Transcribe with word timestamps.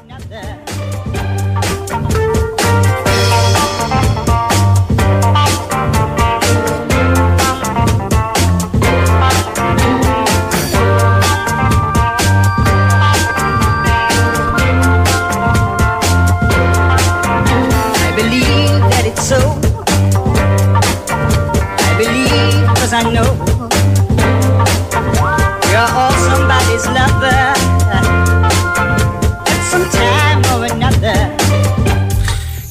another. 0.00 0.47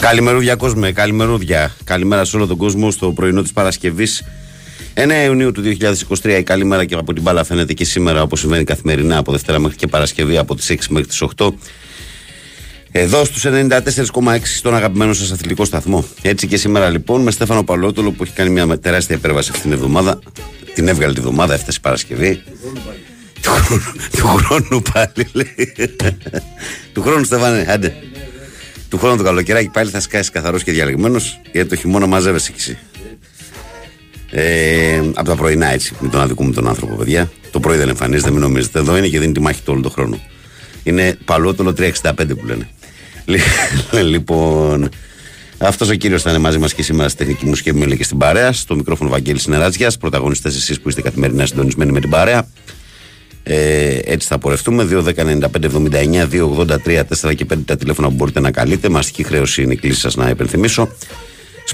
Καλημερούδια 0.07 0.55
κόσμε, 0.55 0.91
καλημερούδια. 0.91 1.75
Καλημέρα 1.84 2.25
σε 2.25 2.35
όλο 2.35 2.47
τον 2.47 2.57
κόσμο 2.57 2.91
στο 2.91 3.11
πρωινό 3.11 3.41
της 3.41 3.53
Παρασκευής. 3.53 4.23
9 4.93 5.25
Ιουνίου 5.25 5.52
του 5.52 5.61
2023 6.21 6.38
η 6.39 6.43
καλή 6.43 6.66
μέρα 6.66 6.85
και 6.85 6.95
από 6.95 7.13
την 7.13 7.23
μπάλα 7.23 7.43
φαίνεται 7.43 7.73
και 7.73 7.85
σήμερα 7.85 8.21
όπως 8.21 8.39
συμβαίνει 8.39 8.63
καθημερινά 8.63 9.17
από 9.17 9.31
Δευτέρα 9.31 9.59
μέχρι 9.59 9.77
και 9.77 9.88
Παρασκευή 9.88 10.38
από 10.38 10.55
τις 10.55 10.71
6 10.71 10.75
μέχρι 10.89 11.07
τις 11.07 11.23
8. 11.38 11.49
Εδώ 12.91 13.25
στους 13.25 13.45
94,6 13.45 14.38
στον 14.43 14.75
αγαπημένο 14.75 15.13
σας 15.13 15.31
αθλητικό 15.31 15.66
σταθμό. 15.66 16.05
Έτσι 16.21 16.47
και 16.47 16.58
σήμερα 16.58 16.89
λοιπόν 16.89 17.21
με 17.21 17.31
Στέφανο 17.31 17.63
Παλότολο 17.63 18.11
που 18.11 18.23
έχει 18.23 18.33
κάνει 18.33 18.49
μια 18.49 18.80
τεράστια 18.80 19.16
υπέρβαση 19.16 19.49
αυτήν 19.49 19.69
την 19.69 19.80
εβδομάδα. 19.80 20.19
Την 20.73 20.88
έβγαλε 20.88 21.13
τη 21.13 21.19
εβδομάδα, 21.19 21.53
έφτασε 21.53 21.80
Παρασκευή. 21.81 22.41
Του 23.41 23.49
χρόνου, 23.49 23.81
του 24.17 24.27
χρόνου 24.27 24.81
πάλι 24.94 25.27
λέει. 25.31 25.73
του 26.94 27.02
χρόνου 27.02 27.23
Στέφανε, 27.23 27.66
άντε. 27.69 27.95
Του 28.89 28.97
χρόνου 28.97 29.17
το 29.17 29.23
καλοκαιράκι 29.23 29.69
πάλι 29.69 29.89
θα 29.89 29.99
σκάσει 29.99 30.31
καθαρός 30.31 30.63
και 30.63 30.71
διαλεγμένος 30.71 31.41
γιατί 31.52 31.69
το 31.69 31.75
χειμώνα 31.75 32.05
μαζεύεσαι 32.05 32.52
κι 32.52 32.59
εσύ. 32.59 32.77
Ε, 34.31 34.97
από 35.13 35.23
τα 35.29 35.35
πρωινά 35.35 35.67
έτσι, 35.73 35.94
με 35.99 36.09
τον 36.09 36.21
αδικούμε 36.21 36.52
τον 36.53 36.67
άνθρωπο, 36.67 36.95
παιδιά. 36.95 37.31
Το 37.52 37.59
πρωί 37.59 37.77
δεν 37.77 37.89
εμφανίζεται, 37.89 38.31
μην 38.31 38.39
νομίζετε. 38.39 38.79
Εδώ 38.79 38.97
είναι 38.97 39.07
και 39.07 39.19
δίνει 39.19 39.31
τη 39.33 39.39
μάχη 39.39 39.61
του 39.61 39.71
όλο 39.73 39.81
τον 39.81 39.91
χρόνο. 39.91 40.19
Είναι 40.83 41.17
παλότολο 41.25 41.73
365 41.77 41.91
που 42.38 42.45
λένε. 42.45 42.69
Λι- 43.25 43.41
λοιπόν, 44.11 44.89
αυτός 45.57 45.89
ο 45.89 45.94
κύριος 45.94 46.22
θα 46.22 46.29
είναι 46.29 46.39
μαζί 46.39 46.57
μας 46.57 46.73
και 46.73 46.83
σήμερα 46.83 47.09
στη 47.09 47.17
τεχνική 47.17 47.45
μουσική 47.45 47.69
επιμέλεια 47.69 47.95
και 47.95 48.03
στην 48.03 48.17
παρέα. 48.17 48.51
Στο 48.51 48.75
μικρόφωνο 48.75 49.09
Βαγγέλης 49.09 49.47
Νεράτζια. 49.47 49.91
Πρωταγωνιστές 49.99 50.55
εσείς 50.55 50.81
που 50.81 50.89
είστε 50.89 51.01
καθημερινά 51.01 51.45
συντονισμένοι 51.45 51.91
με 51.91 51.99
την 51.99 52.09
παρέα. 52.09 52.47
Ε, 53.50 54.00
έτσι 54.03 54.28
θα 54.28 54.38
πορευτούμε. 54.38 54.88
2.195.79, 54.92 56.28
2.83, 56.31 57.03
4 57.28 57.36
και 57.36 57.45
5 57.53 57.58
τα 57.66 57.76
τηλέφωνα 57.76 58.08
που 58.08 58.14
μπορείτε 58.14 58.40
να 58.40 58.52
καλείτε. 58.52 58.90
Μαστική 58.90 59.23
χρέωση 59.23 59.62
είναι 59.62 59.73
η 59.73 59.76
κλίση 59.76 60.00
σας 60.00 60.16
να 60.16 60.30
υπενθυμίσω. 60.30 60.90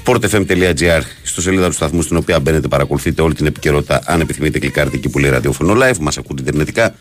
sportfm.gr 0.04 1.00
στο 1.22 1.40
σελίδα 1.40 1.66
του 1.66 1.72
σταθμού 1.72 2.02
στην 2.02 2.16
οποία 2.16 2.40
μπαίνετε, 2.40 2.68
παρακολουθείτε 2.68 3.22
όλη 3.22 3.34
την 3.34 3.46
επικαιρότητα. 3.46 4.00
Αν 4.04 4.20
επιθυμείτε, 4.20 4.58
κλικάρετε 4.58 4.96
εκεί 4.96 5.08
που 5.08 5.18
λέει 5.18 5.30
ραδιόφωνο 5.30 5.74
live. 5.74 5.98
Μας 6.00 6.18
ακούτε 6.18 6.42
ιντερνετικά. 6.42 6.94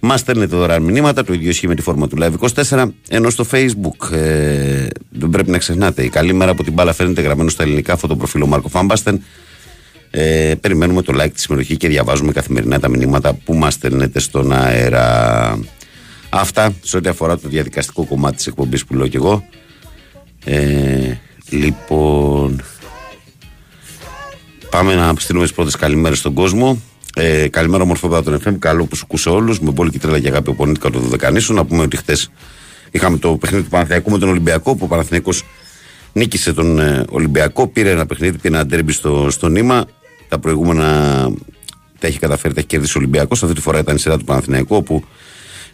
Μας 0.00 0.20
στέλνετε 0.20 0.56
δωρεάν 0.56 0.82
μηνύματα. 0.82 1.24
Το 1.24 1.32
ίδιο 1.32 1.48
ισχύει 1.48 1.68
με 1.68 1.74
τη 1.74 1.82
φόρμα 1.82 2.08
του 2.08 2.16
Live 2.20 2.32
24. 2.68 2.88
Ενώ 3.08 3.30
στο 3.30 3.46
Facebook 3.50 4.12
ε, 4.12 4.86
δεν 5.10 5.30
πρέπει 5.30 5.50
να 5.50 5.58
ξεχνάτε. 5.58 6.04
Η 6.04 6.08
καλή 6.08 6.32
μέρα 6.32 6.50
από 6.50 6.64
την 6.64 6.72
μπάλα 6.72 6.92
φαίνεται 6.92 7.20
γραμμένο 7.20 7.48
στα 7.48 7.62
ελληνικά 7.62 7.96
φωτοπροφίλ 7.96 8.44
Μάρκο 8.46 8.68
Φάμπαστεν. 8.68 9.22
Ε, 10.16 10.54
περιμένουμε 10.60 11.02
το 11.02 11.22
like, 11.22 11.32
τη 11.34 11.40
συμμετοχή 11.40 11.76
και 11.76 11.88
διαβάζουμε 11.88 12.32
καθημερινά 12.32 12.78
τα 12.80 12.88
μηνύματα 12.88 13.34
που 13.34 13.54
μας 13.54 13.74
στέλνετε 13.74 14.20
στον 14.20 14.52
αέρα. 14.52 15.58
Αυτά 16.28 16.72
σε 16.82 16.96
ό,τι 16.96 17.08
αφορά 17.08 17.38
το 17.38 17.48
διαδικαστικό 17.48 18.04
κομμάτι 18.04 18.36
της 18.36 18.46
εκπομπής 18.46 18.84
που 18.84 18.94
λέω 18.94 19.08
και 19.08 19.16
εγώ. 19.16 19.44
Ε, 20.44 21.14
λοιπόν, 21.50 22.62
πάμε 24.70 24.94
να 24.94 25.14
στείλουμε 25.18 25.44
τις 25.44 25.54
πρώτες 25.54 25.76
καλημέρες 25.76 26.18
στον 26.18 26.34
κόσμο. 26.34 26.82
Ε, 27.14 27.48
καλημέρα, 27.48 27.82
ομορφόπεδα 27.82 28.22
των 28.22 28.40
FM. 28.44 28.58
Καλό 28.58 28.84
που 28.84 28.96
σου 28.96 29.02
ακούσε 29.04 29.28
όλους. 29.28 29.60
Με 29.60 29.72
πολύ 29.72 29.90
και 29.90 29.98
τρέλα 29.98 30.20
και 30.20 30.28
αγάπη 30.28 30.50
οπονήτηκα 30.50 30.90
το 30.90 30.98
Δωδεκανήσου. 30.98 31.54
Να 31.54 31.64
πούμε 31.64 31.82
ότι 31.82 31.96
χτες 31.96 32.30
είχαμε 32.90 33.18
το 33.18 33.36
παιχνίδι 33.36 33.64
του 33.64 33.70
Παναθηναϊκού 33.70 34.10
με 34.10 34.18
τον 34.18 34.28
Ολυμπιακό. 34.28 34.76
Που 34.76 34.84
ο 34.84 34.88
Παναθηναϊκός 34.88 35.44
νίκησε 36.12 36.52
τον 36.52 36.78
ε, 36.78 37.04
Ολυμπιακό. 37.10 37.68
Πήρε 37.68 37.90
ένα 37.90 38.06
παιχνίδι, 38.06 38.38
πήρε 38.38 38.54
ένα 38.54 38.66
ντέρμπι 38.66 38.92
στο, 38.92 39.26
στο 39.30 39.48
νήμα. 39.48 39.86
Τα 40.34 40.40
προηγούμενα 40.40 41.30
τα 41.98 42.06
έχει 42.06 42.18
καταφέρει, 42.18 42.54
τα 42.54 42.60
έχει 42.60 42.68
κερδίσει 42.68 42.96
ο 42.96 43.00
Ολυμπιακός. 43.00 43.42
Αυτή 43.42 43.54
τη 43.54 43.60
φορά 43.60 43.78
ήταν 43.78 43.96
η 43.96 43.98
σειρά 43.98 44.18
του 44.18 44.24
Παναθηναϊκού, 44.24 44.76
όπου 44.76 45.04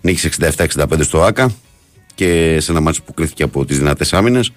νίκησε 0.01 0.31
67-65 0.77 0.85
στο 1.01 1.23
ΑΚΑ 1.23 1.51
και 2.15 2.61
σε 2.61 2.71
ένα 2.71 2.81
μάτσο 2.81 3.03
που 3.03 3.15
κρίθηκε 3.15 3.43
από 3.43 3.65
τις 3.65 3.79
δυνατές 3.79 4.13
άμυνες 4.13 4.53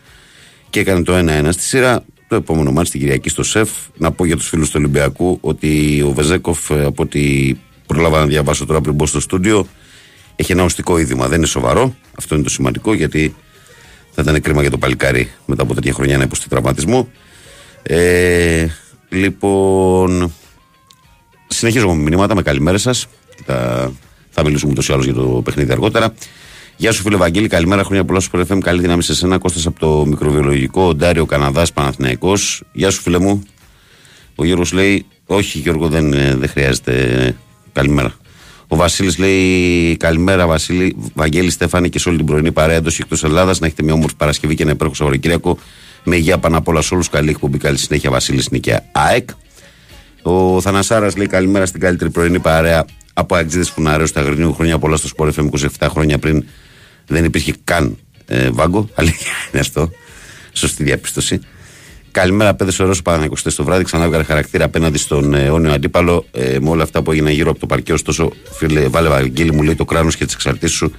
και 0.69 0.79
έκανε 0.79 1.03
το 1.03 1.13
1-1 1.17 1.47
στη 1.49 1.61
σειρά. 1.61 2.03
Το 2.27 2.35
επόμενο 2.35 2.71
μάτι 2.71 2.89
την 2.89 2.99
Κυριακή 2.99 3.29
στο 3.29 3.43
ΣΕΦ. 3.43 3.69
Να 3.97 4.11
πω 4.11 4.25
για 4.25 4.35
τους 4.35 4.47
φίλους 4.47 4.67
του 4.69 4.75
Ολυμπιακού 4.77 5.37
ότι 5.41 6.01
ο 6.07 6.11
Βεζέκοφ, 6.11 6.69
ε, 6.69 6.83
από 6.83 7.03
ό,τι 7.03 7.53
προλάβα 7.87 8.19
να 8.19 8.25
διαβάσω 8.25 8.65
τώρα 8.65 8.81
πριν 8.81 8.93
μπω 8.93 9.05
στο 9.05 9.19
στούντιο, 9.19 9.67
έχει 10.35 10.51
ένα 10.51 10.63
οστικό 10.63 10.97
είδημα. 10.97 11.27
Δεν 11.27 11.37
είναι 11.37 11.47
σοβαρό. 11.47 11.95
Αυτό 12.17 12.35
είναι 12.35 12.43
το 12.43 12.49
σημαντικό 12.49 12.93
γιατί 12.93 13.35
θα 14.11 14.21
ήταν 14.21 14.41
κρίμα 14.41 14.61
για 14.61 14.71
το 14.71 14.77
παλικάρι 14.77 15.31
μετά 15.45 15.63
από 15.63 15.73
τέτοια 15.73 15.93
χρονιά 15.93 16.17
να 16.17 16.23
υποστεί 16.23 16.49
τραυματισμό. 16.49 17.07
Ε, 17.83 18.67
λοιπόν, 19.13 20.33
συνεχίζω 21.47 21.87
με 21.93 22.01
μηνύματα, 22.01 22.35
με 22.35 22.41
καλημέρε 22.41 22.77
σας. 22.77 23.07
Θα, 23.45 23.91
θα 24.29 24.43
μιλήσουμε 24.43 24.71
ούτως 24.71 24.89
ή 24.89 24.93
άλλως 24.93 25.05
για 25.05 25.13
το 25.13 25.41
παιχνίδι 25.43 25.71
αργότερα. 25.71 26.13
Γεια 26.75 26.91
σου, 26.91 27.01
φίλε 27.01 27.15
Βαγγέλη. 27.15 27.47
Καλημέρα, 27.47 27.83
χρόνια 27.83 28.05
πολλά 28.05 28.19
στο 28.19 28.39
FM. 28.49 28.59
Καλή 28.59 28.81
δύναμη 28.81 29.03
σε 29.03 29.15
σένα. 29.15 29.37
Κώστας 29.37 29.65
από 29.65 29.79
το 29.79 30.05
μικροβιολογικό 30.05 30.95
Ντάριο 30.95 31.25
Καναδάς 31.25 31.73
Παναθυναϊκό. 31.73 32.33
Γεια 32.71 32.89
σου, 32.89 33.01
φίλε 33.01 33.19
μου. 33.19 33.43
Ο 34.35 34.45
Γιώργος 34.45 34.71
λέει: 34.71 35.05
Όχι, 35.25 35.59
Γιώργο, 35.59 35.87
δεν, 35.87 36.13
ε, 36.13 36.35
δεν 36.35 36.49
χρειάζεται. 36.49 37.35
Καλημέρα. 37.71 38.13
Ο 38.67 38.75
Βασίλης 38.75 39.17
λέει: 39.17 39.97
Καλημέρα, 39.97 40.47
Βασίλη. 40.47 40.95
Βαγγέλη 41.13 41.49
Στέφανη 41.49 41.89
και 41.89 41.99
σε 41.99 42.09
όλη 42.09 42.17
την 42.17 42.27
πρωινή 42.27 42.51
παρέα 42.51 42.75
εντός 42.75 42.95
και 42.95 43.01
εκτός 43.01 43.23
Ελλάδας. 43.23 43.59
Να 43.59 43.65
έχετε 43.65 43.83
μια 43.83 43.93
όμορφη 43.93 44.15
Παρασκευή 44.15 44.55
και 44.55 44.63
ένα 44.63 44.71
υπέροχο 44.71 44.95
Σαββατοκύριακο. 44.95 45.57
Με 46.03 46.15
υγεία 46.15 46.37
πάνω 46.37 46.57
απ' 46.57 46.67
όλα 46.67 46.81
σε 46.81 46.93
όλους. 46.93 47.09
Καλή 47.09 47.29
εκπομπή, 47.29 47.57
καλή 47.57 47.77
συνέχεια. 47.77 48.09
Βασίλης 48.09 48.49
Νίκαια 48.49 48.85
ΑΕΚ. 48.91 49.29
Ο 50.21 50.61
Θανασάρας 50.61 51.15
λέει: 51.15 51.27
Καλημέρα 51.27 51.65
στην 51.65 51.79
καλύτερη 51.79 52.09
πρωινή 52.09 52.39
παρέα 52.39 52.85
από 53.13 53.35
Αγγλίδες 53.35 53.69
Φουναρέου 53.69 54.07
στα 54.07 54.19
Αγρινίου. 54.19 54.53
Χρόνια 54.53 54.79
πολλά 54.79 54.95
στο 54.95 55.07
Σπορ 55.07 55.33
FM 55.35 55.49
27 55.49 55.87
χρόνια 55.89 56.17
πριν 56.17 56.43
δεν 57.07 57.23
υπήρχε 57.23 57.53
καν 57.63 57.97
ε, 58.27 58.49
βάγκο. 58.49 58.89
Αλήθεια 58.95 59.31
είναι 59.51 59.61
αυτό. 59.61 59.91
Σωστή 60.53 60.83
διαπίστωση. 60.83 61.39
Καλημέρα, 62.11 62.53
παιδες. 62.53 62.79
Ωραίος 62.79 63.01
Παναγιώτης 63.01 63.55
το 63.55 63.63
βράδυ. 63.63 63.83
Ξανά 63.83 64.03
έβγαλε 64.03 64.23
χαρακτήρα 64.23 64.65
απέναντι 64.65 64.97
στον 64.97 65.33
ε, 65.33 65.43
αιώνιο 65.43 65.71
αντίπαλο 65.71 66.25
ε, 66.31 66.59
με 66.59 66.69
όλα 66.69 66.83
αυτά 66.83 67.01
που 67.01 67.11
έγιναν 67.11 67.33
γύρω 67.33 67.49
από 67.49 67.59
το 67.59 67.65
παρκέ. 67.65 67.93
Ωστόσο, 67.93 68.31
φίλε, 68.51 68.87
βάλε 68.87 69.09
Βαγγέλη 69.09 69.53
μου 69.53 69.63
λέει 69.63 69.75
το 69.75 69.85
κράνος 69.85 70.15
και 70.15 70.25
τις 70.25 70.33
εξαρτήσεις 70.33 70.77
σου 70.77 70.93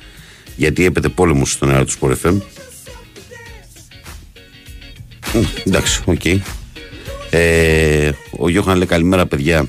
γιατί 0.56 0.84
έπεται 0.84 1.08
πόλεμος 1.08 1.50
στον 1.50 1.70
αέρα 1.70 1.84
του 1.84 1.90
Σπορ 1.90 2.16
FM. 2.22 2.40
Μ, 5.34 5.38
Εντάξει, 5.64 6.02
οκ. 6.04 6.24
Ε, 7.30 8.10
ο 8.38 8.48
Γιώχαν 8.48 8.76
λέει 8.76 8.86
καλημέρα, 8.86 9.26
παιδιά. 9.26 9.66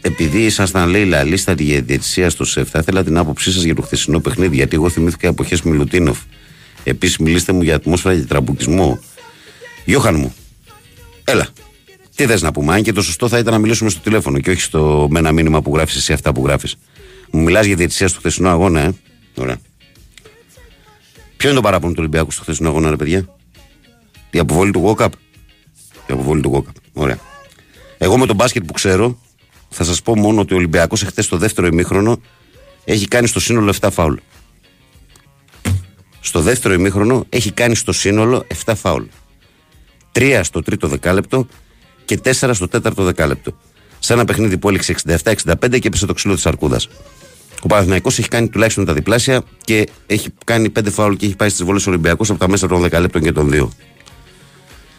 Επειδή 0.00 0.44
ήσασταν, 0.44 0.88
λέει, 0.88 1.04
λαλίστα 1.04 1.54
τη 1.54 1.80
διαιτησία 1.80 2.30
στο 2.30 2.44
ΣΕΦ, 2.44 2.70
θα 2.70 2.78
ήθελα 2.78 3.04
την 3.04 3.16
άποψή 3.16 3.52
σας 3.52 3.62
για 3.62 3.74
το 3.74 3.82
χθεσινό 3.82 4.20
παιχνίδι. 4.20 4.56
Γιατί 4.56 4.76
εγώ 4.76 4.88
θυμήθηκα 4.88 5.28
εποχές 5.28 5.62
Μιλουτίνοφ. 5.62 6.18
Επίσης, 6.84 7.18
μιλήστε 7.18 7.52
μου 7.52 7.62
για 7.62 7.74
ατμόσφαιρα 7.74 8.14
και 8.14 8.26
τραμπουκισμό. 8.26 8.98
Γιώχαν 9.84 10.16
μου, 10.16 10.34
έλα. 11.24 11.48
Τι 12.14 12.26
θες 12.26 12.42
να 12.42 12.52
πούμε, 12.52 12.74
αν 12.74 12.82
και 12.82 12.92
το 12.92 13.02
σωστό 13.02 13.28
θα 13.28 13.38
ήταν 13.38 13.52
να 13.52 13.58
μιλήσουμε 13.58 13.90
στο 13.90 14.00
τηλέφωνο 14.00 14.40
και 14.40 14.50
όχι 14.50 14.60
στο, 14.60 15.06
με 15.10 15.18
ένα 15.18 15.32
μήνυμα 15.32 15.62
που 15.62 15.74
γράφεις 15.74 15.96
εσύ 15.96 16.12
αυτά 16.12 16.32
που 16.32 16.44
γράφεις. 16.46 16.76
Μου 17.30 17.42
μιλάς 17.42 17.66
για 17.66 17.76
διαιτησία 17.76 18.08
στο 18.08 18.18
χθεσινό 18.18 18.48
αγώνα, 18.48 18.80
ε. 18.80 18.90
Ωραία. 19.34 19.56
Ποιο 21.38 21.48
είναι 21.48 21.58
το 21.58 21.64
παράπονο 21.64 21.92
του 21.92 21.98
Ολυμπιακού 22.00 22.30
στο 22.30 22.42
χθεσινό 22.42 22.68
αγώνα, 22.68 22.90
ρε 22.90 22.96
παιδιά; 22.96 23.36
Η 24.30 24.38
αποβολή 24.38 24.70
του 24.70 24.78
Γόκαπ. 24.78 25.12
Η 26.06 26.12
αποβολή 26.12 26.40
του 26.40 26.48
Γόκαπ. 26.48 26.74
Ωραία. 26.92 27.18
Εγώ 27.98 28.18
με 28.18 28.26
τον 28.26 28.36
μπάσκετ 28.36 28.64
που 28.64 28.72
ξέρω, 28.72 29.18
θα 29.68 29.84
σας 29.84 30.02
πω 30.02 30.16
μόνο 30.16 30.40
ότι 30.40 30.54
ο 30.54 30.56
Ολυμπιακός 30.56 31.02
εχθές 31.02 31.24
στο 31.24 31.36
δεύτερο 31.36 31.66
ημίχρονο 31.66 32.20
έχει 32.84 33.08
κάνει 33.08 33.26
στο 33.26 33.40
σύνολο 33.40 33.74
7 33.80 33.88
φάουλ. 33.92 34.14
Στο 36.20 36.40
δεύτερο 36.40 36.74
ημίχρονο 36.74 37.24
έχει 37.28 37.52
κάνει 37.52 37.74
στο 37.74 37.92
σύνολο 37.92 38.46
7 38.64 38.72
φάουλ. 38.76 39.04
3 40.12 40.40
στο 40.42 40.62
τρίτο 40.62 40.88
δεκάλεπτο 40.88 41.46
και 42.04 42.20
4 42.24 42.50
στο 42.52 42.68
τέταρτο 42.68 43.04
δεκάλεπτο. 43.04 43.56
Σε 43.98 44.12
ένα 44.12 44.24
παιχνίδι 44.24 44.58
που 44.58 44.68
έληξε 44.68 44.94
67-65 45.06 45.78
και 45.78 45.86
έπεσε 45.86 46.06
το 46.06 46.12
ξύλο 46.12 46.34
της 46.34 46.46
αρκούδας. 46.46 46.88
Ο 47.62 47.66
Παναθηναϊκός 47.66 48.18
έχει 48.18 48.28
κάνει 48.28 48.48
τουλάχιστον 48.48 48.84
τα 48.84 48.92
διπλάσια 48.92 49.42
και 49.64 49.88
έχει 50.06 50.28
κάνει 50.44 50.72
5 50.78 50.90
φάουλ 50.90 51.14
και 51.14 51.26
έχει 51.26 51.36
πάει 51.36 51.48
στις 51.48 51.64
βολές 51.64 51.86
Ολυμπιακός 51.86 52.30
από 52.30 52.38
τα 52.38 52.48
μέσα 52.48 52.68
των 52.68 52.80
δεκαλέπτων 52.80 53.22
και 53.22 53.32
των 53.32 53.50
2. 53.52 53.68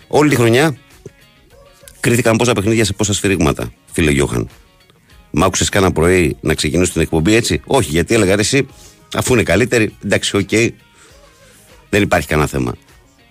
Όλη 0.07 0.29
τη 0.29 0.35
χρονιά 0.35 0.77
κρίθηκαν 1.99 2.37
πόσα 2.37 2.53
παιχνίδια 2.53 2.85
σε 2.85 2.93
πόσα 2.93 3.13
σφυρίγματα, 3.13 3.71
φίλε 3.91 4.11
Γιώχαν. 4.11 4.49
Μ' 5.31 5.43
άκουσες 5.43 5.69
κάνα 5.69 5.91
πρωί 5.91 6.37
να 6.41 6.53
ξεκινήσω 6.53 6.91
την 6.91 7.01
εκπομπή 7.01 7.35
έτσι; 7.35 7.61
Όχι, 7.65 7.89
γιατί 7.89 8.13
έλεγα 8.13 8.35
ρε, 8.35 8.41
εσύ, 8.41 8.67
αφού 9.15 9.33
είναι 9.33 9.43
καλύτερη, 9.43 9.95
εντάξει, 10.03 10.37
οκ. 10.37 10.49
Δεν 11.89 12.01
υπάρχει 12.01 12.27
κανένα 12.27 12.47
θέμα. 12.47 12.75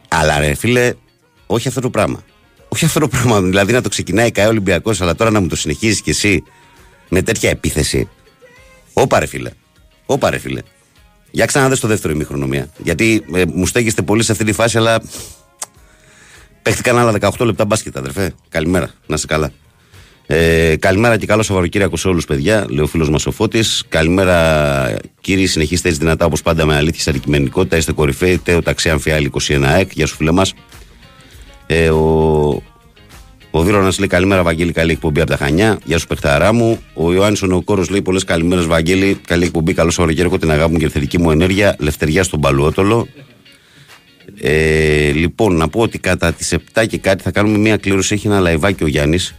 Αλλά 0.08 0.38
ρε, 0.38 0.54
φίλε, 0.54 0.92
όχι 1.46 1.68
αυτό 1.68 1.80
το 1.80 1.90
πράγμα. 1.90 2.22
Όχι 2.68 2.84
αυτό 2.84 3.00
το 3.00 3.08
πράγμα. 3.08 3.40
Δηλαδή 3.40 3.72
να 3.72 3.82
το 3.82 3.88
ξεκινάει 3.88 4.30
καέ 4.30 4.46
Ολυμπιακός, 4.46 5.00
αλλά 5.00 5.14
τώρα 5.14 5.30
να 5.30 5.40
μου 5.40 5.46
το 5.46 5.56
συνεχίζεις 5.56 6.00
κι 6.02 6.10
εσύ 6.10 6.42
με 7.08 7.22
τέτοια 7.22 7.50
επίθεση. 7.50 8.08
Όπα 9.00 9.18
ρε 9.18 9.26
φίλε. 9.26 9.50
Όπα 10.06 10.30
ρε 10.30 10.38
φίλε. 10.38 10.60
Για 11.30 11.44
ξανά 11.44 11.76
το 11.76 11.88
δεύτερο 11.88 12.12
ημίχρονο 12.12 12.48
Γιατί 12.78 13.24
ε, 13.34 13.42
μου 13.46 13.66
στέκεστε 13.66 14.02
πολύ 14.02 14.22
σε 14.22 14.32
αυτή 14.32 14.44
τη 14.44 14.52
φάση, 14.52 14.76
αλλά 14.76 15.02
παίχτηκαν 16.62 16.98
άλλα 16.98 17.14
18 17.20 17.46
λεπτά 17.46 17.64
μπάσκετ, 17.64 17.96
αδερφέ. 17.96 18.32
Καλημέρα, 18.48 18.90
να 19.06 19.14
είσαι 19.14 19.26
καλά. 19.26 19.50
Ε, 20.26 20.76
καλημέρα 20.76 21.16
και 21.16 21.26
καλό 21.26 21.42
Σαββατοκύριακο 21.42 21.96
σε 21.96 22.08
όλους, 22.08 22.24
παιδιά. 22.24 22.66
Λέει 22.68 22.84
ο 22.84 22.86
φίλος 22.86 23.10
μας 23.10 23.26
ο 23.26 23.30
Φώτης. 23.30 23.84
Καλημέρα, 23.88 24.96
κύριοι. 25.20 25.46
Συνεχίστε 25.46 25.88
έτσι 25.88 26.00
δυνατά 26.00 26.24
όπως 26.24 26.42
πάντα 26.42 26.64
με 26.64 26.76
αλήθεια 26.76 27.02
και 27.04 27.10
αντικειμενικότητα. 27.10 27.76
Είστε 27.76 27.92
κορυφαίοι. 27.92 28.38
Τέο 28.38 28.62
ταξί 28.62 28.90
Αμφιάλη 28.90 29.30
21 29.48 29.62
ΕΚ. 29.78 29.92
Γεια 29.92 30.06
σου, 30.06 30.16
φίλε 30.16 30.30
μας. 30.30 30.54
Ε, 31.66 31.90
ο 31.90 32.62
ο 33.50 33.62
Βίρονας 33.62 33.98
λέει 33.98 34.08
καλημέρα, 34.08 34.42
Βαγγέλη. 34.42 34.72
Καλή 34.72 34.92
εκπομπή 34.92 35.20
από 35.20 35.30
τα 35.30 35.36
Χανιά. 35.36 35.78
Γεια 35.84 35.98
σου, 35.98 36.06
παιχταρά 36.06 36.52
μου. 36.52 36.80
Ο 36.94 37.12
Ιωάννης 37.12 37.42
ο 37.42 37.46
Νεοκόρο 37.46 37.84
λέει 37.90 38.02
πολλές 38.02 38.24
καλημέρες, 38.24 38.66
Βαγγέλη. 38.66 39.20
Καλή 39.26 39.44
εκπομπή. 39.44 39.74
Καλό 39.74 39.90
Σαββατοκύριακο. 39.90 40.38
Την 40.38 40.50
αγάπη 40.50 40.72
μου 40.72 40.78
και 40.78 40.88
θετική 40.88 41.18
μου 41.18 41.30
ενέργεια. 41.30 41.76
Λευτεριά 41.78 42.22
στον 42.22 42.40
Παλουότολο. 42.40 43.08
Ε, 44.40 45.10
λοιπόν, 45.10 45.56
να 45.56 45.68
πω 45.68 45.80
ότι 45.80 45.98
κατά 45.98 46.32
τις 46.32 46.56
7 46.74 46.86
και 46.86 46.98
κάτι 46.98 47.22
θα 47.22 47.30
κάνουμε 47.30 47.58
μια 47.58 47.76
κλήρωση. 47.76 48.14
Έχει 48.14 48.26
ένα 48.26 48.40
λαϊβάκι 48.40 48.84
ο 48.84 48.86
Γιάννης 48.86 49.34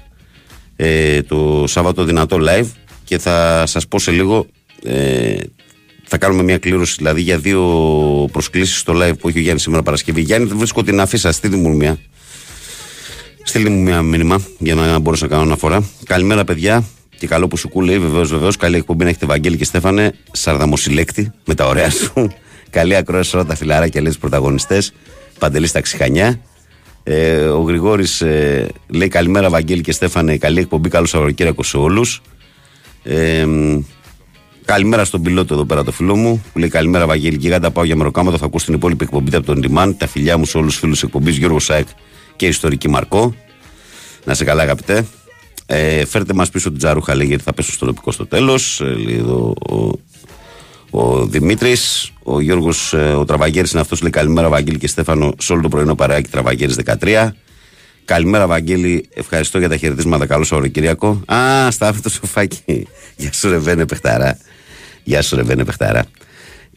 ε, 0.76 1.22
το 1.22 1.64
Σάββατο 1.68 2.04
δυνατό 2.04 2.38
live 2.42 2.68
και 3.04 3.18
θα 3.18 3.64
σας 3.66 3.88
πω 3.88 4.00
σε 4.00 4.12
λίγο 4.12 4.46
ε, 4.84 5.38
θα 6.04 6.18
κάνουμε 6.18 6.44
μια 6.44 6.58
κλήρωση 6.58 6.96
δηλαδή 6.98 7.22
για 7.22 7.38
δύο 7.38 7.62
προσκλήσεις 8.32 8.80
στο 8.80 8.94
live 8.96 9.18
που 9.20 9.28
έχει 9.28 9.38
ο 9.38 9.42
Γιάννης 9.42 9.62
σήμερα 9.64 9.84
Παρασκευή. 9.84 10.22
Γιάννη, 10.22 10.48
δεν 10.48 10.58
βρίσκω 10.58 10.84
την 10.84 11.00
αφήσα, 11.00 11.32
στείλτε 11.32 11.58
μου 11.58 11.76
μια. 11.76 11.98
Στείλτε 13.44 13.70
μου 13.70 13.82
μια 13.82 14.02
μήνυμα 14.02 14.42
για 14.58 14.76
να 14.76 15.00
μπορέσω 15.00 15.26
να 15.26 15.32
κάνω 15.32 15.44
αναφορά. 15.44 15.84
Καλημέρα, 16.06 16.44
παιδιά. 16.44 16.84
Και 17.18 17.28
καλό 17.28 17.48
που 17.48 17.58
σου 17.58 17.70
κούλεει, 17.70 18.00
βεβαίως, 18.00 18.30
βεβαίως. 18.30 18.56
Καλή 18.56 18.76
εκπομπή 18.76 19.04
να 19.04 19.10
έχετε 19.10 19.26
Βαγγέλη 19.26 19.58
και 19.58 19.64
Στέφανε. 19.64 20.14
Σαρδαμοσυλλέκτη 20.32 21.32
με 21.46 21.56
τα 21.56 21.68
ωραία 21.68 21.90
σου. 21.90 22.32
Καλή 22.70 22.96
ακρόαση 22.96 23.36
όλα 23.36 23.46
τα 23.46 23.56
φιλαράκια, 23.56 24.02
λέει 24.02 24.12
του 24.12 24.20
πρωταγωνιστές. 24.20 24.94
Παντελή 25.40 25.68
στα 25.68 25.82
ξυχανιά. 25.82 26.40
Ε, 27.04 27.36
ο 27.36 27.62
Γρηγόρης 27.62 28.22
ε, 28.22 28.68
λέει 28.88 29.08
καλημέρα, 29.08 29.50
Βαγγέλη 29.50 29.82
και 29.82 29.92
Στέφανε. 29.92 30.38
Καλή 30.38 30.60
εκπομπή, 30.60 30.90
καλό 30.90 31.06
Σαββατοκύριακο 31.06 31.64
σε 31.64 31.78
όλους. 31.78 32.22
Ε, 33.04 33.46
καλημέρα 34.66 35.06
στον 35.06 35.22
πιλότο 35.22 35.54
εδώ 35.54 35.66
πέρα, 35.66 35.84
το 35.84 35.92
φίλο 35.92 36.16
μου. 36.16 36.44
Που 36.54 36.60
λέει 36.60 36.70
καλημέρα, 36.70 37.06
Βαγγέλη. 37.06 37.38
Και 37.38 37.60
πάω 37.74 37.84
για 37.84 37.96
μεροκάματο. 37.96 38.38
Θα 38.38 38.46
ακούσει 38.46 38.66
την 38.66 38.74
υπόλοιπη 38.74 39.04
εκπομπή 39.04 39.36
από 39.36 39.46
τον 39.46 39.60
Ντιμάν. 39.60 39.98
Τα 39.98 40.08
φιλιά 40.08 40.38
μου 40.38 40.46
σε 40.46 40.58
όλους 40.58 40.72
τους 40.72 40.80
φίλους 40.80 41.04
εκπομπής 41.04 41.38
Γιώργος 41.38 41.64
Σάικ 41.64 41.88
και 42.40 42.48
ιστορική 42.48 42.90
Μαρκό. 42.90 43.36
Να 44.26 44.34
σε 44.34 44.44
καλά, 44.44 44.62
αγαπητέ. 44.62 45.06
Ε, 45.66 46.06
φέρτε 46.06 46.34
μας 46.34 46.50
πίσω 46.50 46.70
την 46.70 46.78
τζαρούχα, 46.78 47.16
λέει, 47.16 47.28
γιατί 47.28 47.44
θα 47.44 47.54
πέσω 47.54 47.72
στο 47.72 47.86
τοπικό 47.86 48.12
στο 48.12 48.26
τέλος. 48.26 48.82
Ε, 48.82 48.86
λέει 48.86 49.16
εδώ 49.16 49.54
ο, 49.70 49.92
ο 50.90 51.26
Δημήτρης. 51.26 52.12
Ο 52.24 52.40
Γιώργος, 52.40 52.94
ε, 52.94 52.98
ο 52.98 53.26
Τραβαγέρη 53.26 53.68
είναι 53.72 53.82
αυτός. 53.82 54.02
Λέει 54.02 54.12
καλημέρα, 54.12 54.50
Βαγγέλη 54.50 54.78
και 54.78 54.88
Στέφανο, 54.88 55.34
σε 55.40 55.54
όλο 55.54 55.62
το 55.62 55.68
πρωινό 55.68 55.96
παράκι 55.96 56.30
Τραβαγέρη 56.30 56.74
13. 57.02 57.30
Καλημέρα, 58.06 58.48
Βαγγέλη. 58.48 59.10
Ευχαριστώ 59.14 59.60
για 59.60 59.70
τα 59.70 59.78
χαιρετίσματα. 59.78 60.26
Καλό 60.26 60.44
Σαββατοκύριακο. 60.44 61.22
Α, 61.26 61.72
στάφε 61.72 62.00
το 62.02 62.10
σοφάκι. 62.10 62.60
Γεια 63.18 63.34
σου, 63.34 63.50
Ρεβένε 63.50 63.86
Πεχταρά. 63.86 64.38
Γεια 65.04 65.22
σου, 65.22 65.36
Ρεβένε 65.36 65.66
Πεχταρά. 65.66 66.06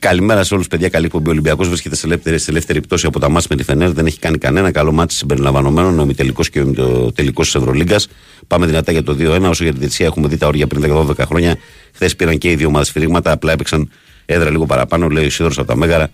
Καλημέρα 0.03 0.45
σε 0.45 0.55
όλους, 0.55 0.67
παιδιά. 0.69 0.89
Καλή 0.89 1.05
εκπομπή. 1.05 1.29
Ο 1.29 1.31
Ολυμπιακός 1.31 1.69
βρίσκεται 1.69 1.97
σε 1.97 2.07
ελεύθερη, 2.07 2.39
σε 2.39 2.51
ελεύθερη 2.51 2.81
πτώση 2.81 3.07
από 3.07 3.21
τα 3.21 3.29
μάτια 3.29 3.49
με 3.51 3.57
τη 3.57 3.63
Φενέρ. 3.63 3.93
Δεν 3.93 4.07
έχει 4.07 4.19
κάνει 4.19 4.39
κανένα 4.39 4.71
καλό 4.71 4.93
μάτι 4.93 5.15
συμπεριλαμβανομένων. 5.15 5.99
Ο 5.99 6.15
τελικό 6.15 6.43
και 6.43 6.61
ο 6.61 7.13
τελικός 7.13 7.47
της 7.47 7.55
Ευρωλίγκας. 7.55 8.09
Πάμε 8.47 8.67
δυνατά 8.67 8.93
για 8.93 9.03
το 9.03 9.17
2-1. 9.19 9.49
Όσο 9.49 9.65
για 9.65 9.73
τη 9.73 9.79
Δεξιά 9.79 10.07
έχουμε 10.07 10.29
δει 10.29 10.37
τα 10.37 10.47
όρια 10.47 10.67
πριν 10.67 10.83
12 10.83 11.25
χρόνια. 11.27 11.57
Χθες 11.93 12.17
πήραν 12.17 12.39
και 12.39 12.51
οι 12.51 12.55
δύο 12.55 12.67
ομάδες 12.67 12.91
φυρίγματα. 12.91 13.33
Απλά 13.33 13.53
έπαιξαν 13.53 13.91
έδρα 14.27 14.51
λίγο 14.51 14.67
παραπάνω. 14.67 15.09
Λέει 15.09 15.27
ο 15.27 15.31
Σίδωρο 15.31 15.55
από 15.57 15.67
τα 15.67 15.77
Μέγαρα. 15.77 16.11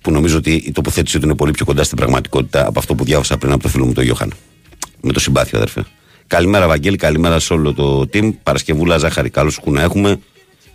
Που 0.00 0.10
νομίζω 0.10 0.36
ότι 0.36 0.52
η 0.52 0.72
τοποθέτησή 0.72 1.18
του 1.18 1.24
είναι 1.24 1.36
πολύ 1.36 1.50
πιο 1.50 1.64
κοντά 1.64 1.84
στην 1.84 1.96
πραγματικότητα 1.96 2.66
από 2.66 2.78
αυτό 2.78 2.94
που 2.94 3.04
διάβασα 3.04 3.38
πριν 3.38 3.52
από 3.52 3.62
το 3.62 3.68
φίλο 3.68 3.84
μου 3.84 3.92
τον 3.92 4.04
Γιώχαν. 4.04 4.32
Με 5.00 5.12
το 5.12 5.20
συμπάθειο, 5.20 5.58
αδερφέ. 5.58 5.84
Καλημέρα, 6.26 6.66
Βαγγέλη. 6.66 6.96
Καλημέρα 6.96 7.38
σε 7.38 7.52
όλο 7.52 7.72
το 7.72 8.00
team. 8.12 8.30
Παρασκευούλα, 8.42 8.98
ζάχαρη. 8.98 9.30
Καλώς 9.30 9.60
που 9.60 9.72
να 9.72 9.82
έχουμε. 9.82 10.18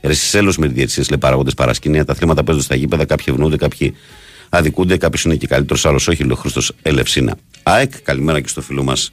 Ρεσισέλος 0.02 0.58
με 0.58 0.68
τη 0.68 0.74
διαιτησία, 0.74 1.04
λέει 1.10 1.20
παράγοντε 1.20 1.52
παρασκηνία. 1.52 2.06
Τα 2.06 2.14
θέματα 2.14 2.44
παίζονται 2.44 2.66
στα 2.66 2.76
γήπεδα. 2.76 3.06
Κάποιοι 3.06 3.26
ευνοούνται, 3.30 3.58
κάποιοι 3.58 3.96
αδικούνται. 4.50 4.98
Κάποιο 4.98 5.22
είναι 5.26 5.36
και 5.36 5.48
καλύτερος, 5.48 5.86
άλλο 5.86 6.00
όχι. 6.10 6.24
Λέει 6.24 6.32
ο 6.32 6.36
Χρήστος 6.36 6.72
Ελευσίνα. 6.82 7.36
ΑΕΚ, 7.64 8.02
καλημέρα 8.02 8.42
και 8.42 8.48
στο 8.48 8.62
φίλο 8.62 8.84
μας 8.84 9.12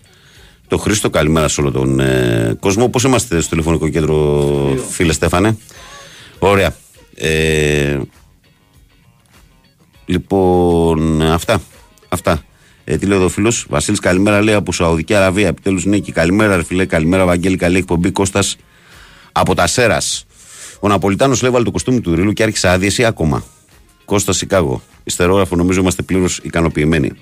το 0.68 0.78
Χρήστο. 0.78 1.10
Καλημέρα 1.10 1.48
σε 1.48 1.60
όλο 1.60 1.70
τον 1.70 2.00
ε, 2.00 2.56
κόσμο. 2.60 2.88
Πώς 2.88 3.02
είμαστε 3.02 3.40
στο 3.40 3.50
τηλεφωνικό 3.50 3.88
κέντρο, 3.88 4.78
φίλε 4.90 5.12
Στέφανε; 5.12 5.56
Ωραία. 6.38 6.74
Ε, 7.14 8.00
λοιπόν, 10.06 11.22
αυτά. 11.22 11.60
Αυτά. 12.08 12.42
Ε, 12.84 12.96
τι 12.96 13.06
λέει 13.06 13.16
εδώ 13.16 13.26
ο 13.26 13.28
φίλος; 13.28 13.66
Βασίλης, 13.68 14.00
καλημέρα 14.00 14.42
λέει 14.42 14.54
από 14.54 14.72
Σαουδική 14.72 15.14
Αραβία. 15.14 15.48
Επιτέλους 15.48 15.84
νίκη. 15.84 16.12
Καλημέρα, 16.12 16.56
ρε 16.56 16.64
φίλε. 16.64 16.84
Καλημέρα, 16.84 17.24
Βαγγέλη. 17.24 17.56
Καλή 17.56 17.76
εκπομπή. 17.78 18.10
Κώστας 18.10 18.56
από 19.32 19.54
τα 19.54 19.66
Σέρας. 19.66 20.26
Ο 20.84 20.88
Ναπολιτάνος 20.88 21.42
λέει 21.42 21.50
βάλει 21.50 21.64
το 21.64 21.70
κοστούμι 21.70 22.00
του 22.00 22.14
Ρίλου 22.14 22.32
και 22.32 22.42
άρχισε 22.42 22.68
άδειε 22.68 22.90
ή 22.96 23.04
ακόμα. 23.04 23.44
Κώστα 24.04 24.32
Σικάγο. 24.32 24.82
Ιστερόγραφο 25.04 25.56
νομίζω 25.56 25.80
είμαστε 25.80 26.02
πλήρως 26.02 26.38
ικανοποιημένοι. 26.42 27.12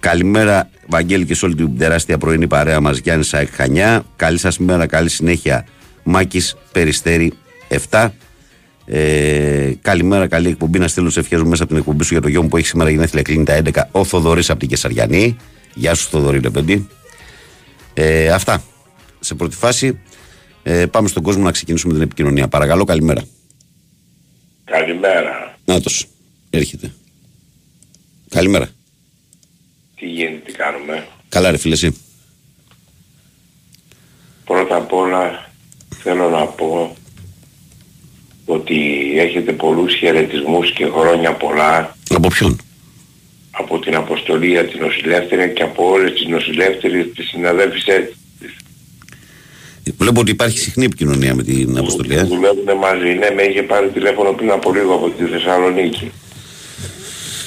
Καλημέρα, 0.00 0.70
Βαγγέλη 0.86 1.26
και 1.26 1.34
σε 1.34 1.44
όλη 1.44 1.54
την 1.54 1.78
τεράστια 1.78 2.18
πρωινή 2.18 2.46
παρέα 2.46 2.80
μας, 2.80 2.98
Γιάννης 2.98 3.28
Σάικ 3.28 3.54
Χανιά. 3.54 4.04
Καλή 4.16 4.38
σας 4.38 4.58
μέρα, 4.58 4.86
καλή 4.86 5.08
συνέχεια. 5.08 5.66
Μάκης 6.02 6.56
Περιστέρη 6.72 7.32
7. 7.90 8.12
Ε, 8.86 9.72
καλημέρα, 9.82 10.26
καλή 10.26 10.48
εκπομπή. 10.48 10.78
Να 10.78 10.88
στείλω 10.88 11.10
σε 11.10 11.20
ευχές 11.20 11.42
μέσα 11.42 11.62
από 11.62 11.72
την 11.72 11.80
εκπομπή 11.80 12.04
σου 12.04 12.12
για 12.12 12.22
το 12.22 12.28
γιο 12.28 12.42
μου 12.42 12.48
που 12.48 12.56
έχει 12.56 12.66
σήμερα 12.66 12.90
γενέθλια 12.90 13.22
κλείνει 13.22 13.44
τα 13.44 13.62
11. 13.64 13.88
Ο 13.90 14.04
Θοδωρής 14.04 14.50
από 14.50 14.58
την 14.58 14.68
Κεσαριανή. 14.68 15.36
Γεια 15.74 15.94
σου, 15.94 16.08
Θοδωρή 16.08 16.40
Λεπέντη. 16.40 16.88
Ε, 17.94 18.28
αυτά. 18.28 18.62
Σε 19.20 19.34
πρώτη 19.34 19.56
φάση 19.56 19.98
ε, 20.68 20.86
πάμε 20.86 21.08
στον 21.08 21.22
κόσμο 21.22 21.42
να 21.42 21.50
ξεκινήσουμε 21.50 21.92
την 21.92 22.02
επικοινωνία. 22.02 22.48
Παρακαλώ, 22.48 22.84
καλημέρα. 22.84 23.22
Καλημέρα. 24.64 25.58
Νάτος, 25.64 26.06
έρχεται. 26.50 26.92
Καλημέρα. 28.28 28.68
Τι 29.96 30.06
γίνεται, 30.06 30.42
τι 30.44 30.52
κάνουμε; 30.52 31.06
Καλά 31.28 31.50
ρε 31.50 31.56
φίλε 31.56 31.74
εσύ. 31.74 31.96
Πρώτα 34.44 34.76
απ' 34.76 34.92
όλα 34.92 35.50
θέλω 36.02 36.28
να 36.28 36.46
πω 36.46 36.96
ότι 38.44 39.12
έχετε 39.18 39.52
πολλούς 39.52 39.94
χαιρετισμούς 39.94 40.72
και 40.72 40.86
χρόνια 40.86 41.32
πολλά 41.32 41.96
Από 42.08 42.28
ποιον; 42.28 42.60
από 43.50 43.78
την 43.78 43.94
αποστολή 43.94 44.46
για 44.46 44.66
την 44.68 44.80
νοσηλεύτρια 44.80 45.48
και 45.48 45.62
από 45.62 45.90
όλες 45.90 46.12
τις 46.12 46.26
νοσηλεύτριες 46.26 47.06
τις 47.14 47.28
συναδέλφισες 47.28 48.16
Βλέπω 49.98 50.20
ότι 50.20 50.30
υπάρχει 50.30 50.58
συχνή 50.58 50.84
επικοινωνία 50.84 51.34
με 51.34 51.42
την 51.42 51.78
αποστολή. 51.78 52.08
που 52.14 52.20
Ε. 52.20 52.22
δουλεύουν 52.24 52.76
μαζί. 52.80 53.04
Ναι, 53.18 53.30
με 53.34 53.42
είχε 53.42 53.62
πάρει 53.62 53.88
τηλέφωνο 53.88 54.32
πριν 54.32 54.50
από 54.50 54.72
λίγο 54.74 54.94
από 54.94 55.10
τη 55.10 55.24
Θεσσαλονίκη. 55.24 56.10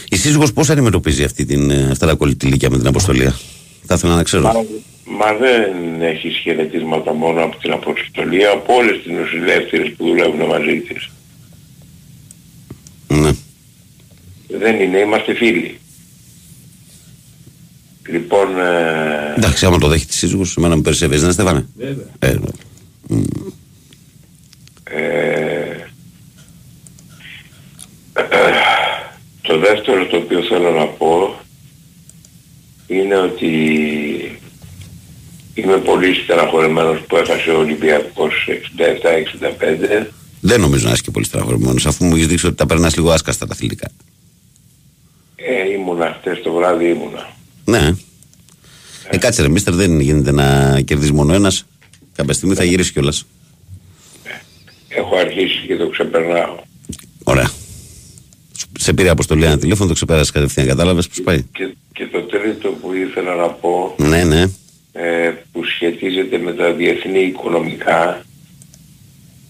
Η 0.09 0.15
σύζυγος 0.15 0.53
πώς 0.53 0.69
αντιμετωπίζει 0.69 1.23
αυτή 1.23 1.45
την, 1.45 1.69
ε, 1.71 1.87
αυτά 1.91 2.05
τα 2.07 2.13
κολλητηλίκια 2.13 2.69
με 2.69 2.77
την 2.77 2.87
αποστολή. 2.87 3.33
Θα 3.85 3.95
ήθελα 3.95 4.15
να 4.15 4.23
ξέρω. 4.23 4.43
Μα, 4.43 4.53
μα 5.17 5.33
δεν 5.33 6.01
έχει 6.01 6.29
χαιρετίσματα 6.29 7.13
μόνο 7.13 7.43
από 7.43 7.57
την 7.57 7.71
αποστολή, 7.71 8.45
από 8.45 8.73
όλες 8.75 9.01
τις 9.03 9.11
νοσηλεύτριες 9.11 9.93
που 9.97 10.05
δουλεύουν 10.05 10.45
μαζί 10.45 10.79
της. 10.87 11.09
Ναι. 13.07 13.31
Δεν 14.47 14.79
είναι, 14.81 14.97
είμαστε 14.97 15.33
φίλοι. 15.35 15.79
Λοιπόν, 18.11 18.59
ε, 18.59 19.33
Εντάξει, 19.37 19.65
άμα 19.65 19.77
το 19.77 19.87
δέχεται 19.87 20.11
η 20.13 20.15
σύζυγος, 20.17 20.57
εμένα 20.57 20.75
με 20.75 20.81
περισσεύεις, 20.81 21.21
δεν 21.21 21.31
Στέφανε; 21.31 21.67
Βέβαια. 21.77 22.05
Ε, 22.19 22.33
μ. 23.07 23.21
ε, 24.83 25.87
το 29.41 29.59
δεύτερο 29.59 30.05
το 30.07 30.17
οποίο 30.17 30.41
θέλω 30.43 30.71
να 30.71 30.85
πω 30.85 31.39
είναι 32.87 33.15
ότι 33.17 33.47
είμαι 35.53 35.77
πολύ 35.77 36.13
στεναχωρημένος 36.13 37.01
που 37.07 37.15
έχασε 37.17 37.49
ο 37.49 37.57
Ολυμπιακός 37.59 38.33
67-65 40.01 40.05
δεν 40.41 40.59
νομίζω 40.61 40.87
να 40.87 40.93
είσαι 40.93 41.01
και 41.01 41.11
πολύ 41.11 41.25
στραγωμένος, 41.25 41.85
αφού 41.85 42.05
μου 42.05 42.15
έχεις 42.15 42.27
δείξει 42.27 42.45
ότι 42.45 42.55
τα 42.55 42.65
περνάς 42.65 42.95
λίγο 42.95 43.11
άσκαστα 43.11 43.47
τα 43.47 43.53
αθλητικά. 43.53 43.91
ε, 45.35 45.71
ήμουνα 45.73 46.17
χτες 46.19 46.41
το 46.41 46.51
βράδυ 46.53 46.89
ήμουνα 46.89 47.29
Ναι. 47.69 47.95
Ε, 49.09 49.17
κάτσε 49.17 49.41
ρε, 49.41 49.47
μίστερ, 49.49 49.73
δεν 49.73 49.99
γίνεται 49.99 50.31
να 50.31 50.79
κερδίζει 50.81 51.11
μόνο 51.13 51.33
ένας. 51.33 51.65
Κάποια 52.15 52.33
στιγμή 52.33 52.55
θα 52.55 52.63
γυρίσει 52.63 52.91
κιόλας. 52.91 53.25
Έχω 54.87 55.15
αρχίσει 55.15 55.65
και 55.67 55.75
το 55.75 55.89
ξεπερνάω. 55.89 56.55
Ωραία. 57.23 57.49
Σε 58.79 58.93
πήρε 58.93 59.09
αποστολή 59.09 59.45
ένα 59.45 59.57
τηλέφωνο, 59.57 59.87
το 59.87 59.93
ξεπέρασες 59.93 60.31
κατευθείαν. 60.31 60.67
Κατάλαβες 60.67 61.07
πώς 61.07 61.21
πάει; 61.21 61.43
Και, 61.51 61.73
και 61.93 62.05
το 62.11 62.21
τρίτο 62.21 62.69
που 62.69 62.93
ήθελα 62.93 63.35
να 63.35 63.47
πω 63.47 63.95
Ναι, 63.97 64.23
ναι. 64.23 64.41
ε, 64.91 65.33
που 65.51 65.63
σχετίζεται 65.63 66.37
με 66.37 66.53
τα 66.53 66.73
διεθνή 66.73 67.19
οικονομικά 67.19 68.25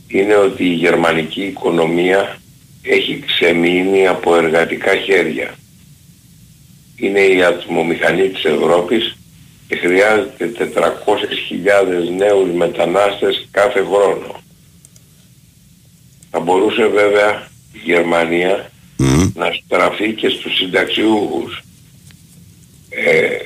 είναι 0.08 0.36
ότι 0.36 0.64
η 0.64 0.74
γερμανική 0.74 1.42
οικονομία 1.42 2.38
έχει 2.82 3.24
ξεμείνει 3.26 4.08
από 4.08 4.36
εργατικά 4.36 4.96
χέρια. 4.96 5.56
Είναι 7.00 7.20
η 7.20 7.44
ατμομηχανή 7.44 8.30
της 8.30 8.44
Ευρώπης 8.44 9.18
και 9.68 9.76
χρειάζεται 9.76 10.52
400.000 10.58 12.18
νέους 12.18 12.52
μετανάστες 12.56 13.48
κάθε 13.52 13.80
χρόνο. 13.84 14.42
Θα 16.32 16.40
μπορούσε 16.40 16.88
βέβαια 16.88 17.48
η 17.74 17.80
Γερμανία 17.84 18.72
Μμμ. 18.98 19.32
να 19.36 19.52
στραφεί 19.66 20.14
και 20.14 20.30
στους 20.30 20.58
συνταξιούχους. 20.58 21.64
Ε, 22.90 23.38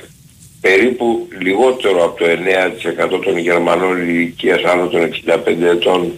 περίπου 0.60 1.28
λιγότερο 1.40 2.04
από 2.04 2.18
το 2.18 2.24
9% 2.24 3.20
των 3.24 3.38
Γερμανών 3.38 3.98
ηλικίας 3.98 4.62
άνω 4.62 4.86
των 4.86 5.00
65 5.00 5.66
ετών 5.66 6.12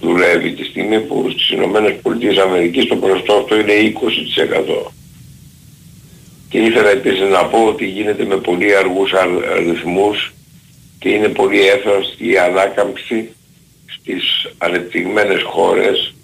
δουλεύει 0.00 0.52
τη 0.52 0.64
στιγμή 0.64 1.00
που 1.00 1.30
στις 1.30 1.50
Ηνωμένες 1.50 1.94
Πολιτείες 2.02 2.36
Αμερικής 2.36 2.86
το 2.86 2.96
ποσοστό 2.96 3.32
αυτό 3.32 3.60
είναι 3.60 3.72
20%. 3.72 4.92
Και 6.48 6.58
ήθελα 6.58 6.88
επίσης 6.90 7.28
να 7.30 7.44
πω 7.44 7.64
ότι 7.66 7.86
γίνεται 7.86 8.24
με 8.24 8.36
πολύ 8.36 8.76
αργούς 8.76 9.12
α- 9.12 9.58
ρυθμούς 9.58 10.32
και 10.98 11.08
είναι 11.08 11.28
πολύ 11.28 11.68
εύθραυστη 11.68 12.30
η 12.30 12.38
ανάκαμψη 12.38 13.28
στις 13.86 14.22
ανεπτυγμένες 14.58 15.42
χώρες, 15.42 16.14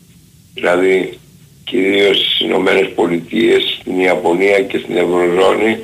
δηλαδή 0.55 1.19
κυρίως 1.64 2.17
στις 2.17 2.41
Ηνωμένες 2.41 2.88
Πολιτείες, 2.95 3.79
στην 3.81 4.00
Ιαπωνία 4.00 4.62
και 4.62 4.79
στην 4.79 4.97
Ευρωζώνη, 4.97 5.79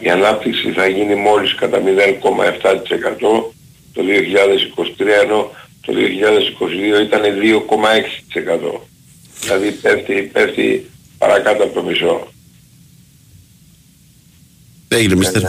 η 0.00 0.10
ανάπτυξη 0.10 0.70
θα 0.70 0.86
γίνει 0.86 1.14
μόλις 1.14 1.54
κατά 1.54 1.80
0,7% 1.80 3.52
το 3.92 4.02
2023 4.02 5.22
ενώ 5.22 5.50
το 5.80 5.92
2022 6.98 7.02
ήταν 7.02 7.22
2,6%. 7.22 8.80
Δηλαδή 9.40 9.70
πέφτει, 9.70 10.30
πέφτει 10.32 10.90
παρακάτω 11.18 11.62
από 11.62 11.74
το 11.74 11.82
μισό. 11.82 12.28
Έγινε, 14.88 15.14
μίστερ. 15.14 15.42
Ε, 15.42 15.48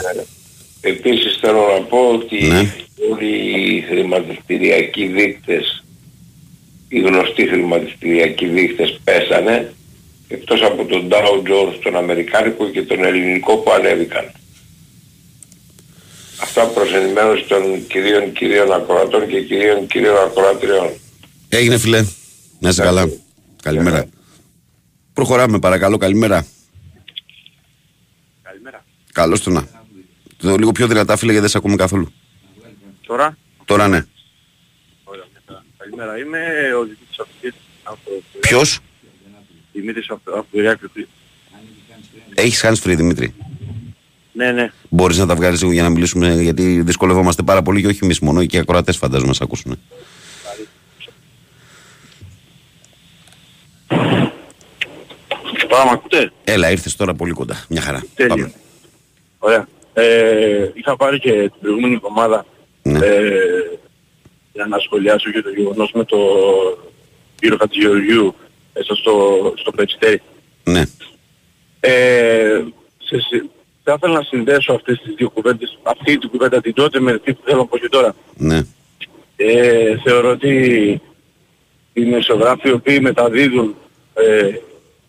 Επίσης 0.82 1.38
θέλω 1.42 1.62
να 1.78 1.82
πω 1.86 1.98
ότι 2.14 2.44
Ναι. 2.48 2.74
όλοι 3.12 3.36
οι 3.76 3.82
χρηματιστηριακοί 3.90 5.06
δείκτες, 5.06 5.84
οι 6.90 7.00
γνωστοί 7.00 7.48
χρηματιστηριακοί 7.48 8.46
δείκτες 8.48 9.00
πέσανε 9.04 9.74
εκτός 10.28 10.62
από 10.62 10.86
τον 10.86 11.08
Dow 11.12 11.38
Jones, 11.50 11.80
τον 11.84 11.96
Αμερικάνικο 11.96 12.70
και 12.70 12.82
τον 12.82 13.04
Ελληνικό 13.04 13.56
που 13.58 13.72
ανέβηκαν. 13.72 14.32
Αυτά 16.42 16.66
προς 16.66 16.94
ενημέρωση 16.94 17.44
των 17.48 17.88
κυρίων 17.88 18.32
κυρίων 18.34 18.72
ακροατών 18.74 19.28
και 19.28 19.42
κυρίων 19.42 19.88
κυρίων 19.88 20.16
ακροατριών. 20.18 20.90
Έγινε, 21.50 21.78
φιλέ. 21.78 22.06
Να 22.60 22.70
είσαι 22.70 22.82
καλά. 22.82 23.10
Καλημέρα. 23.64 24.06
Προχωράμε, 25.14 25.60
παρακαλώ. 25.60 25.98
Καλημέρα. 25.98 26.46
Καλημέρα. 29.18 29.40
Καλώς 29.40 29.42
το 29.42 29.50
να. 29.50 29.68
Το 30.38 30.58
λίγο 30.58 30.72
πιο 30.72 30.88
δυνατά, 30.88 31.18
φίλε, 31.18 31.32
γιατί 31.32 31.42
δεν 31.42 31.50
σε 31.52 31.58
ακούμε 31.58 31.76
καθόλου. 31.76 32.12
Τώρα, 33.06 33.38
Τώρα 33.66 33.88
ναι. 33.88 34.06
ωραία, 35.04 35.24
μια 35.32 35.42
χαρά. 35.48 35.64
Καλημέρα. 35.78 36.18
Είμαι 36.18 36.40
ο 36.80 36.84
Δημήτρης 36.84 37.20
Αυτοκής 37.20 37.54
από 37.84 38.00
το 38.06 38.12
Ποιος; 38.40 38.80
Δημήτρης 39.74 40.10
από 40.10 40.32
από 40.32 40.46
το 40.52 40.60
Ηράκλειο. 40.60 41.08
έχεις 42.34 42.62
hands 42.66 42.84
free, 42.84 42.96
Δημήτρη. 42.98 43.34
Ναι, 44.34 44.52
ναι. 44.52 44.72
Μπορείς 44.90 45.18
να 45.18 45.26
τα 45.26 45.36
βγάλεις 45.36 45.62
λίγο 45.62 45.74
για 45.74 45.84
να 45.84 45.90
μιλήσουμε, 45.90 46.42
γιατί 46.42 46.82
δυσκολευόμαστε 46.82 47.44
πάρα 47.44 47.62
πολύ 47.62 47.82
και 47.82 47.88
όχι 47.88 48.00
εμείς 48.04 48.20
μόνο, 48.20 48.46
και 48.46 48.58
οι 48.58 48.60
ακροατές 48.60 48.98
φαντάζομαι 48.98 49.34
να 49.40 49.46
ακούσουν. 49.46 49.80
Τώρα 55.68 55.84
με 55.86 55.92
ακούτε; 55.92 56.32
Έλα, 56.44 56.72
ήρθες 56.72 56.96
τώρα 56.96 57.14
πολύ 57.14 57.32
κοντά. 57.32 57.66
Μια 57.70 57.82
χαρά. 57.82 58.04
Τέλεια. 58.16 58.36
Πάμε. 58.36 58.52
Ωραία. 59.40 59.68
Ε, 59.94 60.72
είχα 60.74 60.96
πάρει 60.96 61.20
και 61.20 61.32
την 61.32 61.52
προηγούμενη 61.62 61.94
εβδομάδα 61.94 62.46
Ναι. 62.84 63.00
ε, 63.06 63.80
για 64.54 64.66
να 64.66 64.80
σχολιάσω 64.80 65.30
για 65.30 65.44
το 65.44 65.50
γεγονός 65.50 65.92
με 65.94 66.04
το 66.04 66.18
κύριο 67.40 67.58
Χατζηγεωργιού 67.60 68.36
μέσα 68.74 68.96
στο, 68.96 69.54
στο 69.58 69.72
Πετσιτέρι. 69.72 70.22
Ναι. 70.64 70.84
Ε, 71.80 72.62
σε, 72.98 73.20
συ- 73.20 73.50
θα 73.84 73.94
ήθελα 73.98 74.14
να 74.14 74.22
συνδέσω 74.24 74.74
αυτές 74.74 75.00
τις 75.04 75.14
δύο 75.16 75.30
κουβέντες, 75.30 75.80
αυτή 75.84 76.18
την 76.18 76.30
κουβέντα 76.30 76.62
την 76.62 76.74
τότε 76.74 77.00
με 77.00 77.12
αυτή 77.12 77.34
που 77.34 77.42
θέλω 77.46 77.58
να 77.58 77.66
πω 77.66 77.78
και 77.78 77.90
τώρα. 77.90 78.16
Ναι. 78.38 78.62
Ε, 79.36 79.98
θεωρώ 80.04 80.30
ότι 80.30 80.54
οι 81.94 82.02
μεσογράφοι 82.06 82.68
οι 82.70 82.72
οποίοι 82.72 83.00
μεταδίδουν 83.02 83.76
ε, 84.14 84.52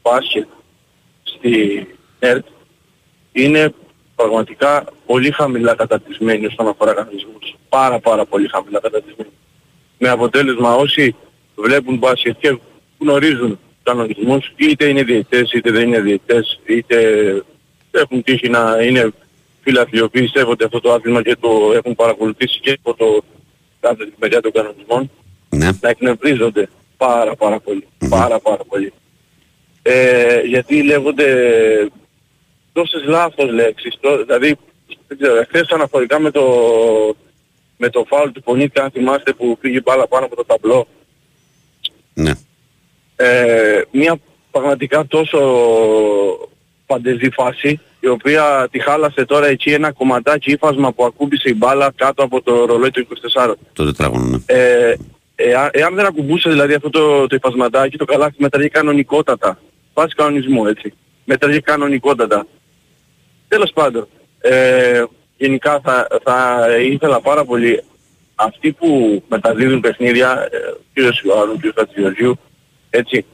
μπάσκετ 0.03 0.47
στη 1.23 1.87
ΕΡΤ 2.19 2.47
είναι 3.33 3.73
πραγματικά 4.23 4.85
πολύ 5.07 5.31
χαμηλά 5.31 5.75
κατατισμένοι 5.75 6.47
όσον 6.47 6.69
αφορά 6.69 6.93
κανονισμούς. 6.93 7.57
Πάρα 7.69 7.99
πάρα 7.99 8.25
πολύ 8.25 8.49
χαμηλά 8.49 8.81
κατατισμένοι. 8.81 9.31
Με 9.99 10.09
αποτέλεσμα 10.09 10.75
όσοι 10.75 11.15
βλέπουν 11.55 11.97
μπάσκετ 11.97 12.37
και 12.39 12.59
γνωρίζουν 12.99 13.59
κανονισμούς, 13.83 14.53
είτε 14.57 14.85
είναι 14.89 15.03
διαιτητές 15.03 15.53
είτε 15.53 15.71
δεν 15.71 15.87
είναι 15.87 16.01
διαιτητές, 16.01 16.61
είτε 16.67 16.97
έχουν 17.91 18.23
τύχει 18.23 18.49
να 18.49 18.77
είναι 18.83 19.11
φίλαθλοι 19.63 19.99
οι 19.99 20.03
οποίοι 20.03 20.29
σέβονται 20.29 20.65
αυτό 20.65 20.81
το 20.81 20.93
άθλημα 20.93 21.23
και 21.23 21.37
το 21.41 21.73
έχουν 21.75 21.95
παρακολουθήσει 21.95 22.61
και 22.61 22.79
από 22.85 22.95
το 22.95 23.23
κάθε 23.81 24.05
τη 24.05 24.13
μεριά 24.21 24.41
των 24.41 24.53
κανονισμών, 24.53 25.11
Ναι. 25.49 25.71
να 25.81 25.89
εκνευρίζονται 25.89 26.69
πάρα 26.97 27.35
πάρα 27.35 27.61
πολύ. 27.61 27.87
Πάρα 28.09 28.39
πάρα 28.41 28.65
πολύ. 28.69 28.93
Ε, 29.83 30.41
γιατί 30.41 30.83
λέγονται 30.83 31.27
τόσες 32.73 33.05
λάθος 33.05 33.51
λέξεις. 33.53 33.95
τό- 34.01 34.25
δηλαδή, 34.27 34.57
δεν 35.09 35.19
ξέρω, 35.19 35.37
εχθές 35.37 35.69
αναφορικά 35.71 36.21
με 36.21 36.31
το, 36.31 36.45
με 37.77 37.89
το 37.91 38.05
φάουλ 38.09 38.31
του 38.31 38.43
Πονίτη, 38.43 38.81
αν 38.81 38.91
θυμάστε 38.91 39.33
που 39.33 39.59
πήγε 39.61 39.81
μπάλα 39.81 40.07
πάνω 40.09 40.25
από 40.27 40.37
το 40.37 40.45
ταμπλό, 40.45 40.87
Ναι. 42.15 42.33
ε, 43.17 43.83
μια 43.91 44.17
πραγματικά 44.51 45.07
τόσο 45.07 45.39
παντεζή 46.87 47.31
φάση 47.31 47.81
η 48.01 48.07
οποία 48.09 48.69
τη 48.71 48.79
χάλασε 48.79 49.25
τώρα 49.25 49.47
εκεί 49.47 49.71
ένα 49.73 49.93
κομματάκι 49.93 50.51
ύφασμα 50.51 50.93
που 50.93 51.05
ακούμπησε 51.05 51.49
η 51.49 51.55
μπάλα 51.57 51.93
κάτω 51.97 52.23
από 52.23 52.43
το 52.43 52.65
ρολόι 52.65 52.91
του 52.91 53.01
24. 53.01 53.55
Το 53.73 53.85
τετράγωνο, 53.85 54.25
ναι. 54.25 54.39
Ε, 54.47 54.95
εάν, 55.35 55.69
εάν 55.73 55.95
δεν 55.95 56.07
ακουμπούσε 56.07 56.49
δηλαδή 56.51 56.75
αυτό 56.75 56.91
το, 56.91 57.27
το 57.27 57.37
υφασματάκι 57.37 57.97
το 57.97 58.05
καλάθι 58.05 58.35
μετράγει 58.39 58.69
κανονικότατα. 58.69 59.59
Βάσει 59.95 60.15
κανονισμού 60.15 60.67
έτσι. 60.67 60.93
Μετράγει 61.25 61.61
κανονικότατα. 61.61 62.47
Τέλος 63.49 63.71
πάντων, 63.75 64.09
ε, 64.41 65.05
γενικά 65.37 65.81
θα, 65.81 66.07
θα 66.25 66.67
ήθελα 66.81 67.21
πάρα 67.21 67.45
πολύ 67.45 67.83
αυτοί 68.35 68.73
που 68.73 69.23
μεταδίδουν 69.29 69.81
παιχνίδια, 69.81 70.49
ε, 70.51 70.57
ο 70.57 70.81
κύριος 70.95 71.21
Ιωάννου, 71.21 71.53
ο 71.53 71.57
κύριος 71.57 71.75
Χατζηγεωργιού, 71.79 72.39
έτσι. 72.91 73.25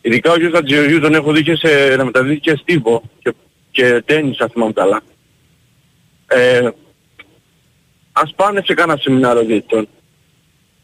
Ειδικά 0.00 0.30
ο 0.30 0.34
κύριος 0.34 0.52
Χατζηγεωργιού 0.54 1.00
τον 1.00 1.14
έχω 1.14 1.32
δει 1.32 1.42
και 1.42 1.56
σε, 1.56 1.96
να 1.96 2.04
μεταδίδει 2.04 2.40
και 2.40 2.56
στίβο 2.56 3.02
και, 3.22 3.32
και 3.70 4.02
τέννις 4.06 4.40
αν 4.40 4.48
θυμάμαι 4.48 4.72
καλά. 4.72 5.00
Ε, 6.26 6.68
ας 8.12 8.32
πάνε 8.36 8.62
σε 8.64 8.74
κάνα 8.74 8.96
σεμινάριο 8.96 9.44
διαιτητών 9.44 9.88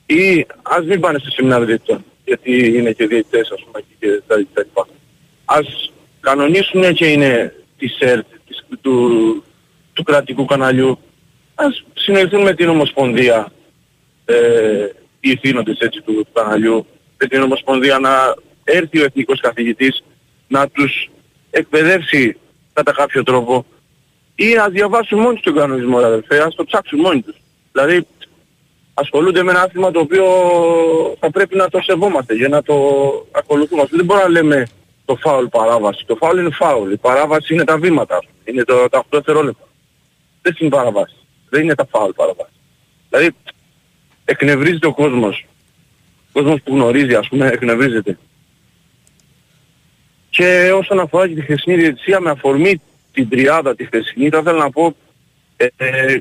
ή 0.07 0.47
ας 0.63 0.85
μην 0.85 1.01
πάνε 1.01 1.19
σε 1.19 1.31
σεμινάριο 1.31 1.67
διαιτητών 1.67 2.05
γιατί 2.25 2.77
είναι 2.77 2.93
και 2.93 3.07
διαιτητές 3.07 3.51
ας 3.51 3.65
πούμε 3.65 3.85
και 3.99 4.23
τα, 4.27 4.35
τα 4.55 4.61
λοιπά. 4.61 4.89
Ας 5.45 5.93
κανονίσουν 6.21 6.95
και 6.95 7.07
είναι 7.07 7.55
της 7.79 7.99
ΕΡΤ, 7.99 8.27
της, 8.51 8.79
του, 8.81 9.45
του 9.93 10.03
κρατικού 10.03 10.45
καναλιού. 10.45 10.99
Ας 11.55 11.85
συνεχίσουν 11.95 12.43
με 12.43 12.55
την 12.55 12.69
Ομοσπονδία 12.69 13.53
ε, 14.25 14.89
οι 15.21 15.31
ηθήνοντες 15.31 15.79
έτσι 15.79 16.01
του, 16.01 16.15
του 16.15 16.33
καναλιού 16.33 16.87
με 17.19 17.27
την 17.27 17.43
Ομοσπονδία 17.43 17.99
να 17.99 18.35
έρθει 18.65 19.01
ο 19.01 19.05
εθνικός 19.05 19.41
καθηγητής 19.41 20.03
να 20.49 20.69
τους 20.69 21.11
εκπαιδεύσει 21.51 22.37
κατά 22.73 22.93
κάποιο 22.93 23.23
τρόπο 23.23 23.67
ή 24.35 24.55
να 24.55 24.69
διαβάσουν 24.69 25.19
μόνοι 25.19 25.35
τους 25.35 25.43
τον 25.43 25.55
κανονισμό 25.55 26.01
ρε 26.01 26.07
αδελφέ, 26.07 26.43
ας 26.43 26.55
το 26.55 26.65
ψάξουν 26.65 27.01
μόνοι 27.01 27.23
τους. 27.23 27.37
Δηλαδή 27.73 28.07
ασχολούνται 28.95 29.43
με 29.43 29.51
ένα 29.51 29.61
άθλημα 29.61 29.91
το 29.91 30.01
οποίο 30.01 30.25
θα 31.21 31.31
πρέπει 31.31 31.57
να 31.57 31.69
το 31.69 31.81
σεβόμαστε 31.83 32.35
για 32.35 32.49
να 32.49 32.63
το 32.63 32.75
ακολουθούμε. 33.31 33.85
Δεν 33.91 34.05
μπορούμε 34.05 34.27
να 34.27 34.33
λέμε 34.33 34.67
το 35.11 35.17
φάουλ 35.17 35.47
παράβαση. 35.47 36.05
Το 36.07 36.17
φάουλ 36.17 36.39
είναι 36.39 36.51
φάουλ. 36.51 36.93
Η 36.93 36.97
παράβαση 36.97 37.55
είναι 37.55 37.65
τα 37.65 37.79
βήματα. 37.79 38.17
ας 38.17 38.27
πούμε. 38.27 38.39
Είναι 38.45 38.65
το, 38.65 38.89
τα 38.89 38.99
8 38.99 39.03
δευτερόλεπτα. 39.11 39.69
Δεν 40.43 40.57
είναι 40.59 40.71
παραβάση. 40.71 41.17
Δεν 41.49 41.63
είναι 41.63 41.75
τα 41.75 41.87
φάουλ 41.91 42.11
παραβάση. 42.11 42.53
Δηλαδή 43.09 43.31
εκνευρίζεται 44.25 44.87
ο 44.87 44.95
κόσμος. 44.95 45.47
Ο 46.29 46.31
κόσμος 46.33 46.61
που 46.65 46.75
γνωρίζει 46.75 47.15
ας 47.15 47.29
πούμε 47.29 47.47
εκνευρίζεται. 47.47 48.19
Και 50.31 50.73
όσον 50.75 51.01
αφορά 51.01 51.29
και 51.29 51.35
τη 51.35 51.41
χθεσινή 51.41 51.77
διετησία 51.77 52.21
με 52.21 52.31
αφορμή 52.31 52.81
την 53.13 53.29
τριάδα 53.29 53.75
τη 53.75 53.85
χθεσινή 53.85 54.29
θα 54.29 54.39
ήθελα 54.39 54.59
να 54.59 54.71
πω 54.71 54.97
ε, 55.57 55.67
ε, 55.77 56.21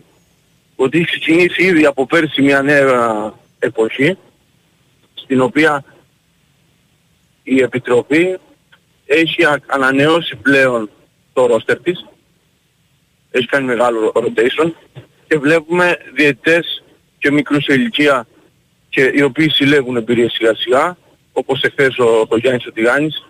ότι 0.75 0.97
έχει 0.97 1.05
ξεκινήσει 1.05 1.63
ήδη 1.63 1.85
από 1.85 2.05
πέρσι 2.05 2.41
μια 2.41 2.61
νέα 2.61 3.33
εποχή 3.59 4.17
στην 5.13 5.41
οποία 5.41 5.83
η 7.43 7.61
Επιτροπή 7.61 8.39
έχει 9.11 9.45
α- 9.45 9.61
ανανεώσει 9.65 10.35
πλέον 10.35 10.89
το 11.33 11.45
ρόστερ 11.45 11.79
της, 11.81 12.05
έχει 13.31 13.45
κάνει 13.45 13.65
μεγάλο 13.65 14.11
rotation 14.15 14.71
και 15.27 15.37
βλέπουμε 15.37 15.97
διαιτητές 16.13 16.83
και 17.17 17.31
μικρούς 17.31 17.63
σε 17.63 17.73
ηλικία 17.73 18.27
και 18.89 19.11
οι 19.15 19.21
οποίοι 19.21 19.49
συλλέγουν 19.49 19.95
εμπειρίες 19.95 20.31
σιγά 20.31 20.55
σιγά, 20.55 20.97
όπως 21.33 21.61
εχθές 21.61 21.97
ο, 21.97 22.25
ο 22.29 22.37
Γιάννης 22.37 22.65
ο 22.65 22.71
Τηγάνης 22.71 23.25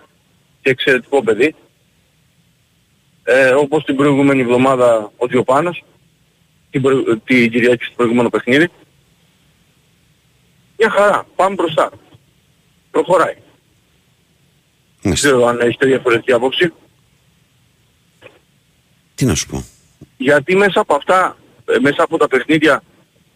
και 0.62 0.70
εξαιρετικό 0.70 1.24
παιδί, 1.24 1.56
ε, 3.24 3.50
όπως 3.50 3.84
την 3.84 3.96
προηγούμενη 3.96 4.42
εβδομάδα 4.42 5.12
ο 5.18 5.28
Διοπάνος, 5.28 5.84
την, 6.70 6.82
προ... 6.82 7.04
την 7.04 7.52
Κυριακή 7.52 7.84
στο 7.84 7.94
προηγούμενο 7.96 8.30
παιχνίδι. 8.30 8.68
Μια 10.78 10.90
χαρά, 10.90 11.26
πάμε 11.36 11.56
μπροστά. 11.56 11.92
Προχωράει. 12.92 13.36
Δεν 15.02 15.12
Μάλιστα. 15.12 15.28
ξέρω 15.28 15.46
αν 15.46 15.60
έχετε 15.60 15.86
διαφορετική 15.88 16.32
άποψη. 16.32 16.74
Τι 19.16 19.26
να 19.26 19.36
σου 19.36 19.48
πω. 19.48 19.64
Γιατί 20.18 20.56
μέσα 20.56 20.80
από 20.80 20.96
αυτά, 20.96 21.38
ε, 21.66 21.80
μέσα 21.80 22.04
από 22.04 22.18
τα 22.18 22.28
παιχνίδια, 22.28 22.84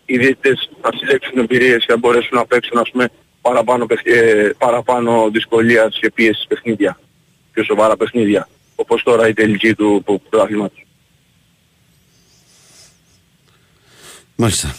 οι 0.05 0.17
διαιτητές 0.17 0.69
θα 0.81 0.89
συλλέξουν 0.97 1.37
εμπειρίες 1.37 1.79
και 1.85 1.91
θα 1.91 1.97
μπορέσουν 1.97 2.37
να 2.37 2.45
παίξουν 2.45 2.77
ας 2.77 2.89
πούμε 2.91 3.09
παραπάνω, 3.41 3.85
παιχ- 3.85 4.05
ε, 4.07 4.51
παραπάνω 4.57 5.29
δυσκολίας 5.29 5.97
και 6.01 6.11
πίεσης 6.11 6.45
παιχνίδια. 6.47 6.99
Πιο 7.51 7.63
σοβαρά 7.63 7.97
παιχνίδια. 7.97 8.47
Όπως 8.75 9.03
τώρα 9.03 9.27
η 9.27 9.33
τελική 9.33 9.73
του 9.75 10.01
του 10.05 10.21
πρωταθλήματος. 10.29 10.85
Μάλιστα. 14.35 14.75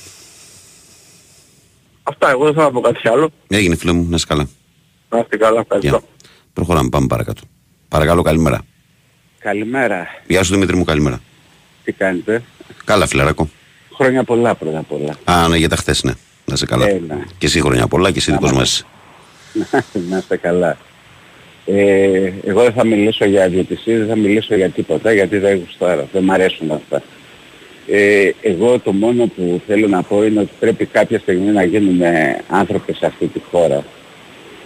Αυτά, 2.03 2.31
εγώ 2.31 2.45
δεν 2.45 2.55
θα 2.55 2.71
πω 2.71 2.81
κάτι 2.81 3.09
άλλο. 3.09 3.31
Έγινε 3.49 3.77
φίλε 3.77 3.93
μου, 3.93 4.07
να 4.09 4.17
είσαι 4.17 4.27
καλά. 4.29 4.49
Να 5.11 5.19
είστε 5.19 5.37
καλά, 5.37 5.61
ευχαριστώ. 5.61 5.89
Γεια. 5.99 6.09
Προχωράμε, 6.55 6.89
πάμε 6.89 7.07
παρακάτω. 7.07 7.43
Παρακαλώ, 7.89 8.23
καλημέρα. 8.23 8.61
Καλημέρα. 9.39 10.07
Γεια 10.27 10.43
σου 10.43 10.53
Δημήτρη 10.53 10.77
μου, 10.77 10.85
καλημέρα. 10.85 11.21
Τι 11.85 11.93
κάνετε; 11.93 12.43
Καλά, 12.85 13.07
φιλαράκο. 13.07 13.49
Χρόνια 13.95 14.25
πολλά 14.25 14.55
πρώτα 14.55 14.79
απ' 14.79 14.93
όλα. 14.93 15.17
Α, 15.25 15.49
ναι, 15.49 15.57
για 15.57 15.69
τα 15.69 15.77
χθες, 15.77 16.03
ναι. 16.03 16.13
Να 16.45 16.55
είσαι 16.55 16.67
καλά. 16.67 16.89
Ε, 16.89 17.01
ναι. 17.09 17.17
Και 17.39 17.47
εσύ 17.47 17.61
χρόνια 17.61 17.87
πολλά 17.87 18.11
και 18.11 18.19
εσύ 18.19 18.31
Να 18.31 18.37
δικός 18.37 18.51
είμαστε. 18.53 18.85
μας. 19.55 19.85
να 20.11 20.19
είστε 20.19 20.37
καλά. 20.37 20.77
Ε, 21.67 22.33
εγώ 22.45 22.63
δεν 22.63 22.73
θα 22.73 22.85
μιλήσω 22.87 23.25
για 23.25 23.49
διαιτησίες, 23.49 23.99
δεν 23.99 24.09
θα 24.09 24.17
μιλήσω 24.17 24.55
για 24.55 24.69
τίποτα, 24.71 25.13
γιατί 25.13 25.39
δεν 25.39 25.59
γουστάρω, 25.59 26.09
δεν 26.13 26.23
μ' 26.25 26.31
αρέσουν 26.31 26.71
αυτά. 26.71 27.03
Ε, 27.89 28.31
εγώ 28.43 28.79
το 28.79 28.93
μόνο 28.93 29.27
που 29.27 29.61
θέλω 29.67 29.89
να 29.89 30.03
πω 30.03 30.25
είναι 30.25 30.41
ότι 30.41 30.51
πρέπει 30.61 30.85
κάποια 30.87 31.19
στιγμή 31.19 31.51
να 31.51 31.65
γίνουμε 31.65 32.41
άνθρωποι 32.49 32.93
σε 32.95 33.07
αυτή 33.07 33.27
τη 33.27 33.41
χώρα. 33.51 33.85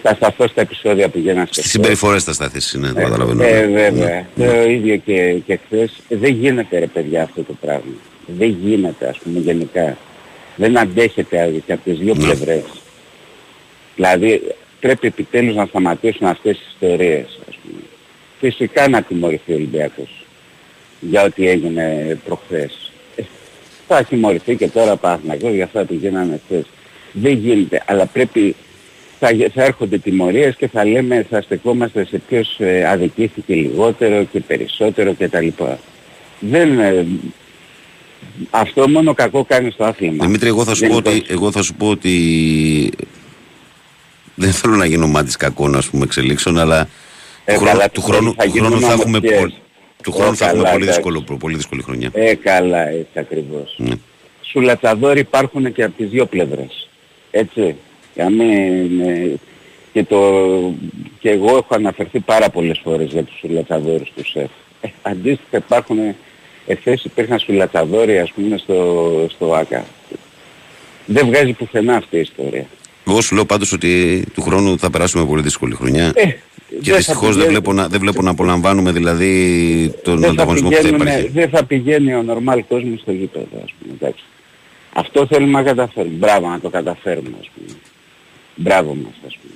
Θα 0.01 0.13
σταθώ 0.15 0.47
στα 0.47 0.61
επεισόδια 0.61 1.09
που 1.09 1.17
γίνανε 1.19 1.45
σε 1.51 1.59
Στις 1.59 1.71
συμπεριφορές 1.71 2.23
θα 2.23 2.33
σταθείς, 2.33 2.73
ναι, 2.79 2.87
το 2.87 2.93
καταλαβαίνω. 3.01 3.43
Ε, 3.43 3.65
ναι. 3.65 3.89
βέβαια. 3.89 4.27
Ναι. 4.35 4.45
Το 4.45 4.69
ίδιο 4.69 4.97
και, 4.97 5.33
και 5.45 5.59
χθες. 5.65 5.91
Δεν 6.09 6.33
γίνεται 6.33 6.79
ρε 6.79 6.87
παιδιά 6.87 7.23
αυτό 7.23 7.41
το 7.43 7.53
πράγμα. 7.61 7.93
Δεν 8.25 8.57
γίνεται 8.63 9.07
ας 9.07 9.17
πούμε 9.17 9.39
γενικά. 9.39 9.97
Δεν 10.55 10.77
αντέχεται 10.77 11.41
α- 11.41 11.47
και 11.65 11.73
από 11.73 11.81
τις 11.83 11.97
δύο 11.97 12.13
Ναι. 12.13 12.23
πλευρές. 12.23 12.63
Δηλαδή 13.95 14.41
πρέπει 14.79 15.07
επιτέλους 15.07 15.55
να 15.55 15.65
σταματήσουν 15.65 16.27
αυτές 16.27 16.57
τις 16.57 16.67
ιστορίες 16.73 17.39
ας 17.49 17.55
πούμε. 17.63 17.81
Φυσικά 18.39 18.87
να 18.87 19.01
τιμωρηθεί 19.01 19.51
ο 19.51 19.55
Ολυμπιακός 19.55 20.25
για 20.99 21.23
ό,τι 21.23 21.47
έγινε 21.49 22.17
προχθές. 22.25 22.91
Ε, 23.15 23.21
θα 23.87 24.03
τιμωρηθεί 24.03 24.55
και 24.55 24.67
τώρα 24.67 24.95
Παναθηναϊκός 24.95 25.53
για 25.53 25.63
αυτά 25.63 25.83
που 25.85 25.93
γίνανε 25.93 26.41
χθες. 26.45 26.63
Δεν 27.11 27.33
γίνεται, 27.33 27.83
αλλά 27.87 28.05
πρέπει 28.05 28.55
θα, 29.19 29.29
θα 29.53 29.63
έρχονται 29.63 29.97
τιμωρίες 29.97 30.55
και 30.55 30.67
θα 30.67 30.85
λέμε, 30.85 31.25
θα 31.29 31.41
στεκόμαστε 31.41 32.05
σε 32.05 32.21
ποιος 32.27 32.55
ε, 32.59 32.87
αδικήθηκε 32.87 33.53
λιγότερο 33.55 34.23
και 34.31 34.39
περισσότερο 34.39 35.13
κτλ. 35.19 35.47
Δεν, 36.39 36.79
ε, 36.79 37.05
αυτό 38.49 38.89
μόνο 38.89 39.13
κακό 39.13 39.43
κάνει 39.45 39.71
στο 39.71 39.83
άθλημα. 39.83 40.25
Δημήτρη, 40.25 40.47
εγώ 40.47 40.63
θα, 40.63 40.73
σου 40.75 40.79
πω 40.81 40.87
Γενικώς. 40.87 41.13
ότι, 41.13 41.25
εγώ 41.33 41.51
θα 41.51 41.61
σου 41.61 41.73
πω 41.73 41.87
ότι 41.89 42.91
δεν 44.35 44.51
θέλω 44.51 44.75
να 44.75 44.85
γίνω 44.85 45.07
μάτις 45.07 45.35
κακών 45.35 45.75
ας 45.75 45.89
πούμε 45.89 46.03
εξελίξεων, 46.03 46.59
αλλά 46.59 46.87
Ε, 47.45 47.53
του, 47.53 47.59
χρόνου, 47.59 47.71
καλά, 47.77 47.89
του, 47.89 48.01
θα- 48.01 48.07
χρόνου, 48.07 48.33
θα 48.37 48.43
του 48.43 48.51
χρόνου 48.51 48.67
γίνουν 48.67 48.79
θα 48.87 48.91
έχουμε, 48.93 49.17
ομορφιές. 49.17 49.39
πολύ, 49.39 49.53
του 50.03 50.11
Ε, 50.15 50.19
χρόνου 50.19 50.35
θα 50.35 50.45
έχουμε 50.45 50.61
καλά, 50.61 50.71
πολύ, 50.73 50.83
εντάξει. 50.83 51.01
δύσκολο, 51.01 51.37
πολύ 51.39 51.55
δύσκολη 51.55 51.81
χρονιά. 51.81 52.09
Ε, 52.13 52.35
καλά, 52.35 52.87
έτσι 52.89 53.19
ακριβώς. 53.19 53.75
Ναι. 53.77 53.95
Σουλατσαδόροι 54.41 55.19
υπάρχουν 55.19 55.73
και 55.73 55.83
από 55.83 55.93
τις 55.97 56.09
δύο 56.09 56.25
πλευρές. 56.25 56.89
Έτσι. 57.31 57.75
Για 58.15 58.29
μην, 58.29 58.99
ε, 59.01 59.31
και, 59.93 60.03
το, 60.03 60.19
και 61.19 61.29
εγώ 61.29 61.47
έχω 61.49 61.67
αναφερθεί 61.69 62.19
πάρα 62.19 62.49
πολλές 62.49 62.79
φορές 62.83 63.11
για 63.11 63.23
τους 63.23 63.37
σουλατσαδόρους 63.39 64.11
του 64.15 64.25
ΣΕΦ. 64.29 64.49
Ε, 64.81 64.87
αντίστοιχα 65.01 65.57
υπάρχουν, 65.57 65.97
εχθές 66.65 67.03
υπήρχαν 67.03 67.39
σουλατσαδόροι 67.39 68.19
ας 68.19 68.31
πούμε 68.31 68.57
στο, 68.57 69.25
στο 69.29 69.53
ΆΚΑ. 69.53 69.85
Δεν 71.05 71.25
βγάζει 71.25 71.53
πουθενά 71.53 71.95
αυτή 71.95 72.17
η 72.17 72.19
ιστορία. 72.19 72.65
Εγώ 73.07 73.21
σου 73.21 73.35
λέω 73.35 73.45
πάντως 73.45 73.71
ότι 73.71 74.23
του 74.33 74.41
χρόνου 74.41 74.79
θα 74.79 74.89
περάσουμε 74.89 75.25
πολύ 75.25 75.41
δύσκολη 75.41 75.75
χρονιά. 75.75 76.11
Ε, 76.15 76.23
και 76.25 76.35
δεν 76.81 76.95
δυστυχώς 76.95 77.19
θα 77.19 77.25
δεν, 77.25 77.33
πηγαίνει- 77.33 77.49
βλέπω 77.49 77.73
να, 77.73 77.87
δεν 77.87 77.99
βλέπω 77.99 78.21
να 78.21 78.29
απολαμβάνουμε 78.29 78.91
δηλαδή 78.91 79.31
τον 80.03 80.13
δεν 80.15 80.23
θα, 80.25 80.31
ανταγωνισμό 80.31 80.69
που 80.69 80.75
θα 80.75 80.81
πηγαίνουμε- 80.81 81.07
υπάρχει. 81.09 81.27
δεν 81.29 81.49
θα 81.49 81.63
πηγαίνει 81.65 82.13
ο 82.13 82.21
νορμάλ 82.23 82.63
κόσμος 82.67 82.99
στο 82.99 83.11
γήπεδο, 83.11 83.61
ας 83.63 83.73
πούμε. 83.79 83.93
Εντάξει. 84.01 84.23
Αυτό 84.93 85.27
θέλουμε 85.27 85.51
να 85.51 85.63
καταφέρουμε. 85.63 86.15
Μπράβο 86.15 86.47
να 86.49 86.59
το 86.59 86.69
καταφέρουμε, 86.69 87.35
ας 87.39 87.49
πούμε. 87.55 87.77
Μπράβο 88.55 88.95
μας, 88.95 89.13
ας 89.27 89.37
πούμε. 89.41 89.53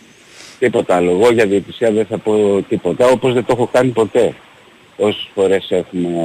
Τίποτα 0.60 0.96
άλλο. 0.96 1.12
Εγώ 1.12 1.32
για 1.32 1.46
διαιτησία 1.46 1.92
δεν 1.92 2.06
θα 2.06 2.18
πω 2.18 2.64
τίποτα, 2.70 3.08
όπως 3.08 3.34
δεν 3.34 3.46
το 3.46 3.54
έχω 3.58 3.70
κάνει 3.72 3.90
ποτέ. 3.90 4.34
Όσες 4.98 5.30
φορές 5.34 5.68
έχουμε, 5.70 6.20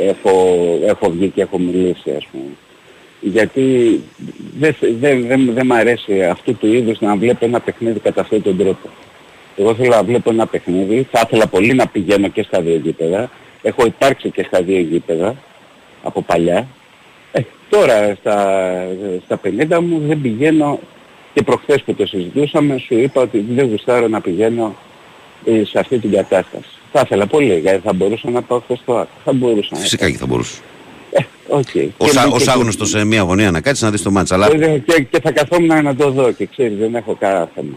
έχω, 0.00 0.58
έχω 0.86 1.10
βγει 1.10 1.28
και 1.28 1.42
έχω 1.42 1.58
μιλήσει, 1.58 2.10
ας 2.10 2.26
πούμε. 2.32 2.50
Γιατί 3.20 4.00
δεν 4.58 4.76
δεν 5.00 5.26
δεν 5.26 5.52
δεν 5.54 5.66
μ' 5.66 5.72
αρέσει 5.72 6.24
αυτού 6.24 6.56
του 6.56 6.66
είδους 6.66 7.00
να 7.00 7.16
βλέπω 7.16 7.44
ένα 7.44 7.60
παιχνίδι 7.60 7.98
κατά 7.98 8.20
αυτόν 8.20 8.42
τον 8.42 8.56
τρόπο. 8.56 8.88
Εγώ 9.56 9.74
θέλω 9.74 9.88
να 9.88 10.02
βλέπω 10.02 10.30
ένα 10.30 10.46
παιχνίδι, 10.46 11.06
θα 11.10 11.22
ήθελα 11.26 11.46
πολύ 11.46 11.74
να 11.74 11.86
πηγαίνω 11.86 12.28
και 12.28 12.42
στα 12.42 12.60
δύο 12.60 12.76
γήπεδα. 12.76 13.30
Έχω 13.62 13.86
υπάρξει 13.86 14.30
και 14.30 14.44
στα 14.46 14.62
δύο 14.62 14.80
γήπεδα 14.80 15.36
από 16.02 16.22
παλιά. 16.22 16.66
Ε, 17.32 17.40
τώρα 17.68 18.14
στα, 18.14 18.72
στα 19.24 19.40
50 19.44 19.80
μου 19.80 20.02
δεν 20.06 20.20
πηγαίνω 20.20 20.78
και 21.36 21.42
προχθές 21.42 21.82
που 21.82 21.94
το 21.94 22.06
συζητούσαμε 22.06 22.78
σου 22.78 22.94
είπα 22.98 23.20
ότι 23.22 23.44
δεν 23.48 23.68
γουστάρω 23.68 24.08
να 24.08 24.20
πηγαίνω 24.20 24.76
ε, 25.44 25.64
σε 25.64 25.78
αυτή 25.78 25.98
την 25.98 26.10
κατάσταση. 26.12 26.68
Θα 26.92 27.00
ήθελα 27.04 27.26
πολύ 27.26 27.58
γιατί 27.58 27.80
θα 27.84 27.92
μπορούσα 27.92 28.30
να 28.30 28.42
πάω 28.42 28.60
χθες 28.60 28.78
στο 28.78 28.96
ΟΑΚΑ. 28.96 29.08
Θα 29.24 29.32
μπορούσα 29.32 29.68
να 29.70 29.78
Φυσικά 29.78 30.10
και 30.10 30.16
θα 30.16 30.26
μπορούσες. 30.26 30.60
Ε, 31.10 31.22
οκ. 31.48 31.58
Ως, 31.96 32.10
Και- 32.10 32.18
α- 32.18 32.22
και- 32.24 32.32
ως 32.34 32.42
και- 32.44 32.50
άγνωστος 32.50 32.88
σε 32.88 33.04
μια 33.04 33.22
γωνία 33.22 33.50
να 33.50 33.60
κάτσεις 33.60 33.82
να 33.82 33.90
δεις 33.90 34.02
το 34.02 34.10
ματς. 34.10 34.32
Αλλά 34.32 34.46
ε, 34.46 34.78
Και, 34.86 35.02
και 35.10 35.20
θα 35.20 35.32
καθόμουν 35.32 35.82
να 35.84 35.94
το 35.96 36.10
δω 36.10 36.32
και 36.32 36.46
ξέρεις 36.46 36.78
δεν 36.78 36.94
έχω 36.94 37.14
κανένα 37.14 37.48
θέμα. 37.54 37.76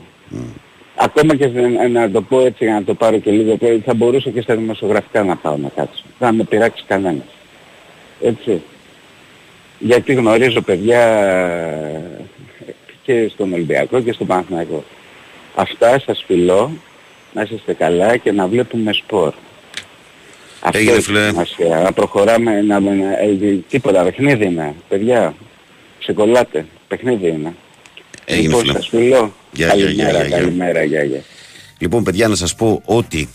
Ακόμα 0.95 1.35
και 1.35 1.43
σε- 1.53 1.87
να 1.87 2.11
το 2.11 2.21
πω 2.21 2.39
έτσι 2.45 2.63
για 2.65 2.73
να 2.73 2.83
το 2.83 2.93
πάρω 2.93 3.17
και 3.17 3.31
λίγο 3.31 3.55
πιο, 3.57 3.81
θα 3.85 3.93
μπορούσα 3.93 4.29
και 4.29 4.41
στα 4.41 4.55
δημοσιογραφικά 4.55 5.23
να 5.23 5.35
πάω 5.35 5.57
να 5.57 5.69
κάτσω. 5.75 6.03
Δεν 6.19 6.27
θα 6.27 6.33
με 6.33 6.43
πειράξει 6.43 6.83
κανένας. 6.87 7.25
Έτσι. 8.21 8.61
Γιατί 9.79 10.13
γνωρίζω 10.13 10.61
παιδιά 10.61 11.01
και 13.09 13.29
στον 13.33 13.53
Ολυμπιακό 13.53 14.01
και 14.01 14.11
στον 14.11 14.27
Παναθηναϊκό. 14.27 14.83
Αυτά 15.55 15.99
σας 15.99 16.23
φιλώ, 16.27 16.71
να 17.33 17.41
είστε 17.41 17.73
καλά 17.73 18.17
και 18.17 18.31
να 18.31 18.47
βλέπουμε 18.47 18.93
σπορ. 18.93 19.33
Αυτό 20.59 20.77
Έγινε, 20.77 20.93
έχει 20.93 21.01
φίλε. 21.01 21.27
σημασία. 21.27 21.79
Να 21.79 21.91
προχωράμε, 21.91 22.61
να, 22.61 22.79
να, 22.79 22.91
ε, 22.91 23.59
τίποτα, 23.69 24.03
παιχνίδι 24.03 24.45
είναι, 24.45 24.75
παιδιά. 24.89 25.35
Ξεκολλάτε, 25.99 26.65
παιχνίδι 26.87 27.27
είναι. 27.27 27.55
έγινε 28.25 28.47
λοιπόν, 28.47 28.61
φίλε. 28.61 28.73
σας 28.73 28.87
φιλώ. 28.87 29.33
Γεια, 29.51 29.75
γεια, 29.75 29.85
καλημέρα, 29.85 30.11
γεια, 30.11 30.27
γεια. 30.27 30.37
καλημέρα, 30.37 30.83
γεια, 30.83 31.03
γεια. 31.03 31.23
Λοιπόν, 31.77 32.03
παιδιά, 32.03 32.27
να 32.27 32.35
σας 32.35 32.55
πω 32.55 32.81
ότι 32.85 33.29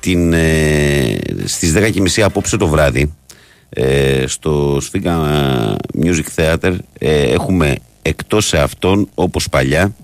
την, 0.00 0.32
ε, 0.32 1.18
στις 1.44 1.72
10.30 1.72 2.20
απόψε 2.20 2.56
το 2.56 2.66
βράδυ 2.66 3.14
ε, 3.68 4.24
στο 4.26 4.78
Σφίγγα 4.80 5.18
Music 6.02 6.24
Theater 6.36 6.76
ε, 6.98 7.32
έχουμε 7.32 7.76
εκτός 8.06 8.46
σε 8.46 8.58
αυτόν 8.58 9.08
όπως 9.14 9.48
παλιά 9.48 9.94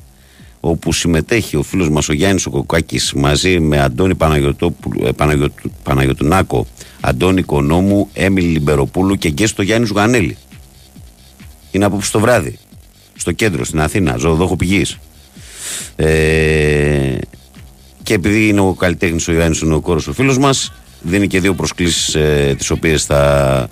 όπου 0.61 0.93
συμμετέχει 0.93 1.57
ο 1.57 1.63
φίλος 1.63 1.89
μας 1.89 2.09
ο 2.09 2.13
Γιάννης 2.13 2.47
ο 2.47 2.51
Κοκάκης 2.51 3.13
μαζί 3.13 3.61
με 3.61 3.81
Αντώνη 3.81 4.15
Παναγιωτόπουλου, 4.15 5.07
ε, 5.07 5.13
Παναγιωτου, 5.13 5.71
Παναγιωτουνάκο, 5.83 6.67
Αντώνη 7.01 7.43
Κονόμου, 7.43 8.09
Έμιλη 8.13 8.47
Λιμπεροπούλου 8.47 9.17
και 9.17 9.29
γκέστο 9.29 9.63
Γιάννη 9.63 9.87
Ζουγανέλη. 9.87 10.37
Είναι 11.71 11.85
απόψε 11.85 12.11
το 12.11 12.21
βράδυ 12.21 12.59
στο 13.17 13.33
κέντρο, 13.33 13.65
στην 13.65 13.81
Αθήνα, 13.81 14.17
ζωοδόχο 14.17 14.57
πηγής. 14.57 14.99
Ε, 15.97 17.19
και 18.03 18.15
επειδή 18.15 18.49
είναι 18.49 18.61
ο 18.61 18.75
καλλιτέχνης 18.75 19.29
ο 19.29 19.33
Ιωάννης, 19.33 19.61
είναι 19.61 19.75
ο 19.75 19.81
κόρος 19.81 20.07
ο 20.07 20.13
φίλος 20.13 20.39
μας, 20.39 20.73
δίνει 21.03 21.27
και 21.27 21.41
δύο 21.41 21.55
προσκλήσεις 21.55 22.15
ε, 22.15 22.55
τις 22.59 22.71
οποίες 22.71 23.05
θα, 23.05 23.69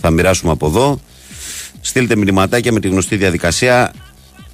θα 0.00 0.10
μοιράσουμε 0.10 0.52
από 0.52 0.66
εδώ. 0.66 1.00
Στείλτε 1.86 2.16
μηνυματάκια 2.16 2.72
με 2.72 2.80
τη 2.80 2.88
γνωστή 2.88 3.16
διαδικασία. 3.16 3.92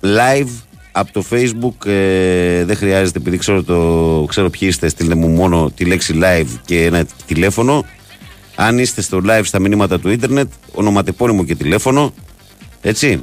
Live 0.03 0.49
από 0.93 1.13
το 1.13 1.25
facebook 1.31 1.87
ε, 1.87 2.65
δεν 2.65 2.77
χρειάζεται 2.77 3.19
επειδή 3.19 3.37
ξέρω, 3.37 3.63
το, 3.63 4.25
ξέρω 4.29 4.51
ποιοι 4.51 4.69
είστε 4.71 4.89
στείλτε 4.89 5.15
μου 5.15 5.29
μόνο 5.29 5.71
τη 5.75 5.85
λέξη 5.85 6.19
live 6.23 6.49
και 6.65 6.85
ένα 6.85 7.07
τηλέφωνο. 7.27 7.85
Αν 8.55 8.79
είστε 8.79 9.01
στο 9.01 9.21
live 9.27 9.41
στα 9.43 9.59
μηνύματα 9.59 10.01
του 10.01 10.11
ίντερνετ 10.11 10.51
ονοματεπώνυμο 10.73 11.45
και 11.45 11.55
τηλέφωνο 11.55 12.15
έτσι. 12.81 13.23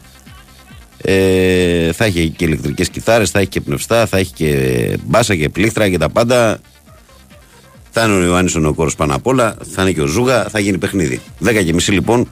Ε, 1.02 1.92
θα 1.92 2.06
έχει 2.06 2.30
και 2.30 2.46
ηλεκτρικές 2.46 2.90
κιθάρες 2.90 3.30
θα 3.30 3.40
έχει 3.40 3.50
και 3.50 3.62
πνευστά 3.62 4.06
θα 4.06 4.18
έχει 4.18 4.34
και 4.34 4.98
μπάσα 5.04 5.36
και 5.36 5.50
πλήκτρα 5.50 5.90
και 5.90 5.98
τα 5.98 6.10
πάντα. 6.10 6.60
Θα 7.92 8.04
είναι 8.04 8.14
ο 8.14 8.24
Ιωάννης 8.24 8.56
ο 8.56 8.60
Νεοκόρος 8.60 8.96
πάνω 8.96 9.16
απ' 9.16 9.28
όλα 9.28 9.58
θα 9.74 9.82
είναι 9.82 9.92
και 9.92 10.02
ο 10.02 10.06
Ζούγα 10.06 10.44
θα 10.50 10.60
γίνει 10.60 10.78
παιχνίδι. 10.78 11.22
10 11.46 11.64
και 11.66 11.74
μισή 11.74 11.92
λοιπόν 11.92 12.28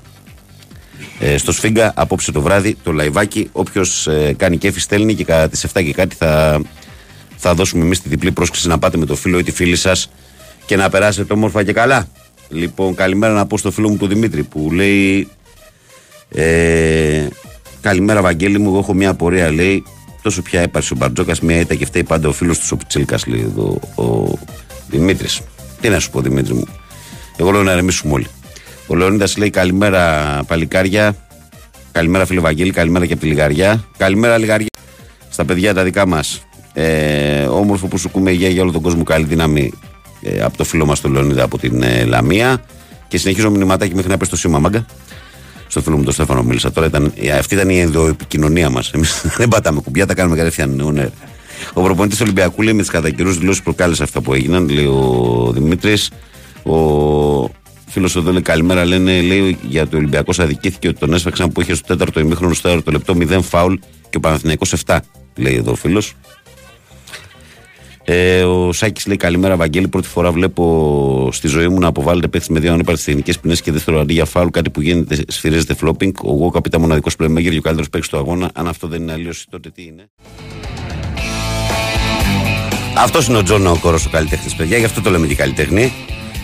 ε, 1.19 1.37
στο 1.37 1.51
Σφίγγα 1.51 1.93
απόψε 1.95 2.31
το 2.31 2.41
βράδυ 2.41 2.77
το 2.83 2.91
λαϊβάκι. 2.91 3.49
Όποιος 3.51 4.07
ε, 4.07 4.33
κάνει 4.37 4.57
κέφι 4.57 4.79
στέλνει 4.79 5.13
και 5.13 5.23
κατά 5.23 5.49
τις 5.49 5.65
7 5.73 5.83
και 5.83 5.93
κάτι 5.93 6.15
θα, 6.15 6.61
θα 7.35 7.53
δώσουμε 7.53 7.83
εμείς 7.83 8.01
τη 8.01 8.09
διπλή 8.09 8.31
πρόσκληση 8.31 8.67
να 8.67 8.79
πάτε 8.79 8.97
με 8.97 9.05
το 9.05 9.15
φίλο 9.15 9.39
ή 9.39 9.43
τη 9.43 9.51
φίλη 9.51 9.75
σας 9.75 10.09
και 10.65 10.75
να 10.75 10.89
περάσετε 10.89 11.33
όμορφα 11.33 11.63
και 11.63 11.73
καλά. 11.73 12.07
Λοιπόν, 12.49 12.95
καλημέρα 12.95 13.33
να 13.33 13.45
πω 13.45 13.57
στο 13.57 13.71
φίλο 13.71 13.89
μου 13.89 13.97
τον 13.97 14.09
Δημήτρη 14.09 14.43
που 14.43 14.71
λέει. 14.71 15.27
Ε, 16.29 17.27
καλημέρα, 17.81 18.21
Βαγγέλη 18.21 18.59
μου. 18.59 18.67
Εγώ 18.67 18.77
έχω 18.77 18.93
μια 18.93 19.09
απορία, 19.09 19.51
λέει. 19.51 19.83
Τόσο 20.21 20.41
πια 20.41 20.61
έπαρσε 20.61 20.93
ο 20.93 20.95
Μπαρτζόκας, 20.95 21.39
μια 21.39 21.59
ήττα 21.59 21.75
και 21.75 21.85
φταίει 21.85 22.03
πάντα 22.03 22.27
ο 22.27 22.31
φίλος 22.31 22.59
του 22.59 22.67
ο 22.71 22.75
Πιτσίλκας, 22.75 23.25
λέει 23.25 23.41
εδώ 23.41 23.79
ο 23.95 24.37
Δημήτρης. 24.89 25.41
Τι 25.81 25.89
να 25.89 25.99
σου 25.99 26.09
πω, 26.09 26.21
Δημήτρη 26.21 26.53
μου. 26.53 26.67
Εγώ 27.37 27.51
λέω 27.51 27.63
να 27.63 27.75
ρεμίσουμε 27.75 28.13
όλοι. 28.13 28.27
Ο 28.87 28.95
Λεωνίδας 28.95 29.37
λέει 29.37 29.49
καλημέρα 29.49 30.43
παλικάρια. 30.47 31.15
Καλημέρα 31.91 32.25
φίλε 32.25 32.39
Βαγγέλη, 32.39 32.71
καλημέρα 32.71 33.05
και 33.05 33.13
από 33.13 33.21
τη 33.21 33.27
Λιγαριά. 33.27 33.85
Καλημέρα 33.97 34.37
Λιγαριά 34.37 34.67
στα 35.29 35.45
παιδιά 35.45 35.73
τα 35.73 35.83
δικά 35.83 36.07
μας. 36.07 36.45
Ε, 36.73 37.45
όμορφο 37.45 37.87
που 37.87 37.97
σου 37.97 38.09
κούμε 38.09 38.31
υγεία 38.31 38.49
για 38.49 38.61
όλο 38.61 38.71
τον 38.71 38.81
κόσμο. 38.81 39.03
Καλή 39.03 39.25
δύναμη 39.25 39.71
ε, 40.21 40.41
από 40.41 40.57
το 40.57 40.63
φίλο 40.63 40.85
μας 40.85 41.01
τον 41.01 41.11
Λεωνίδα 41.11 41.43
από 41.43 41.57
την 41.57 41.83
ε, 41.83 42.03
Λαμία. 42.05 42.63
Και 43.07 43.17
συνεχίζω 43.17 43.49
μηνυματάκι 43.49 43.95
μέχρι 43.95 44.09
να 44.09 44.17
πέσει 44.17 44.29
το 44.29 44.37
σήμα 44.37 44.59
μάγκα. 44.59 44.85
Στο 45.67 45.81
φίλο 45.81 45.97
μου 45.97 46.03
τον 46.03 46.13
Στέφανο 46.13 46.43
μίλησα 46.43 46.71
τώρα. 46.71 46.87
Ήταν, 46.87 47.13
ε, 47.15 47.31
αυτή 47.31 47.53
ήταν 47.53 47.69
η 47.69 47.79
ενδοεπικοινωνία 47.79 48.69
μας. 48.69 48.91
Εμείς 48.91 49.21
δεν 49.37 49.47
πατάμε 49.47 49.81
κουμπιά, 49.81 50.05
τα 50.05 50.13
κάνουμε 50.13 50.35
κατευθείαν. 50.35 50.91
Ναι. 50.93 51.09
Ο 51.73 51.81
προπονητής 51.81 52.21
Ολυμπιακού 52.21 52.61
λέει 52.61 52.73
με 52.73 52.81
τι 52.83 52.89
κατά 52.89 53.09
καιρούς 53.09 53.37
δηλώσεις 53.37 53.61
προκάλεσε 53.61 54.03
αυτά 54.03 54.21
που 54.21 54.33
έγιναν, 54.33 54.69
λέει 54.69 54.85
ο 54.85 55.51
Δημήτρης. 55.53 56.11
Ο 56.63 56.75
φίλος 57.87 58.15
εδώ 58.15 58.31
λέει 58.31 58.41
καλημέρα. 58.41 58.85
Λένε 58.85 59.21
λέει, 59.21 59.57
για 59.61 59.87
το 59.87 59.97
Ολυμπιακός 59.97 60.39
αδικήθηκε 60.39 60.87
ότι 60.87 60.99
τον 60.99 61.13
έσφαξαν 61.13 61.51
που 61.51 61.61
είχε 61.61 61.75
στο 61.75 61.87
τέταρτο 61.87 62.19
ημίχρονο 62.19 62.53
στο 62.53 62.67
τέταρτο 62.69 62.91
λεπτό 62.91 63.37
0 63.37 63.41
φάουλ 63.41 63.73
και 64.09 64.17
ο 64.17 64.19
Παναθηναϊκός 64.19 64.73
7. 64.85 64.97
Λέει 65.35 65.55
εδώ 65.55 65.71
ο 65.71 65.75
φίλος. 65.75 66.13
Ε, 68.07 68.43
ο 68.43 68.71
Σάκης 68.71 69.05
λέει 69.07 69.17
καλημέρα, 69.17 69.55
Βαγγέλη. 69.55 69.87
Πρώτη 69.87 70.07
φορά 70.07 70.31
βλέπω 70.31 71.29
στη 71.31 71.47
ζωή 71.47 71.67
μου 71.67 71.79
να 71.79 71.87
αποβάλλεται 71.87 72.27
παίχτης 72.27 72.51
με 72.51 72.59
δύο 72.59 72.73
ανύπαρκτες 72.73 73.01
τεχνικές 73.05 73.33
ποινές 73.41 73.61
και 73.61 73.71
δεύτερο 73.71 73.99
αντί 73.99 74.13
για 74.13 74.25
φάουλ. 74.25 74.49
Κάτι 74.49 74.69
που 74.69 74.81
γίνεται, 74.81 75.23
σφυρίζεται 75.27 75.73
flopping. 75.73 76.13
Ο 76.23 76.31
Γουόκαπ 76.31 76.59
ήταν 76.65 76.81
μοναδικός 76.81 77.15
playmaker 77.15 77.51
και 77.51 77.57
ο 77.57 77.61
καλύτερος 77.61 77.89
παίκτης 77.89 78.09
του 78.09 78.17
αγώνα. 78.17 78.49
Αν 78.53 78.67
αυτό 78.67 78.87
δεν 78.87 79.01
είναι 79.01 79.11
αλλοίωση, 79.11 79.45
τότε 79.49 79.69
τι 79.69 79.83
είναι. 79.83 80.09
Αυτός 82.97 83.27
είναι 83.27 83.37
ο 83.37 83.43
Τζον 83.43 83.67
Νεοκόρο 83.67 83.99
ο 84.07 84.09
καλλιτέχνης, 84.09 84.55
παιδιά. 84.55 84.77
Γι' 84.77 84.85
αυτό 84.85 85.01
το 85.01 85.09
λέμε 85.09 85.27
και 85.27 85.35
καλλιτέχνη. 85.35 85.91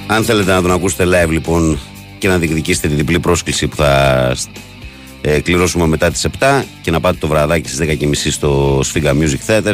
Αν 0.08 0.24
θέλετε 0.24 0.52
να 0.52 0.62
τον 0.62 0.72
ακούσετε 0.72 1.04
live 1.06 1.30
λοιπόν 1.30 1.80
και 2.18 2.28
να 2.28 2.38
διεκδικήσετε 2.38 2.88
τη 2.88 2.94
διπλή 2.94 3.20
πρόσκληση 3.20 3.68
που 3.68 3.76
θα 3.76 4.36
ε, 5.22 5.40
κληρώσουμε 5.40 5.88
μετά 5.88 6.12
τις 6.12 6.28
7 6.40 6.64
και 6.82 6.92
να 6.92 7.00
πάτε 7.00 7.18
το 7.20 7.28
βραδάκι 7.28 7.70
στις 7.70 7.88
10.30 8.02 8.14
στο 8.14 8.80
Sfiga 8.80 9.12
Music 9.12 9.40
Theater 9.48 9.74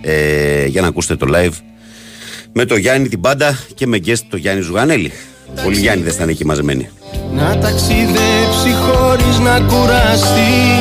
ε, 0.00 0.66
για 0.66 0.80
να 0.80 0.86
ακούσετε 0.86 1.16
το 1.16 1.26
live 1.34 1.54
με 2.52 2.64
το 2.64 2.76
Γιάννη 2.76 3.08
την 3.08 3.20
πάντα 3.20 3.58
και 3.74 3.86
με 3.86 4.00
guest 4.06 4.20
το 4.28 4.36
Γιάννη 4.36 4.62
Ζουγανέλη. 4.62 5.12
Όλοι 5.66 5.78
Γιάννη 5.78 6.04
δεν 6.04 6.14
ήταν 6.14 6.28
εκεί 6.28 6.44
μαζεμένοι. 6.44 6.88
Να 7.34 7.58
ταξιδέψει 7.58 8.72
χωρίς 8.86 9.38
να 9.38 9.60
κουραστεί 9.60 10.76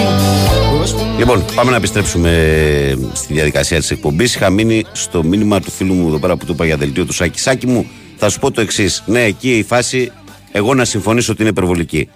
Λοιπόν, 1.18 1.46
πάμε 1.56 1.72
να 1.72 1.78
επιστρέψουμε 1.78 2.32
στη 3.14 3.34
διαδικασία 3.34 3.80
της 3.80 3.92
εκπομπής. 3.92 4.36
Είχα 4.36 4.50
μείνει 4.50 4.86
στο 4.92 5.24
μήνυμα 5.24 5.60
του 5.60 5.72
φίλου 5.72 5.94
μου 5.94 6.08
εδώ 6.08 6.18
πέρα 6.18 6.36
που 6.36 6.46
του 6.46 6.52
είπα 6.52 6.66
για 6.66 6.78
δελτίο 6.78 7.06
του 7.06 7.14
Σάκη. 7.14 7.40
Σάκη 7.40 7.68
μου, 7.68 7.86
θα 8.18 8.30
σου 8.30 8.40
πω 8.40 8.52
το 8.52 8.62
εξής. 8.62 9.04
Ναι, 9.06 9.24
εκεί 9.24 9.58
η 9.58 9.64
φάση, 9.64 10.12
εγώ 10.52 10.74
να 10.74 10.86
συμφωνήσω 10.86 11.32
ότι 11.32 11.42
είναι 11.42 11.50
υπερβολική. 11.50 12.10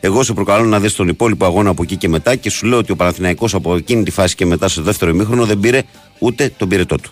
Εγώ 0.00 0.22
σε 0.22 0.32
προκαλώ 0.32 0.64
να 0.64 0.80
δεις 0.80 0.94
τον 0.94 1.08
υπόλοιπο 1.08 1.44
αγώνα 1.44 1.70
από 1.70 1.82
εκεί 1.82 1.96
και 1.96 2.08
μετά 2.08 2.36
και 2.36 2.50
σου 2.50 2.66
λέω 2.66 2.78
ότι 2.78 2.92
ο 2.92 2.96
Παναθηναϊκός 2.96 3.54
από 3.54 3.76
εκείνη 3.76 4.02
τη 4.02 4.10
φάση 4.10 4.34
και 4.34 4.46
μετά 4.46 4.68
στο 4.68 4.82
δεύτερο 4.82 5.10
ημίχρονο 5.10 5.46
δεν 5.46 5.60
πήρε 5.60 5.82
ούτε 6.18 6.52
τον 6.56 6.68
πυρετό 6.68 6.96
του. 6.96 7.10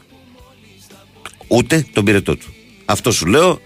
Ούτε 1.48 1.86
τον 1.92 2.04
πυρετό 2.04 2.36
του. 2.36 2.54
Αυτό 2.84 3.10
σου 3.10 3.26
λέω. 3.26 3.60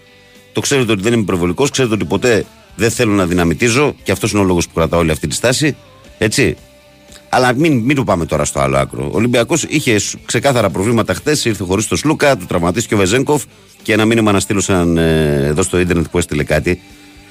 Το 0.53 0.61
ξέρετε 0.61 0.91
ότι 0.91 1.01
δεν 1.01 1.13
είμαι 1.13 1.21
υπερβολικός. 1.21 1.69
Ξέρετε 1.69 1.93
ότι 1.93 2.05
ποτέ 2.05 2.45
δεν 2.75 2.91
θέλω 2.91 3.13
να 3.13 3.25
δυναμητίζω 3.25 3.95
και 4.03 4.11
αυτός 4.11 4.31
είναι 4.31 4.41
ο 4.41 4.43
λόγος 4.43 4.67
που 4.67 4.73
κρατάω 4.73 4.99
όλη 4.99 5.11
αυτή 5.11 5.27
τη 5.27 5.35
στάση. 5.35 5.75
Έτσι. 6.17 6.55
Αλλά 7.37 7.53
μην, 7.55 7.79
μην 7.79 7.95
το 7.95 8.03
πάμε 8.03 8.25
τώρα 8.25 8.45
στο 8.45 8.59
άλλο 8.59 8.77
άκρο. 8.77 9.05
Ο 9.05 9.15
Ολυμπιακός 9.15 9.63
είχε 9.63 9.99
ξεκάθαρα 10.25 10.69
προβλήματα 10.69 11.13
χθες. 11.13 11.45
Ήρθε 11.45 11.63
χωρίς 11.63 11.87
το 11.87 11.95
Σλούκα, 11.95 12.37
του 12.37 12.45
τραυματίστηκε 12.45 12.93
ο 12.93 12.97
Βεζέγκοφ 12.97 13.43
και 13.81 13.93
ένα 13.93 14.05
μήνυμα 14.05 14.31
να 14.31 14.39
στείλω 14.39 14.59
σαν, 14.59 14.97
ε, 14.97 15.45
εδώ 15.45 15.61
στο 15.61 15.79
ίντερνετ 15.79 16.05
που 16.11 16.17
έστειλε 16.17 16.43
κάτι. 16.43 16.81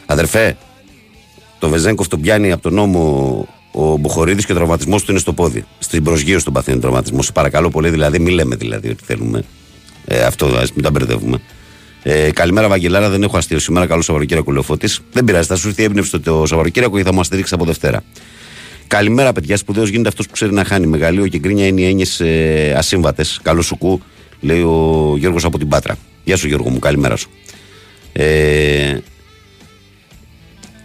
Αδερφέ, 0.07 0.57
το 1.59 1.69
Βεζέγκοφ 1.69 2.09
τον 2.09 2.21
πιάνει 2.21 2.53
από 2.53 2.62
τον 2.62 2.75
νόμο 2.75 3.49
ο 3.73 3.97
Μποχορίδη 3.97 4.45
και 4.45 4.53
ο 4.53 4.55
τραυματισμός 4.55 5.05
του 5.05 5.11
είναι 5.11 5.21
στο 5.21 5.33
πόδι. 5.33 5.64
Στην 5.79 6.03
προσγείωση 6.03 6.45
των 6.45 6.53
παθήνων 6.53 6.81
τραυματισμό. 6.81 7.21
Παρακαλώ 7.35 7.71
πολύ, 7.71 7.90
δηλαδή, 7.90 8.19
μην 8.19 8.35
λέμε 8.35 8.57
δηλαδή 8.57 8.88
ότι 8.88 9.05
θέλουμε. 9.05 9.42
Ε, 10.05 10.25
αυτό, 10.25 10.47
ας 10.47 10.73
μην 10.73 10.83
τα 10.83 10.90
μπερδεύουμε. 10.90 11.40
Ε, 12.03 12.31
καλημέρα, 12.31 12.69
Βαγγελάρα. 12.69 13.09
Δεν 13.09 13.23
έχω 13.23 13.37
αστείο 13.37 13.59
σήμερα. 13.59 13.87
Καλό 13.87 14.03
Σαββατοκύριακο, 14.03 14.53
Λεωφώτης. 14.53 15.01
Δεν 15.12 15.25
πειράζει, 15.25 15.47
θα 15.47 15.57
σου 15.57 15.69
έρθει 15.69 15.81
η 15.83 15.85
έμπνευση 15.85 16.21
το 16.21 16.47
Σαββατοκύριακο 16.47 16.97
και 16.97 17.05
θα 17.05 17.12
μα 17.12 17.25
στηρίξεις 17.25 17.55
από 17.55 17.64
Δευτέρα. 17.64 18.03
Καλημέρα, 18.87 19.33
παιδιά. 19.33 19.57
Σπουδαίος 19.57 19.88
γίνεται 19.88 20.09
αυτός 20.09 20.27
που 20.27 20.33
ξέρει 20.33 20.53
να 20.53 20.64
χάνει. 20.64 20.87
Μεγαλείο 20.87 21.27
και 21.27 21.38
γκρίνια 21.38 21.66
είναι 21.66 21.81
οι 21.81 21.85
έννοιες 21.87 22.20
ε, 22.20 22.75
ασύμβατες. 22.77 23.40
Καλό 23.42 23.62
σου 23.62 23.79
κου, 23.79 24.01
λέει 24.40 24.61
ο 24.61 25.14
Γιώργος 25.18 25.44
από 25.44 25.59
την 25.59 25.68
Πάτρα. 25.68 25.96
Γεια 26.25 26.37
σου, 26.37 26.46
Γιώργο 26.46 26.70
μου, 26.70 26.79
καλημέρα 26.79 27.16
σου. 27.16 27.31
Ε, 28.12 28.99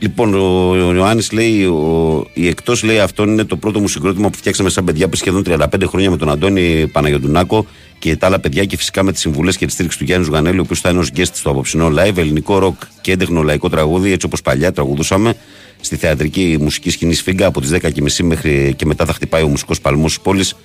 Λοιπόν, 0.04 0.34
ο 0.34 0.76
Ιωάννης 0.96 1.32
λέει: 1.32 1.64
ο, 1.64 2.26
Η 2.34 2.48
εκτός 2.48 2.84
λέει 2.84 3.00
αυτό 3.00 3.24
είναι 3.24 3.44
το 3.44 3.56
πρώτο 3.56 3.80
μου 3.80 3.88
συγκρότημα 3.88 4.30
που 4.30 4.38
φτιάξαμε 4.38 4.70
σαν 4.70 4.84
παιδιά 4.84 5.08
πριν 5.08 5.20
σχεδόν 5.20 5.44
35 5.48 5.84
χρόνια 5.88 6.10
με 6.10 6.18
τον 6.18 6.30
Αντώνη 6.30 6.88
Παναγιοτουνάκο 6.88 7.66
και 8.00 8.16
τα 8.16 8.26
άλλα 8.26 8.40
παιδιά 8.40 8.66
και 8.66 8.78
φυσικά 8.78 9.04
με 9.04 9.12
τις 9.12 9.22
συμβουλές 9.22 9.58
και 9.58 9.66
τη 9.66 9.72
στήριξη 9.72 9.98
του 9.98 10.04
Γιάννη 10.04 10.26
Ζουγανέλη, 10.26 10.60
ο 10.60 10.62
οποίος 10.62 10.80
θα 10.80 10.90
είναι 10.90 11.00
ως 11.00 11.10
guest 11.16 11.34
στο 11.34 11.50
απόψινό 11.50 11.88
live. 11.88 12.18
Ελληνικό 12.18 12.60
ροκ 12.60 12.82
και 13.02 13.12
έντεχνο 13.12 13.42
λαϊκό 13.42 13.70
τραγούδι, 13.70 14.12
έτσι 14.12 14.26
όπως 14.26 14.42
παλιά 14.42 14.72
τραγουδούσαμε 14.72 15.34
στη 15.82 15.96
θεατρική 15.96 16.58
μουσική 16.60 16.90
σκηνή 16.90 17.14
Σφίγγα 17.14 17.46
από 17.46 17.62
τις 17.62 17.70
10.30 17.74 18.24
μέχρι 18.24 18.74
και 18.76 18.86
μετά 18.86 19.06
θα 19.06 19.14
χτυπάει 19.14 19.44
ο 19.44 19.48
μουσικός 19.48 19.82
παλμός 19.82 20.14
της 20.14 20.22
πόλης 20.24 20.56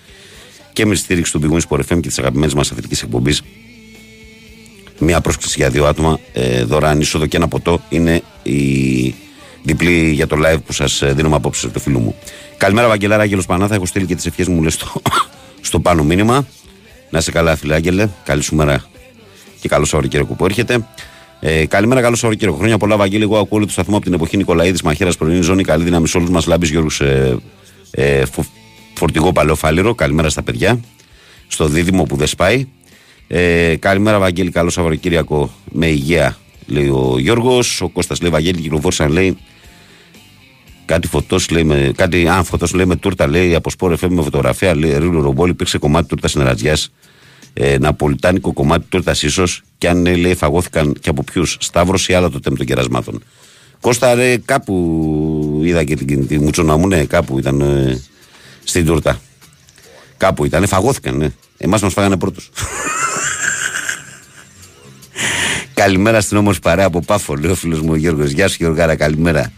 και 0.73 0.87
με 0.87 0.95
τη 0.95 1.01
στήριξη 1.01 1.33
του 1.33 1.41
Big 1.43 1.55
Wings 1.55 1.79
FM 1.79 2.01
και 2.01 2.09
της 2.09 2.19
αγαπημένης 2.19 2.55
μας 2.55 2.71
αθλητικής 2.71 3.03
εκπομπής. 3.03 3.43
Μία 4.99 5.21
πρόσκληση 5.21 5.55
για 5.59 5.71
δύο 5.71 5.87
άτομα, 5.87 6.19
ε, 6.33 6.65
δωρεάν 6.65 7.01
είσοδο 7.01 7.27
και 7.27 7.37
ένα 7.37 7.49
ποτό 7.49 7.81
είναι 7.89 8.23
η 8.43 9.15
διπλή 9.63 10.11
για 10.11 10.27
το 10.27 10.37
live 10.45 10.59
που 10.67 10.73
σας 10.73 11.03
δίνουμε 11.07 11.37
απόψε 11.37 11.69
το 11.69 11.81
φίλο 11.81 11.99
μου. 11.99 12.15
Καλημέρα, 12.57 12.89
Βαγγελάρα 12.89 13.23
Άγγελος 13.23 13.47
Πανάθα. 13.47 13.75
Έχω 13.75 13.87
στείλει 13.87 14.07
και 14.07 14.15
τις 14.15 14.27
ευχές 14.27 14.49
μου 14.49 14.61
λέει, 14.61 14.71
στο, 14.71 14.93
στο 15.61 15.81
πάνω 15.81 16.05
μήνυμα. 16.05 16.47
Να 17.11 17.19
είσαι 17.19 17.31
καλά, 17.31 17.57
φίλε 17.57 17.75
Άγγελε. 17.75 18.09
Καλή 18.25 18.43
σου 18.43 18.55
μέρα 18.55 18.85
και 19.61 19.69
καλό 19.69 19.85
Σαββατοκύριακο 19.85 20.35
που 20.35 20.45
έρχεται. 20.45 20.87
Ε, 21.41 21.67
καλημέρα, 21.67 22.01
καλό 22.01 22.17
Σαββατοκύριακο. 22.17 22.59
Χρόνια 22.59 22.79
πολλά, 22.79 22.97
Βαγγέλη. 22.97 23.23
Εγώ 23.23 23.39
ακούω 23.39 23.49
όλο 23.59 23.67
το 23.67 23.73
σταθμό 23.73 23.97
από 23.97 24.05
την 24.05 24.15
εποχή 24.15 24.37
Νικολαίδης 24.37 24.83
Μαχαίρας 24.83 25.17
Πρωινή 25.17 25.43
Ζώνη. 25.43 25.63
Καλή 25.63 25.85
δύναμη 25.85 26.09
σε 26.09 26.17
όλους 26.17 26.31
μας. 26.31 26.47
Λάμπης 26.47 26.71
Γιώργους 26.71 27.01
ε, 27.01 27.37
ε, 27.91 28.23
φορτηγό 28.95 29.33
παλαιοφάλιρο. 29.33 29.95
Καλημέρα 29.95 30.29
στα 30.29 30.43
παιδιά. 30.43 30.81
Στο 31.49 31.67
δίδυμο 31.67 32.03
που 32.03 32.17
δεν 32.17 32.27
σπάει. 32.27 32.69
Ε, 33.27 33.77
καλημέρα, 33.79 34.19
Βαγγέλη. 34.19 34.51
Καλό 34.51 34.71
Σαββατοκύριακο 34.71 35.51
με 35.73 35.87
υγεία, 35.87 36.37
λέει 36.67 36.89
ο 36.89 37.17
Γιώργος. 37.19 37.81
Ο 37.81 37.89
Κώστας 37.89 38.21
λέει: 38.21 38.31
Βαγγέλη, 38.31 38.61
κυκλοφόρησαν 38.61 39.11
λέει 39.11 39.37
Κάτι 40.87 41.09
φωτός 41.09 41.51
λέει 41.51 41.65
με. 41.65 41.93
Κάτι, 41.97 42.29
α, 42.29 42.43
φωτός 42.43 42.75
λέει 42.75 42.87
με 42.87 42.97
τούρτα 42.97 43.27
λέει 43.27 43.55
από 43.55 43.71
σπόρ 43.71 43.93
FM 44.01 44.09
με 44.09 44.23
φωτογραφία. 44.23 44.77
Λέει 44.77 44.99
Ρίλου 44.99 45.23
Ρομπόλ 45.23 45.51
υπήρξε 45.51 45.79
κομμάτι 45.79 46.09
τούρτα 46.09 46.29
συνεργασία. 46.29 46.77
Ε, 47.59 47.79
ναπολιτάνικο 47.79 48.53
κομμάτι 48.53 48.87
τούρτα 48.89 49.15
ίσω. 49.23 49.45
Και 49.79 49.89
αν 49.89 50.17
λέει 50.17 50.35
φαγώθηκαν 50.35 50.93
και 51.01 51.09
από 51.09 51.23
ποιους. 51.23 51.57
Σταύρος 51.61 52.09
ή 52.09 52.15
άλλα 52.15 52.31
το 52.31 52.41
τέμ 52.41 52.55
των 52.55 52.67
κερασμάτων. 52.67 53.23
Κώστα 53.81 54.15
ρε, 54.15 54.37
κάπου 54.37 55.61
είδα 55.65 55.85
και 55.85 55.97
την, 55.97 56.27
την 56.27 56.43
μουτσόνα 56.43 56.77
μου, 56.77 56.87
ναι, 56.87 57.05
κάπου 57.05 57.39
ήταν. 57.39 57.61
Ε, 57.61 58.03
στην 58.65 58.87
τούρτα. 58.87 59.21
Κάπου 60.17 60.45
ήταν, 60.45 60.67
φαγώθηκαν, 60.67 61.17
ναι. 61.17 61.31
Εμάς 61.57 61.83
μας 61.83 61.93
φάγανε 61.93 62.17
πρώτους. 62.17 62.51
καλημέρα 65.75 66.21
στην 66.21 66.37
όμορφη 66.37 66.61
παρέα 66.61 66.87
από 66.87 67.01
Πάφο, 67.01 67.35
λέει 67.35 67.51
ο 67.51 67.55
φίλος 67.55 67.81
μου 67.81 67.91
ο 67.91 67.97
Γιώργος. 67.97 68.31
Γεια 68.31 68.49
σου 68.49 68.57
Γιώργαρα, 68.59 68.97
καλημέρα. 68.97 69.53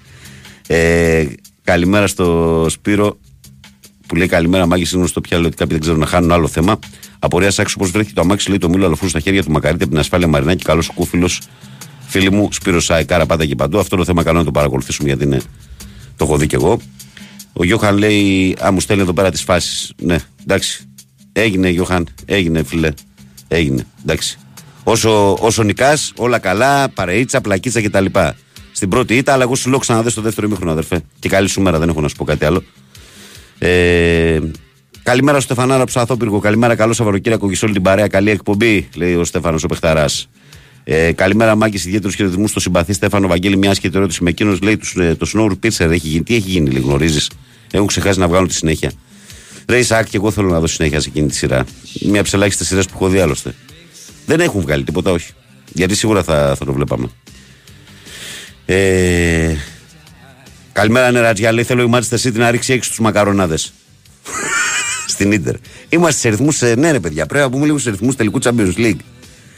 Ε, 0.66 1.26
καλημέρα 1.64 2.06
στο 2.06 2.66
Σπύρο 2.68 3.18
που 4.06 4.16
λέει 4.16 4.26
καλημέρα, 4.26 4.66
μάγει 4.66 4.84
σίγουρο 4.84 5.06
στο 5.06 5.20
πιάλο 5.20 5.46
ότι 5.46 5.56
κάποιοι 5.56 5.72
δεν 5.72 5.80
ξέρουν 5.80 6.00
να 6.00 6.06
χάνουν 6.06 6.32
άλλο 6.32 6.48
θέμα. 6.48 6.78
Απορία 7.18 7.48
άξιο 7.48 7.76
πώς 7.78 7.90
βρέθηκε 7.90 8.14
το 8.14 8.20
αμάξι, 8.20 8.48
λέει 8.48 8.58
το 8.58 8.68
μήλο 8.68 8.86
αλοφού 8.86 9.08
στα 9.08 9.20
χέρια 9.20 9.42
του 9.42 9.50
Μακαρίτη 9.50 9.82
από 9.82 9.92
την 9.92 10.00
ασφάλεια 10.00 10.26
Μαρινάκη. 10.26 10.64
Καλός 10.64 10.88
ο 10.88 10.92
κούφιλος 10.92 11.40
φίλοι 12.06 12.30
μου, 12.30 12.48
Σπύρος 12.52 12.84
Σάικάρα, 12.84 13.26
πάντα 13.26 13.46
και 13.46 13.54
παντού. 13.54 13.78
Αυτό 13.78 13.96
το 13.96 14.04
θέμα 14.04 14.22
καλό 14.22 14.38
να 14.38 14.44
το 14.44 14.50
παρακολουθήσουμε 14.50 15.08
γιατί 15.08 15.24
είναι. 15.24 15.40
Το 16.16 16.24
έχω 16.24 16.36
δει 16.36 16.46
κι 16.46 16.54
εγώ. 16.54 16.80
Ο 17.52 17.64
Γιώχαν 17.64 17.98
λέει, 17.98 18.56
Α, 18.64 18.72
μου 18.72 18.80
στέλνει 18.80 19.02
εδώ 19.02 19.12
πέρα 19.12 19.30
τις 19.30 19.42
φάσεις. 19.42 19.92
Ναι, 19.96 20.18
εντάξει. 20.42 20.88
Έγινε, 21.32 21.68
Γιώχαν, 21.68 22.08
έγινε, 22.24 22.62
φίλε. 22.62 22.90
Έγινε, 23.48 23.86
εντάξει. 24.02 24.38
Όσο, 24.84 25.34
όσο 25.40 25.62
νικάς, 25.62 26.12
όλα 26.16 26.38
καλά, 26.38 26.88
παρείτσα, 26.88 27.40
πλακίτσα 27.40 27.82
κτλ. 27.82 28.04
Στην 28.72 28.88
πρώτη 28.88 29.16
ήττα, 29.16 29.32
αλλά 29.32 29.42
εγώ 29.42 29.54
σου 29.54 29.70
λέω 29.70 29.78
ξαναδέ 29.78 30.10
στο 30.10 30.20
δεύτερο 30.20 30.46
ημίχρονο, 30.46 30.70
αδερφέ. 30.70 31.00
Και 31.18 31.28
καλή 31.28 31.48
σου 31.48 31.60
μέρα, 31.60 31.78
δεν 31.78 31.88
έχω 31.88 32.00
να 32.00 32.08
σου 32.08 32.16
πω 32.16 32.24
κάτι 32.24 32.44
άλλο. 32.44 32.62
Ε, 33.58 34.38
καλημέρα 35.08 35.40
στο 35.40 35.54
Στεφανάρα 35.54 35.84
Ψαθόπυργο. 35.84 36.38
Καλημέρα, 36.38 36.74
καλό 36.74 36.92
Σαββαροκύριακο 36.92 37.48
και 37.48 37.56
σε 37.56 37.64
όλη 37.64 37.74
την 37.74 37.82
παρέα. 37.82 38.08
Καλή 38.08 38.30
εκπομπή, 38.30 38.88
λέει 38.94 39.14
ο 39.14 39.24
Στέφανος 39.24 39.64
ο 39.64 39.66
Πεχταράς. 39.66 40.28
Ε, 40.84 41.12
καλημέρα, 41.12 41.54
Μάκης. 41.54 41.84
Ιδιαίτερους 41.84 42.14
χαιρετισμούς 42.14 42.50
στο 42.50 42.60
συμπαθή 42.60 42.92
Στέφανο 42.92 43.28
Βαγγέλη. 43.28 43.56
Μια 43.56 43.70
άσχετη 43.70 43.96
ερώτηση 43.96 44.22
με 44.22 44.30
εκείνος 44.30 44.60
λέει 44.60 44.80
ε, 44.96 45.14
το 45.14 45.30
Snow 45.34 45.50
Pitcher 45.50 45.90
έχει 45.90 46.08
γίνει. 46.08 46.22
Τι 46.22 46.34
έχει 46.34 46.48
γίνει, 46.48 46.70
λέει, 46.70 46.82
γνωρίζεις; 46.82 47.30
Έχουν 47.70 47.86
ξεχάσει 47.86 48.18
να 48.18 48.28
βγάλουν 48.28 48.48
τη 48.48 48.54
συνέχεια. 48.54 48.92
Ρε 49.68 49.78
Ισακ, 49.78 50.08
και 50.08 50.16
εγώ 50.16 50.30
θέλω 50.30 50.48
να 50.48 50.60
δω 50.60 50.66
συνέχεια 50.66 51.00
σε 51.00 51.08
εκείνη 51.08 51.28
τη 51.28 51.34
σειρά. 51.34 51.64
Μια 52.00 52.14
από 52.14 52.22
τις 52.22 52.32
ελάχιστες 52.32 52.66
σειρές 52.66 52.86
που 52.86 52.92
έχω 52.94 53.08
δει 53.08 53.20
άλλωστε. 53.20 53.54
Δεν 54.26 54.40
έχουν 54.40 54.60
βγάλει 54.60 54.84
τίποτα, 54.84 55.10
όχι. 55.10 55.32
Γιατί 55.72 55.94
σίγουρα 55.94 56.22
θα, 56.22 56.54
θα 56.58 56.64
το 56.64 56.72
βλέπαμε. 56.72 57.10
Ε, 58.66 59.56
καλημέρα, 60.72 61.10
Νερατζιά. 61.10 61.52
Λέει 61.52 61.64
θέλω 61.64 61.82
η 61.82 61.90
Manchester 61.92 62.28
City 62.28 62.36
να 62.36 62.50
ρίξει 62.50 62.72
έξι 62.72 62.88
τους 62.88 63.00
μακαρονάδες. 63.00 63.72
Στην 65.18 65.42
ντερ. 65.42 65.54
Είμαστε 65.88 66.20
σε 66.20 66.28
ρυθμούς. 66.28 66.60
Ναι, 66.60 66.90
ρε 66.90 67.00
παιδιά, 67.00 67.26
πρέπει 67.26 67.44
να 67.44 67.50
πούμε 67.50 67.64
λίγο 67.64 67.78
σε 67.78 67.90
ρυθμούς 67.90 68.16
τελικού 68.16 68.38
Champions 68.42 68.74
League. 68.76 68.98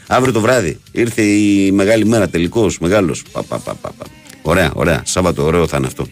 Αύριο 0.07 0.33
το 0.33 0.39
βράδυ 0.39 0.79
ήρθε 0.91 1.21
η 1.21 1.71
μεγάλη 1.71 2.05
μέρα, 2.05 2.29
τελικός, 2.29 2.79
μεγάλος. 2.79 3.23
Ωραία, 4.41 4.71
ωραία. 4.73 5.01
Σάββατο, 5.05 5.43
ωραίο 5.43 5.67
θα 5.67 5.77
είναι 5.77 5.87
αυτό. 5.87 6.07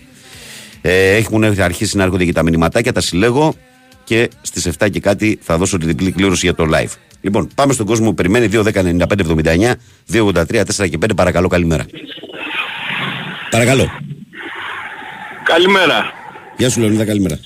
Ε, 0.82 1.16
έχουν 1.16 1.44
αρχίσει 1.44 1.98
να 1.98 2.04
έρχονται 2.04 2.26
και 2.26 2.34
τα 2.34 2.44
μηνυματάκια, 2.44 2.94
τα 2.94 3.02
συλλέγω 3.02 3.54
και 4.04 4.30
στις 4.42 4.70
7 4.80 4.90
και 4.92 5.00
κάτι 5.00 5.40
θα 5.42 5.58
δώσω 5.58 5.78
την 5.78 5.88
διπλή 5.88 6.12
κλήρωση 6.12 6.46
για 6.46 6.56
το 6.56 6.66
live. 6.74 6.94
Λοιπόν, 7.22 7.50
πάμε 7.56 7.74
στον 7.74 7.86
κόσμο 7.86 8.08
που 8.08 8.14
περιμένει 8.14 8.50
2, 8.52 8.64
10, 8.64 8.72
95, 8.74 9.08
79, 9.08 9.74
2, 10.12 10.26
83, 10.26 10.64
4 10.78 10.90
και 10.90 10.98
5. 11.02 11.16
Παρακαλώ, 11.16 11.48
καλημέρα. 11.48 11.86
Παρακαλώ. 13.50 13.88
Καλημέρα. 15.44 16.12
Γεια 16.58 16.70
σου, 16.70 16.80
Λεωνίδα, 16.80 17.06
καλημέρα. 17.06 17.40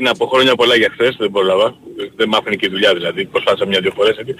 Την 0.00 0.08
από 0.08 0.26
χρόνια 0.26 0.54
πολλά 0.54 0.76
για 0.76 0.90
χθες, 0.92 1.16
δεν 1.18 1.30
πρόλαβα. 1.30 1.76
Δεν 2.16 2.28
μ' 2.28 2.34
άφηνε 2.34 2.56
και 2.56 2.66
η 2.66 2.70
δουλειά 2.70 2.94
δηλαδή. 2.94 3.24
Προσπάθησα 3.24 3.66
μια-δυο 3.66 3.92
φορές 3.94 4.16
έτσι. 4.16 4.34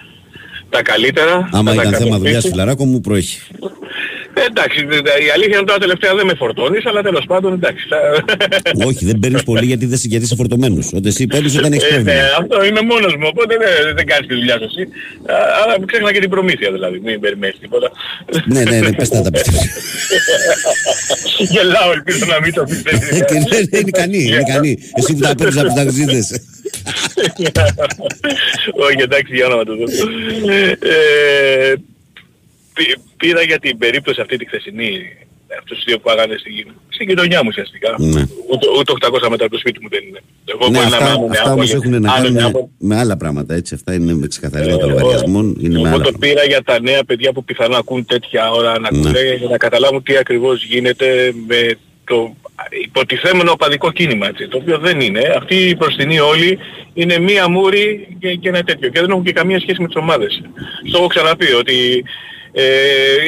Τα 0.68 0.82
καλύτερα. 0.82 1.48
Άμα 1.52 1.70
θα 1.70 1.76
τα 1.76 1.88
ήταν 1.88 2.00
θέμα 2.00 2.16
δουλειάς, 2.16 2.34
κατοφύγω. 2.34 2.50
φιλαράκο 2.54 2.84
μου, 2.84 3.00
προέχει. 3.00 3.40
Ε, 4.34 4.40
εντάξει, 4.50 4.78
δε- 4.84 5.00
δε- 5.06 5.24
η 5.26 5.30
αλήθεια 5.34 5.56
είναι 5.56 5.66
τώρα 5.70 5.78
τελευταία 5.78 6.14
δεν 6.14 6.26
με 6.26 6.34
φορτώνεις, 6.34 6.86
αλλά 6.86 7.02
τέλος 7.02 7.24
πάντων 7.26 7.52
εντάξει. 7.52 7.84
θα- 7.88 8.24
Όχι, 8.88 9.04
δεν 9.04 9.18
παίρνεις 9.18 9.42
πολύ 9.42 9.66
γιατί, 9.66 9.86
δεν, 9.86 9.98
γιατί 10.02 10.24
είσαι 10.24 10.34
φορτωμένος. 10.34 10.86
Όταν 10.86 11.06
εσύ 11.06 11.26
παίρνεις, 11.26 11.58
όταν 11.58 11.72
έχεις 11.72 11.84
Ε, 11.84 11.96
ναι, 11.96 12.02
πρόβλημα. 12.02 12.26
αυτό 12.40 12.64
είμαι 12.64 12.80
μόνος 12.92 13.12
μου, 13.18 13.26
οπότε 13.32 13.56
δεν, 13.62 13.94
δεν 13.96 14.06
κάνεις 14.06 14.26
τη 14.28 14.34
δουλειά 14.34 14.56
σου 14.58 14.64
εσύ. 14.70 14.82
Α, 15.32 15.34
Αλλά 15.62 15.74
ξέχνα 15.86 16.12
και 16.12 16.20
την 16.20 16.30
προμήθεια 16.30 16.72
δηλαδή, 16.72 17.00
μην 17.04 17.20
περιμένεις 17.20 17.56
τίποτα. 17.60 17.88
ναι, 18.44 18.62
ναι, 18.70 18.78
ναι, 18.80 18.92
πες 18.92 19.10
να 19.10 19.22
τα 19.22 19.30
πιστεύεις. 19.30 19.64
Γελάω, 21.52 21.92
ελπίζω 21.92 22.24
να 22.34 22.40
μην 22.40 22.52
το 22.54 22.64
πιστεύεις. 22.70 23.08
και 23.28 23.34
ναι, 23.34 23.40
ναι, 23.50 23.78
είναι 23.78 23.88
ικανή, 23.94 24.22
είναι 24.24 24.42
ικανή. 24.48 24.78
Εσύ 24.98 25.14
που 25.14 25.20
τα 25.20 25.34
παίρνεις 25.34 25.56
από 25.56 25.66
τους 25.66 25.74
ταξίδες. 25.74 26.26
Όχι, 28.86 29.00
εντάξει, 29.02 29.34
για 29.34 29.48
να 29.48 29.64
το 29.64 29.76
δω. 29.76 29.84
Ε, 30.88 31.74
πή- 31.74 31.89
Πήρα 33.16 33.42
για 33.42 33.58
την 33.58 33.78
περίπτωση 33.78 34.20
αυτή 34.20 34.36
τη 34.36 34.46
χθεσινή, 34.46 34.90
αυτούς 35.58 35.76
τους 35.76 35.84
δύο 35.84 35.98
που 36.00 36.10
άγανε 36.10 36.36
στην, 36.38 36.74
στην 36.88 37.08
γειτονιά 37.08 37.38
μου 37.42 37.48
ουσιαστικά. 37.52 37.94
Ναι. 37.98 38.20
Ούτε, 38.52 38.66
ούτε 38.78 38.92
800 39.06 39.28
μέτρα 39.30 39.46
από 39.46 39.50
το 39.50 39.58
σπίτι 39.58 39.78
μου 39.82 39.88
δεν 39.88 40.02
είναι. 40.08 40.20
Εγώ 40.44 40.68
ναι, 40.68 40.78
μπορεί 40.78 40.90
να 40.90 40.96
αυτά, 40.96 41.10
μένω 41.18 41.26
αυτά 41.30 41.52
όμως 41.52 41.74
από- 41.74 41.82
έχουν 41.86 42.00
να 42.02 42.12
άλλο 42.12 42.24
κάνουν 42.24 42.44
από- 42.44 42.70
με 42.78 42.96
άλλα 42.98 43.16
πράγματα. 43.16 43.54
Έτσι. 43.54 43.74
Αυτά 43.74 43.94
είναι 43.94 44.14
με 44.14 44.26
ξεκαθαρίσματα 44.26 44.84
Ε, 44.84 44.88
λογαριασμών. 44.88 45.56
Είναι 45.60 45.68
με 45.68 45.78
Εγώ 45.78 45.86
άλλα 45.88 45.96
το 45.96 46.00
πράγματα. 46.02 46.26
πήρα 46.26 46.44
για 46.44 46.62
τα 46.62 46.80
νέα 46.80 47.04
παιδιά 47.04 47.32
που 47.32 47.44
πιθανόν 47.44 47.78
ακούν 47.78 48.04
τέτοια 48.06 48.50
ώρα 48.50 48.78
να 48.78 48.90
Ναι. 48.92 48.98
ακούνε 48.98 49.34
για 49.38 49.48
να 49.48 49.56
καταλάβουν 49.56 50.02
τι 50.02 50.16
ακριβώς 50.16 50.64
γίνεται 50.64 51.32
με 51.46 51.78
το 52.04 52.34
υποτιθέμενο 52.84 53.50
οπαδικό 53.52 53.92
κίνημα 53.92 54.26
έτσι, 54.28 54.48
το 54.48 54.56
οποίο 54.56 54.78
δεν 54.78 55.00
είναι. 55.00 55.20
Αυτοί 55.36 55.54
οι 55.54 55.74
μπροστινοί 55.78 56.18
όλοι 56.20 56.58
είναι 56.94 57.18
μία 57.18 57.48
μούρη 57.48 58.16
και, 58.20 58.34
και 58.34 58.48
ένα 58.48 58.62
τέτοιο 58.62 58.88
και 58.88 59.00
δεν 59.00 59.10
έχουν 59.10 59.22
και 59.24 59.32
καμία 59.32 59.60
σχέση 59.60 59.80
με 59.80 59.86
τις 59.86 59.96
ομάδες. 59.96 60.42
Στο 60.88 60.98
έχω 60.98 61.06
ξαναπεί 61.06 61.52
ότι 61.52 62.04
ε, 62.52 62.64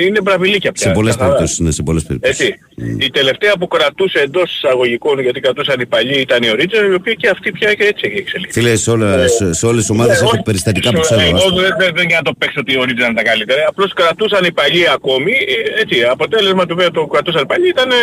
είναι 0.06 0.20
μπραβιλίκια 0.20 0.72
πια. 0.72 0.86
Σε 0.86 0.92
πολλές 0.92 1.12
καθαρά. 1.12 1.30
περιπτώσεις. 1.32 1.58
Ναι, 1.58 1.70
σε 1.70 1.82
πολλές 1.82 2.02
περιπτώσεις. 2.02 2.40
Έτσι. 2.40 2.58
Η 2.98 3.10
τελευταία 3.10 3.52
που 3.58 3.66
κρατούσε 3.66 4.18
εντός 4.18 4.54
εισαγωγικών 4.56 5.20
γιατί 5.20 5.40
κρατούσαν 5.40 5.80
οι 5.80 5.86
παλιοί 5.86 6.16
ήταν 6.18 6.42
η 6.42 6.48
Original, 6.54 6.90
η 6.90 6.94
οποία 6.94 7.12
και 7.14 7.28
αυτή 7.28 7.50
πια 7.52 7.74
και 7.74 7.84
έτσι 7.84 8.02
έχει 8.08 8.16
εξελιχθεί. 8.18 8.60
Φίλε, 8.60 8.76
σε, 8.76 8.90
όλα, 8.90 9.28
σε, 9.28 9.52
σε 9.52 9.66
όλες 9.66 9.80
τις 9.80 9.90
ομάδες 9.90 10.12
Ναι, 10.20 10.22
έχω 10.26 10.34
όχι. 10.34 10.42
περιστατικά 10.42 10.90
που 10.90 10.96
Ε, 10.96 11.00
ξέρω. 11.00 11.20
Εγώ 11.20 11.36
άστο. 11.36 11.54
δεν 11.54 11.74
δεν- 11.78 11.92
δεν 11.94 12.06
για 12.06 12.16
να 12.16 12.22
το 12.22 12.32
παίξω 12.38 12.60
ότι 12.60 12.72
οι 12.72 12.78
Origin 12.82 12.98
ήταν 13.02 13.14
τα 13.14 13.22
καλύτερα. 13.22 13.62
Απλώς 13.68 13.92
κρατούσαν 13.92 14.44
οι 14.44 14.52
παλιοί 14.52 14.86
ακόμη. 14.88 15.32
ε, 15.32 15.80
Έτσι, 15.82 15.96
αποτέλεσμα 16.02 16.66
του 16.66 16.74
βέβαια 16.74 16.90
το 16.90 17.06
κρατούσαν 17.06 17.42
οι 17.42 17.46
παλιοί 17.46 17.68
ήταν 17.76 17.90
ε, 17.90 17.94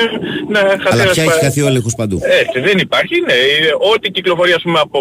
να 0.53 0.59
χαθεί 0.59 0.87
Αλλά 0.91 1.01
ένας 1.01 1.13
πια 1.13 1.23
πα- 1.25 1.31
έχει 1.33 1.43
χαθεί 1.45 1.61
ο 1.61 1.67
έλεγχος 1.67 1.95
παντού. 1.95 2.17
έτσι, 2.41 2.59
δεν 2.59 2.77
υπάρχει, 2.77 3.15
ναι. 3.27 3.33
Ε, 3.33 3.71
Ό,τι 3.93 4.11
κυκλοφορεί 4.11 4.51
ας 4.51 4.61
πούμε 4.61 4.79
από, 4.79 4.99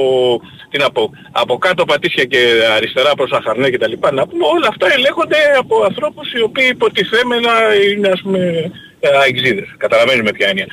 τι 0.70 0.78
να 0.78 0.90
πω, 0.90 1.10
από 1.32 1.58
κάτω 1.58 1.84
πατήσια 1.84 2.24
και 2.24 2.38
αριστερά 2.76 3.12
προς 3.14 3.30
Αχαρνέ 3.32 3.68
και 3.70 3.78
τα 3.78 3.88
λοιπά, 3.88 4.12
να 4.12 4.26
πούμε, 4.28 4.44
όλα 4.54 4.68
αυτά 4.68 4.86
ελέγχονται 4.96 5.36
από 5.58 5.74
ανθρώπους 5.84 6.06
οι 6.36 6.40
οποίοι 6.40 6.68
υποτιθέμενα 6.70 7.52
είναι 7.90 8.08
ας 8.08 8.20
πούμε 8.22 8.70
ε, 9.00 9.08
αεξίδες. 9.16 9.68
Καταλαβαίνεις 9.76 10.22
με 10.22 10.32
ποια 10.32 10.48
έννοια. 10.48 10.66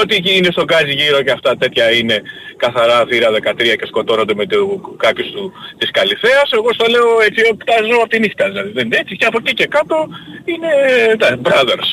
Ό,τι 0.00 0.14
εκεί 0.14 0.36
είναι 0.36 0.50
στο 0.50 0.64
γκάζι 0.64 0.92
γύρω 0.92 1.22
και 1.22 1.30
αυτά 1.30 1.56
τέτοια 1.56 1.90
είναι 1.90 2.22
καθαρά 2.56 3.06
θύρα 3.06 3.30
13 3.30 3.76
και 3.78 3.86
σκοτώνονται 3.86 4.34
με 4.34 4.46
το, 4.46 4.80
κάποιους 4.96 5.30
του, 5.30 5.52
της 5.78 5.90
Καλυθέας. 5.90 6.50
Εγώ 6.52 6.72
στο 6.72 6.86
λέω 6.90 7.20
έτσι 7.26 7.56
τα 7.64 7.76
ζω 7.82 7.96
από 7.96 8.08
τη 8.08 8.18
νύχτα. 8.18 8.48
Δηλαδή 8.48 8.70
δεν 8.70 8.84
είναι 8.86 8.96
έτσι 8.96 9.16
και 9.16 9.24
από 9.24 9.38
εκεί 9.40 9.54
και 9.54 9.66
κάτω 9.66 10.08
είναι 10.44 10.70
τα 11.18 11.38
brothers. 11.42 11.88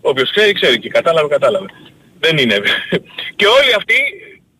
Όποιος 0.00 0.30
ξέρει, 0.30 0.52
ξέρει 0.52 0.78
και 0.78 0.88
κατάλαβε, 0.88 1.28
κατάλαβε. 1.28 1.66
Δεν 2.20 2.38
είναι. 2.38 2.56
και 3.38 3.46
όλοι 3.46 3.74
αυτοί 3.76 3.94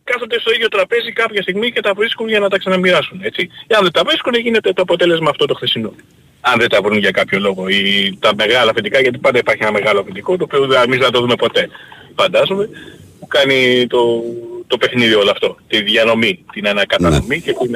κάθονται 0.03 0.39
στο 0.39 0.51
ίδιο 0.51 0.67
τραπέζι 0.67 1.11
κάποια 1.11 1.41
στιγμή 1.41 1.71
και 1.71 1.81
τα 1.81 1.93
βρίσκουν 1.93 2.27
για 2.27 2.39
να 2.39 2.49
τα 2.49 2.57
ξαναμοιράσουν. 2.57 3.19
Έτσι. 3.23 3.49
Και 3.67 3.75
αν 3.75 3.81
δεν 3.81 3.91
τα 3.91 4.03
βρίσκουν 4.05 4.33
γίνεται 4.33 4.73
το 4.73 4.81
αποτέλεσμα 4.81 5.29
αυτό 5.29 5.45
το 5.45 5.53
χθεσινό. 5.53 5.93
Αν 6.51 6.59
δεν 6.59 6.69
τα 6.69 6.81
βρουν 6.81 6.97
για 6.97 7.11
κάποιο 7.11 7.39
λόγο. 7.39 7.67
Ή 7.67 8.17
τα 8.19 8.31
μεγάλα 8.35 8.71
αφεντικά, 8.71 8.99
γιατί 9.01 9.17
πάντα 9.17 9.37
υπάρχει 9.37 9.61
ένα 9.63 9.71
μεγάλο 9.71 9.99
αφεντικό, 9.99 10.37
το 10.37 10.43
οποίο 10.43 10.65
δεν- 10.67 10.81
εμείς 10.81 10.97
δεν 10.97 11.05
θα 11.05 11.11
το 11.11 11.19
δούμε 11.19 11.35
ποτέ. 11.35 11.69
Φαντάζομαι, 12.15 12.69
που 13.19 13.27
κάνει 13.27 13.87
το, 13.87 14.23
το 14.67 14.77
παιχνίδι 14.77 15.13
όλο 15.13 15.31
αυτό. 15.31 15.57
Τη 15.67 15.81
διανομή, 15.81 16.45
την 16.53 16.67
ανακατανομή 16.67 17.41
και 17.41 17.53
την... 17.53 17.75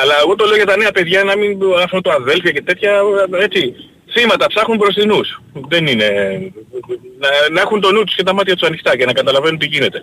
Αλλά 0.00 0.14
εγώ 0.24 0.34
το 0.34 0.44
λέω 0.46 0.56
για 0.56 0.66
τα 0.66 0.76
νέα 0.76 0.90
παιδιά 0.92 1.24
να 1.24 1.36
μην 1.36 1.58
αυτό 1.82 2.00
το 2.00 2.10
αδέλφια 2.10 2.50
και 2.50 2.62
τέτοια 2.62 3.00
έτσι. 3.40 3.74
Θύματα 4.12 4.46
ψάχνουν 4.46 4.76
μπροστινούς. 4.76 5.40
Δεν 5.68 5.86
είναι... 5.86 6.06
Να, 7.18 7.28
να 7.52 7.60
έχουν 7.60 7.80
το 7.80 7.92
νου 7.92 8.04
τους 8.04 8.14
και 8.14 8.22
τα 8.22 8.34
μάτια 8.34 8.54
τους 8.56 8.68
ανοιχτά 8.68 8.96
και 8.96 9.04
να 9.04 9.12
καταλαβαίνουν 9.12 9.58
τι 9.58 9.66
γίνεται. 9.66 10.02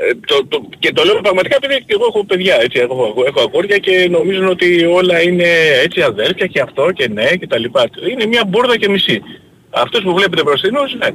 Ε, 0.00 0.14
το, 0.26 0.46
το, 0.46 0.68
και 0.78 0.92
το 0.92 1.04
λέω 1.04 1.20
πραγματικά 1.20 1.56
επειδή 1.62 1.78
και 1.86 1.92
εγώ 1.92 2.04
έχω 2.08 2.24
παιδιά, 2.24 2.56
έτσι, 2.60 2.78
έχω, 2.80 3.24
έχω 3.26 3.40
αγόρια 3.40 3.78
και 3.78 4.08
νομίζουν 4.10 4.46
ότι 4.48 4.84
όλα 4.84 5.22
είναι 5.22 5.48
έτσι 5.82 6.02
αδέλφια 6.02 6.46
και 6.46 6.60
αυτό 6.60 6.90
και 6.92 7.08
ναι 7.08 7.36
και 7.36 7.46
τα 7.46 7.58
λοιπά. 7.58 7.88
Είναι 8.10 8.26
μια 8.26 8.44
μπουρδα 8.44 8.76
και 8.76 8.88
μισή. 8.88 9.22
Αυτούς 9.70 10.02
που 10.02 10.14
βλέπετε 10.14 10.42
μπροστινούς, 10.42 10.94
ναι, 10.94 11.06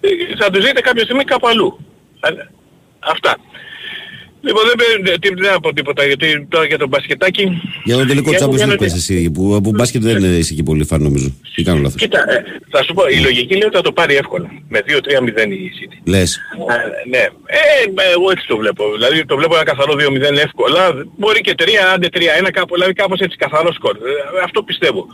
ε, 0.00 0.36
θα 0.38 0.50
τους 0.50 0.64
δείτε 0.64 0.80
κάποια 0.80 1.04
στιγμή 1.04 1.24
κάπου 1.24 1.48
αλλού. 1.48 1.78
Αλλά- 2.20 2.50
Αυτά. 2.98 3.36
Λοιπόν, 4.46 4.62
δεν, 4.68 4.76
παίρνει- 4.80 5.20
τι- 5.20 5.34
δεν 5.42 5.50
θα 5.52 5.60
πω 5.60 5.72
τίποτα, 5.72 6.04
γιατί 6.04 6.46
τώρα 6.48 6.64
για 6.66 6.78
τον 6.78 6.88
μπασκετάκι... 6.88 7.44
Για 7.84 7.96
το 7.96 8.04
τελικό 8.06 8.30
Για- 8.30 8.38
Champions 8.40 8.56
για 8.56 8.66
να 8.66 8.72
League 8.74 8.78
πες 8.78 8.92
δει- 8.92 9.00
εσύ, 9.16 9.30
που 9.30 9.54
από 9.54 9.70
μπάσκετ 9.70 10.02
δεν 10.02 10.16
είσαι 10.38 10.52
εκεί 10.52 10.62
πολύ 10.62 10.84
φαν 10.84 11.02
νομίζω. 11.02 11.28
Ή 11.56 11.62
κάνω 11.62 11.80
λάθος. 11.82 12.00
Κοίτα, 12.02 12.18
ε, 12.32 12.42
θα 12.70 12.82
σου 12.84 12.92
πω, 12.94 13.02
η 13.16 13.18
λογική 13.28 13.52
λέει 13.58 13.66
ότι 13.70 13.76
θα 13.76 13.82
το 13.82 13.92
πάρει 13.92 14.14
εύκολα. 14.14 14.48
Με 14.68 14.78
2-3-0 14.86 15.50
η 15.52 15.70
City. 15.78 15.96
Λες. 16.04 16.30
Ε, 16.36 17.08
ναι. 17.12 17.18
Ε, 17.18 18.12
εγώ 18.14 18.30
έτσι 18.30 18.44
το 18.46 18.56
βλέπω. 18.56 18.82
Δηλαδή 18.96 19.24
το 19.24 19.36
βλέπω 19.36 19.54
ένα 19.54 19.64
καθαρό 19.64 19.92
2-0 19.94 20.36
εύκολα. 20.46 20.80
Μπορεί 21.18 21.40
και 21.40 21.54
3, 21.58 21.62
άντε 21.94 22.08
3-1 22.12 22.48
κάπου, 22.52 22.74
δηλαδή 22.74 22.92
κάπως 22.92 23.18
έτσι 23.20 23.36
καθαρό 23.36 23.72
σκορ. 23.72 23.94
Ε, 23.96 23.98
αυτό 24.44 24.62
πιστεύω. 24.62 25.06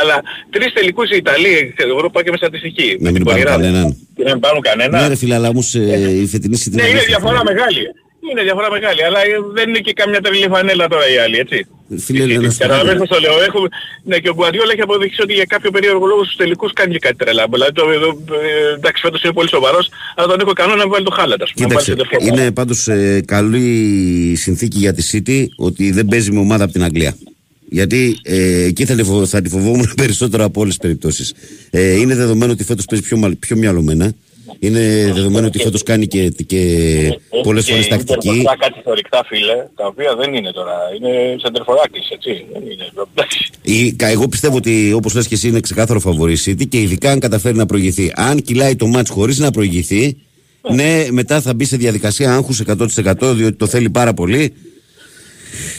Αλλά 0.00 0.16
τρεις 0.50 0.72
τελικούς 0.72 1.10
η 1.10 1.16
Ιταλία, 1.16 1.58
ξέρω 1.76 1.90
εγώ 1.98 2.10
πάω 2.10 2.22
και 2.22 2.30
με 2.30 2.36
στατιστική. 2.36 2.96
Να 3.00 3.10
μην 3.10 3.14
την 3.14 3.24
πάρουν 3.24 3.42
Πογεράδα. 3.42 3.62
κανέναν. 3.62 3.96
Και 4.16 4.22
να 4.24 4.30
μην 4.32 4.40
πάρουν 4.40 4.60
κανένα. 4.60 5.00
Ναι 5.00 5.08
ρε 5.08 5.16
φίλε, 5.16 5.34
αλλά 5.34 5.48
όμως 5.48 5.74
ε, 5.74 6.10
η 6.22 6.26
φετινή 6.26 6.56
City 6.64 6.70
Ναι, 6.70 6.82
είναι 6.82 6.90
είναι 6.90 6.98
δεύτερη 6.98 7.06
διαφορά 7.06 7.38
φορά. 7.38 7.52
μεγάλη. 7.52 7.82
Είναι 8.30 8.42
διαφορά 8.42 8.70
μεγάλη, 8.70 9.02
αλλά 9.08 9.20
ε, 9.20 9.28
δεν 9.56 9.68
είναι 9.68 9.78
και 9.86 9.92
καμιά 10.00 10.20
τρελή 10.20 10.48
φανέλα 10.54 10.88
τώρα 10.88 11.04
οι 11.12 11.16
άλλοι, 11.24 11.36
έτσι. 11.44 11.66
Φίλε, 12.06 12.24
να 12.24 12.50
σου 12.50 12.58
πω 12.58 12.64
Καταλαβαίνεις 12.64 12.98
κάτι. 12.98 12.98
πώς 12.98 13.08
το 13.08 13.18
λέω. 13.24 13.42
Έχουμε, 13.48 13.68
ναι, 14.04 14.18
και 14.18 14.28
ο 14.28 14.34
Γκουαρδιόλα 14.34 14.72
έχει 14.72 14.80
αποδείξει 14.80 15.22
ότι 15.22 15.32
για 15.32 15.44
κάποιο 15.44 15.70
περίεργο 15.70 16.06
λόγο 16.06 16.24
στους 16.24 16.36
τελικούς 16.36 16.72
κάνει 16.72 16.92
και 16.92 16.98
κάτι 16.98 17.16
τρελά. 17.16 17.44
Δηλαδή, 17.52 17.72
το, 17.72 17.82
το, 18.26 18.34
ε, 18.34 18.74
εντάξει, 18.78 19.02
φέτος 19.04 19.22
είναι 19.22 19.32
πολύ 19.32 19.48
σοβαρός, 19.48 19.88
αλλά 20.16 20.26
τον 20.26 20.40
έχω 20.40 20.52
κανόνα 20.52 20.76
να 20.84 20.88
βάλει 20.88 21.04
το 21.04 21.10
χάλατα. 21.10 21.44
ας 21.44 21.52
πούμε, 21.52 21.66
να 21.66 21.74
βάλει 21.74 21.84
Κοίταξε, 21.86 22.08
σεντερφόρ. 22.10 22.38
είναι 22.38 22.52
πάντως 22.52 22.88
ε, 22.88 23.20
καλή 23.26 23.66
συνθήκη 24.36 24.78
για 24.78 24.92
τη 24.94 25.02
City 25.12 25.46
ότι 25.56 25.90
δεν 25.90 26.06
παίζει 26.06 26.30
με 26.32 26.38
ομάδα 26.40 26.64
από 26.64 26.72
την 26.72 26.82
Αγγλία. 26.84 27.16
Γιατί 27.68 28.16
ε, 28.22 28.62
εκεί 28.64 28.84
θα, 28.84 28.94
τη 28.94 29.02
φο- 29.02 29.26
θα 29.26 29.40
τη 29.42 29.48
φοβόμουν 29.48 29.92
περισσότερο 30.02 30.44
από 30.44 30.60
όλες 30.60 30.72
τις 30.76 30.82
περιπτώσεις. 30.82 31.34
Ε, 31.70 31.96
είναι 31.96 32.14
δεδομένο 32.14 32.52
ότι 32.52 32.64
φέτος 32.64 32.84
παίζει 32.84 33.04
πιο, 33.04 33.16
μαλ- 33.16 33.36
πιο 33.36 33.56
μυαλωμένα. 33.56 34.12
Είναι 34.58 35.10
δεδομένο 35.14 35.46
ότι 35.46 35.58
φέτος 35.58 35.82
κάνει 35.82 36.06
και, 36.06 36.28
και 36.46 36.60
πολλές 37.42 37.64
Και 37.64 37.70
φορές 37.70 37.86
η 37.86 37.88
τακτική. 37.88 38.28
Ιντερ 38.28 38.56
κάτι 38.56 38.80
θωρυκτά 38.84 39.24
φίλε, 39.26 39.54
τα 39.76 39.86
οποία 39.86 40.14
δεν 40.16 40.34
είναι 40.34 40.50
τώρα. 40.52 40.74
Είναι 40.96 41.36
σεντερφοράκης, 41.42 42.10
έτσι. 42.10 42.44
Δεν 42.52 42.62
είναι. 42.62 42.86
Εντάξει. 43.14 43.50
Η, 43.62 43.92
κα- 43.92 44.08
εγώ 44.08 44.28
πιστεύω 44.28 44.56
ότι 44.56 44.92
όπως 44.92 45.14
λες 45.14 45.26
και 45.28 45.34
εσύ 45.34 45.48
είναι 45.48 45.60
ξεκάθαρο 45.60 46.00
φαβορή 46.00 46.32
η 46.32 46.38
City 46.46 46.68
και 46.68 46.80
ειδικά 46.80 47.10
αν 47.10 47.20
καταφέρει 47.20 47.56
να 47.56 47.66
προηγηθεί. 47.66 48.12
Αν 48.14 48.42
κυλάει 48.42 48.76
το 48.76 48.86
μάτς 48.86 49.10
χωρίς 49.10 49.38
να 49.38 49.50
προηγηθεί, 49.50 50.16
ναι, 50.70 51.06
μετά 51.10 51.40
θα 51.40 51.54
μπει 51.54 51.64
σε 51.64 51.76
διαδικασία 51.76 52.34
άγχους 52.34 52.60
100% 52.66 53.34
διότι 53.34 53.52
το 53.56 53.66
θέλει 53.66 53.90
πάρα 53.90 54.14
πολύ. 54.14 54.52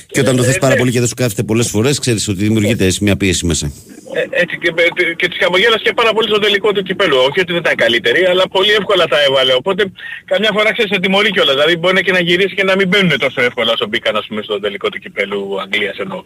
Και 0.07 0.19
όταν 0.19 0.35
το 0.35 0.43
θες 0.43 0.57
πάρα 0.57 0.75
πολύ 0.75 0.91
και 0.91 0.99
δεν 0.99 1.07
σου 1.07 1.13
κάθεται 1.15 1.43
πολλές 1.43 1.67
φορές, 1.67 1.99
ξέρεις 1.99 2.27
ότι 2.27 2.43
δημιουργείται 2.43 2.85
έτσι 2.85 3.03
μια 3.03 3.15
πίεση 3.17 3.45
μέσα. 3.45 3.71
Ε, 4.13 4.41
έτσι 4.41 4.57
και, 4.57 4.73
και, 4.95 5.13
και 5.13 5.27
τις 5.27 5.37
χαμογέλασε 5.37 5.83
και 5.83 5.93
πάρα 5.93 6.13
πολύ 6.13 6.27
στο 6.27 6.39
τελικό 6.39 6.71
του 6.71 6.83
κυπέλου. 6.83 7.17
Όχι 7.17 7.39
ότι 7.39 7.51
δεν 7.51 7.61
ήταν 7.61 7.75
καλύτερη, 7.75 8.25
αλλά 8.25 8.47
πολύ 8.47 8.71
εύκολα 8.71 9.05
τα 9.07 9.23
έβαλε. 9.27 9.53
Οπότε 9.53 9.91
καμιά 10.25 10.49
φορά 10.53 10.71
ξέρεις 10.71 10.91
σε 10.91 10.99
τιμωρεί 10.99 11.31
κιόλας. 11.31 11.53
Δηλαδή 11.55 11.77
μπορεί 11.77 12.01
και 12.03 12.11
να 12.11 12.19
γυρίσει 12.19 12.55
και 12.55 12.63
να 12.63 12.75
μην 12.75 12.87
μπαίνουν 12.87 13.19
τόσο 13.19 13.41
εύκολα 13.41 13.71
όσο 13.71 13.85
μπήκαν 13.87 14.15
ας 14.15 14.25
πούμε 14.27 14.41
στο 14.41 14.59
τελικό 14.59 14.89
του 14.89 14.99
κυπέλου 14.99 15.61
Αγγλίας 15.61 15.97
εννοώ. 15.97 16.23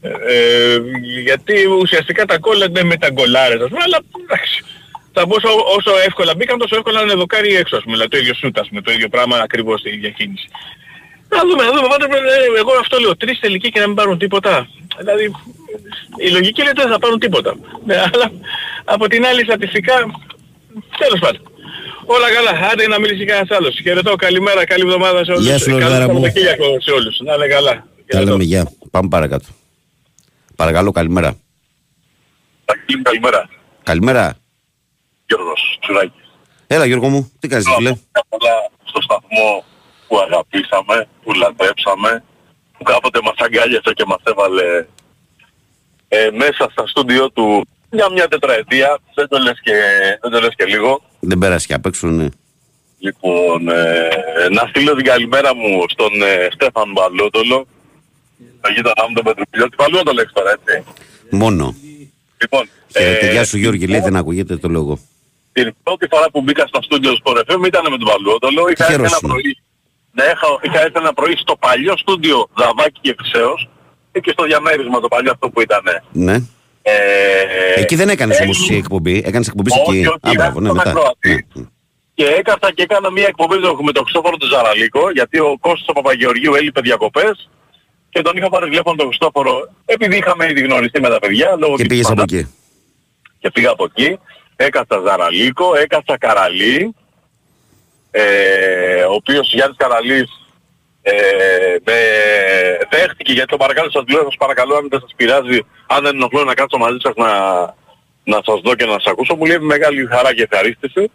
Ε, 0.00 0.08
ε, 0.08 0.80
γιατί 1.22 1.66
ουσιαστικά 1.66 2.24
τα 2.24 2.38
κόλλα 2.38 2.66
είναι 2.68 2.82
με 2.82 2.96
τα 2.96 3.10
γκολάρες 3.10 3.60
ας 3.60 3.68
πούμε, 3.68 3.82
αλλά 3.84 3.98
εντάξει. 4.24 4.64
Θα 5.12 5.26
πω 5.26 5.34
όσο, 5.34 5.48
όσο 5.76 5.92
εύκολα 6.06 6.34
μπήκαν 6.36 6.58
τόσο 6.58 6.76
εύκολα 6.76 7.04
να 7.04 7.14
δοκάρει 7.14 7.54
έξω 7.54 7.76
ας 7.76 7.82
πούμε. 7.82 7.94
Δηλαδή 7.94 8.10
το 8.10 8.18
ίδιο 8.18 8.34
σούτ 8.34 8.58
ας 8.58 8.68
πούμε, 8.68 8.80
το 8.80 8.92
ίδιο 8.92 9.08
πράγμα 9.08 9.36
ακριβώς 9.36 9.84
η 9.84 9.90
ίδια 9.90 10.10
κίνηση. 10.10 10.48
Να 11.28 11.40
δούμε, 11.48 11.62
να 11.64 11.70
δούμε. 11.74 11.88
Πάντως, 11.88 12.08
ε, 12.08 12.58
εγώ 12.58 12.72
αυτό 12.80 12.98
λέω. 12.98 13.16
Τρεις 13.16 13.38
τελικοί 13.40 13.68
και 13.70 13.80
να 13.80 13.86
μην 13.86 13.96
πάρουν 13.96 14.18
τίποτα. 14.18 14.68
Δηλαδή, 14.98 15.24
η 16.16 16.28
λογική 16.30 16.60
λέει 16.62 16.70
ότι 16.70 16.80
δεν 16.80 16.90
θα 16.90 16.98
πάρουν 16.98 17.18
τίποτα. 17.18 17.56
Ναι, 17.84 17.96
αλλά 17.96 18.30
από 18.84 19.08
την 19.08 19.26
άλλη 19.26 19.42
στατιστικά, 19.42 19.94
τέλος 20.98 21.18
πάντων. 21.20 21.42
Όλα 22.06 22.32
καλά. 22.32 22.68
Άντε 22.72 22.86
να 22.86 22.98
μιλήσει 23.00 23.24
κανένας 23.24 23.50
άλλος. 23.58 23.80
Χαιρετώ. 23.82 24.16
Καλημέρα. 24.16 24.64
Καλή 24.66 24.82
εβδομάδα 24.82 25.24
σε 25.24 25.30
όλους. 25.30 25.44
Γεια 25.44 25.58
σου, 25.58 25.64
Καλό 25.64 25.78
Λορδάρα 25.80 26.06
μου. 26.06 26.12
Σαββατοκύριακο 26.14 26.80
σε 26.80 26.90
όλους. 26.90 27.20
Να 27.20 27.34
είναι 27.34 27.46
καλά. 27.46 27.72
Τα 27.72 27.84
Χαιρετώ. 28.12 28.30
λέμε 28.30 28.44
γεια. 28.44 28.72
Πάμε 28.90 29.08
παρακάτω. 29.08 29.44
Παρακαλώ, 30.56 30.90
καλημέρα. 30.92 31.36
Τακίλ, 32.64 33.02
Καλημέρα. 33.02 33.48
Καλημέρα. 33.82 34.34
Γιώργος 35.26 35.78
Τσουράκης. 35.80 36.24
Έλα 36.66 36.84
Γιώργο 36.86 37.08
μου, 37.08 37.32
τι 37.40 37.48
κάνεις 37.48 37.66
φίλε; 37.76 37.92
Πολλά 38.28 38.70
στο 38.84 39.00
σταθμό 39.00 39.64
που 40.08 40.18
αγαπήσαμε, 40.18 41.08
που 41.22 41.32
λατρέψαμε, 41.32 42.24
που 42.78 42.82
κάποτε 42.84 43.20
μας 43.22 43.34
αγκάλιασε 43.36 43.92
και 43.94 44.04
μας 44.06 44.22
έβαλε 44.24 44.86
ε, 46.08 46.30
μέσα 46.32 46.68
στα 46.70 46.86
στούντιο 46.86 47.30
του 47.30 47.66
για 47.90 48.10
μια 48.10 48.28
τετραετία, 48.28 48.98
δεν 49.14 49.28
το 49.28 49.38
λες 49.38 49.60
και, 49.62 49.72
δεν 50.20 50.30
το 50.30 50.40
λες 50.40 50.54
και 50.56 50.64
λίγο. 50.64 51.02
Δεν 51.20 51.38
πέρασε 51.38 51.66
και 51.66 51.74
απ' 51.74 51.86
έξω, 51.86 52.06
ναι. 52.06 52.28
Λοιπόν, 52.98 53.68
ε, 53.68 54.08
να 54.50 54.66
στείλω 54.68 54.94
την 54.94 55.04
καλημέρα 55.04 55.54
μου 55.54 55.84
στον 55.88 56.22
ε, 56.22 56.48
Στέφαν 56.52 56.92
Μπαλότολο, 56.92 57.66
το 58.60 58.72
γείτονά 58.74 59.04
μου 59.08 59.14
τον 59.14 59.24
Πετρουπιλιώτη. 59.24 59.76
Μπαλότολο 59.76 60.20
έχεις 60.20 60.32
τώρα, 60.32 60.50
έτσι. 60.50 60.84
Μόνο. 61.30 61.74
Λοιπόν, 62.40 62.68
Χαίρετε, 62.92 63.26
ε, 63.26 63.32
γεια 63.32 63.44
σου 63.44 63.56
Γιώργη, 63.58 63.86
λέει 63.86 64.00
δεν 64.00 64.16
ακούγεται 64.16 64.56
το 64.56 64.68
λόγο. 64.68 64.98
την 65.52 65.74
πρώτη 65.82 66.06
φορά 66.10 66.30
που 66.30 66.40
μπήκα 66.40 66.66
στο 66.66 66.82
στούντιο 66.82 67.12
του 67.12 67.22
Sport 67.24 67.38
FM 67.38 67.66
ήταν 67.66 67.82
με 67.90 67.96
τον 67.98 68.08
Παλαιότολο. 68.08 68.68
Είχα 68.68 68.84
έρθει 68.84 68.94
ένα 68.94 69.08
χαιρόσουνα. 69.08 69.32
πρωί. 69.32 69.58
Ναι, 70.16 70.24
είχα, 70.24 70.46
είχα 70.62 70.80
έρθει 70.84 70.98
ένα 70.98 71.12
πρωί 71.12 71.36
στο 71.36 71.56
παλιό 71.56 71.96
στούντιο 71.96 72.48
Δαβάκη 72.56 73.00
και 73.00 73.14
Φυσέως 73.18 73.68
και 74.22 74.30
στο 74.30 74.44
διαμέρισμα 74.44 75.00
το 75.00 75.08
παλιό 75.08 75.30
αυτό 75.30 75.50
που 75.50 75.60
ήταν. 75.60 75.82
Ναι. 76.12 76.34
Ε, 76.82 77.80
Εκεί 77.80 77.94
δεν 77.96 78.08
έκανες 78.08 78.38
ε, 78.38 78.42
όμως 78.42 78.58
εσύ 78.60 78.74
εκπομπή, 78.74 79.22
έκανες 79.26 79.48
εκπομπή 79.48 79.70
Όχι, 79.70 79.80
εκεί. 79.98 80.06
όχι, 80.06 80.18
Α, 80.20 80.32
μπράβο, 80.34 80.60
ναι, 80.60 80.70
ήταν 80.70 80.76
μετά. 80.76 80.90
ακροατή. 80.90 81.46
Ναι. 81.52 81.64
Και 82.14 82.24
έκανα 82.26 82.72
και 82.74 82.82
έκανα 82.82 83.10
μια 83.10 83.26
εκπομπή 83.28 83.54
με 83.54 83.60
τον- 83.60 83.78
με 83.84 83.92
τον 83.92 84.02
Χριστόφορο 84.02 84.36
του 84.36 84.46
Ζαραλίκο, 84.46 85.10
γιατί 85.10 85.38
ο 85.38 85.56
Κώστας 85.60 85.88
ο 85.88 85.92
Παπαγεωργίου 85.92 86.54
έλειπε 86.54 86.80
διακοπές 86.80 87.48
και 88.10 88.22
τον 88.22 88.36
είχα 88.36 88.48
πάρει 88.48 88.68
τηλέφωνο 88.68 88.96
τον 88.96 89.06
Χριστόφορο 89.06 89.68
επειδή 89.84 90.16
είχαμε 90.16 90.46
ήδη 90.50 90.60
γνωριστεί 90.60 91.00
με 91.00 91.08
τα 91.08 91.18
παιδιά. 91.18 91.56
Λόγω 91.58 91.76
Και 91.76 91.82
της 91.82 91.86
πήγες 91.88 92.06
από 92.06 92.14
πάντα- 92.14 92.36
εκεί. 92.36 92.54
και 93.38 93.50
πήγα 93.50 93.70
από 93.70 93.84
εκεί, 93.84 94.18
έκατσα 94.56 95.02
Ζαραλίκο, 95.06 95.74
έκατσα 95.76 96.18
Καραλή, 96.18 96.94
ε, 98.10 99.02
ο 99.02 99.12
οποίος 99.12 99.52
Γιάννης 99.52 99.76
Καραλής 99.78 100.30
ε, 101.02 101.12
με 101.84 101.94
δέχτηκε 102.90 103.32
γιατί 103.32 103.48
το 103.48 103.56
παρακαλώ 103.56 103.90
σας 103.90 104.04
λέω, 104.12 104.22
σας 104.24 104.36
παρακαλώ 104.38 104.74
αν 104.74 104.88
δεν 104.90 105.00
σας 105.00 105.12
πειράζει, 105.16 105.60
αν 105.86 106.02
δεν 106.04 106.14
ενοχλώ 106.14 106.44
να 106.44 106.54
κάτσω 106.54 106.78
μαζί 106.78 106.98
σας 107.00 107.12
να, 107.16 107.30
να 108.24 108.40
σας 108.44 108.60
δω 108.64 108.74
και 108.74 108.84
να 108.84 108.92
σας 108.92 109.06
ακούσω, 109.06 109.34
μου 109.36 109.44
λέει 109.44 109.58
με 109.58 109.64
μεγάλη 109.64 110.06
χαρά 110.06 110.34
και 110.34 110.42
ευχαρίστηση. 110.42 111.10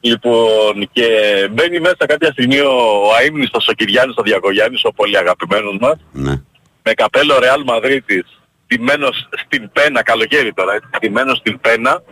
Λοιπόν, 0.00 0.88
και 0.92 1.06
μπαίνει 1.50 1.80
μέσα 1.80 2.06
κάποια 2.06 2.30
στιγμή 2.30 2.60
ο, 2.60 2.72
ο 3.06 3.14
αείμνηστος 3.18 3.68
ο 3.68 3.72
Κυριάννης 3.72 4.16
ο 4.16 4.22
Διακογιάννης, 4.22 4.84
ο 4.84 4.92
πολύ 4.92 5.18
αγαπημένος 5.18 5.76
μας, 5.80 5.96
Ναι. 6.12 6.34
με 6.82 6.92
καπέλο 6.92 7.38
Ρεάλ 7.38 7.62
Μαδρίτης, 7.64 8.40
τιμένος 8.66 9.28
στην 9.44 9.70
πένα, 9.72 10.02
καλοκαίρι 10.02 10.52
τώρα, 10.52 10.74
έτσι, 10.74 10.88
τιμένος 11.00 11.38
στην 11.38 11.60
πένα 11.60 12.02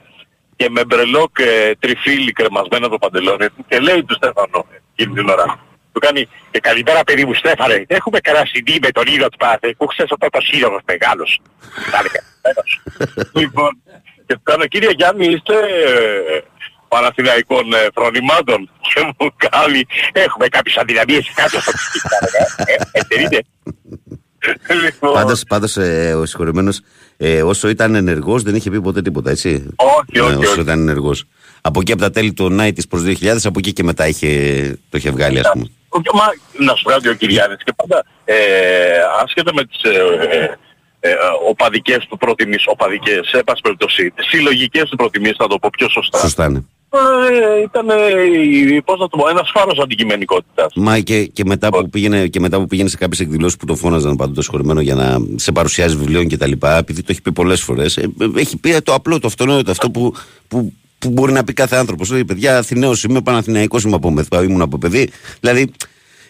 και 0.63 0.71
με 0.71 0.85
μπρελόκ 0.85 1.39
ε, 1.39 1.75
τριφύλι 1.79 2.33
κρεμασμένο 2.33 2.89
το 2.89 2.99
παντελόνι 2.99 3.49
του 3.49 3.65
και 3.69 3.79
λέει 3.79 4.05
του 4.05 4.15
Στέφανο 4.15 4.67
εκείνη 4.95 5.15
την 5.15 5.29
ώρα. 5.29 5.59
Του 5.93 6.01
κάνει 6.01 6.29
και 6.51 6.61
καλημέρα 6.61 7.05
παιδί 7.05 7.25
μου 7.25 7.35
Στέφανε, 7.35 7.85
έχουμε 7.87 8.19
καρασινή 8.21 8.79
με 8.83 8.91
τον 8.91 9.05
ίδιο 9.07 9.29
του 9.29 9.37
Παναθηναϊκού, 9.37 9.87
ξέρεις 9.87 10.11
ο 10.13 10.17
πρώτος 10.17 10.45
σύλλογος 10.47 10.81
μεγάλος. 10.85 11.41
Τα 11.91 11.99
έλεγε, 11.99 12.21
καλημέρας. 12.43 12.71
λοιπόν, 13.41 13.71
και 14.27 14.35
του 14.35 14.43
κάνω 14.43 14.67
κύριε 14.67 14.91
Γιάννη 14.91 15.27
είστε 15.27 15.55
ε, 15.55 16.41
Παναθηναϊκών 16.89 17.73
ε, 17.73 17.87
φρονημάτων 17.95 18.71
και 18.81 19.01
μου 19.19 19.29
κάνει 19.37 19.81
έχουμε 20.13 20.47
κάποιες 20.49 20.77
αδυναμίες 20.77 21.33
κάτω 21.35 21.61
στο 21.61 21.73
ε, 22.67 23.15
εννοείται. 23.15 23.43
Λοιπόν, 24.85 25.13
Πάντως, 25.13 25.45
πάντως 25.49 25.77
ε, 25.77 26.15
ο 26.15 26.27
συγχωρεμένος 26.27 26.81
ε, 27.25 27.43
όσο 27.43 27.69
ήταν 27.69 27.95
ενεργός 27.95 28.43
δεν 28.43 28.55
είχε 28.55 28.71
πει 28.71 28.81
ποτέ 28.81 29.03
τίποτα, 29.03 29.31
έτσι; 29.31 29.67
Όχι, 29.77 30.19
όχι, 30.21 30.37
όσο 30.37 30.51
όχι. 30.51 30.61
ήταν 30.61 30.81
ενεργός. 30.81 31.25
Από 31.61 31.81
εκεί 31.81 31.93
από 31.93 32.01
τα 32.01 32.11
τέλη 32.11 32.33
του 32.33 32.57
90's 32.61 32.89
προς 32.89 33.03
2000, 33.03 33.37
από 33.45 33.59
εκεί 33.59 33.73
και 33.73 33.83
μετά 33.83 34.09
είχε, 34.09 34.29
το 34.91 34.97
είχε 34.99 35.11
βγάλει, 35.11 35.39
ας 35.39 35.51
πούμε. 35.53 35.65
Ο- 35.89 36.17
Μα, 36.17 36.25
να 36.67 36.75
σου 36.75 36.83
βγάλει 36.87 37.09
ο 37.09 37.15
Κυριάννης 37.15 37.59
και 37.65 37.73
πάντα 37.77 38.05
ε, 38.25 38.35
άσχετα 39.23 39.55
με 39.55 39.65
τις 39.65 39.83
ε, 39.83 39.89
ε, 41.01 41.09
ε, 41.11 41.15
οπαδικές 41.49 42.07
του 42.09 42.17
προτιμήσεις, 42.17 42.65
οπαδικές, 42.67 43.29
σε 43.29 43.43
πάση 43.43 43.61
περιπτώσει, 43.63 44.13
συλλογικές 44.17 44.89
του 44.91 44.97
προτιμήσεις 44.97 45.37
θα 45.39 45.47
το 45.47 45.59
πω 45.59 45.69
πιο 45.73 45.89
σωστά. 45.89 46.19
Σωστά, 46.19 46.49
ναι. 46.51 46.61
Ε, 46.95 47.63
ήταν, 47.63 47.89
ε, 47.91 48.75
η- 48.75 48.83
πώς 48.83 48.99
να 48.99 49.09
το 49.09 49.17
πω, 49.17 49.29
ένας 49.29 49.51
φάρος 49.55 49.79
αντικειμενικότητας. 49.79 50.73
Μα 50.75 50.99
και, 50.99 51.25
και, 51.27 51.45
μετά 51.45 51.69
που 51.69 51.89
πήγαινε, 51.91 52.27
και 52.27 52.41
μετά 52.41 52.59
που 52.59 52.67
πήγαινε 52.67 52.89
σε 52.89 52.97
κάποιες 52.97 53.21
εκδηλώσεις 53.21 53.57
που 53.57 53.67
το 53.67 53.75
φώναζαν 53.75 54.17
πάντοτε 54.17 54.35
το 54.35 54.43
συγχωρεμένο 54.43 54.81
για 54.81 54.95
να 54.95 55.19
σε 55.37 55.53
παρουσιάζει 55.53 55.97
βιβλίων 55.97 56.29
κτλ. 56.29 56.53
Επειδή 56.61 57.01
το 57.01 57.07
έχει 57.11 57.23
πει 57.23 57.33
πολλές 57.33 57.61
φορές, 57.63 57.99
έχει 58.37 58.57
πει 58.57 58.81
το 58.81 58.95
απλό, 58.95 59.19
το 59.19 59.27
αυτονόητο, 59.27 59.71
αυτό 59.71 59.91
που, 59.91 60.15
που, 60.49 60.73
που 60.99 61.11
μπορεί 61.11 61.33
να 61.33 61.45
πει 61.45 61.53
κάθε 61.53 61.77
άνθρωπος. 61.77 62.11
Λέει, 62.11 62.25
παιδιά, 62.25 62.59
Αθηναίος 62.59 63.05
είμαι, 63.05 63.21
Παναθηναϊκός 63.21 63.83
είμαι 63.83 63.95
από 63.95 64.11
μεθά, 64.11 64.43
ήμουν 64.43 64.61
από 64.63 64.79
παιδί. 64.79 65.11
Δηλαδή, 65.41 65.71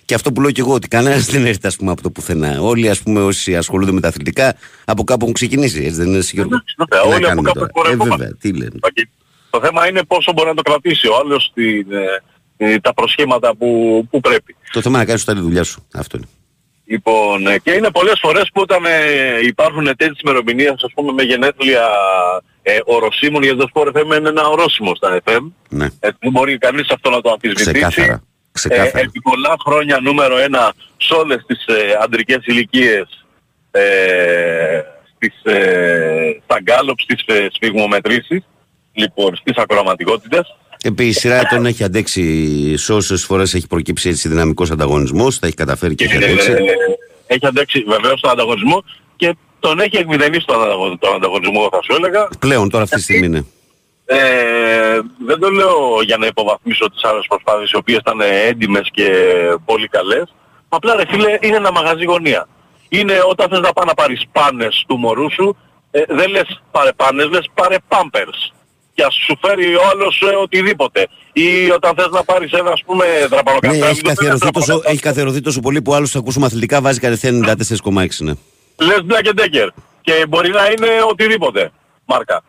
και 0.04 0.14
αυτό 0.14 0.32
που 0.32 0.40
λέω 0.40 0.50
και 0.50 0.60
εγώ, 0.60 0.72
ότι 0.74 0.88
κανένας 0.88 1.26
δεν 1.26 1.46
έρχεται 1.46 1.68
ας 1.68 1.76
πούμε, 1.76 1.90
από 1.90 2.02
το 2.02 2.10
πουθενά. 2.10 2.60
Όλοι 2.60 2.88
ας 2.88 3.00
πούμε, 3.00 3.22
όσοι 3.22 3.56
ασχολούνται 3.56 3.92
με 3.92 4.00
τα 4.00 4.08
αθλητικά 4.08 4.54
από 4.84 5.04
κάπου 5.04 5.20
έχουν 5.22 5.34
ξεκινήσει. 5.34 5.78
Έτσι 5.84 5.96
δεν 5.96 6.06
είναι 6.06 6.18
εσύ, 6.18 6.30
Γιώργο. 6.34 6.50
Βέβαια, 6.76 7.02
Τι 7.02 7.08
να 7.08 7.14
όλοι 7.14 7.16
από 7.16 7.26
κάνουμε 7.26 7.50
κάπου 7.52 7.58
τώρα; 7.58 7.68
Ε, 7.68 7.94
πορευόμαστε. 7.94 8.16
βέβαια, 8.24 8.36
τι 8.40 8.52
λένε. 8.58 8.78
Το 9.53 9.61
θέμα 9.61 9.88
είναι 9.88 10.03
πόσο 10.05 10.32
μπορεί 10.32 10.48
να 10.48 10.55
το 10.55 10.62
κρατήσει 10.62 11.09
ο 11.09 11.16
άλλος 11.16 11.50
την, 11.55 11.86
ε, 11.92 12.22
ε, 12.57 12.78
τα 12.78 12.94
προσχήματα 12.94 13.57
που, 13.57 13.68
που 14.11 14.20
πρέπει. 14.20 14.57
Το 14.72 14.80
θέμα 14.80 14.94
είναι 14.94 14.98
να 14.98 15.05
κάνεις 15.05 15.20
σωστά 15.20 15.34
τη 15.34 15.40
δουλειά 15.40 15.64
σου. 15.64 15.86
Αυτό 15.94 16.16
είναι. 16.16 16.26
Λοιπόν, 16.84 17.46
ε, 17.46 17.59
και 17.59 17.70
είναι 17.70 17.90
πολλές 17.90 18.18
φορές 18.22 18.50
που 18.53 18.61
όταν 18.61 18.84
ε, 18.84 19.46
υπάρχουν 19.46 19.84
τέτοιες 19.84 20.20
ημερομηνίες, 20.24 20.74
ας 20.82 20.92
πούμε 20.94 21.12
με 21.12 21.22
γενέθλια 21.22 21.88
ε, 22.62 22.78
οροσίμων, 22.84 23.42
γιατί 23.42 23.59
το 23.59 23.68
Sport 23.74 23.86
FM 23.86 24.16
είναι 24.16 24.28
ένα 24.28 24.46
ορόσημο 24.46 24.94
στα 24.94 25.20
FM. 25.24 25.50
Ναι. 25.68 25.84
Ε, 25.84 26.09
δεν 26.18 26.30
μπορεί 26.30 26.59
κανείς 26.59 26.90
αυτό 26.90 27.11
να 27.11 27.20
το 27.20 27.30
αμφισβητήσει. 27.30 27.72
Ξεκάθαρα. 27.72 28.22
Ξεκάθαρα. 28.53 28.98
Ε, 28.98 29.03
επί 29.03 29.20
πολλά 29.20 29.55
χρόνια 29.64 29.98
νούμερο 30.03 30.38
ένα 30.38 30.74
σε 30.96 31.14
όλες 31.14 31.44
τις 31.46 31.66
ε, 31.66 31.98
αντρικές 32.03 32.40
ηλικίες, 32.44 33.24
ε, 33.70 33.82
στις, 35.14 35.55
ε, 35.55 36.40
στα 36.44 36.61
γκάλωπς, 36.62 37.03
στις 37.03 37.24
ε, 37.26 37.48
σφιγμομετρήσεις, 37.53 38.42
λοιπόν, 38.93 39.36
στις 39.36 39.57
ακροαματικότητες. 39.57 40.57
Επί 40.82 41.07
η 41.07 41.12
σειρά 41.12 41.34
ετών 41.40 41.66
έχει 41.66 41.84
αντέξει 41.84 42.76
σε 42.76 42.93
όσες 42.93 43.24
φορές 43.24 43.55
έχει 43.55 43.66
προκύψει 43.66 44.09
έτσι 44.09 44.28
δυναμικός 44.28 44.70
ανταγωνισμός, 44.70 45.38
θα 45.38 45.47
έχει 45.47 45.57
καταφέρει 45.57 45.95
και 45.95 46.05
έχει 46.05 46.16
αντέξει. 46.16 46.51
Ε, 46.51 46.57
έχει 47.26 47.47
αντέξει 47.47 47.84
βεβαίως 47.88 48.20
τον 48.20 48.30
ανταγωνισμό 48.30 48.84
και 49.16 49.36
τον 49.61 49.80
έχει 49.80 49.97
εκμηδενήσει 49.97 50.45
τον, 50.47 50.62
ανταγω- 50.62 50.99
τον 50.99 51.14
ανταγωνισμό 51.14 51.68
θα 51.72 51.82
σου 51.82 51.95
έλεγα. 51.97 52.28
Πλέον 52.38 52.70
τώρα 52.70 52.82
αυτή 52.84 52.97
τη 52.97 53.03
στιγμή 53.03 53.26
είναι. 53.26 53.47
Ε, 54.05 54.99
δεν 55.26 55.38
το 55.40 55.49
λέω 55.49 56.03
για 56.05 56.16
να 56.16 56.26
υποβαθμίσω 56.26 56.90
τις 56.90 57.05
άλλες 57.05 57.24
προσπάθειες 57.28 57.70
οι 57.70 57.76
οποίες 57.76 57.99
ήταν 57.99 58.20
έντιμες 58.20 58.88
και 58.93 59.09
πολύ 59.64 59.88
καλές. 59.88 60.34
Απλά 60.68 60.97
ρε 60.97 61.03
φίλε 61.09 61.38
είναι 61.40 61.57
ένα 61.57 61.72
μαγαζί 61.72 62.05
γωνία. 62.05 62.49
Είναι 62.88 63.20
όταν 63.28 63.49
θες 63.49 63.61
να 63.61 63.72
πάει 63.72 63.86
να 63.86 63.95
πάρεις 63.95 64.22
πάνες 64.32 64.84
του 64.88 64.97
μωρού 64.99 65.30
σου, 65.32 65.57
ε, 65.90 66.03
δεν 66.09 66.30
λες 66.30 66.62
πάρε 66.70 66.93
πάνες, 66.93 67.26
λες 67.30 67.51
πάρε 67.55 67.76
πάμπερς. 67.88 68.53
Και 68.95 69.03
ας 69.05 69.14
σου 69.14 69.38
φέρει 69.47 69.74
ο 69.74 69.80
άλλος 69.93 70.22
ε, 70.30 70.34
οτιδήποτε. 70.34 71.09
Ή 71.32 71.70
όταν 71.70 71.95
θες 71.97 72.09
να 72.11 72.24
πάρεις 72.24 72.53
ένα 72.53 72.70
ας 72.70 72.82
πούμε 72.86 73.05
Ναι, 73.20 73.26
δραπανοκαφέ. 73.26 73.76
έχει 73.86 74.01
καθιερωθεί, 74.03 74.51
τόσο, 74.51 74.80
έχει 74.84 75.01
καθιερωθεί 75.01 75.40
τόσο 75.40 75.61
πολύ 75.61 75.82
που 75.82 75.95
άλλο 75.95 76.07
θα 76.07 76.18
ακούσουμε 76.18 76.47
αθλητικά 76.47 76.80
βάζει 76.80 77.01
κατευθείαν 77.01 77.45
94,6. 77.84 78.07
Ναι. 78.18 78.32
λες 78.76 79.01
Black 79.09 79.26
and 79.26 79.40
Decker 79.40 79.68
και 80.01 80.24
μπορεί 80.28 80.51
να 80.51 80.66
είναι 80.66 80.88
οτιδήποτε 81.11 81.70
μάρκα. 82.05 82.43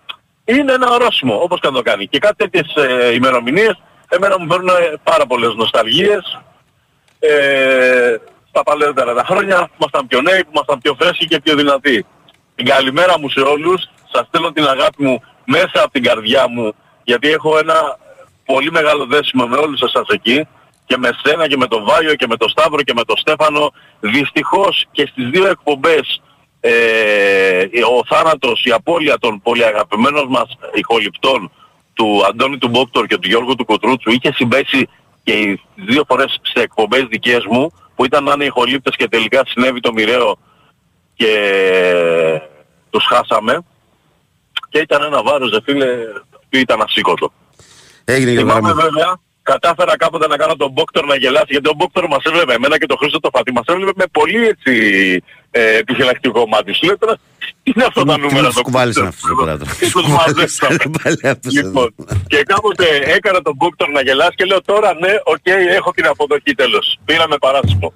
Είναι 0.45 0.73
ένα 0.73 0.89
ορόσημο 0.91 1.39
όπως 1.41 1.59
και 1.59 1.67
να 1.67 1.73
το 1.73 1.81
κάνει. 1.81 2.07
Και 2.07 2.19
κάτι 2.19 2.35
τέτοιες 2.49 2.85
ε, 2.85 3.13
ημερομηνίες 3.13 3.81
εμένα 4.09 4.39
μου 4.39 4.47
φέρνουν 4.51 4.67
ε, 4.69 4.93
πάρα 5.03 5.25
πολλές 5.25 5.53
νοσταλγίες. 5.55 6.39
Ε, 7.19 8.15
στα 8.49 8.63
παλαιότερα 8.63 9.13
τα 9.13 9.23
χρόνια 9.25 9.69
ήμασταν 9.79 10.07
πιο 10.07 10.21
νέοι, 10.21 10.43
ήμασταν 10.53 10.79
πιο 10.81 10.95
φρέσκοι 10.99 11.25
και 11.27 11.39
πιο 11.41 11.55
δυνατοί. 11.55 12.05
Την 12.55 12.65
καλημέρα 12.65 13.19
μου 13.19 13.29
σε 13.29 13.39
όλους, 13.39 13.89
σας 14.11 14.25
στέλνω 14.27 14.51
την 14.51 14.67
αγάπη 14.67 15.03
μου 15.03 15.21
μέσα 15.45 15.83
από 15.83 15.91
την 15.91 16.03
καρδιά 16.03 16.47
μου 16.49 16.73
γιατί 17.03 17.27
έχω 17.27 17.57
ένα 17.57 17.97
πολύ 18.45 18.71
μεγάλο 18.71 19.05
δέσιμο 19.05 19.47
με 19.47 19.57
όλους 19.57 19.81
εσάς 19.81 20.07
εκεί 20.07 20.47
και 20.85 20.97
με 20.97 21.09
σένα 21.23 21.47
και 21.47 21.57
με 21.57 21.67
τον 21.67 21.83
Βάιο 21.83 22.15
και 22.15 22.27
με 22.27 22.37
τον 22.37 22.49
Σταύρο 22.49 22.81
και 22.81 22.93
με 22.93 23.03
τον 23.03 23.17
Στέφανο. 23.17 23.71
Δυστυχώς 23.99 24.85
και 24.91 25.07
στις 25.11 25.29
δύο 25.29 25.47
εκπομπές 25.47 26.21
ε, 26.59 27.65
ο 27.97 28.05
θάνατος, 28.05 28.65
η 28.65 28.71
απώλεια 28.71 29.17
των 29.17 29.41
πολύ 29.41 29.65
αγαπημένων 29.65 30.27
μας 30.29 30.57
ηχοληπτών 30.73 31.51
του 31.93 32.25
Αντώνη 32.29 32.57
του 32.57 32.67
Μπόκτορ 32.67 33.05
και 33.05 33.17
του 33.17 33.27
Γιώργου 33.27 33.55
του 33.55 33.65
Κοτρούτσου 33.65 34.11
είχε 34.11 34.33
συμπέσει 34.33 34.87
και 35.23 35.33
οι 35.33 35.61
δύο 35.75 36.03
φορές 36.07 36.39
σε 36.41 36.61
εκπομπές 36.61 37.05
δικές 37.09 37.45
μου 37.45 37.71
που 37.95 38.05
ήταν 38.05 38.23
να 38.23 38.33
είναι 38.33 38.45
ηχολήπτες 38.45 38.95
και 38.95 39.07
τελικά 39.07 39.43
συνέβη 39.45 39.79
το 39.79 39.93
μοιραίο 39.93 40.37
και 41.15 41.31
τους 42.89 43.05
χάσαμε 43.05 43.63
και 44.73 44.79
ήταν 44.79 45.01
ένα 45.09 45.23
βάρος 45.23 45.49
δε 45.49 45.59
φίλε 45.65 45.85
που 46.49 46.57
ήταν 46.65 46.81
ασήκωτο. 46.81 47.27
Έγινε 48.05 48.31
Γιώργο 48.31 48.49
Θυμάμαι 48.51 48.71
Γραμμή. 48.73 48.89
βέβαια, 48.89 49.09
κατάφερα 49.43 49.97
κάποτε 49.97 50.27
να 50.27 50.37
κάνω 50.37 50.55
τον 50.55 50.71
Μπόκτορ 50.71 51.05
να 51.05 51.15
γελάσει, 51.15 51.45
γιατί 51.55 51.67
ο 51.69 51.73
Μπόκτορ 51.77 52.07
μας 52.07 52.23
έβλεπε, 52.23 52.53
εμένα 52.53 52.77
και 52.79 52.85
τον 52.85 52.97
Χρήστο 52.97 53.19
το 53.19 53.29
Φατή, 53.33 53.51
μας 53.51 53.65
έβλεπε 53.67 53.91
με 53.95 54.05
πολύ 54.11 54.47
έτσι 54.47 54.73
ε, 55.51 55.77
επιφυλακτικό 55.77 56.47
μάτι. 56.47 56.73
Σου 56.73 56.85
λέει 56.85 56.97
τώρα, 56.99 57.15
τι 57.63 57.71
είναι 57.75 57.85
αυτά 57.89 58.03
τα 58.03 58.13
Τι 58.13 58.21
νούμερα. 58.21 58.47
τους 58.47 58.61
κουβάλισαν 58.61 59.05
αυτούς 59.07 59.23
εδώ 59.29 59.35
πέρα 59.43 59.57
τώρα. 59.57 59.71
Τι 59.79 59.91
τους 59.91 60.07
μαζέψαμε. 60.07 60.77
Πάλι 61.03 61.17
αυτούς 61.33 61.55
εδώ. 61.55 61.67
Λοιπόν, 61.67 61.89
και 62.27 62.43
κάποτε 62.51 62.85
έκανα 63.17 63.41
τον 63.41 63.53
Μπόκτορ 63.57 63.89
να 63.89 64.01
γελάσει 64.01 64.35
και 64.35 64.45
λέω 64.45 64.61
τώρα 64.61 64.93
ναι, 64.93 65.13
οκ, 65.23 65.45
έχω 65.79 65.91
την 65.91 66.05
αποδοχή 66.07 66.53
τέλος. 66.55 66.97
Πήραμε 67.05 67.35
παράσημο. 67.37 67.93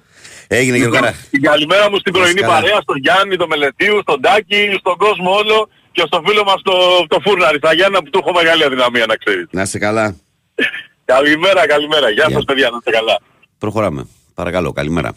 Έγινε 0.50 0.76
Γιώργο 0.76 0.94
Λοιπόν, 0.94 1.08
Γραμμή. 1.10 1.26
την 1.30 1.42
καλημέρα 1.42 1.90
μου 1.90 1.98
στην 1.98 2.12
πρωινή 2.12 2.40
καλά. 2.40 2.52
παρέα, 2.54 2.78
στον 2.82 2.96
Γιάννη, 2.96 3.36
τον 3.36 3.48
Μελετίου, 3.48 3.98
στον 4.02 4.20
Τάκη, 4.20 4.76
στον 4.78 4.96
κόσμο 4.96 5.30
όλο 5.34 5.68
και 5.98 6.04
στο 6.06 6.22
φίλο 6.26 6.44
μας 6.44 6.62
το, 6.62 6.72
το 7.08 7.18
Φούρναρη, 7.24 7.56
στα 7.56 7.74
Γιάννα 7.74 8.02
που 8.02 8.10
του 8.10 8.18
έχω 8.22 8.32
μεγάλη 8.32 8.64
αδυναμία 8.64 9.06
να 9.06 9.16
ξέρεις. 9.16 9.46
Να 9.50 9.62
είστε 9.62 9.78
καλά. 9.78 10.16
Καλημέρα, 11.12 11.66
καλημέρα. 11.66 12.10
Γεια 12.10 12.24
Γεια. 12.26 12.36
σας 12.36 12.44
παιδιά, 12.44 12.70
να 12.70 12.76
είστε 12.76 12.90
καλά. 12.90 13.20
Προχωράμε. 13.58 14.06
Παρακαλώ, 14.34 14.72
καλημέρα. 14.72 15.14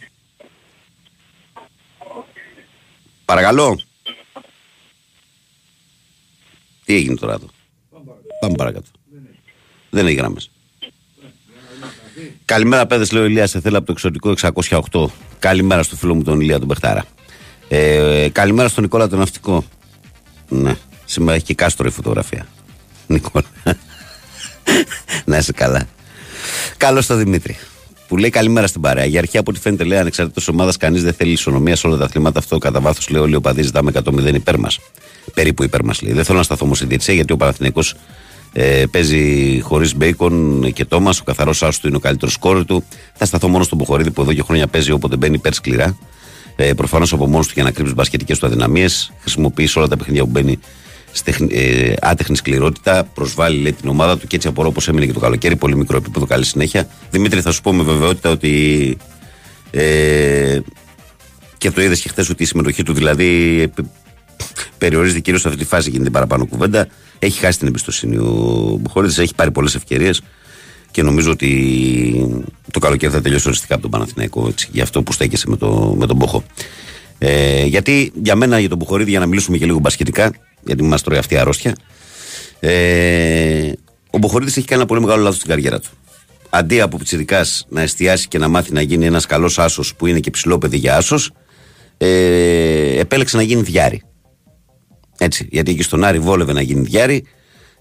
Παρακαλώ. 3.24 3.80
Τι 6.84 6.94
έγινε 6.94 7.14
τώρα 7.14 7.32
εδώ; 7.32 7.46
Πάμε 8.40 8.54
παρακάτω. 8.56 8.86
Δεν 9.90 10.06
έχει 10.06 10.16
γράμμες. 10.16 10.50
Καλημέρα, 12.44 12.86
παιδες, 12.86 13.12
λέει 13.12 13.22
ο 13.22 13.26
Ηλίας. 13.26 13.50
Σε 13.50 13.60
θέλω 13.60 13.76
από 13.76 13.86
το 13.86 13.92
εξωτικό 13.92 14.34
608. 14.90 15.06
Καλημέρα 15.38 15.82
στο 15.82 15.96
φίλο 15.96 16.14
μου 16.14 16.22
τον 16.22 16.40
Ηλία 16.40 16.58
τον 16.58 16.68
Πεχτάρα. 16.68 17.04
Ε, 17.68 18.28
καλημέρα 18.32 18.68
στον 18.68 18.82
Νικόλα 18.82 19.08
τον 19.08 19.18
Ναυτικό. 19.18 19.64
Ναι, 20.52 20.76
σήμερα 21.04 21.36
έχει 21.36 21.44
και 21.44 21.54
κάστρο 21.54 21.86
η 21.86 21.90
φωτογραφία. 21.90 22.46
Νικόλα. 23.06 23.46
Να 25.24 25.36
είσαι 25.36 25.52
καλά. 25.52 25.86
Καλώς 26.76 27.06
το 27.06 27.14
Δημήτρη. 27.14 27.56
Που 28.08 28.16
λέει 28.16 28.30
καλημέρα 28.30 28.66
στην 28.66 28.80
παρέα. 28.80 29.04
Για 29.04 29.18
αρχή, 29.18 29.38
από 29.38 29.50
ό,τι 29.50 29.60
φαίνεται, 29.60 29.84
λέει 29.84 29.98
ανεξαρτήτως 29.98 30.48
ομάδας, 30.48 30.76
κανείς 30.76 31.02
δεν 31.02 31.12
θέλει 31.12 31.32
ισονομία 31.32 31.76
σε 31.76 31.86
όλα 31.86 31.96
τα 31.96 32.04
αθλήματα. 32.04 32.38
Αυτό 32.38 32.58
κατά 32.58 32.80
βάθος 32.80 33.08
λέει 33.08 33.22
όλοι 33.22 33.32
οι 33.32 33.36
οπαδοί 33.36 33.62
ζητάμε 33.62 33.92
100-0 33.94 34.34
υπέρ 34.34 34.58
μας. 34.58 34.78
Περίπου 35.34 35.62
υπέρ 35.62 35.84
μας 35.84 36.02
λέει. 36.02 36.12
Δεν 36.12 36.24
θέλω 36.24 36.38
να 36.38 36.44
σταθώ 36.44 36.64
όμως 36.64 36.76
στη 36.76 36.86
διετησία 36.86 37.14
γιατί 37.14 37.32
ο 37.32 37.36
Παναθηναϊκός 37.36 37.94
ε, 38.52 38.84
παίζει 38.90 39.60
χωρίς 39.60 39.96
Μπέικον 39.96 40.72
και 40.72 40.84
Τόμας. 40.84 41.20
Ο 41.20 41.24
καθαρός 41.24 41.62
άστο 41.62 41.88
είναι 41.88 41.96
ο 41.96 42.00
καλύτερος 42.00 42.34
σκόρ 42.34 42.64
του. 42.64 42.84
Θα 43.14 43.24
σταθώ 43.24 43.48
μόνο 43.48 43.64
στον 43.64 43.78
Ποχορίδη 43.78 44.10
που 44.10 44.22
εδώ 44.22 44.32
και 44.32 44.42
χρόνια 44.42 44.66
παίζει 44.66 44.90
όποτε 44.90 45.16
μπαίνει 45.16 45.34
υπέρ 45.34 45.54
σκληρά. 45.54 45.96
Ε, 46.56 46.72
Προφανώς 46.74 47.12
από 47.12 47.26
μόνος 47.26 47.46
του 47.46 47.52
για 47.54 47.62
να 47.62 47.70
κρύψεις 47.70 47.94
μπασκετικές 47.94 48.38
του 48.38 48.46
αδυναμίες. 48.46 49.12
Χρησιμοποιείς 49.20 49.70
σε 49.70 49.78
όλα 49.78 49.88
τα 49.88 49.96
παιχνίδια 49.96 50.24
που 50.24 50.30
μπαίνει 50.30 50.58
στη 51.12 51.24
τεχνη- 51.24 51.52
ε, 51.52 51.94
άτεχνη 52.00 52.36
σκληρότητα. 52.36 53.04
Προσβάλλει 53.04 53.58
λέει, 53.62 53.72
την 53.72 53.88
ομάδα 53.88 54.18
του 54.18 54.26
και 54.26 54.36
έτσι 54.36 54.48
απορώ 54.48 54.70
πώ 54.72 54.80
έμεινε 54.88 55.06
και 55.06 55.12
το 55.12 55.20
καλοκαίρι. 55.20 55.56
Πολύ 55.56 55.76
μικρό 55.76 55.96
επίπεδο. 55.96 56.26
Καλή 56.26 56.44
συνέχεια. 56.44 56.88
Δημήτρη, 57.10 57.40
θα 57.40 57.50
σου 57.52 57.60
πω 57.60 57.72
με 57.72 57.82
βεβαιότητα 57.82 58.30
ότι. 58.30 58.96
Ε, 59.70 60.58
και 61.58 61.70
το 61.70 61.82
είδες 61.82 62.00
και 62.00 62.08
χθες 62.08 62.28
ότι 62.30 62.42
η 62.42 62.46
συμμετοχή 62.46 62.82
του 62.82 62.92
δηλαδή 62.92 63.60
ε, 63.60 63.66
π- 63.66 63.86
περιορίζεται 64.78 65.20
κυρίως 65.20 65.42
σε 65.42 65.48
αυτή 65.48 65.60
τη 65.60 65.66
φάση 65.66 65.90
γίνεται 65.90 66.10
παραπάνω 66.10 66.46
κουβέντα. 66.46 66.86
Έχει 67.18 67.38
χάσει 67.40 67.58
την 67.58 67.66
εμπιστοσύνη 67.66 68.16
ο 68.16 68.76
Μπουχορίδη, 68.80 69.22
έχει 69.22 69.34
πάρει 69.34 69.50
πολλές 69.50 69.74
ευκαιρίες 69.74 70.20
και 70.92 71.02
νομίζω 71.02 71.30
ότι 71.30 72.44
το 72.70 72.78
καλοκαίρι 72.78 73.12
θα 73.12 73.20
τελειώσει 73.20 73.46
οριστικά 73.48 73.74
από 73.74 73.82
τον 73.82 73.90
Παναθηναϊκό 73.90 74.48
έτσι, 74.48 74.68
για 74.72 74.82
αυτό 74.82 75.02
που 75.02 75.12
στέκεσαι 75.12 75.48
με, 75.48 75.56
το, 75.56 75.94
με 75.98 76.06
τον 76.06 76.16
Μπόχο. 76.16 76.44
Ε, 77.18 77.64
γιατί 77.64 78.12
για 78.22 78.34
μένα, 78.34 78.58
για 78.58 78.68
τον 78.68 78.78
Μπουχορίδη, 78.78 79.10
για 79.10 79.18
να 79.18 79.26
μιλήσουμε 79.26 79.58
και 79.58 79.64
λίγο 79.64 79.78
μπασκετικά, 79.78 80.32
γιατί 80.64 80.82
μας 80.82 81.02
τρώει 81.02 81.18
αυτή 81.18 81.34
η 81.34 81.36
αρρώστια, 81.36 81.76
ε, 82.60 83.72
ο 84.10 84.18
Μπουχορίδη 84.18 84.50
έχει 84.50 84.66
κάνει 84.66 84.80
ένα 84.80 84.88
πολύ 84.88 85.00
μεγάλο 85.00 85.22
λάθος 85.22 85.36
στην 85.36 85.48
καριέρα 85.48 85.80
του. 85.80 85.90
Αντί 86.50 86.80
από 86.80 86.96
πιτσιρικά 86.96 87.44
να 87.68 87.80
εστιάσει 87.80 88.28
και 88.28 88.38
να 88.38 88.48
μάθει 88.48 88.72
να 88.72 88.80
γίνει 88.80 89.06
ένας 89.06 89.26
καλός 89.26 89.58
άσος 89.58 89.94
που 89.94 90.06
είναι 90.06 90.20
και 90.20 90.30
ψηλό 90.30 90.58
παιδί 90.58 90.76
για 90.76 90.96
άσος, 90.96 91.32
ε, 91.96 92.98
επέλεξε 92.98 93.36
να 93.36 93.42
γίνει 93.42 93.62
διάρη. 93.62 94.02
Έτσι, 95.18 95.48
γιατί 95.50 95.70
εκεί 95.70 95.82
στον 95.82 96.04
Άρη 96.04 96.18
βόλευε 96.18 96.52
να 96.52 96.62
γίνει 96.62 96.80
διάρη, 96.80 97.24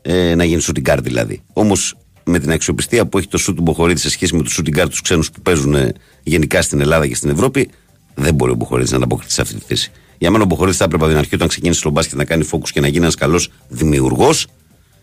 ε, 0.01 0.35
να 0.35 0.43
γίνει 0.43 0.61
shooting 0.67 0.91
guard 0.91 0.99
δηλαδή. 1.01 1.43
Όμως 1.53 1.95
με 2.23 2.39
την 2.39 2.51
αξιοπιστία 2.51 3.05
που 3.05 3.17
έχει 3.17 3.27
το 3.27 3.37
σουτ 3.37 3.55
του 3.55 3.61
Μποχορίδη 3.61 3.99
σε 3.99 4.09
σχέση 4.09 4.35
με 4.35 4.43
του 4.43 4.51
shooting 4.51 4.79
guard 4.81 4.89
τους 4.89 5.01
ξένους 5.01 5.31
που 5.31 5.41
παίζουν 5.41 5.73
ε, 5.75 5.93
γενικά 6.23 6.61
στην 6.61 6.81
Ελλάδα 6.81 7.07
και 7.07 7.15
στην 7.15 7.29
Ευρώπη, 7.29 7.69
δεν 8.15 8.33
μπορεί 8.33 8.51
ο 8.51 8.55
Μποχορίδη 8.55 8.91
να 8.91 8.97
ανταποκριθεί 8.97 9.31
σε 9.31 9.41
αυτή 9.41 9.55
τη 9.55 9.61
θέση. 9.67 9.91
Για 10.17 10.31
μένα 10.31 10.43
ο 10.43 10.47
Μποχορίδη 10.47 10.77
θα 10.77 10.83
έπρεπε 10.83 11.03
από 11.03 11.11
την 11.11 11.21
αρχή 11.21 11.35
όταν 11.35 11.47
ξεκίνησε 11.47 11.81
τον 11.81 11.91
μπάσκετ 11.91 12.17
να 12.17 12.25
κάνει 12.25 12.47
focus 12.51 12.69
και 12.73 12.79
να 12.79 12.87
γίνει 12.87 13.03
ένας 13.03 13.15
καλός 13.15 13.49
δημιουργός. 13.67 14.47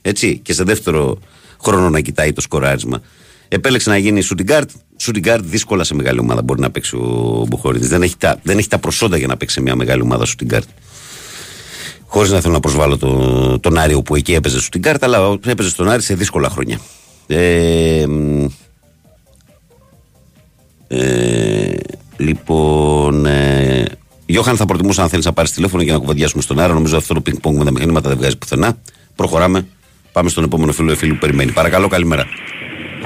Έτσι, 0.02 0.38
και 0.38 0.52
σε 0.52 0.64
δεύτερο 0.64 1.18
χρόνο 1.62 1.90
να 1.90 2.00
κοιτάει 2.00 2.32
το 2.32 2.40
σκοράρισμα. 2.40 3.00
Επέλεξε 3.48 3.90
να 3.90 3.96
γίνει 3.96 4.22
shooting 4.30 4.50
guard. 4.50 4.64
Shooting 5.02 5.26
guard 5.26 5.40
δύσκολα 5.42 5.84
σε 5.84 5.94
μεγάλη 5.94 6.18
ομάδα 6.18 6.42
μπορεί 6.42 6.60
να 6.60 6.70
παίξει 6.70 6.96
ο 6.96 7.44
Μποχορίδη. 7.48 7.86
Δεν, 7.86 8.02
έχει 8.02 8.16
τα- 8.16 8.40
δεν 8.42 8.58
έχει 8.58 8.68
τα 8.68 8.78
προσόντα 8.78 9.16
για 9.16 9.26
να 9.26 9.36
παίξει 9.36 9.54
σε 9.54 9.60
μια 9.60 9.76
μεγάλη 9.76 10.02
ομάδα 10.02 10.26
shooting 10.26 10.52
guard. 10.54 10.62
Χωρίς 12.06 12.30
να 12.30 12.40
θέλω 12.40 12.52
να 12.52 12.60
προσβάλλω 12.60 12.96
το, 12.96 13.58
τον 13.58 13.78
Άριο 13.78 14.02
που 14.02 14.16
εκεί 14.16 14.32
έπαιζε 14.34 14.60
στην 14.60 14.82
κάρτα, 14.82 15.06
αλλά 15.06 15.38
έπαιζε 15.46 15.68
στον 15.68 15.88
Άρη 15.88 16.02
σε 16.02 16.14
δύσκολα 16.14 16.48
χρόνια. 16.48 16.80
Ε, 17.30 18.06
μ, 18.06 18.46
ε, 20.88 21.76
λοιπόν, 22.16 23.26
ε, 23.26 23.84
Γιώχαν, 24.26 24.56
θα 24.56 24.66
προτιμούσα 24.66 25.02
αν 25.02 25.08
θέλεις 25.08 25.24
να 25.24 25.32
πάρεις 25.32 25.52
τηλέφωνο 25.52 25.82
για 25.82 25.92
να 25.92 25.98
κουβεντιάσουμε 25.98 26.42
στον 26.42 26.58
αέρα. 26.58 26.72
Νομίζω 26.72 26.96
αυτό 26.96 27.14
το 27.14 27.22
ping-pong 27.26 27.52
με 27.52 27.64
τα 27.64 27.70
μηχανήματα 27.70 28.08
δεν 28.08 28.18
βγάζει 28.18 28.38
πουθενά. 28.38 28.78
Προχωράμε. 29.16 29.66
Πάμε 30.12 30.28
στον 30.28 30.44
επόμενο 30.44 30.72
φίλο 30.72 30.92
ή 30.92 30.94
φίλη 30.94 31.12
που 31.12 31.18
περιμένει. 31.18 31.52
Παρακαλώ, 31.52 31.88
καλημέρα. 31.88 32.26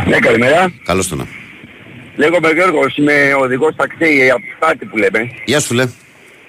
Ναι, 0.08 0.18
καλημέρα. 0.18 0.72
Καλώς 0.84 1.08
το 1.08 1.16
να. 1.16 1.26
Λέγομαι 2.16 2.50
Γιώργος, 2.50 2.96
είμαι 2.96 3.34
οδηγός 3.40 3.74
ταξί 3.76 4.30
από 4.34 4.44
Στάτη 4.56 4.84
που 4.86 4.96
λέμε. 4.96 5.30
Γεια 5.44 5.60
σου 5.60 5.74
λέ. 5.74 5.82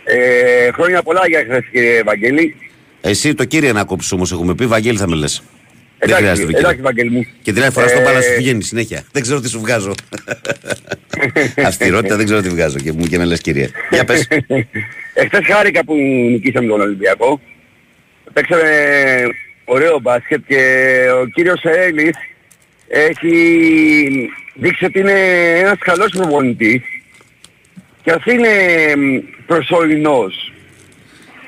Ε, 0.04 0.72
χρόνια 0.72 1.04
πολλά 1.04 1.28
για 1.28 1.44
χθες 1.44 1.64
κύριε 1.72 2.04
Βαγγέλη. 2.04 2.56
Εσύ 3.02 3.34
το 3.34 3.46
κύριε 3.46 3.72
να 3.72 3.84
κόψεις 3.84 4.12
όμως 4.12 4.32
έχουμε 4.32 4.56
πει, 4.56 4.66
Βαγγέλη 4.66 4.98
θα 4.98 5.08
με 5.08 5.16
λες. 5.16 5.44
Δεν 6.06 6.16
Εντάξει, 6.16 6.24
χρειάζεται 6.24 6.52
το 6.52 6.58
εντάξει 6.58 6.76
κύριο. 6.76 6.84
Βαγγέλη 6.84 7.10
μου. 7.10 7.26
Και 7.42 7.54
την 7.54 7.62
άλλη 7.64 7.72
φορά 7.72 7.88
στο 7.88 8.00
Ε, 8.00 8.04
μπάλα 8.04 8.22
σου 8.22 8.34
βγαίνει 8.38 8.64
συνέχεια. 8.64 9.04
Δεν 9.12 9.22
ξέρω 9.22 9.40
τι 9.40 9.50
σου 9.50 9.60
βγάζω. 9.60 9.94
Αυστηρότητα 11.68 12.16
δεν 12.16 12.26
ξέρω 12.26 12.42
τι 12.42 12.50
βγάζω 12.50 12.78
και 12.78 12.92
μου 12.92 13.06
και 13.06 13.18
με 13.18 13.26
λες 13.26 13.42
κύριε. 13.42 13.70
Για 13.92 14.04
πες. 14.06 14.28
Εχθές 15.14 15.46
χάρηκα 15.46 15.84
που 15.86 15.96
νικήσαμε 16.32 16.68
τον 16.68 16.82
Ολυμπιακό. 16.82 17.42
Παίξαμε 18.34 18.64
ωραίο 19.66 20.00
μπάσκετ 20.00 20.42
και 20.48 20.62
ο 21.22 21.26
κύριος 21.26 21.62
Έλλης 21.64 22.16
έχει 22.88 23.36
δείξει 24.54 24.86
ότι 24.86 25.00
είναι 25.00 25.20
ένας 25.60 25.78
καλός 25.80 26.12
προπονητής 26.12 26.82
και 28.04 28.12
ας 28.12 28.26
είναι 28.26 28.50
μ, 28.98 29.18
προσωρινός. 29.46 30.54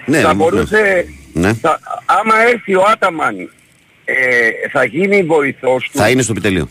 ναι, 0.05 0.19
θα 0.19 0.27
ναι. 0.27 0.33
μπορούσε, 0.33 1.05
Ναι. 1.33 1.53
θα, 1.53 1.79
άμα 2.05 2.33
έρθει 2.51 2.75
ο 2.75 2.83
Άταμαν 2.91 3.49
ε, 4.05 4.49
θα 4.71 4.85
γίνει 4.85 5.23
βοηθός 5.23 5.89
του. 5.91 5.97
Θα 5.97 6.09
είναι 6.09 6.21
στο 6.21 6.31
επιτελείο. 6.31 6.69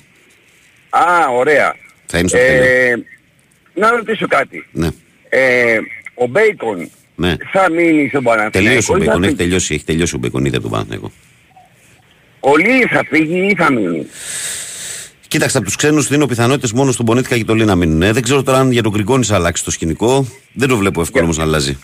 Α, 0.89 1.29
ωραία. 1.37 1.77
Θα 2.07 2.19
είναι 2.19 2.29
στο 2.29 2.37
επιτελείο. 2.39 2.65
Ε, 2.65 3.05
να 3.75 3.91
ρωτήσω 3.91 4.27
κάτι. 4.27 4.67
Ναι. 4.73 4.89
Ε, 5.29 5.79
ο 6.15 6.27
Μπέικον 6.27 6.91
Ναι. 7.15 7.37
θα 7.53 7.71
μείνει 7.71 8.09
στον 8.09 8.23
Παναθηναϊκό. 8.23 8.59
Τελείωσε 8.59 8.93
ο 8.93 8.97
ή 8.97 8.99
θα 8.99 9.05
Μπέικον, 9.05 9.23
έχει 9.23 9.31
φύγει; 9.33 9.43
τελειώσει, 9.43 9.75
έχει 9.75 9.85
τελειώσει 9.85 10.15
ο 10.15 10.19
Μπέικον 10.19 10.45
ήδη 10.45 10.55
από 10.55 10.63
τον 10.63 10.73
Παναθηναϊκό. 10.73 11.13
Ο 12.41 12.57
Λι 12.57 12.87
θα 12.91 13.05
φύγει 13.09 13.47
ή 13.51 13.55
θα 13.55 13.73
μείνει; 13.73 14.07
Κοίταξε, 15.29 15.57
από 15.57 15.67
τους 15.67 15.77
ξένους 15.77 16.09
δίνω 16.09 16.27
πιθανότητες 16.27 16.73
μόνο 16.73 16.93
στον 16.93 17.07
Πονίτκα 17.07 17.37
και 17.37 17.45
το 17.45 17.55
Λι 17.55 17.65
να 17.65 17.75
μείνουν. 17.75 18.03
Ε, 18.03 18.13
δεν 18.13 18.23
ξέρω 18.23 18.43
τώρα 18.43 18.59
αν 18.59 18.73
για 18.73 18.83
τον 18.83 18.93
Γκριγκόνης 18.93 19.29
θα 19.29 19.35
αλλάξει 19.35 19.65
το 19.65 19.71
σκηνικό. 19.71 20.27
Δεν 20.53 20.69
το 20.69 20.77
βλέπω 20.77 21.01
εύκολο 21.01 21.25
όμως 21.25 21.37
να 21.37 21.43
αλλάζει. 21.43 21.79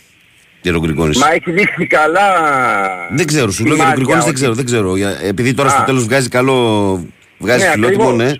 Για 0.62 0.72
τον 0.72 0.80
Γκριγκόνη. 0.80 1.18
Μα 1.18 1.32
έχει 1.32 1.50
δείξει 1.50 1.86
καλά... 1.86 2.22
Δεν 3.10 3.26
ξέρω, 3.26 3.50
σου 3.50 3.64
λέω 3.64 3.74
για 3.74 3.84
τον 3.84 3.94
σημάδια 3.94 3.94
Γκριγκόνη 3.94 4.18
δεν 4.18 4.28
ότι- 4.28 4.34
ξέρω. 4.34 4.54
Δεν 4.54 4.64
ξέρω. 4.64 4.96
Για- 4.96 5.18
Επειδή 5.22 5.54
τώρα 5.54 5.68
Α. 5.68 5.72
στο 5.72 5.82
τέλος 5.84 6.04
βγάζει 6.04 6.28
καλό. 6.28 7.04
Βγάζει 7.38 7.64
Ναι, 7.64 7.70
φιλότιμο, 7.70 8.08
ακριβώς. 8.08 8.30
ναι. 8.30 8.38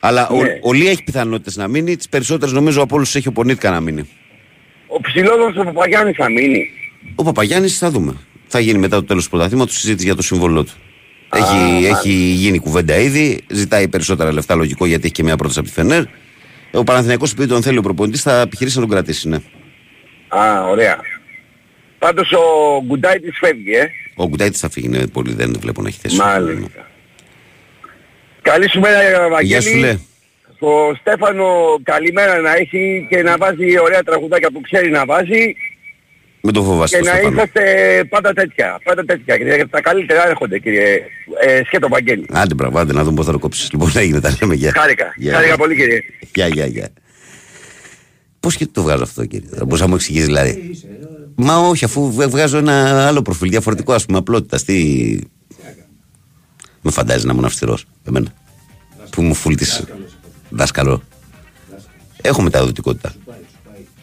Αλλά 0.00 0.28
ο, 0.28 0.42
Ναι. 0.42 0.58
ο 0.62 0.72
Λί 0.72 0.88
έχει 0.88 1.04
πιθανότητες 1.04 1.56
να 1.56 1.68
μείνει. 1.68 1.96
Τις 1.96 2.08
περισσότερες 2.08 2.54
νομίζω 2.54 2.82
από 2.82 2.96
όλους 2.96 3.14
έχει 3.14 3.28
ο 3.28 3.32
Πονίτικα 3.32 3.70
να 3.70 3.80
μείνει. 3.80 4.08
Ο 4.86 5.00
ψηλόδος 5.00 5.56
ο 5.56 5.64
Παπαγιάννης 5.64 6.16
θα 6.16 6.30
μείνει. 6.30 6.70
Ο 7.14 7.22
Παπαγιάννης 7.22 7.78
θα 7.78 7.90
δούμε. 7.90 8.16
Θα 8.46 8.60
γίνει 8.60 8.78
μετά 8.78 8.96
το 8.96 9.04
τέλος 9.04 9.24
του 9.24 9.30
πρωταθλήματος 9.30 9.74
συζήτηση 9.78 10.04
για 10.06 10.14
το 10.14 10.22
σύμβολό 10.22 10.64
του. 10.64 10.72
Έχει, 11.32 11.86
έχει 11.86 12.10
γίνει 12.12 12.58
κουβέντα 12.58 12.96
ήδη, 12.98 13.40
ζητάει 13.50 13.88
περισσότερα 13.88 14.32
λεφτά 14.32 14.54
λογικό 14.54 14.86
γιατί 14.86 15.04
έχει 15.04 15.12
και 15.14 15.22
μια 15.22 15.36
πρόταση 15.36 15.58
από 15.58 15.68
τη 15.68 15.74
Φενέρ. 15.74 16.02
Ο 16.72 16.84
Παναθηναϊκός 16.84 17.32
επειδή 17.32 17.48
τον 17.48 17.62
θέλει 17.62 17.78
ο 17.78 17.82
προπονητής 17.82 18.22
θα 18.22 18.40
επιχειρήσει 18.40 18.76
να 18.76 18.82
τον 18.82 18.90
κρατήσει, 18.90 19.28
ναι. 19.28 19.36
Α, 20.28 20.64
ωραία. 20.70 20.98
Πάντως 21.98 22.32
ο 22.32 22.42
Γκουντάιτης 22.86 23.38
φεύγει, 23.38 23.72
ε. 23.74 23.90
Ο 24.14 24.26
Γκουτάιτης 24.28 24.60
θα 24.60 24.70
φύγει, 24.70 24.88
ναι, 24.88 25.06
πολύ 25.06 25.32
δεν 25.34 25.56
βλέπω 25.60 25.82
να 25.82 25.88
έχει 25.88 25.98
θέση. 26.02 26.16
Μάλιστα. 26.16 26.86
Καλή 28.42 28.70
σου 28.70 28.80
μέρα, 28.80 29.28
Βαγγέλη. 29.28 29.46
Γεια 29.46 29.60
σου, 29.60 29.78
Λέ. 29.78 29.98
Στο 30.56 30.96
Στέφανο 31.00 31.46
καλημέρα 31.82 32.38
να 32.40 32.56
έχει 32.56 33.06
και 33.10 33.22
να 33.22 33.36
βάζει 33.36 33.78
ωραία 33.78 34.02
τραγουδάκια 34.02 34.50
που 34.50 34.60
ξέρει 34.60 34.90
να 34.90 35.04
βάζει 35.04 35.54
Μην 36.40 36.54
το 36.54 36.62
φοβάσαι 36.62 36.96
και 36.96 37.02
το 37.02 37.08
να 37.08 37.14
Στέφανο. 37.14 37.34
είσαστε 37.34 38.04
πάντα 38.08 38.32
τέτοια. 38.32 38.80
Πάντα 38.84 39.04
τέτοια. 39.04 39.38
Και 39.38 39.66
τα 39.70 39.80
καλύτερα 39.80 40.28
έρχονται 40.28 40.58
κύριε 40.58 41.02
ε, 41.40 41.60
Σχέτο 41.64 41.88
Βαγγέλη. 41.88 42.26
Άντε 42.32 42.54
μπράβο, 42.54 42.78
άντε 42.78 42.92
να 42.92 43.02
δούμε 43.04 43.16
πώς 43.16 43.26
θα 43.26 43.32
το 43.32 43.38
κόψεις. 43.38 43.72
Λοιπόν, 43.72 43.92
έγινε, 43.94 44.20
τα 44.20 44.36
λέμε, 44.40 44.54
γεια. 44.54 44.72
Χάρηκα. 44.76 45.12
Γεια. 45.16 45.34
Χάρηκα 45.34 45.56
πολύ 45.56 45.76
κύριε. 45.76 46.00
Γεια, 46.34 46.46
γεια, 46.46 46.66
γεια. 46.66 46.88
Πώς 48.40 48.56
και 48.56 48.66
το 48.66 48.82
βγάζω 48.82 49.02
αυτό, 49.02 49.24
κύριε. 49.24 49.48
Θα 49.56 49.64
μπορούσα 49.64 49.82
να 49.82 49.88
μου 49.88 49.94
εξηγήσεις, 49.94 50.26
δηλαδή. 50.26 50.70
Μα 51.40 51.56
όχι, 51.58 51.84
αφού 51.84 52.12
βγα- 52.12 52.28
βγάζω 52.28 52.58
ένα 52.58 53.06
άλλο 53.06 53.22
προφίλ 53.22 53.48
διαφορετικό, 53.50 53.92
ας 53.92 54.06
πούμε, 54.06 54.18
απλότητας. 54.18 54.62
Τι... 54.64 55.18
Με 56.80 56.90
φαντάζει 56.90 57.26
να 57.26 57.32
ήμουν 57.32 57.44
αυστηρός, 57.44 57.84
εμένα. 58.04 58.32
Που 59.10 59.22
μου 59.22 59.34
φούλτης 59.34 59.84
δάσκαλο. 60.50 61.02
Έχω 62.22 62.42
μεταδοτικότητα. 62.42 63.12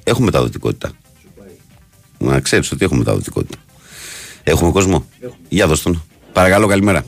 Έχω 0.04 0.22
μεταδοτικότητα. 0.22 0.92
Να 2.18 2.40
ξέρεις 2.40 2.72
ότι 2.72 2.86
έχω 2.86 2.96
μεταδοτικότητα. 2.96 3.58
Έχουμε 4.44 4.72
κόσμο. 4.72 5.06
Για 5.50 5.68
δώσ' 5.68 5.82
τον. 5.82 6.04
Παρακαλώ, 6.34 6.68
καλημέρα. 6.68 7.04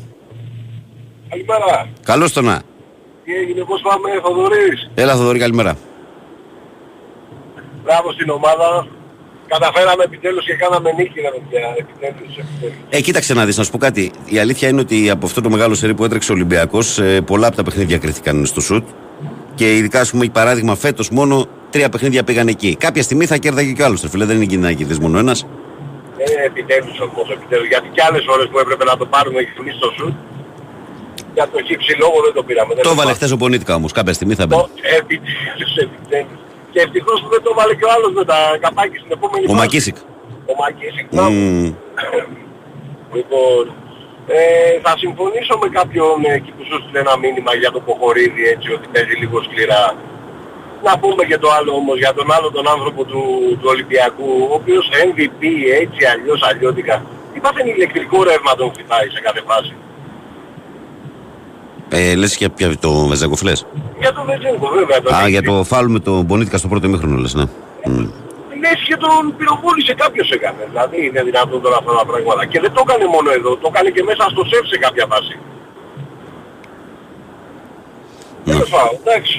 Καλημέρα. 1.30 1.89
Καλώς 2.03 2.34
το 2.34 2.41
να. 2.41 2.61
Τι 3.23 3.34
έγινε, 3.34 3.63
πώς 3.63 3.82
πάμε, 3.82 4.09
Θοδωρής; 4.23 4.89
Έλα, 4.95 5.15
Θοδωρή, 5.15 5.39
καλημέρα. 5.39 5.78
Μπράβο 7.84 8.11
στην 8.11 8.30
ομάδα. 8.30 8.88
Καταφέραμε 9.47 10.03
επιτέλους 10.03 10.45
και 10.45 10.53
κάναμε 10.53 10.91
νίκη, 10.97 11.19
ρε 11.21 11.29
παιδιά. 11.35 11.75
Επιτέλους, 11.77 12.37
επιτέλους. 12.37 12.75
Ε, 12.89 13.01
κοίταξε 13.01 13.33
να 13.33 13.45
δεις, 13.45 13.57
να 13.57 13.63
σου 13.63 13.71
πω 13.71 13.77
κάτι. 13.77 14.11
Η 14.25 14.39
αλήθεια 14.39 14.67
είναι 14.67 14.79
ότι 14.81 15.09
από 15.09 15.25
αυτό 15.25 15.41
το 15.41 15.49
μεγάλο 15.49 15.75
σερί 15.75 15.93
που 15.93 16.03
έτρεξε 16.05 16.31
ο 16.31 16.35
Ολυμπιακός, 16.35 16.99
ε, 16.99 17.21
πολλά 17.21 17.47
από 17.47 17.55
τα 17.55 17.63
παιχνίδια 17.63 17.97
κρίθηκαν 17.97 18.45
στο 18.45 18.61
σουτ. 18.61 18.87
Και 19.55 19.75
ειδικά, 19.77 19.99
ας 19.99 20.09
πούμε, 20.11 20.23
για 20.23 20.33
παράδειγμα, 20.33 20.75
φέτος 20.75 21.09
μόνο 21.09 21.45
τρία 21.69 21.89
παιχνίδια 21.89 22.23
πήγαν 22.23 22.47
εκεί. 22.47 22.75
Κάποια 22.79 23.03
στιγμή 23.03 23.25
θα 23.25 23.37
κέρδαγε 23.37 23.71
και 23.71 23.81
ο 23.81 23.85
άλλος, 23.85 24.01
ρε 24.01 24.09
φίλε. 24.09 24.25
Δεν 24.25 24.41
είναι 24.41 24.55
να 24.67 24.71
κερδίσει 24.73 24.99
μόνο 24.99 25.17
ένας. 25.19 25.45
Ε, 26.17 26.45
επιτέλους 26.45 26.99
όμως, 26.99 27.29
επιτέλους. 27.31 27.67
Γιατί 27.67 27.87
και 27.91 28.01
άλλες 28.09 28.23
φορές 28.27 28.47
που 28.51 28.59
έπρεπε 28.59 28.83
να 28.83 28.97
το 28.97 29.05
πάρουμε 29.05 29.41
και 29.41 29.49
εμείς 29.59 29.75
στο 29.75 29.91
σουτ, 29.97 30.13
για 31.33 31.47
το 31.53 31.57
χύψη 31.67 31.95
λόγο 31.99 32.15
δεν 32.25 32.33
το 32.33 32.43
πήραμε. 32.43 32.73
δεν 32.73 32.77
Το 32.77 32.81
το 32.83 32.89
έβαλε 32.89 32.97
πάραμε. 32.97 33.15
χθες 33.15 33.31
ο 33.31 33.37
Πονίτικα 33.37 33.75
όμως. 33.75 33.91
Κάποια 33.91 34.13
στιγμή 34.13 34.33
θα 34.35 34.45
μπει. 34.45 34.53
Το- 34.55 34.69
Επιτέλους, 34.99 35.71
επιτέλους. 35.85 36.39
Και 36.78 36.84
ευτυχώς 36.84 37.17
που 37.21 37.30
δεν 37.34 37.41
το 37.43 37.49
έβαλε 37.53 37.73
και 37.80 37.86
ο 37.89 37.91
άλλος 37.95 38.11
με 38.19 38.23
τα 38.32 38.39
καπάκια 38.63 38.99
στην 39.03 39.11
επόμενη 39.17 39.43
Ο 39.45 39.47
φάση. 39.49 39.59
Μακίσικ. 39.61 39.97
Ο 40.51 40.53
Μακίσικ, 40.61 41.05
μπράβο. 41.13 41.32
Μμμ. 41.32 41.69
Λοιπόν, 43.17 43.63
ε, 44.36 44.39
θα 44.86 44.93
συμφωνήσω 45.03 45.53
με 45.61 45.67
κάποιον 45.78 46.15
ε, 46.30 46.34
εκεί 46.39 46.51
που 46.55 46.63
σου 46.69 46.75
στείλε 46.82 46.99
ένα 47.05 47.15
μήνυμα 47.23 47.51
για 47.61 47.71
το 47.75 47.80
Ποχορίδη 47.88 48.43
έτσι 48.53 48.67
ότι 48.75 48.86
παίζει 48.93 49.15
λίγο 49.21 49.38
σκληρά. 49.45 49.84
Να 50.88 50.93
πούμε 51.01 51.23
και 51.30 51.38
το 51.43 51.49
άλλο 51.57 51.71
όμως 51.82 51.97
για 52.03 52.13
τον 52.17 52.28
άλλο 52.36 52.47
τον 52.57 52.65
άνθρωπο 52.73 53.01
του, 53.09 53.21
του 53.59 53.67
Ολυμπιακού, 53.73 54.32
ο 54.49 54.53
οποίος 54.59 54.86
MVP 55.09 55.41
έτσι 55.84 56.01
αλλιώς 56.11 56.39
αλλιώτικα. 56.49 56.95
Τι 57.34 57.39
πάθαινε 57.43 57.69
ηλεκτρικό 57.78 58.17
ρεύμα 58.30 58.51
τον 58.59 58.69
χτυπάει 58.73 59.07
σε 59.15 59.19
κάθε 59.28 59.41
φάση. 59.49 59.73
Ε, 61.89 62.15
λες 62.15 62.35
και 62.38 62.49
για 62.57 62.77
το 62.77 62.91
Βεζακοφλές. 63.07 63.65
Για 63.99 64.13
τον 64.13 64.25
Βετζένκο 64.25 64.67
βέβαια. 64.77 65.01
Τον 65.01 65.13
Α, 65.13 65.27
για 65.27 65.43
το 65.43 65.63
φάουλ 65.63 65.88
με 65.91 65.99
τον 65.99 66.25
Πονίτικα 66.27 66.57
στο 66.57 66.67
πρώτο 66.67 66.85
ημίχρονο, 66.88 67.17
λες, 67.17 67.33
ναι. 67.33 67.43
Μμ. 67.85 67.97
Λες 68.63 68.79
και 68.88 68.97
τον 69.03 69.35
πυροβόλησε 69.38 69.93
κάποιος 70.03 70.29
έκανε. 70.38 70.61
Δηλαδή 70.69 70.97
είναι 71.05 71.21
δυνατόν 71.23 71.61
τώρα 71.61 71.77
αυτά 71.81 71.91
τα 71.99 72.05
πράγματα. 72.05 72.45
Και 72.51 72.59
δεν 72.59 72.71
το 72.75 72.81
έκανε 72.88 73.05
μόνο 73.15 73.29
εδώ, 73.38 73.49
το 73.61 73.67
έκανε 73.73 73.89
και 73.95 74.03
μέσα 74.09 74.23
στο 74.33 74.43
σεφ 74.51 74.63
σε 74.71 74.77
κάποια 74.85 75.05
φάση. 75.11 75.35
Ναι. 78.45 78.53
Τέλος 78.53 78.69
πάντων, 78.75 78.95
εντάξει. 79.03 79.38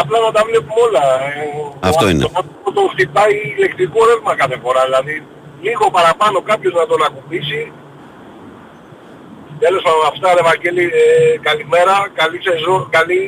Απλά 0.00 0.18
να 0.26 0.30
τα 0.36 0.42
βλέπουμε 0.48 0.80
όλα. 0.86 1.04
Ε, 1.28 1.32
ο 1.58 1.86
Αυτό 1.90 2.04
άνθρωπος 2.06 2.10
είναι. 2.12 2.26
που 2.62 2.70
τον 2.76 2.86
χτυπάει 2.92 3.34
ηλεκτρικό 3.56 3.98
ρεύμα 4.08 4.32
κάθε 4.42 4.56
φορά. 4.64 4.80
Δηλαδή 4.88 5.14
λίγο 5.66 5.84
παραπάνω 5.96 6.36
κάποιος 6.50 6.72
να 6.80 6.84
τον 6.90 7.00
ακουμπήσει. 7.08 7.60
Τέλος 9.58 9.82
πάντων 9.82 10.04
αυτά 10.12 10.34
ρε 10.36 10.42
Βαγγέλη, 10.48 10.84
ε, 10.84 11.38
καλημέρα, 11.48 11.94
καλή 12.20 12.38
σεζόν, 12.46 12.80
καλή, 12.96 13.18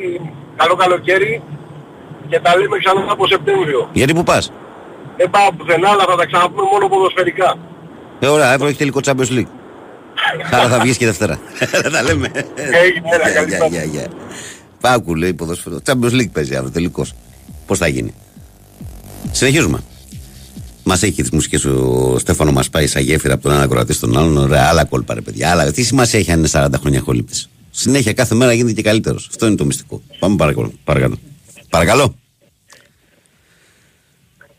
καλό 0.55 0.75
καλοκαίρι 0.75 1.41
και 2.29 2.39
τα 2.39 2.51
λέμε 2.57 2.77
ξανά 2.83 3.01
από 3.15 3.27
Σεπτέμβριο. 3.27 3.89
Γιατί 3.93 4.13
που 4.13 4.23
πας; 4.23 4.51
Δεν 5.17 5.29
πάω 5.29 5.49
πουθενά, 5.57 5.89
αλλά 5.89 6.05
θα 6.09 6.15
τα 6.15 6.25
ξαναπούμε 6.25 6.67
μόνο 6.71 6.87
ποδοσφαιρικά. 6.87 7.49
Ε, 8.19 8.27
ωραία, 8.27 8.49
αύριο 8.51 8.67
έχει 8.67 8.77
τελικό 8.77 8.99
Champions 9.07 9.31
League. 9.37 9.51
Άρα 10.55 10.67
θα 10.67 10.79
βγεις 10.79 10.97
και 10.97 11.05
Δευτέρα. 11.05 11.39
Θα 11.53 11.89
τα 11.95 12.01
λέμε. 12.03 12.31
Έγινε, 12.83 13.07
έλα, 13.15 13.23
Γεια, 13.29 13.33
καλή 13.33 13.49
γεια, 13.49 13.57
πάλι. 13.59 13.71
γεια, 13.75 13.83
γεια. 13.83 14.07
Πάκου 14.81 15.15
λέει 15.15 15.33
ποδόσφαιρο. 15.33 15.77
Champions 15.85 16.11
League 16.19 16.31
παίζει 16.33 16.55
αύριο 16.55 16.71
τελικός. 16.71 17.13
Πώς 17.67 17.77
θα 17.77 17.87
γίνει; 17.87 18.13
Συνεχίζουμε. 19.31 19.79
Μας 20.89 21.03
έχει 21.03 21.21
τις 21.21 21.31
μουσικές 21.31 21.65
ο 21.65 22.15
Στέφανο 22.19 22.51
μας 22.51 22.69
πάει 22.69 22.87
σαν 22.87 23.03
γέφυρα 23.03 23.33
από 23.33 23.43
τον 23.43 23.51
ένα 23.51 23.61
ακροατή 23.61 23.93
στον 23.93 24.17
άλλον. 24.17 24.47
Ρε, 24.49 24.59
άλλα 24.59 24.85
κόλπα, 24.85 25.13
ρε 25.13 25.21
παιδιά. 25.21 25.51
Άλλα. 25.51 25.71
Τι 25.71 25.83
σημασία 25.83 26.19
έχει 26.19 26.31
αν 26.31 26.39
είναι 26.39 26.49
40 26.51 26.67
χρόνια 26.79 26.99
χολύπτη. 26.99 27.33
Συνέχεια 27.71 28.13
κάθε 28.13 28.35
μέρα 28.35 28.53
γίνεται 28.53 28.73
και 28.73 28.81
καλύτερος. 28.81 29.27
Αυτό 29.29 29.47
είναι 29.47 29.55
το 29.55 29.65
μυστικό. 29.65 30.01
Πάμε 30.19 30.35
παρακαλώ. 30.35 30.73
Παρακαλώ. 30.83 31.19
Παρακαλώ. 31.69 32.15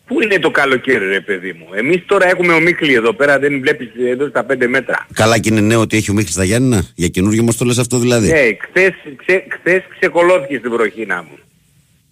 Πού 0.06 0.22
είναι 0.22 0.38
το 0.38 0.50
καλοκαίρι 0.50 1.06
ρε 1.06 1.20
παιδί 1.20 1.52
μου; 1.52 1.66
Εμείς 1.74 2.02
τώρα 2.06 2.28
έχουμε 2.28 2.52
ομίχλη 2.52 2.94
εδώ 2.94 3.12
πέρα, 3.12 3.38
δεν 3.38 3.60
βλέπεις 3.60 3.88
εδώ 4.10 4.28
στα 4.28 4.46
5 4.50 4.66
μέτρα. 4.68 5.06
Καλά 5.12 5.38
και 5.38 5.48
είναι 5.48 5.60
νέο 5.60 5.80
ότι 5.80 5.96
έχει 5.96 6.10
ο 6.10 6.14
Μίχη 6.14 6.32
στα 6.32 6.44
Γιάννηνα. 6.44 6.84
Για 6.94 7.08
καινούργιο 7.08 7.42
μας 7.42 7.56
το 7.56 7.64
λες 7.64 7.78
αυτό 7.78 7.98
δηλαδή. 7.98 8.26
Ναι, 8.28 8.40
χθες, 8.68 8.92
ξε, 9.16 9.44
χθες 9.58 9.82
ξεκολώθηκε 9.98 10.58
στην 10.58 10.70
βροχίνα 10.70 11.22
μου. 11.22 11.38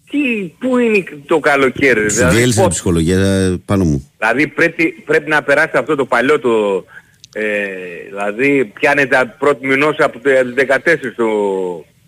Τι, 0.09 0.17
πού 0.59 0.77
είναι 0.77 1.03
το 1.25 1.39
καλοκαίρι 1.39 1.99
ρε, 2.01 2.05
δηλαδή, 2.07 2.35
Διέλυσε 2.35 2.53
την 2.55 2.63
πώς- 2.63 2.73
ψυχολογία 2.73 3.17
ε, 3.19 3.61
πάνω 3.65 3.83
μου. 3.83 4.11
δηλαδή 4.17 4.47
πρέπει, 4.47 4.91
πρέπει 5.05 5.29
να 5.29 5.43
περάσει 5.43 5.71
αυτό 5.77 5.95
το 5.95 6.05
παλιό 6.05 6.39
το... 6.39 6.85
Ε, 7.33 7.43
δηλαδή 8.09 8.65
πιάνεται 8.65 9.35
πρώτη 9.39 9.67
μηνός 9.67 9.95
από 9.99 10.19
το 10.19 10.29
14 10.29 10.77
το... 11.15 11.25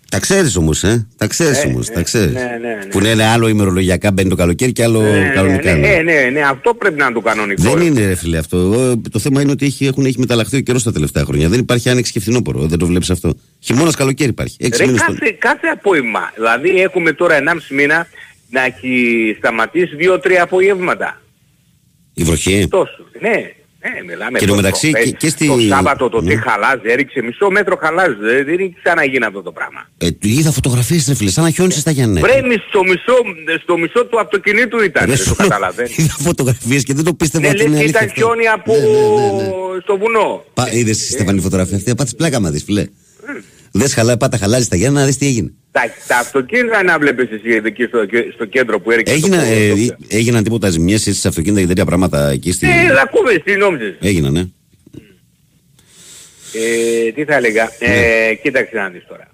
Τα 0.09 0.19
ξέρεις 0.19 0.55
όμως, 0.55 0.83
ε; 0.83 1.07
Τα 1.17 1.27
ξέρεις 1.27 1.63
Ε, 1.63 1.67
όμως. 1.67 1.87
ε, 1.89 1.91
Τα 1.93 2.01
ξέρεις. 2.01 2.33
ναι, 2.33 2.41
ναι, 2.61 2.67
ναι. 2.67 2.85
Που 2.89 2.99
είναι 3.05 3.23
άλλο 3.23 3.47
ημερολογιακά 3.47 4.11
μπαίνει 4.11 4.29
το 4.29 4.35
καλοκαίρι 4.35 4.71
και 4.71 4.83
άλλο 4.83 5.01
Ναι, 5.01 5.31
κανονικά. 5.35 5.73
ναι, 5.75 5.87
ναι. 5.87 6.01
ναι, 6.01 6.13
ναι, 6.13 6.29
ναι, 6.29 6.41
αυτό 6.41 6.73
πρέπει 6.73 6.97
να 6.97 7.05
είναι 7.05 7.13
το 7.13 7.21
κανονικό. 7.21 7.61
Δεν 7.61 7.81
είναι 7.81 8.05
ρε 8.05 8.15
φίλε 8.15 8.37
αυτό. 8.37 8.57
Εγώ, 8.57 9.01
Το 9.11 9.19
θέμα 9.19 9.41
είναι 9.41 9.51
ότι 9.51 9.65
έχει, 9.65 9.85
έχουν, 9.85 10.05
έχει 10.05 10.19
μεταλλαχθεί 10.19 10.57
ο 10.57 10.59
καιρός 10.59 10.83
τα 10.83 10.91
τελευταία 10.91 11.23
χρόνια. 11.23 11.49
Δεν 11.49 11.59
υπάρχει 11.59 11.89
άνοιξη 11.89 12.11
και 12.11 12.19
φθινόπωρο. 12.19 12.59
Δεν 12.67 12.77
το 12.79 12.85
βλέπεις 12.85 13.09
αυτό. 13.09 13.33
Χειμώνας 13.59 13.95
καλοκαίρι 13.95 14.29
υπάρχει. 14.29 14.55
Έξι 14.59 14.79
Ρε, 14.81 14.85
μήνες 14.87 15.01
το- 15.01 15.13
κάθε, 15.13 15.35
κάθε 15.39 15.67
απόγευμα. 15.67 16.31
Δηλαδή 16.35 16.69
έχουμε 16.81 17.11
τώρα 17.13 17.35
1,5 17.35 17.73
μήνα 17.75 18.07
να 18.49 18.65
έχει 18.65 19.35
σταματήσει 19.37 19.95
2-3 19.95 20.39
απογεύματα. 20.41 21.21
Η 22.13 22.23
βροχή. 22.23 22.67
Τόσο. 22.69 23.03
Ναι, 23.21 23.51
ναι, 23.83 24.03
μιλάμε. 24.09 24.37
Και 24.37 24.43
εν 24.45 24.49
τω 24.49 24.55
το- 24.55 24.61
μεταξύ 24.61 24.91
το- 24.91 24.99
και- 25.03 25.11
και 25.11 25.29
στη- 25.29 25.47
Το 25.47 25.59
Σάββατο 25.59 26.09
το 26.09 26.21
Ναι. 26.21 26.29
τι 26.29 26.41
χαλάζει, 26.41 26.81
έριξε 26.83 27.21
μισό 27.21 27.49
μέτρο 27.49 27.75
χαλάζει. 27.83 28.15
Δεν, 28.19 28.45
δεν 28.45 28.53
έχει 28.59 28.75
ξαναγίνει 28.83 29.25
αυτό 29.25 29.41
το 29.41 29.51
πράγμα. 29.51 29.81
Ε, 29.97 30.11
του 30.11 30.27
είδα 30.27 30.51
φωτογραφίε 30.51 30.99
ρε 31.07 31.15
φίλε, 31.15 31.29
σαν 31.29 31.43
να 31.43 31.49
χιόνισε 31.49 31.79
στα 31.79 31.91
Γιάννη. 31.91 32.19
Βρε 32.19 32.41
μισ- 32.41 32.67
στο 32.69 32.83
μισό, 32.83 33.15
στο 33.63 33.77
μισό 33.77 34.05
του 34.05 34.19
αυτοκινήτου 34.19 34.83
ήταν, 34.83 35.07
δεν 35.09 35.17
το 35.25 35.35
καταλαβαίνεις. 35.35 35.97
Είδα 35.99 36.15
φωτογραφίες 36.19 36.83
και 36.83 36.93
δεν 36.93 37.03
το 37.03 37.13
πίστευα 37.13 37.43
Ναι, 37.43 37.49
ότι 37.49 37.57
λες 37.57 37.65
είναι 37.67 37.75
και 37.77 37.81
αλήθεια. 37.83 37.99
ήταν 37.99 38.09
αυτό. 38.09 38.19
χιόνι 38.21 38.47
από 38.47 38.73
Ναι, 38.73 38.79
ναι, 38.79 38.87
ναι, 38.87 39.43
ναι. 39.43 39.79
στο 39.83 39.97
βουνό. 39.97 40.43
Πα, 40.53 40.71
είδες 40.71 40.97
τη 40.97 41.03
Στεφανή 41.11 41.41
φωτογραφία 41.41 41.77
αυτή, 41.77 41.95
πάτε 41.95 42.11
πλάκα 42.17 42.39
μα 42.39 42.49
δεις 42.51 42.63
φίλε. 42.63 42.85
Δες 43.71 43.93
χαλά, 43.93 44.17
πάτα 44.17 44.37
χαλάζει 44.37 44.67
τα 44.67 44.75
Γιάννα 44.75 44.99
να 44.99 45.05
δεις 45.05 45.17
τι 45.17 45.25
έγινε. 45.25 45.51
Τα, 45.71 45.81
τα 46.07 46.17
αυτοκίνητα 46.17 46.83
να 46.83 46.99
βλέπεις 46.99 47.29
εσύ 47.31 47.61
εκεί 47.65 47.83
στο, 47.83 47.99
στο 48.33 48.45
κέντρο 48.45 48.79
που 48.79 48.91
έριξε. 48.91 49.13
Έγινα, 49.13 49.37
το, 49.37 49.43
ε, 49.43 49.69
το- 49.69 49.75
ε, 50.09 50.17
έγιναν 50.17 50.43
τίποτα 50.43 50.69
ζημιές 50.69 51.07
έτσι 51.07 51.19
σε 51.19 51.27
αυτοκίνητα 51.27 51.61
και 51.61 51.67
τέτοια 51.67 51.85
πράγματα 51.85 52.29
εκεί 52.29 52.51
στη... 52.51 52.67
Ε, 52.67 52.99
ακούμε, 53.01 53.33
τι 53.33 53.55
νόμιζες. 53.55 53.95
Έγιναν, 54.01 54.31
ναι. 54.33 54.45
Ε, 56.53 57.11
τι 57.11 57.23
θα 57.25 57.35
έλεγα. 57.35 57.71
Ε, 57.79 58.33
κοίταξε 58.43 58.75
να 58.75 58.89
δεις 58.89 59.03
τώρα. 59.07 59.27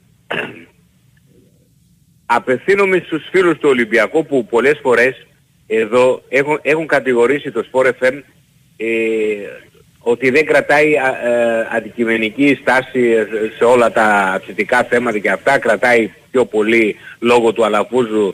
Απευθύνομαι 2.25 3.01
στους 3.05 3.23
φίλους 3.31 3.57
του 3.57 3.69
Ολυμπιακού 3.69 4.25
που 4.25 4.45
πολλές 4.45 4.79
φορές 4.81 5.27
εδώ 5.67 6.23
έχουν, 6.29 6.59
έχουν 6.61 6.87
κατηγορήσει 6.87 7.51
το 7.51 7.65
Sport 7.71 7.85
FM 7.87 8.13
ε, 8.77 8.85
ότι 10.07 10.29
δεν 10.29 10.45
κρατάει 10.45 10.97
α, 10.97 11.07
ε, 11.07 11.67
αντικειμενική 11.71 12.57
στάση 12.61 13.13
σε 13.57 13.63
όλα 13.63 13.91
τα 13.91 14.37
ψητικά 14.41 14.83
θέματα 14.83 15.17
και 15.17 15.29
αυτά. 15.29 15.59
Κρατάει 15.59 16.11
πιο 16.31 16.45
πολύ 16.45 16.95
λόγω 17.19 17.53
του 17.53 17.65
Αλαφούζου 17.65 18.33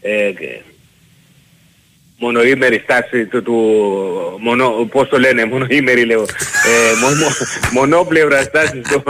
ε, 0.00 0.32
μονοήμερη 2.18 2.78
στάση 2.84 3.26
του, 3.26 3.42
του 3.42 3.56
μονο, 4.40 4.88
πώς 4.90 5.08
το 5.08 5.18
λένε, 5.18 5.44
μονοήμερη 5.44 6.04
λέω, 6.04 6.22
ε, 6.22 6.94
μο, 7.00 7.08
μο, 7.08 7.26
μονόπλευρα 7.72 8.42
στάση 8.42 8.82
στο, 8.84 9.02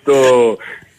στο, 0.00 0.56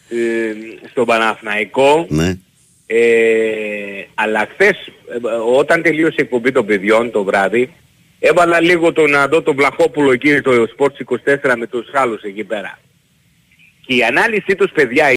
ε, 0.08 0.52
στο 0.90 1.04
Παναθηναϊκό. 1.04 2.06
ναι. 2.08 2.38
Ε, 2.86 4.06
αλλά 4.14 4.48
χθες 4.52 4.76
ε, 4.76 5.26
όταν 5.56 5.82
τελείωσε 5.82 6.14
η 6.18 6.22
εκπομπή 6.22 6.52
των 6.52 6.66
παιδιών 6.66 7.10
το 7.10 7.24
βράδυ 7.24 7.70
έβαλα 8.28 8.60
λίγο 8.60 8.92
το 8.92 9.06
να 9.06 9.28
δω 9.28 9.42
τον 9.42 9.56
Βλαχόπουλο 9.56 10.12
εκεί 10.12 10.36
στο 10.36 10.66
Sports 10.76 11.16
24 11.44 11.54
με 11.56 11.66
τους 11.66 11.88
άλλους 11.92 12.22
εκεί 12.22 12.44
πέρα. 12.44 12.78
Και 13.86 13.94
η 13.94 14.02
ανάλυση 14.04 14.54
τους 14.54 14.70
παιδιά 14.72 15.12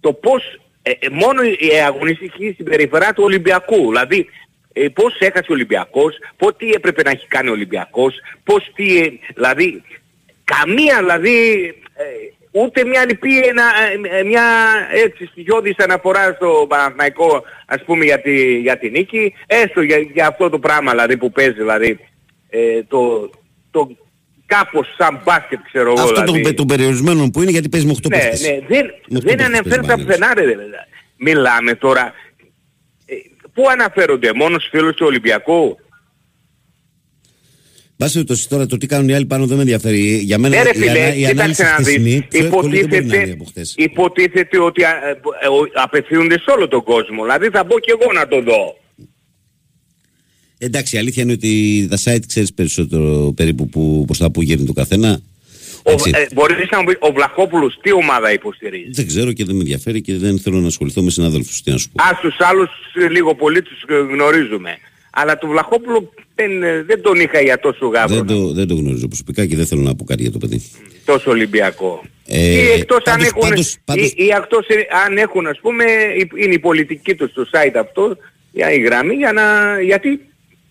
το 0.00 0.12
πώς 0.12 0.60
ε, 0.82 0.90
ε, 0.90 1.08
μόνο 1.10 1.42
η 1.42 1.80
αγωνιστική 1.86 2.54
συμπεριφορά 2.56 3.12
του 3.12 3.22
Ολυμπιακού. 3.24 3.88
Δηλαδή 3.88 4.28
ε, 4.72 4.88
πώς 4.88 5.16
έχασε 5.18 5.46
ο 5.50 5.52
Ολυμπιακός, 5.54 6.14
πώς 6.36 6.56
τι 6.56 6.70
έπρεπε 6.70 7.02
να 7.02 7.10
έχει 7.10 7.26
κάνει 7.26 7.48
ο 7.48 7.52
Ολυμπιακός, 7.52 8.14
πώς 8.44 8.70
τι... 8.74 8.98
ε, 8.98 9.12
δηλαδή 9.34 9.82
καμία 10.44 10.98
δηλαδή 10.98 11.66
ε, 11.94 12.04
ούτε 12.50 12.84
μια 12.84 13.04
λυπή 13.06 13.38
ένα, 13.38 13.64
ε, 14.12 14.18
ε, 14.18 14.22
μια 14.22 14.44
έτσι 14.92 15.26
στοιχειώδης 15.26 15.76
αναφορά 15.78 16.32
στο 16.32 16.66
Παναθηναϊκό 16.68 17.42
ας 17.66 17.84
πούμε 17.84 18.04
για, 18.04 18.20
τη, 18.20 18.58
για 18.58 18.78
τη 18.78 18.90
νίκη, 18.90 19.34
έστω 19.46 19.82
για, 19.82 19.98
για 19.98 20.26
αυτό 20.26 20.48
το 20.48 20.58
πράγμα 20.58 20.90
δηλαδή 20.90 21.16
που 21.16 21.30
παίζει 21.30 21.52
δηλαδή 21.52 21.98
ε, 22.54 22.82
το, 22.88 23.30
το 23.70 23.96
κάπως 24.46 24.86
σαν 24.98 25.20
μπάσκετ 25.24 25.58
ξέρω 25.72 25.90
εγώ 25.92 26.00
Αυτό 26.00 26.22
δηλαδή. 26.22 26.42
των, 26.42 26.54
των 26.54 26.66
περιορισμένων 26.66 27.30
που 27.30 27.42
είναι 27.42 27.50
γιατί 27.50 27.68
παίζει 27.68 27.86
με 27.86 27.92
8 27.92 27.96
Ναι, 28.10 28.18
παίχτες. 28.18 28.40
ναι, 28.40 28.58
δεν, 28.68 28.84
Με 29.08 29.18
δεν 29.18 29.20
8 29.20 29.24
παίχτες 29.26 29.46
αναφέρεται 29.46 29.86
παίζει 29.86 30.04
πουθενά 30.04 30.34
ρε. 30.34 30.44
ρε. 30.44 30.54
Μιλάμε 31.16 31.74
τώρα. 31.74 32.12
Ε, 33.06 33.14
πού 33.54 33.68
αναφέρονται, 33.70 34.32
μόνο 34.34 34.58
στους 34.58 34.70
φίλους 34.70 34.94
του 34.94 35.06
Ολυμπιακού; 35.06 35.76
Πάση 37.96 38.12
περιπτώσει 38.12 38.48
τώρα 38.48 38.66
το 38.66 38.76
τι 38.76 38.86
κάνουν 38.86 39.08
οι 39.08 39.14
άλλοι 39.14 39.26
πάνω 39.26 39.46
δεν 39.46 39.56
με 39.56 39.62
ενδιαφέρει. 39.62 39.98
Για 40.00 40.38
μένα 40.38 40.56
Ναι 40.56 40.62
ρε 40.62 40.70
η, 40.74 40.78
φίλε, 40.78 40.90
ανα- 40.90 41.14
η 41.14 41.26
ανάλυση 41.26 41.30
κοίταξε 41.32 41.62
να 41.62 41.68
χθεσινή 41.68 42.10
δεις. 42.10 42.26
πιο 42.28 42.44
εύκολη 42.44 42.80
δεν 42.80 42.88
μπορεί 42.88 43.04
να 43.06 43.14
είναι 43.16 43.22
Υποτίθεται, 43.22 43.32
από 43.32 43.44
χθες. 43.44 43.74
υποτίθεται 43.78 44.58
ότι 44.60 44.84
α, 44.84 44.90
ε, 44.90 45.10
ε, 45.10 45.48
ο- 45.48 45.68
απευθύνονται 45.82 46.38
σε 46.38 46.50
όλο 46.50 46.68
τον 46.68 46.82
κόσμο. 46.82 47.22
Δηλαδή 47.22 47.48
θα 47.50 47.64
μπω 47.64 47.78
και 47.80 47.94
εγώ 48.00 48.12
να 48.12 48.28
το 48.28 48.40
δω. 48.42 48.76
Εντάξει, 50.64 50.96
η 50.96 50.98
αλήθεια 50.98 51.22
είναι 51.22 51.32
ότι 51.32 51.86
τα 51.90 51.96
site 52.04 52.26
ξέρεις 52.26 52.52
περισσότερο 52.52 53.32
περίπου 53.36 53.68
που, 53.68 54.02
προς 54.06 54.18
τα 54.18 54.30
που 54.30 54.42
γέρνει 54.42 54.66
το 54.66 54.72
καθένα. 54.72 55.20
Ο, 55.84 55.90
Έτσι. 55.90 56.10
ε, 56.14 56.26
μπορείς 56.34 56.68
να 56.70 56.78
μου 56.78 56.84
πεις, 56.84 56.96
ο 57.00 57.12
Βλαχόπουλος 57.12 57.78
τι 57.82 57.92
ομάδα 57.92 58.32
υποστηρίζει; 58.32 58.90
Δεν 58.90 59.06
ξέρω 59.06 59.32
και 59.32 59.44
δεν 59.44 59.54
με 59.54 59.60
ενδιαφέρει 59.60 60.00
και 60.00 60.16
δεν 60.16 60.38
θέλω 60.38 60.58
να 60.60 60.66
ασχοληθώ 60.66 61.02
με 61.02 61.10
συναδέλφους. 61.10 61.62
Τι 61.62 61.70
να 61.70 61.78
σου 61.78 61.88
πω. 61.90 62.04
Ας 62.10 62.20
τους 62.20 62.36
άλλους 62.38 62.70
ε, 62.94 63.08
λίγο 63.08 63.34
πολύ 63.34 63.62
τους 63.62 63.82
ε, 63.88 63.94
γνωρίζουμε. 63.94 64.76
Αλλά 65.10 65.38
του 65.38 65.48
Βλαχόπουλου 65.48 66.12
δεν, 66.34 66.62
ε, 66.62 66.82
δεν 66.82 67.02
τον 67.02 67.20
είχα 67.20 67.40
για 67.40 67.58
τόσο 67.60 67.86
γάβρο. 67.86 68.16
Δεν 68.16 68.26
το, 68.26 68.52
δεν 68.52 68.66
το 68.66 68.74
γνωρίζω 68.74 69.08
προσωπικά 69.08 69.46
και 69.46 69.56
δεν 69.56 69.66
θέλω 69.66 69.80
να 69.80 69.94
πω 69.94 70.04
κάτι 70.04 70.22
για 70.22 70.30
το 70.30 70.38
παιδί. 70.38 70.62
τόσο 71.04 71.30
Ολυμπιακό. 71.30 72.02
Ε, 72.26 72.50
ή 72.52 72.58
εκτός 72.78 72.96
αν 72.96 73.02
πάντως- 73.04 73.26
έχουν, 73.26 73.40
πάντως- 73.48 73.76
πάντως- 73.84 74.06
Ή, 74.10 74.14
ή 74.16 74.28
εκτός 74.36 74.66
ε, 74.68 74.74
αν 75.06 75.16
έχουν 75.16 75.46
ας 75.46 75.58
πούμε, 75.60 75.84
η- 76.18 76.30
είναι 76.44 76.54
η 76.54 76.58
πολιτική 76.58 77.14
τους 77.14 77.30
στο 77.30 77.42
site 77.52 77.76
αυτό, 77.80 78.16
για 78.52 78.72
η 78.72 78.80
γραμμή, 78.80 79.14
για 79.14 79.32
να, 79.32 79.42
γιατί 79.80 80.20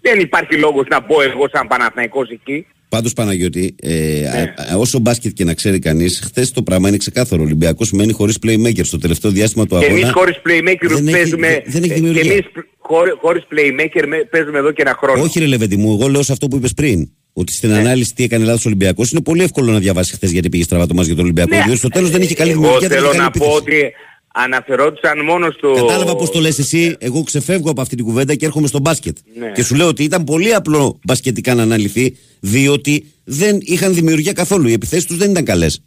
δεν 0.02 0.20
υπάρχει 0.20 0.56
λόγος 0.58 0.86
να 0.90 1.00
μπω 1.02 1.22
εγώ 1.22 1.50
σαν 1.54 1.68
Παναθηναϊκός 1.68 2.30
εκεί. 2.30 2.66
Πάντως 2.90 3.14
Παναγιώτη, 3.14 3.76
ε, 3.82 3.90
Ναι. 3.90 4.28
α- 4.28 4.74
α- 4.74 4.78
όσο 4.78 5.00
μπάσκετ 5.00 5.34
και 5.34 5.44
να 5.44 5.54
ξέρει 5.54 5.80
κανείς, 5.80 6.20
χθες 6.24 6.52
το 6.52 6.62
πράγμα 6.64 6.88
είναι 6.88 6.98
ξεκάθαρο. 6.98 7.42
Ο 7.42 7.46
Ολυμπιακός 7.46 7.92
μένει 7.92 8.12
χωρίς 8.14 8.38
playmaker 8.46 8.82
στο 8.84 8.98
τελευταίο 8.98 9.32
διάστημα 9.32 9.66
του 9.66 9.78
Και 9.80 9.86
αγώνα. 9.86 10.00
εμείς 10.00 10.12
χωρίς 10.14 10.36
playmaker 10.46 10.88
δεν 10.88 11.08
έχει- 11.08 11.12
παίζουμε, 11.12 11.48
δεν- 11.48 11.64
δεν 11.66 11.84
έχει 11.84 11.92
ε, 11.92 11.96
και 11.96 12.02
δημιουργία. 12.02 12.32
εμείς 12.32 12.46
χωρί- 12.78 13.18
χωρίς 13.22 13.44
playmaker 13.52 14.04
με- 14.08 14.28
παίζουμε 14.32 14.58
εδώ 14.58 14.72
και 14.72 14.82
ένα 14.82 14.96
χρόνο. 15.00 15.22
Όχι, 15.22 15.40
ρε 15.40 15.46
Λεβέντι 15.46 15.78
μου, 15.78 15.98
εγώ 16.00 16.10
λέω 16.10 16.22
σε 16.24 16.32
αυτό 16.32 16.48
που 16.48 16.56
είπες 16.56 16.74
πριν. 16.74 17.10
Ότι 17.34 17.52
στην 17.54 17.72
ανάλυση 17.74 18.14
τι 18.16 18.24
έκανε 18.24 18.46
λάθος 18.46 18.66
ο 18.66 18.68
Ολυμπιακός 18.68 19.12
είναι 19.12 19.22
πολύ 19.22 19.44
εύκολο 19.44 19.72
να 19.72 19.80
διαβάσει 19.80 20.14
χθες 20.14 20.32
γιατί 20.32 20.50
πήγε 20.50 20.64
στραβά 20.64 20.88
το 20.88 20.94
μάτς 20.94 21.06
για 21.08 21.16
τον 21.16 21.24
Ολυμπιακό. 21.24 21.56
Ναι, 21.56 21.62
διότι 21.62 21.78
στο 21.78 21.88
τέλος 21.90 22.10
δεν 22.10 22.22
είχε 22.22 22.34
καλή 22.34 22.52
εγώ 22.52 22.60
δημιουργία. 22.62 22.88
δεν 22.88 22.98
είχε 22.98 23.08
θέλω 23.08 23.18
καλή 23.18 23.24
να 23.24 23.32
πω 23.32 23.46
επίθεση. 23.46 23.78
ότι 23.80 23.94
αναφερόντουσαν 24.34 25.24
μόνο 25.26 25.52
στο... 25.52 25.74
Κατάλαβα 25.74 26.16
πώς 26.16 26.30
το 26.32 26.40
λες 26.40 26.60
εσύ. 26.60 26.96
Εγώ 27.00 27.24
ξεφεύγω 27.24 27.70
από 27.70 27.82
αυτή 27.82 27.96
την 27.96 28.06
κουβέντα 28.06 28.36
και 28.36 28.46
έρχομαι 28.46 28.68
στο 28.68 28.80
μπάσκετ. 28.80 29.18
Ναι. 29.40 29.52
Και 29.56 29.64
σου 29.64 29.76
λέω 29.76 29.88
ότι 29.88 30.04
ήταν 30.04 30.24
πολύ 30.24 30.54
απλό 30.54 31.00
μπασκετικά 31.04 31.54
να 31.56 31.62
αναλυθεί, 31.62 32.18
διότι 32.40 33.06
δεν 33.24 33.58
είχαν 33.62 33.94
δημιουργία 33.94 34.34
καθόλου. 34.34 34.68
Οι 34.68 34.74
επιθέσεις 34.74 35.06
τους 35.06 35.18
δεν 35.18 35.32
ήταν 35.32 35.44
καλές. 35.44 35.82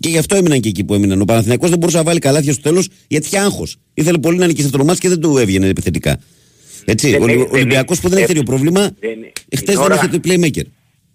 Και 0.00 0.08
γι' 0.08 0.18
αυτό 0.18 0.36
έμειναν 0.36 0.60
και 0.60 0.68
εκεί 0.68 0.84
που 0.84 0.94
έμειναν. 0.94 1.20
Ο 1.20 1.24
Παναθηναϊκός 1.24 1.68
δεν 1.70 1.78
μπορούσε 1.78 1.96
να 1.98 2.02
βάλει 2.02 2.18
καλάθια 2.18 2.52
στο 2.52 2.62
τέλος 2.62 2.88
γιατί 3.08 3.26
είχε 3.26 3.38
άγχος. 3.38 3.76
Ήθελε 3.94 4.18
πολύ 4.18 4.38
να 4.38 4.46
νικήσει 4.46 4.66
αυτό 4.66 4.78
το 4.78 4.84
μάτς 4.84 4.98
και 4.98 5.08
δεν 5.08 5.20
του 5.20 5.38
έβγαινε 5.38 5.66
επιθετικά. 5.66 6.20
Έτσι, 6.84 7.10
Δεν 7.10 7.22
ο 7.22 7.24
έχει- 7.24 7.34
Ολυ- 7.36 7.46
δεν 7.50 7.54
Ολυμπιακός 7.60 7.96
έχει- 7.96 8.02
που 8.02 8.08
δεν 8.08 8.16
έχει 8.22 8.24
ε, 8.30 8.34
τέτοιο 8.34 8.42
πρόβλημα, 8.42 8.80
δεν- 8.80 9.18
χθε 9.54 9.56
την 9.56 9.64
δεν 9.64 9.78
ώρα- 9.78 9.94
είχε 9.94 10.08
το 10.08 10.20
playmaker. 10.24 10.64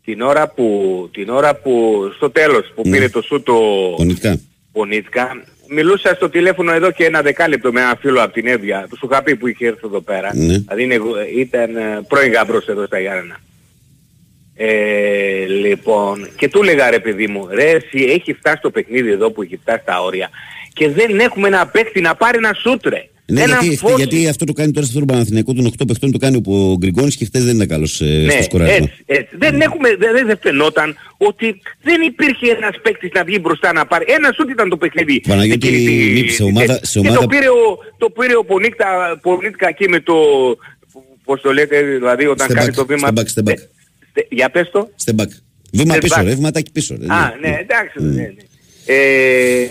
την 0.05 0.21
ώρα 0.21 0.49
που, 0.49 0.65
την 1.13 1.29
ώρα 1.29 1.55
που 1.55 1.71
στο 2.15 2.29
τέλος 2.31 2.71
που 2.75 2.81
Ναι. 2.85 2.91
πήρε 2.91 3.09
το 3.09 3.21
σου 3.21 3.41
το 3.43 3.53
Πονητικά. 3.97 4.39
Πονίτκα, 4.71 5.43
μιλούσα 5.69 6.15
στο 6.15 6.29
τηλέφωνο 6.29 6.71
εδώ 6.71 6.91
και 6.91 7.05
ένα 7.05 7.21
δεκάλεπτο 7.21 7.71
με 7.71 7.81
ένα 7.81 7.97
φίλο 7.99 8.23
από 8.23 8.33
την 8.33 8.47
Εύβοια, 8.47 8.85
του 8.89 8.97
σου 8.97 9.07
είχα 9.11 9.23
πει 9.23 9.35
που 9.35 9.47
είχε 9.47 9.67
έρθει 9.67 9.79
εδώ 9.83 10.01
πέρα. 10.01 10.35
Ναι. 10.35 10.57
Δηλαδή 10.57 10.83
είναι, 10.83 10.99
ήταν 11.35 11.75
ε, 11.75 12.01
πρώην 12.07 12.31
γαμπρός 12.31 12.67
εδώ 12.67 12.85
στα 12.85 12.99
Γιάννενα. 12.99 13.37
Ε, 14.55 15.45
λοιπόν, 15.45 16.29
και 16.35 16.49
του 16.49 16.61
έλεγα 16.61 16.89
ρε 16.89 16.99
παιδί 16.99 17.27
μου, 17.27 17.47
ρε 17.51 17.69
εσύ 17.71 18.03
έχει 18.03 18.33
φτάσει 18.33 18.61
το 18.61 18.69
παιχνίδι 18.69 19.11
εδώ 19.11 19.31
που 19.31 19.41
έχει 19.41 19.57
φτάσει 19.57 19.81
τα 19.85 20.01
όρια 20.01 20.29
και 20.73 20.89
δεν 20.89 21.19
έχουμε 21.19 21.47
ένα 21.47 21.67
παίχτη 21.67 22.01
να 22.01 22.15
πάρει 22.15 22.37
ένα 22.37 22.53
σούτρε. 22.53 23.07
Ναι, 23.27 23.41
Έναν 23.41 23.59
γιατί, 23.61 23.77
φως. 23.77 23.95
γιατί 23.97 24.27
αυτό 24.27 24.45
το 24.45 24.53
κάνει 24.53 24.71
τώρα 24.71 24.85
στο 24.85 25.05
Παναθηναϊκό 25.05 25.53
των 25.53 25.65
8 25.65 25.83
παιχτών, 25.87 26.11
το 26.11 26.17
κάνει 26.17 26.41
ο 26.45 26.75
Γκριγκόνης 26.77 27.15
και 27.15 27.25
χθες 27.25 27.43
δεν 27.45 27.55
ήταν 27.55 27.67
καλός 27.67 28.01
ε, 28.01 28.05
Ναι, 28.05 28.31
στο 28.31 28.43
σκοράρισμα. 28.43 28.77
έτσι, 28.85 29.03
έτσι. 29.05 29.35
Δεν, 29.37 29.61
έχουμε, 29.61 29.95
δεν, 29.95 30.25
δεν 30.27 30.37
φαινόταν 30.41 30.95
ότι 31.17 31.61
δεν 31.81 32.01
υπήρχε 32.01 32.47
ένας 32.51 32.75
παίκτης 32.81 33.09
να 33.13 33.23
βγει 33.23 33.37
μπροστά 33.41 33.73
να 33.73 33.85
πάρει. 33.85 34.05
Ένας 34.07 34.35
σούτ 34.35 34.49
ήταν 34.49 34.69
το 34.69 34.77
παιχνίδι. 34.77 35.19
Παναγιώτη, 35.27 35.67
Εκείνη 35.67 35.85
τη- 35.85 35.91
λείπει 35.91 36.29
σε 36.31 36.43
ομάδα- 36.43 36.77
και 36.79 36.85
σε 36.85 36.99
ομάδα- 36.99 37.19
το 37.19 37.27
πήρε 37.27 37.47
ο, 37.49 37.77
το 37.97 38.09
πήρε 38.09 38.35
ο 38.37 38.43
Πονίκτα, 38.45 39.19
Πονίκτα 39.21 39.67
εκεί 39.67 39.89
με 39.89 39.99
το... 39.99 40.13
Πώς 41.23 41.41
το 41.41 41.53
λέτε, 41.53 41.81
δηλαδή 41.81 42.25
όταν 42.25 42.47
Step 42.49 42.53
κάνει 42.53 42.69
back, 42.71 42.75
το 42.75 42.85
βήμα... 42.85 43.09
step 43.15 43.19
back, 43.19 43.23
step 43.23 43.49
back. 43.49 43.57
Ε, 43.57 43.61
στε- 44.09 44.27
για 44.29 44.49
πες 44.49 44.69
το. 44.71 44.89
Step 45.05 45.21
back. 45.21 45.27
Βήμα 45.73 45.95
Step 45.95 45.99
πίσω, 46.01 46.15
back. 46.19 46.23
ρε, 46.23 46.33
βήματάκι 46.35 46.71
πίσω. 46.71 46.95
Ρε, 46.99 47.05
Α, 47.13 47.35
ναι, 47.41 47.47
εντάξει. 47.61 47.93
Ναι, 48.03 48.21
ναι. 48.21 48.33
Ε, 48.85 49.67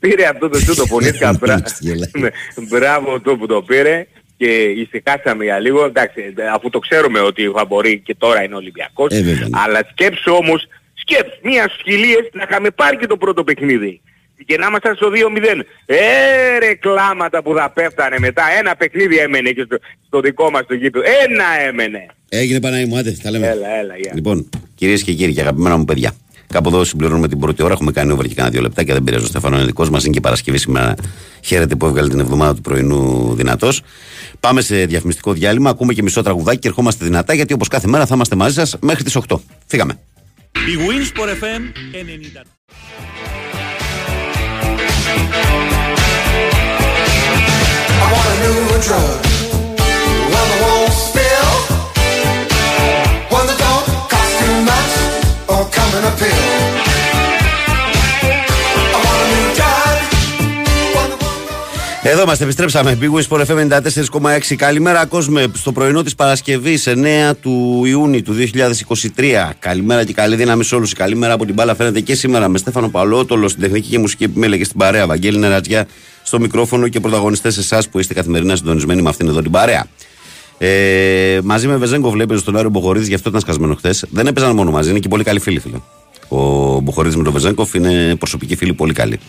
πήρε 0.00 0.26
αυτό 0.26 0.48
το 0.48 0.58
σούτ 0.58 0.78
ο 0.78 0.86
Πονίτκα. 0.86 1.32
μπρα- 1.40 1.62
Γελάει. 1.80 2.10
με- 2.14 2.32
Μπράβο 2.70 3.20
το 3.20 3.36
που 3.36 3.46
το 3.46 3.62
πήρε 3.62 4.06
και 4.36 4.46
ησυχάσαμε 4.62 5.44
για 5.44 5.58
λίγο. 5.58 5.84
Εντάξει, 5.84 6.20
αφού 6.54 6.70
το 6.70 6.78
ξέρουμε 6.78 7.20
ότι 7.20 7.50
θα 7.56 7.64
μπορεί 7.64 7.98
και 8.04 8.14
τώρα 8.18 8.42
είναι 8.42 8.54
Ολυμπιακός. 8.54 9.12
Ε, 9.12 9.22
βέβαια, 9.22 9.48
ναι. 9.48 9.58
Αλλά 9.64 9.80
σκέψου 9.90 10.32
όμως, 10.32 10.66
σκέψη, 10.94 11.38
μία 11.42 11.62
στους 11.68 11.82
χιλίες 11.82 12.28
να 12.32 12.46
είχαμε 12.50 12.70
πάρει 12.70 12.96
και 12.96 13.06
το 13.06 13.16
πρώτο 13.16 13.44
παιχνίδι. 13.44 14.00
Και 14.46 14.56
να 14.56 14.66
ήμασταν 14.66 14.94
στο 14.94 15.10
2-0. 15.10 15.64
Ε, 15.86 15.96
ρε 16.58 16.74
κλάματα 16.74 17.42
που 17.42 17.54
θα 17.56 17.70
πέφτανε 17.70 18.16
μετά. 18.18 18.42
Ένα 18.58 18.76
παιχνίδι 18.76 19.16
έμενε 19.18 19.50
και 19.50 19.62
στο, 19.62 19.76
στο 20.06 20.20
δικό 20.20 20.50
μας 20.50 20.66
το 20.66 20.74
γήπεδο. 20.74 21.04
Ένα 21.28 21.44
έμενε. 21.68 22.06
Έγινε 22.28 22.60
Παναγί 22.60 22.84
μου, 22.86 22.96
άντε, 22.96 23.16
τα 23.22 23.30
λέμε. 23.30 23.46
Έλα, 23.46 23.68
έλα, 23.78 23.96
γεια. 23.96 24.12
Λοιπόν, 24.14 24.48
κυρίες 24.74 25.02
και 25.02 25.12
κύριοι 25.12 25.32
και 25.34 25.40
αγαπημένα 25.40 25.76
μου 25.76 25.84
παιδιά, 25.84 26.12
κάπου 26.52 26.68
εδώ 26.68 26.84
συμπληρώνουμε 26.84 27.28
την 27.28 27.38
πρώτη 27.38 27.62
ώρα. 27.62 27.72
Έχουμε 27.72 27.92
κάνει 27.92 28.12
over 28.12 28.26
και 28.28 28.34
κανένα 28.34 28.54
δύο 28.54 28.62
λεπτά 28.62 28.82
και 28.82 28.92
δεν 28.92 29.04
πειράζει. 29.04 29.24
Ο 29.24 29.26
Στεφανό 29.26 29.56
είναι 29.56 29.64
δικός 29.64 29.90
μας. 29.90 30.04
Είναι 30.04 30.14
και 30.14 30.20
Παρασκευή 30.20 30.58
σήμερα. 30.58 30.94
Χαίρετε 31.40 31.76
που 31.76 31.86
έβγαλε 31.86 32.08
την 32.08 32.20
εβδομάδα 32.20 32.54
του 32.54 32.60
πρωινού 32.60 33.34
δυνατός. 33.34 33.82
Πάμε 34.40 34.60
σε 34.60 34.84
διαφημιστικό 34.84 35.32
διάλειμμα. 35.32 35.70
Ακούμε 35.70 35.92
και 35.92 36.02
μισό 36.02 36.22
τραγουδάκι 36.22 36.58
και 36.58 36.68
ερχόμαστε 36.68 37.04
δυνατά 37.04 37.34
γιατί 37.34 37.52
όπως 37.52 37.68
κάθε 37.68 37.86
μέρα 37.88 38.06
θα 38.06 38.14
είμαστε 38.14 38.36
μαζί 38.36 38.54
σας 38.54 38.76
μέχρι 38.80 39.04
τις 39.04 39.16
8. 39.28 39.36
Φύγαμε. 39.66 39.98
Η 40.52 40.76
Winsport 40.86 41.28
FM 41.42 41.62
90. 41.92 42.44
I 48.02 48.12
want 48.12 48.28
a 48.28 48.36
new 48.42 48.80
drug. 48.86 49.29
Εδώ 62.10 62.22
είμαστε, 62.22 62.44
επιστρέψαμε. 62.44 62.98
Big 63.00 63.10
Wings 63.14 63.28
Sport 63.28 63.46
FM 63.46 63.68
94,6. 63.68 64.56
Καλημέρα, 64.56 65.06
κόσμο. 65.06 65.38
Στο 65.52 65.72
πρωινό 65.72 66.02
της 66.02 66.14
Παρασκευής, 66.14 66.86
9 66.86 67.34
του 67.40 67.82
Ιούνιου 67.84 68.22
του 68.22 68.32
2023. 68.32 69.52
Καλημέρα 69.58 70.04
και 70.04 70.12
καλή 70.12 70.36
δύναμη 70.36 70.64
σε 70.64 70.74
όλους. 70.74 70.92
Καλημέρα 70.92 71.32
από 71.32 71.44
την 71.44 71.54
μπάλα 71.54 71.74
φαίνεται 71.74 72.00
και 72.00 72.14
σήμερα 72.14 72.48
με 72.48 72.58
Στέφανο 72.58 72.88
Παλότολο 72.88 73.48
στην 73.48 73.62
τεχνική 73.62 73.88
και 73.88 73.98
μουσική 73.98 74.24
επιμέλεια 74.24 74.56
και 74.56 74.64
στην 74.64 74.78
παρέα. 74.78 75.06
Βαγγέλη 75.06 75.38
Νερατζιά 75.38 75.86
στο 76.22 76.40
μικρόφωνο 76.40 76.88
και 76.88 77.00
πρωταγωνιστές 77.00 77.56
εσάς 77.56 77.88
που 77.88 77.98
είστε 77.98 78.14
καθημερινά 78.14 78.56
συντονισμένοι 78.56 79.02
με 79.02 79.08
αυτήν 79.08 79.28
εδώ 79.28 79.42
την 79.42 79.50
παρέα. 79.50 79.86
Ε, 80.58 81.38
μαζί 81.42 81.66
με 81.66 81.76
Βεζέγκο 81.76 82.10
βλέπει 82.10 82.38
στον 82.38 82.56
Άριο 82.56 82.70
Μποχορίδη, 82.70 83.06
γι' 83.06 83.14
αυτό 83.14 83.28
ήταν 83.28 83.40
σκασμένο 83.40 83.74
χθες. 83.74 84.04
Δεν 84.10 84.26
έπαιζαν 84.26 84.54
μόνο 84.54 84.70
μαζί, 84.70 84.90
είναι 84.90 84.98
και 84.98 85.08
πολύ 85.08 85.24
καλοί 85.24 85.40
φίλοι, 85.40 85.58
φίλε. 85.58 85.76
Ο 86.28 86.38
Μποχορίδης 86.80 87.16
με 87.16 87.24
τον 87.24 87.32
Βεζέγκοφ 87.32 87.74
είναι 87.74 88.16
προσωπικοί 88.18 88.56
φίλοι 88.56 88.72
πολύ 88.72 88.92
καλοί. 88.92 89.20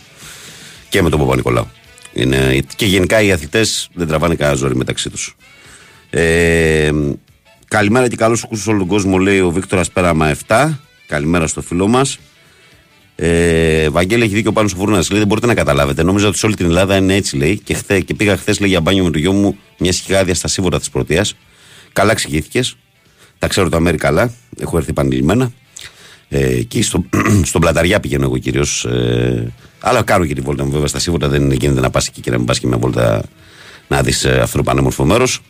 Και 0.88 1.02
με 1.02 1.10
τον 1.10 1.18
Παπα-Νικολάου. 1.18 1.66
Είναι, 2.12 2.62
και 2.76 2.86
γενικά 2.86 3.20
οι 3.20 3.32
αθλητές 3.32 3.88
δεν 3.94 4.06
τραβάνε 4.06 4.34
κανένα 4.34 4.56
ζόρι 4.56 4.76
μεταξύ 4.76 5.10
τους. 5.10 5.36
Ε, 6.10 6.90
καλημέρα 7.68 8.08
και 8.08 8.16
καλώς 8.16 8.44
ακούσου 8.44 8.62
σε 8.62 8.70
όλο 8.70 8.78
τον 8.78 8.88
κόσμο, 8.88 9.18
λέει 9.18 9.40
ο 9.40 9.50
Βίκτορα 9.50 9.84
Πέραμα 9.92 10.34
7. 10.46 10.70
Καλημέρα 11.06 11.46
στο 11.46 11.62
φίλο 11.62 11.88
μας. 11.88 12.18
Ε, 13.16 13.88
Βαγγέλη 13.88 14.22
έχει 14.22 14.34
δίκιο 14.34 14.52
πάνω 14.52 14.68
στο 14.68 14.76
φούρνο. 14.78 14.94
Λέει 14.94 15.18
δεν 15.18 15.26
μπορείτε 15.26 15.46
να 15.46 15.54
καταλάβετε. 15.54 16.02
Νόμιζα 16.02 16.28
ότι 16.28 16.38
σε 16.38 16.46
όλη 16.46 16.54
την 16.54 16.66
Ελλάδα 16.66 16.96
είναι 16.96 17.14
έτσι, 17.14 17.36
λέει. 17.36 17.58
Και, 17.58 17.74
χθε, 17.74 18.00
και 18.00 18.14
πήγα 18.14 18.36
χθες, 18.36 18.60
λέει, 18.60 18.68
για 18.68 18.80
μπάνιο 18.80 19.04
με 19.04 19.10
το 19.10 19.18
γιο 19.18 19.32
μου 19.32 19.58
μια 19.78 19.92
σχηγάδια 19.92 20.34
στα 20.34 20.48
σύμβολα 20.48 20.78
της 20.78 20.90
πρωτείας. 20.90 21.36
Καλά 21.92 22.10
εξηγήθηκε. 22.10 22.60
Τα 23.38 23.46
ξέρω 23.46 23.68
τα 23.68 23.80
μέρη 23.80 23.96
καλά. 23.96 24.34
Έχω 24.60 24.76
έρθει 24.76 24.90
επανειλημμένα. 24.90 25.52
Ε, 26.34 26.46
εκεί 26.58 26.82
στο, 26.82 27.04
στον 27.50 27.60
Πλαταριά 27.60 28.00
πηγαίνω 28.00 28.24
εγώ 28.24 28.38
κυρίως. 28.38 28.84
Ε, 28.84 29.52
αλλά 29.80 30.02
κάνω 30.02 30.24
και 30.26 30.34
τη 30.34 30.40
βόλτα 30.40 30.64
μου 30.64 30.70
βέβαια 30.70 30.86
στα 30.86 30.98
σύμβολα. 30.98 31.28
Δεν 31.28 31.52
γίνεται 31.52 31.80
να 31.80 31.90
πας 31.90 32.06
εκεί 32.06 32.20
και 32.20 32.30
να 32.30 32.36
μην 32.36 32.46
πας 32.46 32.58
και 32.58 32.66
μια 32.66 32.78
βόλτα 32.78 33.22
να 33.88 34.02
δεις 34.02 34.24
ε, 34.24 34.38
αυτό 34.42 34.56
το 34.56 34.62
πανέμορφο 34.62 35.04
μέρος 35.04 35.40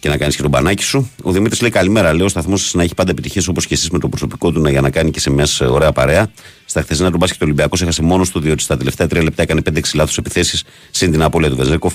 και 0.00 0.08
να 0.08 0.16
κάνεις 0.16 0.36
και 0.36 0.42
τον 0.42 0.50
πανάκι 0.50 0.82
σου. 0.82 1.10
Ο 1.22 1.32
Δημήτρης 1.32 1.60
λέει 1.60 1.70
καλημέρα. 1.70 2.14
Λέω 2.14 2.24
ο 2.24 2.28
σταθμός 2.28 2.68
σα 2.68 2.76
να 2.76 2.82
έχει 2.82 2.94
πάντα 2.94 3.10
επιτυχίες 3.10 3.48
όπως 3.48 3.66
και 3.66 3.74
εσείς 3.74 3.90
με 3.90 3.98
το 3.98 4.08
προσωπικό 4.08 4.52
του 4.52 4.60
να, 4.60 4.70
για 4.70 4.80
να 4.80 4.90
κάνει 4.90 5.10
και 5.10 5.20
σε 5.20 5.30
μιας 5.30 5.60
ε, 5.60 5.64
ωραία 5.64 5.92
παρέα. 5.92 6.30
Στα 6.64 6.82
χθεσινά 6.82 7.10
του 7.10 7.16
μπάσκετ 7.16 7.42
Ολυμπιακός 7.42 7.82
έχασε 7.82 8.02
μόνος 8.02 8.30
του 8.30 8.40
διότι 8.40 8.62
στα 8.62 8.76
τελευταία 8.76 9.06
τρία 9.06 9.22
λεπτά 9.22 9.42
έκανε 9.42 9.60
5-6 9.74 9.80
λάθος 9.94 10.18
επιθέσεις 10.18 10.64
συν 10.90 11.10
την 11.10 11.22
απώλεια 11.22 11.48
του 11.50 11.56
Βεζέκοφ. 11.56 11.94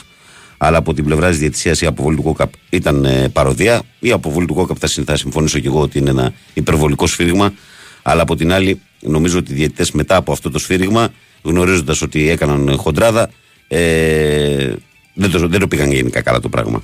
Αλλά 0.57 0.77
από 0.77 0.93
την 0.93 1.03
πλευρά 1.05 1.29
της 1.29 1.37
διαιτησίας 1.37 1.81
η 1.81 1.85
αποβολή 1.85 2.15
του 2.15 2.21
Κόκαπ 2.23 2.51
ήταν 2.69 3.05
ε, 3.05 3.29
παροδία. 3.33 3.81
Η 3.99 4.11
αποβολή 4.11 4.45
του 4.45 4.53
Κόκαπ 4.53 4.77
θα, 4.79 4.87
συν- 4.87 5.05
θα 5.05 5.15
συμφωνήσω 5.17 5.59
και 5.59 5.67
εγώ 5.67 5.79
ότι 5.81 5.97
είναι 5.99 6.09
ένα 6.09 6.33
υπερβολικό 6.53 7.07
σφύριγμα. 7.07 7.53
Αλλά 8.01 8.21
από 8.21 8.35
την 8.35 8.51
άλλη, 8.51 8.81
νομίζω 8.99 9.37
ότι 9.37 9.51
οι 9.51 9.55
διαιτητές 9.55 9.91
μετά 9.91 10.15
από 10.15 10.31
αυτό 10.31 10.51
το 10.51 10.59
σφύριγμα, 10.59 11.09
γνωρίζοντας 11.41 12.01
ότι 12.01 12.29
έκαναν 12.29 12.67
ε, 12.67 12.75
χοντράδα, 12.75 13.29
ε, 13.67 14.73
δεν, 15.13 15.31
το, 15.31 15.47
δεν 15.47 15.59
το 15.59 15.67
πήγαν 15.67 15.91
γενικά 15.91 16.21
καλά 16.21 16.39
το 16.39 16.49
πράγμα. 16.49 16.83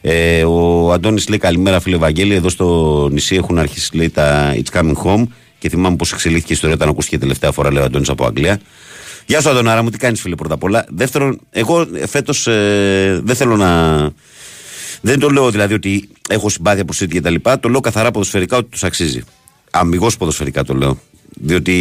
Ε, 0.00 0.44
ο 0.44 0.92
Αντώνης 0.92 1.28
λέει 1.28 1.38
καλημέρα, 1.38 1.80
φίλε 1.80 1.96
Βαγγέλη. 1.96 2.34
Εδώ 2.34 2.48
στο 2.48 3.08
νησί 3.12 3.34
έχουν 3.34 3.58
αρχίσει 3.58 3.96
λέει, 3.96 4.10
τα 4.10 4.54
It's 4.54 4.78
coming 4.78 4.94
home 5.04 5.24
και 5.58 5.68
θυμάμαι 5.68 5.96
πώς 5.96 6.12
εξελίχθηκε 6.12 6.52
η 6.52 6.54
ιστορία 6.54 6.76
όταν 6.76 6.88
ακούστηκε 6.88 7.18
τελευταία 7.18 7.52
φορά, 7.52 7.72
λέει 7.72 7.82
ο 7.82 7.84
Αντώνης 7.84 8.08
από 8.08 8.24
Αγγλία. 8.26 8.60
Γεια 9.26 9.40
σου, 9.40 9.50
Αντωνάρα 9.50 9.82
μου, 9.82 9.90
τι 9.90 9.98
κάνεις, 9.98 10.20
φίλε, 10.20 10.34
πρώτα 10.34 10.54
απ' 10.54 10.62
όλα. 10.62 10.84
Δεύτερον, 10.88 11.40
εγώ 11.50 11.88
φέτος 12.06 12.46
ε, 12.46 13.20
δεν 13.24 13.36
θέλω 13.36 13.56
να. 13.56 14.10
Δεν 15.00 15.18
το 15.18 15.28
λέω 15.28 15.50
δηλαδή 15.50 15.74
ότι 15.74 16.08
έχω 16.28 16.48
συμπάθεια 16.48 16.84
προς 16.84 17.02
City 17.02 17.08
και 17.08 17.20
τα 17.20 17.30
λοιπά. 17.30 17.60
Το 17.60 17.68
λέω 17.68 17.80
καθαρά 17.80 18.10
ποδοσφαιρικά 18.10 18.56
ότι 18.56 18.70
τους 18.70 18.84
αξίζει. 18.84 19.22
Αμυγός 19.76 20.16
ποδοσφαιρικά 20.16 20.64
το 20.64 20.74
λέω. 20.74 20.98
Διότι 21.40 21.74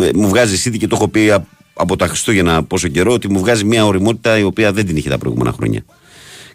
ε, 0.00 0.08
μου 0.14 0.28
βγάζει 0.28 0.54
η 0.54 0.58
City 0.64 0.78
και 0.78 0.86
το 0.86 0.96
έχω 0.96 1.08
πει 1.08 1.30
α- 1.30 1.46
από 1.74 1.96
τα 1.96 2.06
Χριστούγεννα 2.06 2.62
πόσο 2.64 2.88
καιρό 2.88 3.12
ότι 3.12 3.30
μου 3.30 3.38
βγάζει 3.38 3.64
μια 3.64 3.86
οριμότητα 3.86 4.38
η 4.38 4.42
οποία 4.42 4.72
δεν 4.72 4.86
την 4.86 4.96
είχε 4.96 5.08
τα 5.08 5.18
προηγούμενα 5.18 5.52
χρόνια. 5.52 5.84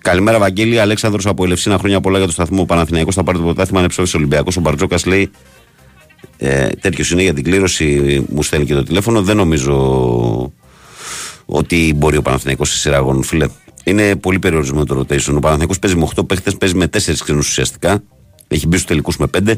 Καλημέρα, 0.02 0.40
Βαγγέλη. 0.40 0.80
Αλέξανδρος 0.80 1.26
από 1.26 1.44
Ελευσίνα. 1.44 1.78
Χρόνια 1.78 2.02
πολλά 2.02 2.18
για 2.18 2.28
το 2.28 2.34
σταθμό. 2.34 2.62
Ο 2.62 2.66
Παναθηναϊκός 2.66 3.16
θα 3.16 3.24
πάρει 3.24 3.38
το 3.38 3.44
πρωτάθλημα. 3.44 3.80
Είναι 3.80 3.90
ψόφιο 3.90 4.20
Ολυμπιακός. 4.20 4.58
Ο 4.58 4.62
Μπαρτζόκας 4.62 5.06
λέει 5.06 5.30
ε, 6.38 6.68
τέτοιος 6.68 7.12
είναι 7.12 7.22
για 7.22 7.34
την 7.34 7.44
κλήρωση. 7.44 8.26
Μου 8.30 8.44
στέλνει 8.44 8.66
και 8.66 8.74
το 8.74 8.84
τηλέφωνο. 8.84 9.22
Δεν 9.22 9.36
νομίζω 9.36 10.52
ότι 11.46 11.94
μπορεί 11.96 12.18
ο 12.18 12.22
Παναθηναϊκός 12.22 12.70
σε 12.70 12.78
σειρά 12.78 12.98
αγώνων, 12.98 13.24
φίλε. 13.24 13.48
Είναι 13.84 14.16
πολύ 14.16 14.40
περιορισμένο 14.40 14.86
το 14.86 15.00
rotation. 15.00 15.34
Ο 15.36 15.40
Παναθηναϊκός 15.40 15.80
παίζει 15.80 15.98
με 15.98 16.08
8 16.16 16.28
παίχτες, 16.28 16.56
παίζει 16.58 16.76
με 16.76 16.88
4 16.88 16.98
ξένους 17.24 17.48
ουσιαστικά. 17.48 18.04
Έχει 18.48 18.68
μπει 18.68 18.76
στους 18.76 18.88
τελικούς 18.88 19.18
με 19.18 19.28
5. 19.28 19.54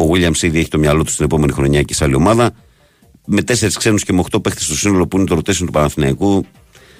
Ο 0.00 0.10
Williams 0.12 0.42
ήδη 0.42 0.58
έχει 0.58 0.68
το 0.68 0.78
μυαλό 0.78 1.04
του 1.04 1.10
στην 1.10 1.24
επόμενη 1.24 1.52
χρονιά 1.52 1.82
και 1.82 1.94
σε 1.94 2.04
άλλη 2.04 2.14
ομάδα. 2.14 2.50
Με 3.24 3.42
4 3.46 3.68
ξένους 3.78 4.04
και 4.04 4.12
με 4.12 4.22
8 4.30 4.42
παίχτες 4.42 4.64
στο 4.64 4.76
σύνολο 4.76 5.06
που 5.06 5.16
είναι 5.16 5.26
το 5.26 5.36
rotation 5.36 5.54
του 5.54 5.70
Παναθηναϊκού, 5.72 6.44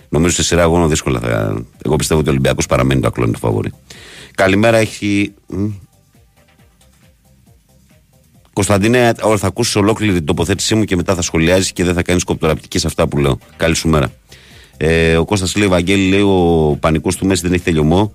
νομίζω 0.09 0.35
σε 0.35 0.43
σειρά 0.43 0.63
αγώνων 0.63 0.89
δύσκολα 0.89 1.21
θα. 1.21 1.63
Εγώ 1.83 1.97
πιστεύω 1.97 2.21
ότι 2.21 2.29
ο 2.29 2.33
Ολυμπιακός 2.33 2.67
παραμένει 2.67 3.01
το 3.01 3.07
ακλόνι 3.07 3.33
του 3.33 3.39
φαβόρη. 3.39 3.73
Καλημέρα, 4.35 4.77
έχει. 4.77 5.33
μ, 5.47 5.67
Κωνσταντίνε, 8.53 9.13
όλα 9.21 9.37
θα 9.37 9.47
ακούσεις 9.47 9.77
ολόκληρη 9.77 10.13
την 10.13 10.25
τοποθέτησή 10.25 10.75
μου 10.75 10.85
και 10.85 10.97
μετά 10.97 11.15
θα 11.15 11.23
σχολιάζεις 11.23 11.73
και 11.73 11.85
δεν 11.85 11.95
θα 11.95 12.03
κάνεις 12.03 12.25
κοπτοραπτική 12.25 12.79
σε 12.79 12.87
αυτά 12.87 13.09
που 13.09 13.19
λέω. 13.19 13.39
Καλή 13.57 13.75
σου 13.75 13.89
μέρα. 13.89 14.13
Ε, 14.77 15.17
ο 15.17 15.25
Κώστας 15.25 15.57
λέει: 15.57 15.69
Βαγγέλη, 15.69 16.09
λέει: 16.09 16.21
Ο 16.21 16.77
πανικός 16.81 17.17
του 17.17 17.27
Μέση 17.27 17.43
δεν 17.43 17.53
έχει 17.53 17.63
τελειωμό. 17.63 18.13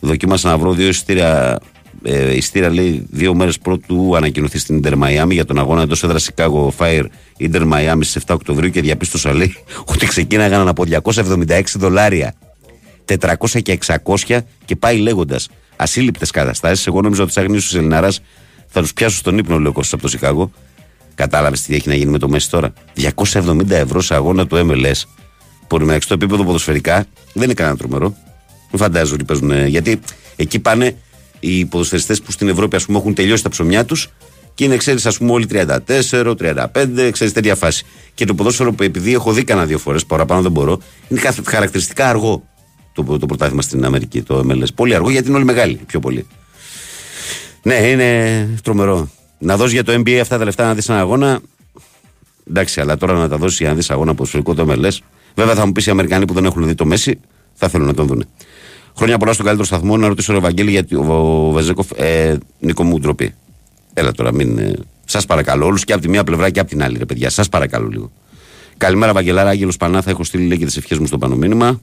Δοκίμασα 0.00 0.48
να 0.48 0.58
βρω 0.58 0.72
δύο 0.72 0.88
ειστήρια. 0.88 1.58
Ε, 2.02 2.36
ειστήρια 2.36 2.70
λέει 2.70 3.06
δύο 3.10 3.34
μέρες 3.34 3.58
πρώτου 3.58 4.16
ανακοινωθεί 4.16 4.58
στην 4.58 4.82
Inter 4.84 4.92
Miami 4.92 5.30
για 5.30 5.44
τον 5.44 5.58
αγώνα 5.58 5.82
εντός 5.82 6.02
έδρας 6.02 6.30
Chicago 6.34 6.68
Fire 6.78 7.04
Inter 7.38 7.72
Miami 7.72 7.98
στις 8.00 8.22
7 8.26 8.34
Οκτωβρίου 8.34 8.70
και 8.70 8.80
διαπίστωσα 8.80 9.32
λέει 9.32 9.54
ότι 9.92 10.06
ξεκίναγαν 10.06 10.68
από 10.68 10.84
276 11.04 11.62
δολάρια. 11.74 12.34
400 13.20 13.62
και 13.62 13.78
600 14.26 14.38
και 14.64 14.76
πάει 14.76 14.98
λέγοντας 14.98 15.48
ασύλληπτες 15.76 16.30
καταστάσεις. 16.30 16.86
Εγώ 16.86 17.00
νόμιζα 17.00 17.22
ότι 17.22 17.32
του 17.32 17.40
αγνήσου 17.40 17.76
Ελληναράς 17.76 18.20
θα 18.66 18.80
τους 18.80 18.92
πιάσω 18.92 19.16
στον 19.16 19.38
ύπνο, 19.38 19.58
λέει 19.58 19.66
ο 19.66 19.72
Κώστας 19.72 19.92
από 19.92 20.02
το 20.02 20.08
Σικάγο. 20.08 20.50
Κατάλαβες 21.14 21.62
τι 21.62 21.74
έχει 21.74 21.88
να 21.88 21.94
γίνει 21.94 22.10
με 22.10 22.18
το 22.18 22.28
Μέση 22.28 22.50
τώρα. 22.50 22.72
270 23.32 23.70
ευρώ 23.70 24.00
σε 24.00 24.14
αγώνα 24.14 24.46
του 24.46 24.56
MLS. 24.56 25.02
Που 25.66 25.76
εντάξει, 25.76 26.00
στο 26.00 26.14
επίπεδο 26.14 26.44
ποδοσφαιρικά 26.44 27.06
δεν 27.32 27.42
είναι 27.44 27.54
κανένα 27.54 27.76
τρομερό. 27.76 28.16
Μην 28.70 28.80
φαντάζομαι 28.82 29.14
ότι 29.14 29.24
παίζουν. 29.24 29.50
ε, 29.50 29.66
Γιατί 29.66 30.00
εκεί 30.36 30.58
πάνε 30.58 30.96
οι 31.40 31.64
ποδοσφαιριστές 31.64 32.22
που 32.22 32.32
στην 32.32 32.48
Ευρώπη 32.48 32.76
ας 32.76 32.84
πούμε, 32.84 32.98
έχουν 32.98 33.14
τελειώσει 33.14 33.42
τα 33.42 33.48
ψωμιά 33.48 33.84
τους 33.84 34.08
και 34.54 34.64
είναι, 34.64 34.76
ξέρεις, 34.76 35.06
ας 35.06 35.18
πούμε, 35.18 35.32
όλοι 35.32 35.46
34, 35.46 36.34
35, 36.34 37.10
ξέρεις 37.12 37.32
τέτοια 37.32 37.54
φάση. 37.54 37.84
Και 38.14 38.24
το 38.24 38.34
ποδόσφαιρο 38.34 38.72
που 38.72 38.82
επειδή 38.82 39.12
έχω 39.12 39.32
δει 39.32 39.44
κανένα 39.44 39.66
δύο 39.66 39.78
φορές, 39.78 40.06
παραπάνω 40.06 40.42
δεν 40.42 40.50
μπορώ, 40.50 40.80
είναι 41.08 41.20
καθ- 41.20 41.48
χαρακτηριστικά 41.48 42.08
αργό 42.08 42.42
το, 42.94 43.18
το 43.18 43.26
πρωτάθλημα 43.26 43.62
στην 43.62 43.84
Αμερική, 43.84 44.22
το 44.22 44.44
MLS. 44.48 44.74
Πολύ 44.74 44.94
αργό 44.94 45.10
γιατί 45.10 45.26
είναι 45.28 45.36
όλοι 45.36 45.44
μεγάλοι, 45.44 45.80
πιο 45.86 46.00
πολύ. 46.00 46.26
Ναι, 47.62 47.74
είναι 47.74 48.48
τρομερό. 48.62 49.08
Να 49.38 49.56
δώσεις 49.56 49.72
για 49.72 49.84
το 49.84 49.92
NBA 49.92 50.14
αυτά 50.14 50.38
τα 50.38 50.44
λεφτά 50.44 50.66
να 50.66 50.74
δεις 50.74 50.88
έναν 50.88 51.00
αγώνα. 51.00 51.40
Εντάξει, 52.48 52.80
αλλά 52.80 52.96
τώρα 52.96 53.12
να 53.12 53.28
τα 53.28 53.36
δώσεις 53.36 53.58
για 53.58 53.68
να 53.68 53.74
δεις 53.74 53.90
αγώνα 53.90 54.14
ποδοσφαιρικό 54.14 54.54
το 54.54 54.66
MLS. 54.68 54.98
Βέβαια 55.34 55.54
θα 55.54 55.66
μου 55.66 55.72
πεις 55.72 55.86
οι 55.86 55.90
Αμερικανοί 55.90 56.24
που 56.24 56.34
δεν 56.34 56.44
έχουν 56.44 56.66
δει 56.66 56.74
το 56.74 56.84
Μέση, 56.86 57.20
θα 57.54 57.68
θέλουν 57.68 57.86
να 57.86 57.94
τον 57.94 58.06
δουν. 58.06 58.26
Χρόνια 58.98 59.18
πολλά 59.18 59.32
στον 59.32 59.44
καλύτερο 59.44 59.68
σταθμό. 59.68 59.96
Να 59.96 60.08
ρωτήσω 60.08 60.32
τον 60.32 60.40
Ευαγγέλη 60.40 60.70
γιατί 60.70 60.94
ο 60.94 61.50
Βεζέκοφ. 61.54 61.90
Ε, 61.96 62.36
Νίκο 62.58 62.84
μου 62.84 62.98
ντροπή. 62.98 63.34
Έλα 63.94 64.12
τώρα, 64.12 64.32
μην. 64.32 64.58
Ε, 64.58 64.72
Σας 65.04 65.26
παρακαλώ, 65.26 65.66
όλους 65.66 65.84
και 65.84 65.92
από 65.92 66.02
τη 66.02 66.08
μία 66.08 66.24
πλευρά 66.24 66.50
και 66.50 66.60
από 66.60 66.68
την 66.68 66.82
άλλη, 66.82 66.98
ρε 66.98 67.04
παιδιά. 67.04 67.30
Σας 67.30 67.48
παρακαλώ 67.48 67.88
λίγο. 67.88 68.10
Καλημέρα, 68.76 69.12
Βαγγελάρα, 69.12 69.48
Άγγελος 69.48 69.76
Πανάθα. 69.76 70.10
Έχω 70.10 70.24
στείλει 70.24 70.46
λέει, 70.46 70.58
και 70.58 70.64
τις 70.64 70.76
ευχές 70.76 70.98
μου 70.98 71.06
στο 71.06 71.18
πάνω 71.18 71.36
μήνυμα. 71.36 71.80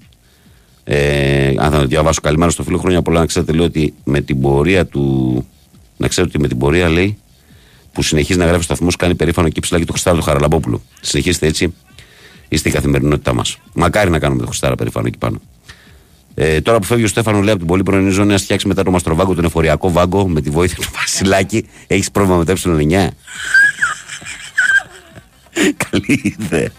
Ε, 0.83 1.53
αν 1.57 1.71
θα 1.71 1.79
το 1.79 1.85
διαβάσω 1.85 2.21
καλημέρα 2.21 2.51
στο 2.51 2.63
φίλο 2.63 2.77
χρόνια 2.77 3.01
πολλά 3.01 3.19
να 3.19 3.25
ξέρετε 3.25 3.51
λέει 3.51 3.65
ότι 3.65 3.93
με 4.03 4.21
την 4.21 4.41
πορεία 4.41 4.85
του 4.85 5.45
να 5.97 6.07
ξέρετε 6.07 6.31
ότι 6.33 6.41
με 6.41 6.47
την 6.47 6.57
πορεία 6.57 6.89
λέει 6.89 7.17
που 7.91 8.01
συνεχίζει 8.01 8.39
να 8.39 8.45
γράφει 8.45 8.59
ο 8.59 8.63
σταθμός 8.63 8.95
κάνει 8.95 9.15
περήφανο 9.15 9.49
και 9.49 9.59
ψηλά 9.59 9.79
και 9.79 9.85
το 9.85 9.91
Χριστάρα 9.91 10.17
του 10.17 10.23
Χαραλαμπόπουλου. 10.23 10.81
Συνεχίστε 11.01 11.47
έτσι, 11.47 11.73
είστε 12.47 12.69
η 12.69 12.71
καθημερινότητά 12.71 13.33
μας. 13.33 13.57
Μακάρι 13.73 14.09
να 14.09 14.19
κάνουμε 14.19 14.41
το 14.41 14.47
Χριστάρα 14.47 14.75
περήφανο 14.75 15.07
εκεί 15.07 15.17
πάνω. 15.17 15.41
Ε, 16.37 16.61
τώρα 16.61 16.79
που 16.79 16.85
φεύγει 16.85 17.03
ο 17.03 17.07
Στέφανο 17.07 17.39
λέει 17.39 17.49
από 17.49 17.57
την 17.57 17.67
πολύ 17.67 17.83
πρωινή 17.83 18.09
ζώνη 18.09 18.31
να 18.31 18.37
φτιάξει 18.37 18.67
μετά 18.67 18.83
το 18.83 18.91
μαστροβάγκο, 18.91 19.33
τον 19.33 19.45
εφοριακό 19.45 19.91
βάγκο 19.91 20.27
με 20.27 20.41
τη 20.41 20.49
βοήθεια 20.49 20.77
του 20.81 20.89
Βασιλάκη. 20.95 21.67
Έχεις 21.87 22.11
πρόβλημα 22.11 22.37
με 22.37 22.45
το 22.45 22.53
ε9. 22.53 22.89
Καλή 25.89 26.35
ιδέα. 26.39 26.69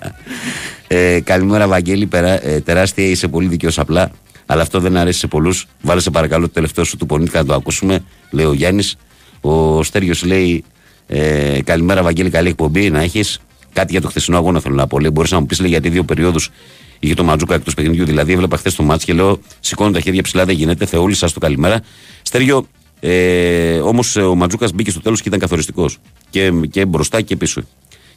Ε, 0.87 1.21
καλημέρα, 1.21 1.69
Βαγγέλη. 1.69 2.07
Περα, 2.07 2.47
ε, 2.47 2.61
τεράστια 2.61 3.05
είσαι 3.05 3.29
πολύ 3.29 3.49
δικαιό 3.49 3.71
απλά. 3.77 4.11
Αλλά 4.47 4.63
αυτό 4.63 4.81
δεν 4.81 4.97
αρέσει 4.97 5.19
σε 5.19 5.27
πολλούς. 5.27 5.67
Βάλε 5.83 6.01
σε 6.01 6.11
παρακαλώ 6.11 6.47
το 6.47 6.53
τελευταίο 6.53 6.85
σου 6.85 6.97
του 6.97 7.07
πονίτικα 7.07 7.39
να 7.39 7.47
το 7.47 7.55
ακούσουμε. 7.55 8.05
Λέει 8.31 8.45
ο 8.45 8.53
Γιάννης. 8.53 8.97
Ο 9.41 9.83
Στέριος 9.83 10.25
λέει 10.25 10.65
ε, 11.07 11.61
Καλημέρα, 11.65 12.03
Βαγγέλη. 12.03 12.31
Καλή 12.31 12.49
εκπομπή 12.49 12.91
να 12.91 13.01
έχεις. 13.01 13.41
Κάτι 13.73 13.93
για 13.93 14.01
το 14.01 14.09
χθεσινό 14.09 14.37
αγώνα 14.37 14.61
θέλω 14.61 14.75
να 14.75 14.87
πω. 14.87 14.99
Λέει, 14.99 15.11
μπορείς 15.13 15.31
να 15.31 15.41
μου 15.41 15.47
πεις 15.47 15.61
λέει, 15.61 15.71
γιατί 15.71 15.89
δύο 15.89 16.05
περιόδους 16.05 16.51
είχε 16.99 17.15
το 17.15 17.25
Ματζούκα 17.25 17.55
εκτός 17.55 17.75
παιχνιδιού. 17.75 18.05
Δηλαδή, 18.05 18.33
έβλεπα 18.33 18.57
χθες 18.57 18.75
το 18.75 18.83
μάτσο 18.83 19.07
και 19.07 19.13
λέω 19.13 19.41
Σηκώνω 19.61 19.91
τα 19.91 20.01
χέρια 20.01 20.23
ψηλά, 20.23 20.45
δεν 20.45 20.57
γίνεται. 20.57 20.87
Θεόλη 20.87 21.15
σας 21.15 21.33
το 21.33 21.41
καλημέρα. 21.41 21.81
Στέριο, 22.23 22.67
ε, 23.01 23.79
όμως 23.79 24.17
ο 24.17 24.35
Ματζούκας 24.35 24.73
μπήκε 24.73 24.91
στο 24.91 25.01
τέλος 25.01 25.23
και 25.23 25.29
ήταν 25.29 25.41
καθοριστικός. 25.41 25.99
Και, 26.31 26.51
και 26.71 26.87
μπροστά 26.87 27.21
και 27.21 27.37
πίσω. 27.37 27.63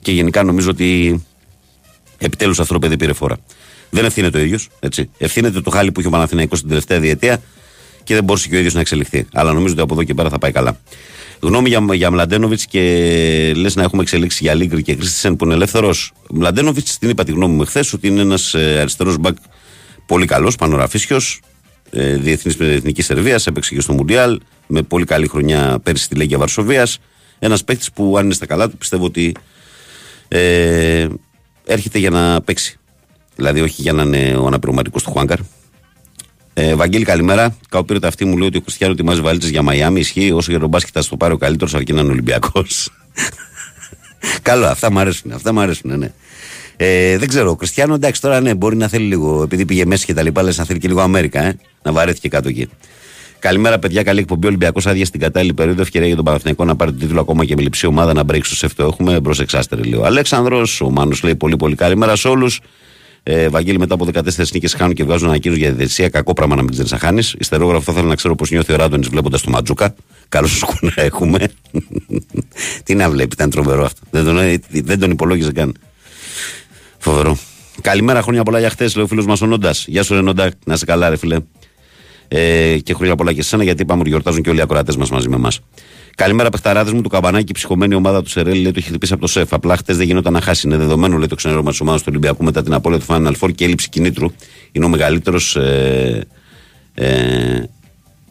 Και 0.01 0.11
γενικά 0.11 0.43
νομίζω 0.43 0.69
ότι 0.69 1.23
επιτέλους 2.17 2.59
αυτό 2.59 2.73
το 2.73 2.79
παιδί 2.79 2.97
πήρε 2.97 3.13
φορά. 3.13 3.37
Δεν 3.89 4.05
ευθύνεται 4.05 4.37
ο 4.37 4.41
ίδιος. 4.41 4.69
Ευθύνεται 5.17 5.61
το 5.61 5.69
χάλι 5.69 5.91
που 5.91 5.99
είχε 5.99 6.09
ο 6.09 6.11
Παναθηναϊκός 6.11 6.59
την 6.59 6.69
τελευταία 6.69 6.99
διετία 6.99 7.41
και 8.03 8.13
δεν 8.13 8.23
μπορούσε 8.23 8.47
και 8.47 8.55
ο 8.55 8.57
ίδιος 8.57 8.73
να 8.73 8.79
εξελιχθεί. 8.79 9.27
Αλλά 9.33 9.53
νομίζω 9.53 9.73
ότι 9.73 9.81
από 9.81 9.93
εδώ 9.93 10.03
και 10.03 10.13
πέρα 10.13 10.29
θα 10.29 10.37
πάει 10.37 10.51
καλά. 10.51 10.79
Γνώμη 11.41 11.69
για, 11.69 11.85
για 11.93 12.11
Μλαντένοβιτς 12.11 12.65
και 12.65 12.81
λες 13.55 13.75
να 13.75 13.83
έχουμε 13.83 14.01
εξελίξει 14.01 14.43
για 14.43 14.53
Λίγκρ 14.53 14.77
και 14.77 14.95
Κρίστησεν 14.95 15.35
που 15.35 15.45
είναι 15.45 15.53
ελεύθερος. 15.53 16.11
Μλαντένοβιτς 16.29 16.97
την 16.97 17.09
είπα 17.09 17.23
τη 17.23 17.31
γνώμη 17.31 17.55
μου 17.55 17.65
χθε 17.65 17.83
ότι 17.93 18.07
είναι 18.07 18.21
ένας 18.21 18.53
ε, 18.53 18.77
αριστερός 18.79 19.17
μπακ 19.17 19.37
πολύ 20.05 20.25
καλός, 20.25 20.55
πανοραφίσιος, 20.55 21.41
ε, 21.89 22.15
διεθνής 22.15 22.57
με 22.57 22.67
εθνικής 22.67 23.05
Σερβίας, 23.05 23.47
έπαιξε 23.47 23.75
και 23.75 23.81
στο 23.81 23.93
Μουντιάλ, 23.93 24.39
με 24.67 24.81
πολύ 24.81 25.05
καλή 25.05 25.27
χρονιά 25.27 25.79
πέρσι 25.83 26.03
στη 26.03 26.15
Λέγκια 26.15 26.37
Βαρσοβίας. 26.37 26.99
Ένας 27.39 27.63
παίκτης 27.63 27.91
που 27.91 28.17
αν 28.17 28.25
είναι 28.25 28.33
στα 28.33 28.45
καλά 28.45 28.69
του 28.69 28.77
πιστεύω 28.77 29.05
ότι 29.05 29.35
ε, 30.27 31.07
έρχεται 31.65 31.99
για 31.99 32.09
να 32.09 32.41
παίξει. 32.41 32.79
Δηλαδή, 33.35 33.61
όχι 33.61 33.81
για 33.81 33.93
να 33.93 34.03
είναι 34.03 34.35
ο 34.35 34.47
αναπληρωματικός 34.47 35.03
του 35.03 35.11
Χουάνκαρ. 35.11 35.39
Ε, 36.61 36.75
Βαγγέλη, 36.75 37.05
καλημέρα. 37.05 37.57
Κάπου 37.69 37.85
πήρε 37.85 38.07
αυτή 38.07 38.25
μου 38.25 38.37
λέει 38.37 38.47
ότι 38.47 38.57
ο 38.57 38.61
Κριστιανό 38.61 38.93
ετοιμάζει 38.93 39.21
βαλίτσες 39.21 39.49
για 39.49 39.61
Μαϊάμι. 39.61 39.99
Ισχύει. 39.99 40.31
Όσο 40.31 40.51
για 40.51 40.59
τον 40.59 40.69
μπάσκετ 40.69 40.91
θα 40.93 41.01
στο 41.01 41.17
πάρει 41.17 41.33
ο 41.33 41.37
καλύτερος, 41.37 41.75
αρκεί 41.75 41.93
να 41.93 42.01
είναι 42.01 42.11
Ολυμπιακός. 42.11 42.89
Καλό, 44.41 44.65
αυτά 44.65 44.91
μου 44.91 44.99
αρέσουν. 44.99 45.31
Αυτά 45.31 45.53
μου 45.53 45.59
αρέσουν, 45.59 45.97
ναι. 45.97 46.11
Ε, 46.77 47.17
δεν 47.17 47.27
ξέρω. 47.27 47.49
Ο 47.49 47.55
Κριστιανό 47.55 47.93
εντάξει 47.93 48.21
τώρα 48.21 48.41
ναι, 48.41 48.55
μπορεί 48.55 48.75
να 48.75 48.87
θέλει 48.87 49.05
λίγο. 49.05 49.43
Επειδή 49.43 49.65
πήγε 49.65 49.85
μέσα 49.85 50.05
και 50.05 50.13
τα 50.13 50.21
λοιπά, 50.21 50.43
λες 50.43 50.57
να 50.57 50.65
θέλει 50.65 50.79
και 50.79 50.87
λίγο 50.87 51.01
Αμέρικα, 51.01 51.43
ε, 51.43 51.57
να 51.81 51.91
βαρέθηκε 51.91 52.27
κάτω 52.27 52.49
εκεί. 52.49 52.69
Καλημέρα, 53.39 53.79
παιδιά. 53.79 54.03
Καλή 54.03 54.19
εκπομπή. 54.19 54.47
Ολυμπιακός 54.47 54.87
άδεια 54.87 55.05
στην 55.05 55.19
κατάλληλη 55.19 55.53
περίοδο. 55.53 55.81
Ευκαιρία 55.81 56.07
για 56.07 56.15
τον 56.15 56.25
Παναθηναϊκό 56.25 56.65
να 56.65 56.75
πάρει 56.75 56.91
τον 56.91 56.99
τίτλο 56.99 57.19
ακόμα 57.19 57.45
και 57.45 57.55
με 57.55 57.61
λειψή 57.61 57.85
ομάδα 57.85 58.13
να 58.13 58.23
μπρέξει 58.23 58.49
στο 58.49 58.59
σεφτό. 58.59 58.83
Έχουμε 58.83 59.19
μπρος 59.19 59.39
εξάστερη 59.39 59.81
λίγο. 59.81 60.03
Αλέξανδρος, 60.03 60.81
ο 60.81 60.89
Μάνος 60.89 61.23
λέει 61.23 61.35
πολύ 61.35 61.57
πολύ 61.57 61.75
καλημέρα 61.75 62.15
σε 62.15 62.27
όλους. 62.27 62.59
Ε, 63.31 63.49
Βαγγέλη, 63.49 63.79
μετά 63.79 63.93
από 63.93 64.05
14 64.13 64.51
νίκες 64.53 64.73
χάνουν 64.73 64.93
και 64.93 65.03
βγάζουν 65.03 65.27
ανακοίνωση 65.27 65.59
για 65.59 65.71
διαιτησία. 65.71 66.09
Κακό 66.09 66.33
πράγμα 66.33 66.55
να 66.55 66.61
μην 66.61 66.71
ξέρεις 66.71 66.91
να 66.91 66.97
χάνεις. 66.97 67.35
Ιστερόγραφο 67.39 67.83
θα 67.83 67.91
ήθελα 67.91 68.07
να 68.07 68.15
ξέρω 68.15 68.35
πώς 68.35 68.51
νιώθει 68.51 68.73
ο 68.73 68.75
Ράντονης 68.75 69.07
βλέποντας 69.07 69.41
το 69.41 69.49
Ματζούκα. 69.49 69.95
Καλώ 70.29 70.47
σκούνα 70.47 70.93
έχουμε. 70.95 71.47
Τι 72.83 72.95
να 72.95 73.09
βλέπει, 73.09 73.33
ήταν 73.33 73.49
τρομερό 73.49 73.85
αυτό. 73.85 74.01
Δεν 74.09 74.23
τον, 74.23 74.37
δεν 74.69 74.99
τον 74.99 75.11
υπολόγιζε 75.11 75.51
καν. 75.51 75.75
Φοβερό. 76.97 77.37
Καλημέρα, 77.81 78.21
χρόνια 78.21 78.43
πολλά 78.43 78.59
για 78.59 78.69
χθες, 78.69 78.95
λέει 78.95 79.05
ο 79.05 79.07
φίλος 79.07 79.25
μας 79.25 79.41
ο 79.41 79.45
Νόντας. 79.45 79.85
Γεια 79.87 80.03
σου, 80.03 80.13
Ρενόντα, 80.13 80.51
να 80.65 80.75
σε 80.75 80.85
καλά, 80.85 81.09
ρε 81.09 81.17
φίλε. 81.17 81.37
Ε, 82.31 82.77
και 82.83 82.93
χρόνια 82.93 83.15
πολλά 83.15 83.33
και 83.33 83.39
εσένα, 83.39 83.63
γιατί 83.63 83.81
είπαμε 83.81 83.99
ότι 83.99 84.09
γιορτάζουν 84.09 84.41
και 84.41 84.49
όλοι 84.49 84.59
οι 84.59 84.61
ακροατές 84.61 84.95
μας 84.95 85.09
μαζί 85.09 85.29
με 85.29 85.35
εμάς. 85.35 85.59
Καλημέρα, 86.15 86.49
παιχταράδες 86.49 86.93
μου. 86.93 87.01
Του 87.01 87.09
καμπανάκι, 87.09 87.53
ψυχωμένη 87.53 87.95
ομάδα 87.95 88.23
του 88.23 88.29
Σερέλ, 88.29 88.53
λέει 88.53 88.71
το 88.71 88.77
έχει 88.77 88.87
χτυπήσει 88.87 89.13
από 89.13 89.21
το 89.21 89.27
σεφ. 89.27 89.53
Απλά 89.53 89.77
χτες 89.77 89.97
δεν 89.97 90.05
γινόταν 90.05 90.33
να 90.33 90.41
χάσει. 90.41 90.67
Είναι 90.67 90.77
δεδομένο, 90.77 91.17
λέει 91.17 91.27
το 91.27 91.35
ξενέρωμα 91.35 91.69
της 91.69 91.79
ομάδας 91.79 92.01
του 92.01 92.07
Ολυμπιακού 92.09 92.43
μετά 92.43 92.63
την 92.63 92.73
απώλεια 92.73 92.99
του 92.99 93.05
Final 93.07 93.33
Four 93.39 93.53
και 93.55 93.65
έλλειψη 93.65 93.89
κινήτρου. 93.89 94.31
Είναι 94.71 94.85
ο 94.85 94.89
μεγαλύτερος 94.89 95.55
ε, 95.55 96.27
ε, 96.93 97.63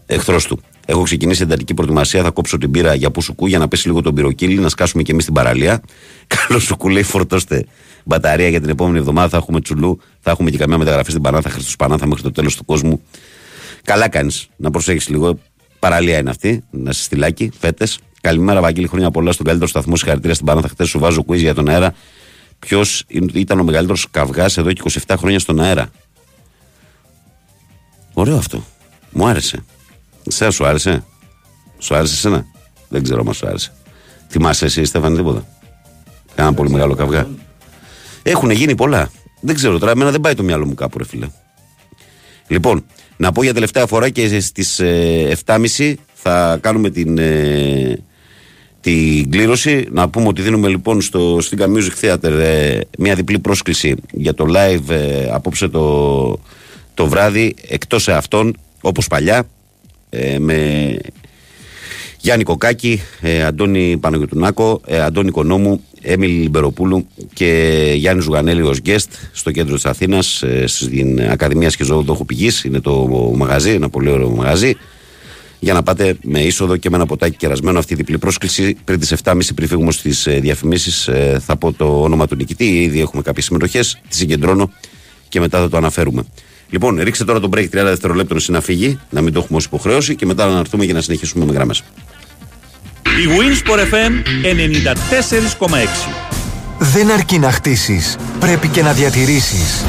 εχθρός 0.06 0.46
του. 0.46 0.60
Έχω 0.86 1.02
ξεκινήσει 1.02 1.42
εντατική 1.42 1.74
προετοιμασία. 1.74 2.22
Θα 2.22 2.30
κόψω 2.30 2.58
την 2.58 2.70
πύρα 2.70 2.94
για 2.94 3.10
Πουσουκού 3.10 3.46
για 3.46 3.58
να 3.58 3.68
πέσει 3.68 3.86
λίγο 3.86 4.02
τον 4.02 4.14
πυροκύλι, 4.14 4.58
να 4.58 4.68
σκάσουμε 4.68 5.02
και 5.02 5.12
εμείς 5.12 5.24
την 5.24 5.34
παραλία. 5.34 5.82
Καλό 6.46 6.58
σου 6.58 6.76
λέει, 6.88 7.02
φορτώστε 7.02 7.66
μπαταρία 8.04 8.48
για 8.48 8.60
την 8.60 8.68
επόμενη 8.70 8.98
εβδομάδα. 8.98 9.28
Θα 9.28 9.36
έχουμε 9.36 9.60
τσουλού, 9.60 10.00
θα 10.20 10.30
έχουμε 10.30 10.50
και 10.50 10.56
καμιά 10.56 10.78
μεταγραφή 10.78 11.10
στην 11.10 11.22
Πανάθα, 11.22 11.50
Χριστού 11.50 11.76
Πανάθα 11.76 12.06
μέχρι 12.06 12.22
το 12.22 12.32
τέλος 12.32 12.56
του 12.56 12.64
κόσμου. 12.64 13.02
Καλά 13.88 14.08
κάνεις 14.08 14.48
να 14.56 14.70
προσέχεις 14.70 15.08
λίγο. 15.08 15.38
Παραλία 15.78 16.18
είναι 16.18 16.30
αυτή, 16.30 16.64
να 16.70 16.92
σε 16.92 17.02
στυλάκι, 17.02 17.50
φέτες. 17.58 17.98
Καλημέρα, 18.20 18.60
Βαγγέλη, 18.60 18.86
χρόνια 18.86 19.10
πολλά 19.10 19.32
στον 19.32 19.46
καλύτερο 19.46 19.68
σταθμό. 19.70 19.96
Συγχαρητήρια 19.96 20.34
στην 20.34 20.46
Πανάθα. 20.46 20.68
Χθες 20.68 20.88
σου 20.88 20.98
βάζω 20.98 21.24
quiz 21.28 21.36
για 21.36 21.54
τον 21.54 21.68
αέρα. 21.68 21.94
Ποιος 22.58 23.04
ήταν 23.32 23.60
ο 23.60 23.64
μεγαλύτερος 23.64 24.06
καυγάς 24.10 24.56
εδώ 24.56 24.72
και 24.72 24.82
27 25.06 25.14
χρόνια 25.18 25.38
στον 25.38 25.60
αέρα; 25.60 25.90
Ωραίο 28.12 28.36
αυτό. 28.36 28.64
Μου 29.10 29.26
άρεσε. 29.26 29.64
Σε 30.28 30.50
σου 30.50 30.66
άρεσε; 30.66 31.04
Σου 31.78 31.94
άρεσε 31.94 32.14
εσένα; 32.14 32.46
Δεν 32.88 33.02
ξέρω 33.02 33.24
μα 33.24 33.32
σου 33.32 33.46
άρεσε. 33.46 33.72
Θυμάσαι 34.28 34.64
εσύ, 34.64 34.84
Στέφανη, 34.84 35.16
τίποτα; 35.16 35.46
Κάνα 36.34 36.54
πολύ 36.54 36.70
μεγάλο 36.70 36.94
καυγά. 36.94 37.28
Έχουν 38.22 38.50
γίνει 38.50 38.74
πολλά. 38.74 39.10
Δεν 39.40 39.54
ξέρω 39.54 39.78
τώρα, 39.78 39.92
εμένα 39.92 40.10
δεν 40.10 40.20
πάει 40.20 40.34
το 40.34 40.42
μυαλό 40.42 40.66
μου 40.66 40.74
κάπου, 40.74 40.98
ρε 40.98 41.04
φίλε. 41.04 41.28
Λοιπόν, 42.46 42.84
να 43.18 43.32
πω 43.32 43.42
για 43.42 43.54
τελευταία 43.54 43.86
φορά 43.86 44.08
και 44.08 44.40
στις 44.40 44.80
7.30 45.44 45.94
θα 46.14 46.58
κάνουμε 46.60 46.90
την, 46.90 47.18
ε, 47.18 47.98
την 48.80 49.30
κλήρωση. 49.30 49.86
Να 49.90 50.08
πούμε 50.08 50.28
ότι 50.28 50.42
δίνουμε 50.42 50.68
λοιπόν 50.68 51.00
στο 51.00 51.36
Stinga 51.36 51.66
Music 51.66 52.00
Theater 52.00 52.30
ε, 52.30 52.80
μια 52.98 53.14
διπλή 53.14 53.38
πρόσκληση 53.38 53.94
για 54.12 54.34
το 54.34 54.46
live 54.48 54.90
ε, 54.90 55.30
απόψε 55.30 55.68
το, 55.68 56.38
το 56.94 57.06
βράδυ 57.06 57.54
εκτός 57.68 58.08
αυτών 58.08 58.56
όπως 58.80 59.06
παλιά 59.06 59.48
ε, 60.10 60.38
με 60.38 60.96
Γιάννη 62.20 62.44
Κοκάκη, 62.44 63.00
ε, 63.20 63.44
Αντώνη 63.44 63.96
Παναγιωτουνάκο, 63.96 64.80
ε, 64.86 65.00
Αντώνη 65.00 65.30
Κονόμου, 65.30 65.84
Έμιλη 66.02 66.32
Λιμπεροπούλου 66.32 67.06
και 67.32 67.92
Γιάννη 67.96 68.22
Ζουγανέλη 68.22 68.62
ως 68.62 68.78
guest 68.86 69.08
στο 69.32 69.50
κέντρο 69.50 69.74
της 69.74 69.86
Αθήνας, 69.86 70.42
ε, 70.42 70.66
στην 70.66 71.20
Ακαδημία 71.30 71.70
Σχεζόδοχου 71.70 72.24
Πηγής. 72.24 72.64
Είναι 72.64 72.80
το 72.80 72.92
μαγαζί, 73.36 73.70
ένα 73.70 73.88
πολύ 73.88 74.10
ωραίο 74.10 74.28
μαγαζί. 74.28 74.76
Για 75.60 75.72
να 75.72 75.82
πάτε 75.82 76.16
με 76.22 76.40
είσοδο 76.40 76.76
και 76.76 76.90
με 76.90 76.96
ένα 76.96 77.06
ποτάκι 77.06 77.36
κερασμένο 77.36 77.78
αυτή 77.78 77.92
η 77.92 77.96
διπλή 77.96 78.18
πρόσκληση. 78.18 78.76
Πριν 78.84 79.00
τις 79.00 79.14
7.30 79.24 79.54
πριν 79.54 79.68
φύγουμε 79.68 79.92
στις 79.92 80.26
ε, 80.26 80.38
διαφημίσεις, 80.40 81.08
ε, 81.08 81.40
θα 81.44 81.56
πω 81.56 81.72
το 81.72 82.02
όνομα 82.02 82.26
του 82.26 82.36
νικητή. 82.36 82.82
Ήδη 82.82 83.00
έχουμε 83.00 83.22
κάποιες 83.22 83.44
συμμετοχές. 83.44 84.00
Τη 84.08 84.16
συγκεντρώνω 84.16 84.70
και 85.28 85.40
μετά 85.40 85.58
θα 85.58 85.68
το 85.68 85.76
αναφέρουμε. 85.76 86.24
Λοιπόν, 86.70 87.00
ρίξτε 87.02 87.24
τώρα 87.24 87.40
τον 87.40 87.50
break 87.54 87.64
30 87.64 87.68
δευτερολέπτων 87.70 88.38
να 88.46 88.60
φύγει, 88.60 88.98
να 89.10 89.20
μην 89.20 89.32
το 89.32 89.38
έχουμε 89.38 89.58
ως 89.58 89.64
υποχρέωση 89.64 90.16
και 90.16 90.26
μετά 90.26 90.46
να 90.46 90.58
έρθουμε 90.58 90.84
για 90.84 90.94
να 90.94 91.00
συνεχίσουμε 91.00 91.44
με 91.44 91.52
γραμμές. 91.52 91.82
Η 93.16 93.26
Winsport 93.38 93.78
FM 93.94 94.12
94,6 95.66 95.68
Δεν 96.78 97.10
αρκεί 97.10 97.38
να 97.38 97.50
χτίσεις, 97.50 98.16
πρέπει 98.40 98.68
και 98.68 98.82
να 98.82 98.92
διατηρήσεις. 98.92 99.84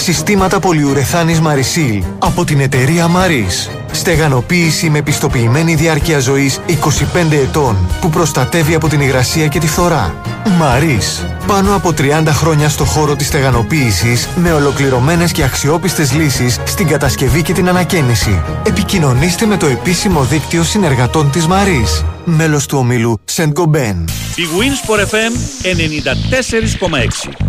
Συστήματα 0.00 0.60
πολυουρεθάνης 0.60 1.40
Marisil 1.44 2.02
από 2.18 2.44
την 2.44 2.60
εταιρεία 2.60 3.06
Maris. 3.06 3.70
Στεγανοποίηση 3.92 4.90
με 4.90 5.02
πιστοποιημένη 5.02 5.74
διάρκεια 5.74 6.18
ζωής 6.18 6.60
25 6.66 7.32
ετών 7.32 7.76
που 8.00 8.10
προστατεύει 8.10 8.74
από 8.74 8.88
την 8.88 9.00
υγρασία 9.00 9.46
και 9.46 9.58
τη 9.58 9.66
φθορά. 9.66 10.14
Maris. 10.60 11.26
Πάνω 11.46 11.74
από 11.74 11.92
30 11.98 12.22
χρόνια 12.26 12.68
στο 12.68 12.84
χώρο 12.84 13.16
της 13.16 13.26
στεγανοποίησης 13.26 14.28
με 14.36 14.52
ολοκληρωμένες 14.52 15.32
και 15.32 15.42
αξιόπιστες 15.42 16.12
λύσεις 16.12 16.58
στην 16.64 16.86
κατασκευή 16.86 17.42
και 17.42 17.52
την 17.52 17.68
ανακαίνιση. 17.68 18.42
Επικοινωνήστε 18.66 19.46
με 19.46 19.56
το 19.56 19.66
επίσημο 19.66 20.24
δίκτυο 20.24 20.62
συνεργατών 20.62 21.30
της 21.30 21.46
Maris. 21.46 22.04
Μέλος 22.24 22.66
του 22.66 22.78
ομίλου 22.78 23.20
Saint 23.36 23.52
Gobain. 23.52 24.04
Η 24.36 24.44
Winsport 24.58 25.00
FM 25.00 25.32
94,6 27.32 27.47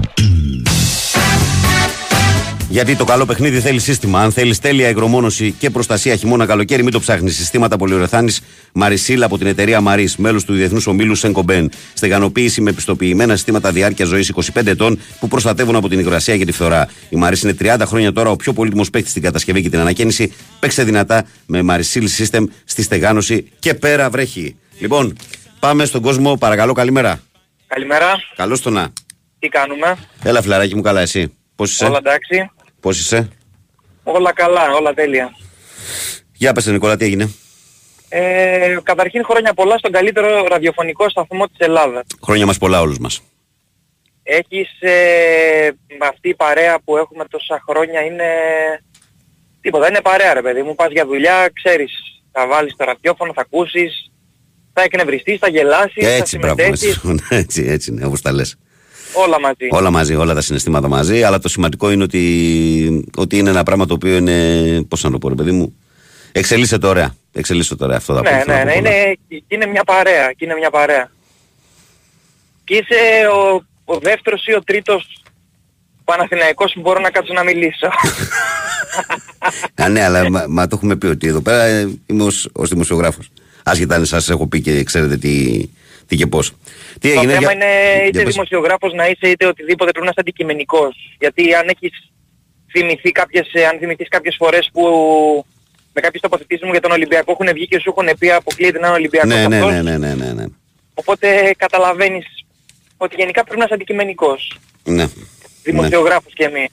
Γιατί 2.69 2.95
το 2.95 3.03
καλό 3.03 3.25
παιχνίδι 3.25 3.59
θέλει 3.59 3.79
σύστημα. 3.79 4.21
Αν 4.21 4.31
θέλεις 4.31 4.59
τέλεια 4.59 4.89
υγρομόνωση 4.89 5.51
και 5.51 5.69
προστασία 5.69 6.15
χειμώνα 6.15 6.45
καλοκαίρι, 6.45 6.83
μην 6.83 6.91
το 6.91 6.99
ψάχνεις. 6.99 7.35
Συστήματα 7.35 7.77
πολυουρεθάνη 7.77 8.35
Μαρισίλα 8.73 9.25
από 9.25 9.37
την 9.37 9.47
εταιρεία 9.47 9.81
Μαρή, 9.81 10.09
μέλος 10.17 10.45
του 10.45 10.53
Διεθνούς 10.53 10.87
Ομίλου 10.87 11.15
Σενκομπέν. 11.15 11.71
Στεγανοποίηση 11.93 12.61
με 12.61 12.71
πιστοποιημένα 12.71 13.35
συστήματα 13.35 13.71
διάρκεια 13.71 14.05
ζωής 14.05 14.33
25 14.35 14.65
ετών 14.65 14.99
που 15.19 15.27
προστατεύουν 15.27 15.75
από 15.75 15.89
την 15.89 15.99
υγρασία 15.99 16.37
και 16.37 16.45
τη 16.45 16.51
φθορά. 16.51 16.89
Η 17.09 17.15
Μαρή 17.15 17.37
είναι 17.43 17.55
30 17.59 17.81
χρόνια 17.85 18.11
τώρα 18.13 18.29
ο 18.29 18.35
πιο 18.35 18.53
πολύτιμος 18.53 18.89
παίκτης 18.89 19.11
στην 19.11 19.21
κατασκευή 19.21 19.61
και 19.61 19.69
την 19.69 19.79
ανακαίνιση. 19.79 20.33
Παίξε 20.59 20.83
δυνατά 20.83 21.25
με 21.45 21.63
Marisil 21.69 22.03
System 22.17 22.43
στη 22.65 22.83
στεγάνωση 22.83 23.51
και 23.59 23.73
πέρα 23.73 24.09
βρέχει. 24.09 24.55
Λοιπόν, 24.79 25.15
Πάμε 25.59 25.85
στον 25.85 26.01
κόσμο, 26.01 26.37
παρακαλώ, 26.37 26.73
καλημέρα. 26.73 27.19
Καλημέρα. 27.67 28.05
Καλώς 28.35 28.61
το 28.61 28.69
να. 28.69 28.87
Τι 29.39 29.47
κάνουμε; 29.47 29.97
Έλα, 30.23 30.41
φιλαράκι 30.41 30.75
μου, 30.75 30.81
καλά, 30.81 31.01
εσύ. 31.01 31.33
Πώς 31.55 31.71
είσαι, 31.71 31.85
Όλα 31.85 31.97
εντάξει. 31.97 32.51
Πώς 32.79 32.99
είσαι; 32.99 33.27
Όλα 34.03 34.33
καλά, 34.33 34.71
όλα 34.71 34.93
τέλεια. 34.93 35.35
Για 36.33 36.53
πες, 36.53 36.65
Νικόλα, 36.65 36.97
τι 36.97 37.05
έγινε; 37.05 37.29
Ε, 38.09 38.75
καταρχήν 38.83 39.23
χρόνια 39.23 39.53
πολλά 39.53 39.77
στον 39.77 39.91
καλύτερο 39.91 40.45
ραδιοφωνικό 40.47 41.09
σταθμό 41.09 41.45
της 41.47 41.57
Ελλάδας. 41.57 42.03
Χρόνια 42.23 42.45
μας 42.45 42.57
πολλά 42.57 42.81
όλους 42.81 42.97
μας. 42.99 43.21
Έχεις 44.23 44.69
ε, 44.79 45.69
με 45.99 46.07
αυτή 46.07 46.29
η 46.29 46.35
παρέα 46.35 46.79
που 46.83 46.97
έχουμε 46.97 47.25
τόσα 47.25 47.63
χρόνια 47.69 48.01
είναι 48.01 48.25
τίποτα, 49.61 49.87
είναι 49.87 50.01
παρέα 50.01 50.33
ρε 50.33 50.41
παιδί 50.41 50.61
μου. 50.61 50.75
Πας 50.75 50.91
για 50.91 51.05
δουλειά, 51.05 51.49
ξέρεις, 51.53 51.91
θα 52.31 52.47
βάλεις 52.47 52.75
το 52.77 52.83
ραδιόφωνο, 52.85 53.33
θα 53.33 53.41
ακούσεις, 53.41 54.11
θα 54.73 54.81
εκνευριστείς, 54.81 55.39
θα 55.39 55.49
γελάσεις, 55.49 56.03
θα 56.05 56.09
Έτσι, 56.09 56.37
μπράβο. 56.37 56.55
συμμετέχεις, 56.55 56.95
Έτσι, 56.97 57.25
έτσι, 57.35 57.65
έτσι 57.67 57.91
είναι, 57.91 58.05
όπως 58.05 58.21
τα 58.21 58.31
λες. 58.31 58.55
Όλα 59.13 59.39
μαζί. 59.39 59.67
Όλα 59.69 59.91
μαζί, 59.91 60.15
όλα 60.15 60.33
τα 60.33 60.41
συναισθήματα 60.41 60.87
μαζί. 60.87 61.23
Αλλά 61.23 61.39
το 61.39 61.49
σημαντικό 61.49 61.91
είναι 61.91 62.03
ότι, 62.03 63.09
ότι 63.15 63.37
είναι 63.37 63.49
ένα 63.49 63.63
πράγμα 63.63 63.85
το 63.85 63.93
οποίο 63.93 64.15
είναι. 64.15 64.81
Πώς 64.87 65.03
να 65.03 65.11
το 65.11 65.17
πω, 65.17 65.29
ρε 65.29 65.35
παιδί 65.35 65.51
μου. 65.51 65.75
Εξελίσσεται 66.31 66.87
ωραία. 66.87 67.15
Εξελίσσεται 67.31 67.83
ωραία 67.83 67.97
αυτό 67.97 68.15
θα 68.15 68.21
πω. 68.21 68.29
Ναι, 68.29 68.43
θέλω 68.43 68.57
ναι, 68.57 68.63
να 68.63 68.63
ναι, 68.63 68.71
πω 68.73 68.79
πολλά. 68.81 68.95
είναι, 68.95 69.17
και 69.27 69.43
είναι 69.47 69.65
μια 69.65 69.83
παρέα, 69.83 70.31
και 70.31 70.45
είναι 70.45 70.55
μια 70.55 70.69
παρέα. 70.69 71.11
Και 72.63 72.73
είσαι 72.75 73.27
ο, 73.33 73.65
ο 73.93 73.99
δεύτερος 73.99 74.45
ή 74.45 74.53
ο 74.53 74.63
τρίτος 74.63 75.23
Παναθηναϊκός 76.03 76.71
που 76.73 76.81
μπορώ 76.81 76.99
να 76.99 77.09
κάτσω 77.09 77.33
να 77.33 77.43
μιλήσω. 77.43 77.87
Α, 79.83 79.89
ναι, 79.89 80.03
αλλά 80.03 80.29
μα, 80.29 80.45
μα 80.47 80.67
το 80.67 80.75
έχουμε 80.75 80.95
πει 80.95 81.05
ότι 81.05 81.27
εδώ 81.27 81.41
πέρα 81.41 81.63
ε, 81.63 81.89
είμαι 82.05 82.23
ως, 82.23 82.49
ως 82.51 82.69
δημοσιογράφος. 82.69 83.31
Άσχετα 83.63 83.95
αν 83.95 84.05
σας 84.05 84.29
έχω 84.29 84.47
πει 84.47 84.61
και 84.61 84.83
ξέρετε 84.83 85.17
τι, 85.17 85.63
τι 86.09 86.15
και 86.15 86.27
πώς. 86.27 86.53
Τι 86.99 87.13
Το 87.13 87.19
έγινε, 87.19 87.33
θέμα 87.33 87.39
για- 87.39 87.51
είναι 87.51 87.93
για 87.95 88.05
είτε 88.05 88.23
πες. 88.23 88.33
δημοσιογράφος 88.33 88.93
να 88.93 89.07
είσαι 89.07 89.27
είτε 89.29 89.45
οτιδήποτε 89.45 89.91
πρέπει 89.91 90.05
να 90.05 90.11
είσαι 90.11 90.19
αντικειμενικός. 90.25 91.15
Γιατί 91.19 91.53
αν 91.53 91.67
έχεις 91.67 92.11
θυμηθεί 92.71 93.11
κάποιες, 93.11 93.49
ε, 93.53 93.65
αν 93.65 93.77
θυμηθείς 93.79 94.07
κάποιες 94.07 94.35
φορές 94.37 94.69
που 94.73 94.83
με 95.93 96.01
κάποιες 96.01 96.21
τοποθετήσεις 96.21 96.63
μου 96.65 96.71
για 96.71 96.81
τον 96.81 96.91
Ολυμπιακό 96.91 97.31
έχουν 97.39 97.53
βγει 97.53 97.67
και 97.67 97.79
σου 97.79 97.93
έχουν 97.97 98.17
πει 98.19 98.31
αποκλείεται 98.31 98.79
να 98.79 98.87
είναι 98.87 98.95
Ολυμπιακός 98.95 99.29
Ναι, 99.29 99.47
ναι, 99.47 99.55
αυτός. 99.57 99.71
ναι, 99.71 99.81
ναι, 99.81 99.97
ναι, 99.97 100.13
ναι, 100.13 100.31
ναι. 100.33 100.45
Οπότε 100.93 101.53
καταλαβαίνεις 101.57 102.25
ότι 102.97 103.15
γενικά 103.17 103.43
πρέπει 103.43 103.59
να 103.59 103.65
είσαι 103.65 103.73
αντικειμενικός. 103.73 104.57
ναι. 104.83 105.07
Δημοσιογράφος 105.63 106.33
και 106.33 106.43
εμείς. 106.43 106.69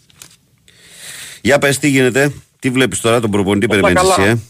Για 1.43 1.59
πες 1.59 1.79
τι 1.79 1.89
γίνεται, 1.89 2.33
τι 2.59 2.71
βλέπεις 2.71 3.01
τώρα 3.01 3.21
τον 3.21 3.31
προπονητή 3.31 3.67
Όλα 3.73 3.81
περιμένεις 3.83 4.15
καλά. 4.15 4.29
εσύ, 4.29 4.43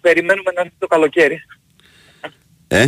Περιμένουμε 0.00 0.50
να 0.54 0.60
έρθει 0.60 0.72
το 0.78 0.86
καλοκαίρι. 0.86 1.42
ε; 2.68 2.86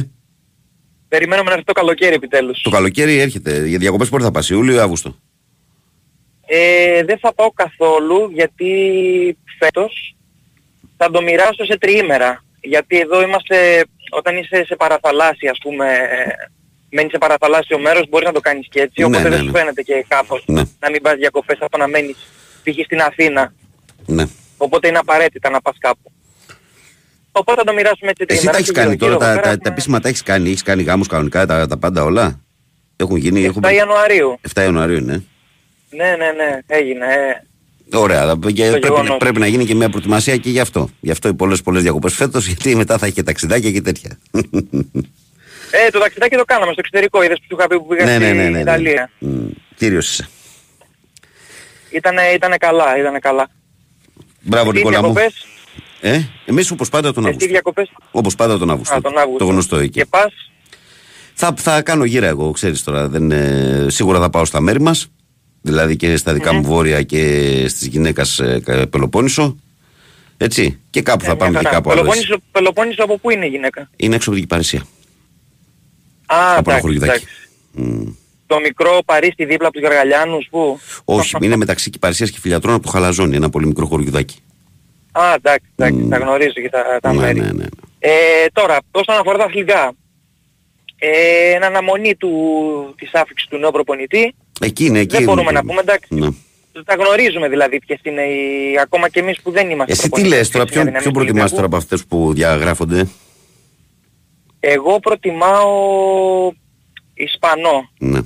Ε; 1.14 1.18
Περιμένουμε 1.18 1.48
να 1.48 1.52
έρθει 1.52 1.66
το 1.66 1.72
καλοκαίρι 1.72 2.14
επιτέλους. 2.14 2.60
Το 2.62 2.70
καλοκαίρι 2.70 3.18
έρχεται, 3.18 3.66
για 3.66 3.78
διακοπές 3.78 4.08
πότε 4.08 4.24
θα 4.24 4.30
πας, 4.30 4.48
Ιούλιο 4.48 4.74
ή 4.74 4.78
Αύγουστο; 4.78 5.16
Ε, 6.46 7.04
δεν 7.04 7.18
θα 7.18 7.34
πάω 7.34 7.50
καθόλου 7.50 8.30
γιατί 8.32 8.70
φέτος 9.58 10.16
θα 10.96 11.10
το 11.10 11.22
μοιράσω 11.22 11.64
σε 11.64 11.78
τριήμερα. 11.78 12.44
Γιατί 12.60 12.98
εδώ 12.98 13.22
είμαστε, 13.22 13.84
όταν 14.10 14.36
είσαι 14.36 14.64
σε 14.64 14.76
παραθαλάσσια 14.76 15.50
ας 15.50 15.58
πούμε, 15.62 15.86
ε, 15.88 16.50
μένεις 16.90 17.10
σε 17.10 17.18
παραθαλάσσιο 17.18 17.78
μέρος 17.78 18.08
μπορείς 18.08 18.26
να 18.26 18.32
το 18.32 18.40
κάνεις 18.40 18.66
και 18.70 18.80
έτσι, 18.80 19.00
Ναι, 19.00 19.06
οπότε 19.06 19.22
ναι, 19.22 19.28
δεν 19.28 19.38
σου 19.38 19.44
ναι. 19.50 19.58
φαίνεται 19.58 19.82
και 19.82 20.04
κάπως 20.08 20.42
Ναι. 20.46 20.62
να 20.80 20.90
μην 20.90 21.02
πας 21.02 21.14
διακοπές 21.16 21.56
από 21.60 21.70
το 21.70 21.78
να 21.78 21.88
μένεις 21.88 22.16
π.χ. 22.62 22.84
στην 22.84 23.00
Αθήνα. 23.00 23.52
Ναι. 24.06 24.24
Οπότε 24.56 24.88
είναι 24.88 24.98
απαραίτητα 24.98 25.50
να 25.50 25.60
πας 25.60 25.76
κάπου. 25.78 26.12
Οπότε 27.36 27.58
θα 27.60 27.64
το 27.66 27.72
μοιράσουμε 27.72 28.10
έτσι 28.10 28.24
Εσύ 28.28 28.40
τριήμερα. 28.40 28.50
τα 28.52 28.58
έχεις 28.58 28.70
και 28.70 28.80
κάνει 28.80 28.94
γύρω-γύρω 28.94 29.18
τώρα, 29.18 29.30
εδώ 29.32 29.40
τα, 29.40 29.42
πέρα 29.42 29.56
τα, 29.56 29.62
τα 29.62 29.68
επίσημα 29.70 30.00
τα 30.00 30.08
έχεις 30.08 30.22
κάνει, 30.22 30.48
έχεις 30.48 30.62
κάνει 30.62 30.82
γάμους 30.82 31.06
κανονικά, 31.08 31.46
τα, 31.46 31.66
τα 31.66 31.76
πάντα 31.76 32.02
όλα; 32.04 32.40
Έχουν 32.96 33.16
γίνει, 33.16 33.44
έχουν... 33.44 33.62
7 33.66 33.72
Ιανουαρίου. 33.74 34.38
7 34.54 34.62
Ιανουαρίου 34.62 34.96
είναι. 34.96 35.24
Ναι, 35.90 36.04
ναι, 36.18 36.30
ναι, 36.32 36.58
έγινε. 36.66 37.04
ε. 37.06 37.42
Ωραία, 37.98 38.20
αλλά 38.20 38.38
και 38.54 38.68
πρέπει, 38.70 38.86
γεγονός. 38.86 39.16
πρέπει 39.16 39.38
να 39.38 39.46
γίνει 39.46 39.64
και 39.64 39.74
μια 39.74 39.88
προετοιμασία 39.88 40.36
και 40.36 40.50
γι' 40.50 40.60
αυτό. 40.60 40.88
Γι' 41.00 41.10
αυτό 41.10 41.28
οι 41.28 41.34
πολλές 41.34 41.62
πολλές 41.62 41.82
διακοπές 41.82 42.14
φέτος, 42.14 42.46
γιατί 42.50 42.76
μετά 42.76 42.98
θα 42.98 43.06
έχει 43.06 43.14
και 43.14 43.22
ταξιδάκια 43.22 43.70
και 43.70 43.80
τέτοια. 43.80 44.18
Ε, 45.70 45.90
το 45.90 45.98
ταξιδάκι 45.98 46.36
το 46.36 46.44
κάναμε 46.44 46.72
στο 46.72 46.80
εξωτερικό, 46.80 47.22
είδες 47.22 47.38
που 47.38 47.44
σου 47.48 47.56
είχα 47.58 47.66
πει 47.68 47.76
που 47.78 47.86
πήγα 47.86 48.04
ναι, 48.04 48.18
ναι, 48.18 48.24
στην 48.24 48.36
ναι, 48.36 48.42
ναι, 48.42 48.48
ναι. 48.50 48.60
Ιταλία. 48.60 49.10
Μμ, 49.18 49.46
Κύριος 49.76 50.08
είσαι. 50.10 50.28
Ήτανε, 51.90 52.22
ήτανε 52.34 52.56
καλά, 52.56 52.98
ήτανε 52.98 53.18
καλά. 53.18 53.48
Μπράβο 54.40 54.68
Εσύ 54.70 54.78
Νικόλα 54.78 55.02
μου. 55.02 55.12
διακοπές, 55.12 55.46
Ε, 56.06 56.20
εμείς 56.44 56.70
όπως 56.70 56.88
πάντα 56.88 57.12
τον 57.12 57.22
εσύ 57.22 57.28
Αύγουστο. 57.28 57.50
διακοπές, 57.52 57.90
Όπως 58.10 58.34
πάντα 58.34 58.58
τον 58.58 58.70
Αύγουστο. 58.70 58.94
α, 58.94 59.00
τον 59.00 59.18
Αύγουστο. 59.18 59.44
Το 59.44 59.50
γνωστό 59.50 59.76
εκεί. 59.76 59.90
Και 59.90 60.04
πας, 60.04 60.32
Θα, 61.34 61.54
θα 61.56 61.82
κάνω 61.82 62.04
γύρα 62.04 62.26
εγώ, 62.26 62.50
ξέρεις 62.50 62.82
τώρα. 62.82 63.08
Δεν, 63.08 63.30
ε, 63.30 63.86
σίγουρα 63.88 64.20
θα 64.20 64.30
πάω 64.30 64.44
στα 64.44 64.60
μέρη 64.60 64.80
μας. 64.80 65.06
Δηλαδή 65.62 65.96
και 65.96 66.16
στα 66.16 66.32
δικά 66.32 66.52
μου 66.52 66.62
βόρεια 66.62 67.02
και 67.02 67.20
στις 67.68 67.86
γυναίκας 67.86 68.38
ε, 68.38 68.60
κα- 68.64 68.86
Πελοπόννησο. 68.86 69.56
Έτσι. 70.36 70.80
Και 70.90 71.02
κάπου 71.02 71.24
θα 71.24 71.30
ε, 71.30 71.34
πάμε 71.34 71.50
μια 71.50 71.58
και 71.60 71.64
χαρά. 71.66 71.76
κάπου 71.80 71.90
άλλο. 71.90 72.00
έτσι. 72.00 72.10
Πελοπόννησο, 72.10 72.44
Πελοπόννησο 72.52 73.02
από 73.04 73.18
πού 73.18 73.30
είναι 73.30 73.46
η 73.46 73.48
γυναίκα; 73.48 73.90
Είναι 73.96 74.14
έξω 74.14 74.30
από 74.30 74.38
την 74.38 74.48
Παρισία. 74.48 74.80
Α, 74.80 76.36
Από 76.36 76.42
ένα 76.52 76.58
εντάξει, 76.60 76.80
χωριουδάκι. 76.80 77.10
εντάξει. 77.72 77.98
Μμ. 78.02 78.12
Το 78.46 78.58
μικρό 78.60 78.98
Παρίσι 79.04 79.44
δίπλα 79.44 79.68
από 79.68 79.78
τους 79.78 79.82
Γαργαλιάνους, 79.88 80.46
πού; 80.50 80.78
Όχι, 81.04 81.36
είναι 81.40 81.56
μεταξύ 81.56 81.90
Κυπαρισίας 81.90 82.30
και 82.30 82.38
Φιλιατρών 82.40 82.74
από 82.74 82.84
το 82.84 82.90
Χαλαζόνι, 82.90 83.36
ένα 83.36 83.50
πολύ 83.50 83.66
μικρό 83.66 83.86
χωριουδάκι. 83.86 84.36
Α, 85.16 85.34
εντάξει, 85.36 85.66
εντάξει, 85.76 86.00
Μμ. 86.00 86.08
τα 86.08 86.16
γνωρίζω 86.18 86.52
και 86.52 86.68
τα, 86.70 86.98
τα 87.02 87.12
ναι, 87.12 87.20
μέρη. 87.20 87.40
ναι, 87.40 87.52
ναι. 87.52 87.64
Ε, 87.98 88.10
τώρα, 88.52 88.78
όσον 88.90 89.16
αφορά 89.18 89.38
τα 89.38 89.44
αθλητικά, 89.44 89.92
ε, 90.98 91.50
εν 91.54 91.64
αναμονή 91.64 92.14
του, 92.16 92.30
της 92.98 93.10
άφηξης 93.14 93.48
του 93.48 93.56
νέου 93.58 93.70
προπονητή, 93.70 94.34
Εκεί 94.60 94.84
είναι, 94.84 94.98
εκεί 94.98 95.16
δεν 95.16 95.24
μπορούμε 95.24 95.50
είναι. 95.50 95.52
να 95.60 95.64
πούμε, 95.66 95.80
εντάξει, 95.80 96.14
Ναι. 96.14 96.28
τα 96.84 96.94
γνωρίζουμε 96.94 97.48
δηλαδή 97.48 97.78
ποιες 97.78 97.98
είναι 98.02 98.22
οι, 98.22 98.78
ακόμα 98.82 99.08
και 99.08 99.20
εμείς 99.20 99.40
που 99.42 99.50
δεν 99.50 99.70
είμαστε 99.70 99.92
Εσύ 99.92 100.02
τι 100.02 100.08
προπονητές 100.08 100.38
λες 100.38 100.50
τώρα, 100.50 100.64
της 100.64 100.72
ποιον, 100.72 100.86
αδυναμίας 100.86 101.02
ποιον 101.02 101.14
του 101.14 101.20
προτιμάς 101.20 101.50
Ολυμπιακού. 101.52 101.54
τώρα 101.54 101.66
από 101.66 101.76
αυτές 101.76 102.04
που 102.06 102.32
διαγράφονται; 102.34 103.08
Εγώ 104.60 104.98
προτιμάω 105.00 105.70
Ισπανό. 107.14 107.90
Ναι. 107.98 108.20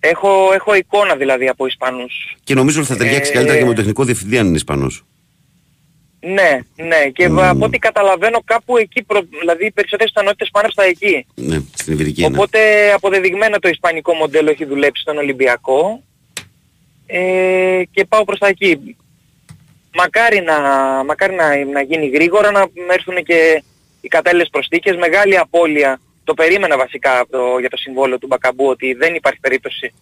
Έχω, 0.00 0.52
έχω 0.54 0.74
εικόνα 0.74 1.16
δηλαδή 1.16 1.48
από 1.48 1.66
Ισπανούς. 1.66 2.36
Και 2.44 2.54
νομίζω 2.54 2.78
ότι 2.80 2.88
θα 2.88 2.96
ταιριάξει 2.96 3.30
Ε, 3.30 3.34
καλύτερα 3.34 3.56
και 3.58 3.62
με 3.62 3.68
τον 3.68 3.76
τεχνικό 3.76 4.04
διευθυντή 4.04 4.38
αν 4.38 4.46
είναι 4.46 4.56
Ισπανός. 4.56 5.04
Ναι, 6.26 6.58
ναι. 6.86 7.08
Και 7.12 7.28
Μμμ. 7.28 7.38
από 7.40 7.64
ό,τι 7.64 7.78
καταλαβαίνω 7.78 8.40
κάπου 8.44 8.76
εκεί, 8.76 9.02
προ... 9.02 9.20
δηλαδή 9.40 9.66
οι 9.66 9.70
περισσότερες 9.70 10.12
πιθανότητες 10.12 10.48
πάνε 10.52 10.68
στα 10.70 10.84
εκεί. 10.84 11.26
Ναι, 11.34 11.58
στην 11.74 11.92
Ιβηρική 11.92 12.22
είναι. 12.22 12.36
Οπότε 12.36 12.58
αποδεδειγμένο 12.92 13.58
το 13.58 13.68
ισπανικό 13.68 14.14
μοντέλο 14.14 14.50
έχει 14.50 14.64
δουλέψει 14.64 15.02
στον 15.02 15.16
Ολυμπιακό 15.18 16.02
ε, 17.06 17.82
και 17.90 18.04
πάω 18.04 18.24
προς 18.24 18.38
τα 18.38 18.46
εκεί. 18.46 18.96
Μακάρι 19.96 20.40
να, 20.40 20.54
μακάρι 21.04 21.34
να, 21.34 21.64
να 21.64 21.80
γίνει 21.82 22.06
γρήγορα, 22.06 22.50
να 22.50 22.60
έρθουν 22.94 23.14
και 23.24 23.62
οι 24.00 24.08
κατάλληλες 24.08 24.48
προσθήκες. 24.50 24.96
Μεγάλη 24.96 25.38
απώλεια. 25.38 26.00
Το 26.24 26.34
περίμενα 26.34 26.76
βασικά 26.76 27.18
από 27.20 27.30
το, 27.30 27.58
για 27.58 27.70
το 27.70 27.76
συμβόλαιο 27.76 28.18
του 28.18 28.26
Μπακαμπού 28.26 28.66
ότι 28.66 28.92
δεν 28.92 29.14
υπάρχει 29.14 29.40
περίπτωση 29.40 29.92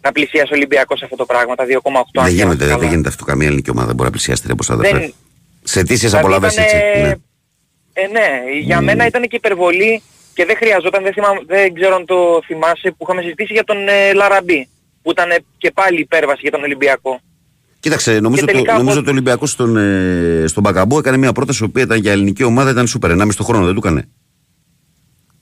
να 0.00 0.12
πλησιάσει 0.12 0.52
ο 0.52 0.56
Ολυμπιακός 0.56 1.02
αυτό 1.02 1.16
το 1.16 1.24
πράγμα, 1.26 1.54
τα 1.54 1.64
2,8 1.64 1.68
Δεν 1.70 2.22
αν 2.22 2.28
γίνεται, 2.28 2.32
θυμάμαι 2.34 2.54
δεν 2.54 2.68
καλά. 2.68 2.88
γίνεται 2.88 3.08
αυτό. 3.08 3.24
Καμία 3.24 3.46
ελληνική 3.46 3.70
ομάδα 3.70 3.86
δεν 3.86 3.94
μπορεί 3.96 4.08
να 4.08 4.14
πλησιάσει 4.14 4.42
τρία 4.42 4.54
ποσά. 4.54 4.76
Δεν 4.76 4.82
Δεν- 4.90 4.98
πρέπει. 4.98 5.14
Σε 5.70 5.80
αιτήσεις 5.80 6.10
Δηλαδή 6.10 6.18
απολαύες 6.26 6.52
ήτανε- 6.52 6.70
έτσι. 6.72 7.00
Ναι. 7.02 7.14
Ε, 7.92 8.06
ναι, 8.06 8.28
για 8.60 8.80
μένα 8.80 9.06
ήταν 9.06 9.22
και 9.22 9.36
υπερβολή 9.36 10.02
και 10.34 10.44
δεν 10.44 10.56
χρειαζόταν, 10.56 11.02
δεν, 11.02 11.12
θυμάμαι, 11.12 11.40
δεν 11.46 11.74
ξέρω 11.74 11.94
αν 11.94 12.04
το 12.06 12.40
θυμάσαι, 12.46 12.90
που 12.90 12.96
είχαμε 13.02 13.22
συζητήσει 13.22 13.52
για 13.52 13.64
τον 13.64 13.88
ε, 13.88 14.12
Λαραμπή, 14.12 14.68
που 15.02 15.10
ήταν 15.10 15.30
ε, 15.30 15.36
και 15.58 15.70
πάλι 15.70 16.00
υπέρβαση 16.00 16.38
για 16.42 16.50
τον 16.50 16.62
Ολυμπιακό. 16.62 17.20
Κοίταξε, 17.80 18.20
νομίζω, 18.20 18.44
Και 18.46 18.52
τελικά 18.52 18.72
το, 18.72 18.78
νομίζω 18.78 18.92
από- 18.98 19.00
ότι 19.00 19.08
ο 19.08 19.12
Ολυμπιακός 19.12 19.50
στον, 19.50 19.76
ε, 19.76 20.44
στον 20.46 20.62
Μπακαμπό 20.62 20.98
έκανε 20.98 21.16
μια 21.16 21.32
πρόταση 21.32 21.62
η 21.62 21.66
οποία 21.66 21.82
ήταν 21.82 21.98
για 22.00 22.12
ελληνική 22.12 22.42
ομάδα, 22.42 22.70
ήταν 22.70 22.86
σούπερ. 22.86 23.10
1,5 23.10 23.42
χρόνο 23.42 23.64
δεν 23.64 23.74
του 23.74 23.80
έκανε. 23.84 24.08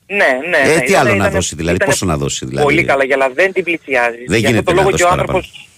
Ναι, 0.07 0.17
ναι. 0.49 0.57
Ε, 0.71 0.75
ναι, 0.75 0.81
τι 0.81 0.91
ήταν- 0.91 1.01
άλλο 1.01 1.09
να 1.09 1.15
ήταν- 1.15 1.31
δώσει, 1.31 1.55
δηλαδή, 1.55 1.75
ήταν 1.75 1.87
πόσο 1.87 2.05
να 2.05 2.17
δώσει, 2.17 2.45
δηλαδή; 2.45 2.65
Πολύ 2.65 2.83
καλά, 2.83 3.03
για 3.03 3.15
αλλά 3.15 3.29
δεν 3.29 3.53
την 3.53 3.63
πλησιάζει. 3.63 4.17
Δεν 4.27 4.39
για 4.39 4.49
γίνεται 4.49 4.57
αυτό 4.57 4.71
το 4.71 4.75
να 4.75 4.77
λόγο 4.81 4.89
δώσει 4.91 5.03
και 5.03 5.07
ο 5.09 5.09
παραπάνω. 5.15 5.37
άνθρωπος 5.37 5.69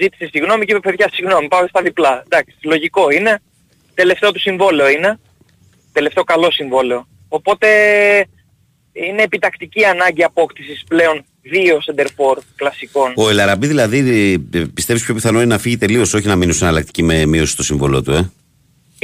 ζήτησε 0.00 0.28
συγγνώμη 0.32 0.64
και 0.64 0.72
είπε 0.72 0.80
παιδιά 0.88 1.08
συγγνώμη, 1.12 1.48
πάω 1.48 1.66
στα 1.68 1.82
διπλά. 1.82 2.22
Εντάξει, 2.24 2.54
λογικό 2.62 3.10
είναι. 3.10 3.40
Τελευταίο 3.94 4.32
του 4.32 4.40
συμβόλαιο 4.40 4.88
είναι. 4.88 5.18
Τελευταίο 5.92 6.24
καλό 6.24 6.50
συμβόλαιο. 6.50 7.08
Οπότε 7.28 7.68
είναι 8.92 9.22
επιτακτική 9.22 9.84
ανάγκη 9.84 10.22
απόκτησης 10.22 10.84
πλέον 10.88 11.24
δύο 11.42 11.78
center 11.86 12.36
κλασικών. 12.56 13.12
Ο 13.16 13.28
Ελαραμπή 13.28 13.66
δηλαδή 13.66 13.98
ε, 14.54 14.64
πιστεύεις 14.74 15.02
πιο 15.04 15.14
πιθανό 15.14 15.38
είναι 15.38 15.52
να 15.54 15.58
φύγει 15.58 15.76
τελείως, 15.76 16.14
όχι 16.14 16.26
να 16.26 16.36
μείνει 16.36 16.50
ως 16.50 16.62
εναλλακτική 16.62 17.02
με 17.02 17.26
μείωση 17.26 17.52
στο 17.52 17.62
συμβολό 17.62 18.02
του, 18.02 18.12
ε; 18.12 18.30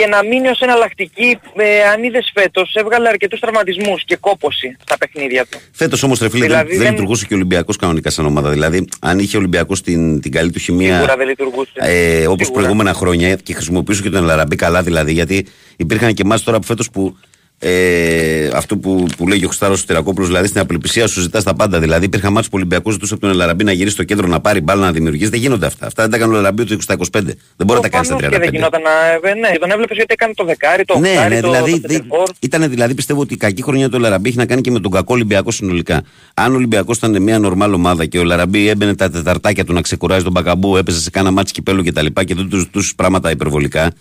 Και 0.01 0.07
να 0.07 0.24
μείνει 0.24 0.48
ως 0.48 0.61
εναλλακτική, 0.61 1.38
ε, 1.57 1.82
αν 1.82 2.03
είδες 2.03 2.30
φέτος, 2.34 2.72
έβγαλε 2.74 3.09
αρκετούς 3.09 3.40
τραυματισμούς 3.40 4.05
και 4.05 4.16
κόποση 4.16 4.76
στα 4.80 4.98
παιχνίδια 4.98 5.46
του. 5.51 5.59
Φέτος 5.72 6.03
όμως, 6.03 6.20
ρε 6.20 6.28
φίλε, 6.30 6.44
Δηλαδή 6.44 6.62
δεν, 6.68 6.76
δεν 6.76 6.82
δεν- 6.82 6.90
λειτουργούσε 6.92 7.26
και 7.26 7.34
ο 7.34 7.36
Ολυμπιακός 7.36 7.76
κανονικά 7.76 8.11
σαν 8.11 8.26
ομάδα. 8.26 8.51
Δηλαδή, 8.51 8.88
αν 9.01 9.18
είχε 9.18 9.36
ο 9.36 9.38
Ολυμπιακός 9.38 9.82
την, 9.82 10.20
την 10.20 10.32
καλή 10.32 10.51
του 10.51 10.59
χημεία. 10.59 10.94
Σίγουρα 10.94 11.16
δεν 11.16 11.26
λειτουργούσε. 11.28 11.70
Ε, 11.74 12.26
Όπως 12.26 12.46
Σίγουρα. 12.46 12.53
προηγούμενα 12.53 12.92
χρόνια 12.94 13.34
και 13.34 13.55
χρησιμοποιούσε 13.55 14.03
και 14.03 14.11
τον 14.11 14.22
Ελαραμπή 14.22 14.57
καλά, 14.57 14.82
δηλαδή. 14.82 15.12
Γιατί 15.12 15.46
υπήρχαν 15.76 16.14
και 16.14 16.22
εμάς 16.24 16.42
τώρα 16.42 16.57
από 16.57 16.66
φέτος 16.66 16.90
που 16.90 17.16
Ε, 17.62 18.50
αυτό 18.54 18.76
που, 18.76 19.06
που 19.16 19.28
λέγει 19.28 19.44
ο 19.44 19.46
Χρυστάρο 19.48 19.76
Τυρακόπουλο, 19.86 20.26
δηλαδή 20.26 20.46
στην 20.46 20.61
απελπισία 20.61 21.06
σου 21.06 21.20
ζητάς 21.20 21.44
τα 21.44 21.54
πάντα. 21.54 21.80
Δηλαδή, 21.80 22.04
υπήρχαν 22.04 22.32
ματς 22.32 22.46
που 22.46 22.52
ο 22.54 22.56
Ολυμπιακός 22.58 22.92
ζητούσε 22.92 23.12
από 23.14 23.22
τον 23.22 23.30
Ελ 23.30 23.39
Αραμπί 23.39 23.64
να 23.64 23.72
γυρίσει 23.72 23.94
στο 23.94 24.04
κέντρο 24.04 24.26
να 24.26 24.40
πάρει 24.40 24.61
μπάλα 24.61 24.80
να 24.84 24.92
δημιουργήσει. 24.92 25.30
Δεν 25.30 25.40
γίνονται 25.40 25.66
αυτά. 25.66 25.86
Αυτά 25.86 26.02
δεν 26.02 26.11
τα 26.11 26.16
έκανε 26.16 26.32
ο 26.32 26.34
Ελ 26.38 26.45
Αραμπί 26.45 26.64
το 26.64 26.76
20-25. 26.86 26.96
Δεν 27.12 27.34
μπορεί 27.56 27.72
να 27.72 27.80
τα 27.80 27.88
κάνεις 27.88 28.06
στα 28.06 28.16
35. 28.16 28.20
Και 28.30 28.38
δεν 28.38 28.48
γινόταν 28.52 28.80
να... 28.82 28.90
ε, 29.30 29.34
Ναι, 29.34 29.58
τον 29.58 29.70
έβλεπες 29.70 29.96
γιατί 29.96 30.12
έκανε 30.12 30.32
το 30.36 30.44
δεκάρι, 30.44 30.84
το 30.84 30.98
Ναι, 30.98 31.08
οχτάρι, 31.08 31.34
ναι, 31.34 31.40
το, 31.40 31.50
δηλαδή, 31.50 31.70
το 31.70 31.76
δη- 31.76 31.86
σέντερ 31.96 32.14
φορ. 32.14 32.28
ήταν 32.40 32.70
δηλαδή 32.70 32.94
πιστεύω 32.94 33.20
ότι 33.20 33.34
η 33.34 33.36
κακή 33.36 33.62
χρονιά 33.62 33.88
του 33.88 33.98
Ελ 33.98 34.06
Αραμπί 34.06 34.28
έχει 34.28 34.38
να 34.38 34.46
κάνει 34.46 34.61
και 34.61 34.70
με 34.70 34.80
τον 34.80 34.90
κακό 34.90 35.14
Ολυμπιακό 35.14 35.50
συνολικά. 35.50 36.02
Αν 36.34 36.52
ο 36.52 36.54
Ολυμπιακός 36.54 36.96
ήταν 36.96 37.22
μια 37.22 37.38
νορμάλ 37.38 37.72
ομάδα 37.72 38.06
και 38.06 38.18
ο 38.18 38.24
Ελ 38.24 38.36
Αραμπί 38.36 38.68
έμπαινε 38.68 38.94
τα 38.94 39.11
τεταρτάκια 39.11 39.64
του 39.64 39.72
να 39.72 39.80
ξεκουράζει 39.80 40.22
τον 40.24 40.32
Μπακαμπού, 40.32 40.76
έπαιζε 40.76 41.00
σε 41.00 41.11
κάνα 41.11 41.30
ματς 41.30 41.52
κυπέλου 41.52 41.84
κτλ. 41.84 42.06
Και, 42.06 42.24
και 42.24 42.34
δεν 42.34 42.48
του 42.48 42.58
ζητούσες 42.58 42.94
πράγματα 42.94 43.30
υπερβολικά, 43.30 43.92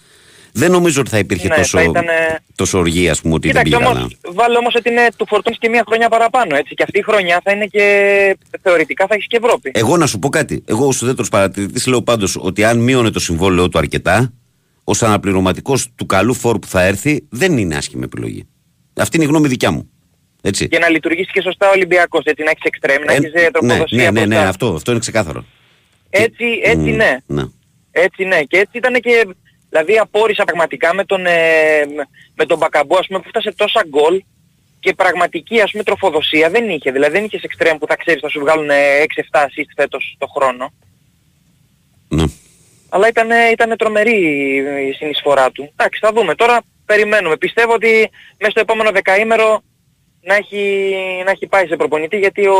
δεν 0.53 0.71
νομίζω 0.71 1.01
ότι 1.01 1.09
θα 1.09 1.17
υπήρχε 1.17 1.47
Ναι, 1.47 1.55
τόσο, 1.55 1.77
θα 1.77 1.83
ήτανε- 1.83 2.09
τόσο 2.55 2.77
οργή, 2.77 3.09
ας 3.09 3.21
πούμε, 3.21 3.33
ότι 3.33 3.47
Κοίταξε 3.47 3.69
δεν 3.69 3.79
πήγε 3.79 3.91
όμως, 3.97 4.17
καλά. 4.21 4.33
βάλε 4.35 4.57
όμως 4.57 4.75
ότι 4.75 4.89
είναι, 4.89 5.07
του 5.17 5.25
φορτώνεις 5.27 5.59
και 5.59 5.69
μια 5.69 5.83
χρονιά 5.87 6.09
παραπάνω, 6.09 6.55
έτσι. 6.55 6.73
Και 6.73 6.83
αυτή 6.83 6.99
η 6.99 7.01
χρονιά 7.01 7.41
θα 7.43 7.51
είναι 7.51 7.65
και 7.65 7.83
θεωρητικά 8.61 9.05
θα 9.07 9.13
έχεις 9.15 9.27
και 9.27 9.37
Ευρώπη. 9.43 9.71
Εγώ 9.73 9.97
να 9.97 10.07
σου 10.07 10.19
πω 10.19 10.29
κάτι. 10.29 10.63
Εγώ 10.67 10.87
ως 10.87 11.01
ουδέτερος 11.01 11.29
παρατηρητής 11.29 11.87
λέω 11.87 12.01
πάντως 12.01 12.37
ότι 12.41 12.63
αν 12.63 12.79
μείωνε 12.79 13.09
το 13.09 13.19
συμβόλαιό 13.19 13.69
του 13.69 13.77
αρκετά, 13.77 14.33
ως 14.83 15.03
αναπληρωματικός 15.03 15.87
του 15.95 16.05
καλού 16.05 16.33
φόρ 16.33 16.59
που 16.59 16.67
θα 16.67 16.81
έρθει, 16.83 17.25
δεν 17.29 17.57
είναι 17.57 17.75
άσχημη 17.75 18.03
επιλογή. 18.03 18.47
Αυτή 18.95 19.15
είναι 19.15 19.25
η 19.25 19.27
γνώμη 19.27 19.47
δικιά 19.47 19.71
μου. 19.71 19.89
Έτσι. 20.41 20.67
Για 20.69 20.79
να 20.79 20.89
λειτουργήσει 20.89 21.31
και 21.31 21.41
σωστά 21.41 21.67
ο 21.67 21.71
Ολυμπιακός, 21.71 22.23
έτσι, 22.23 22.43
να 22.43 22.49
έχεις 22.49 22.63
εξτρέμ, 22.63 23.03
να 23.03 23.13
Ε, 23.13 23.15
έχεις 23.15 23.33
ε, 23.33 23.41
ναι, 23.41 23.49
τροφοδοσία 23.51 23.97
ναι, 23.97 24.19
ναι, 24.19 24.19
ναι, 24.19 24.25
μπροστά. 24.27 24.47
αυτό, 24.49 24.73
αυτό 24.73 24.91
είναι 24.91 24.99
ξεκάθαρο. 24.99 25.45
Έτσι, 26.09 26.45
έτσι 26.63 26.89
Μμ, 26.91 26.95
ναι. 26.95 27.17
ναι. 27.25 27.43
Έτσι 27.91 28.23
ναι. 28.25 28.41
Και 28.41 28.57
έτσι 28.57 28.77
ήταν 28.77 28.93
και... 28.93 29.27
Δηλαδή 29.69 29.97
απόρρισα 29.97 30.43
πραγματικά 30.43 30.93
με 30.93 31.03
τον, 31.05 31.25
ε, 31.25 31.31
με- 31.95 32.07
με 32.35 32.45
τον 32.45 32.57
Μπακαμπού, 32.57 32.97
ας 32.97 33.07
πούμε, 33.07 33.19
που 33.19 33.27
φτάσε 33.29 33.51
τόσα 33.51 33.83
γκολ 33.87 34.23
και 34.79 34.93
πραγματική, 34.93 35.61
ας 35.61 35.71
πούμε, 35.71 35.83
τροφοδοσία 35.83 36.49
δεν 36.49 36.69
είχε. 36.69 36.91
Δηλαδή 36.91 37.11
δεν 37.11 37.23
είχες 37.23 37.43
εξτρέμ 37.43 37.77
που 37.77 37.87
θα 37.87 37.95
ξέρεις 37.95 38.21
θα 38.21 38.29
σου 38.29 38.39
βγάλουν 38.39 38.69
6-7 39.03 39.39
assist 39.43 39.71
φέτος 39.75 40.15
το 40.17 40.27
χρόνο. 40.27 40.73
Ναι. 42.07 42.23
Αλλά 42.89 43.07
ήταν, 43.07 43.29
ήταν 43.51 43.77
τρομερή 43.77 44.17
η 44.89 44.93
συνεισφορά 44.93 45.51
του. 45.51 45.71
Εντάξει, 45.75 45.99
θα 46.03 46.11
δούμε. 46.13 46.35
Τώρα 46.35 46.61
περιμένουμε. 46.85 47.37
Πιστεύω 47.37 47.73
ότι 47.73 48.09
μέσα 48.37 48.51
στο 48.51 48.59
επόμενο 48.59 48.91
δεκαήμερο 48.91 49.61
να 50.21 50.35
έχει, 50.35 50.91
να 51.25 51.31
έχει 51.31 51.47
πάει 51.47 51.67
σε 51.67 51.75
προπονητή 51.75 52.17
γιατί 52.17 52.45
ο... 52.45 52.55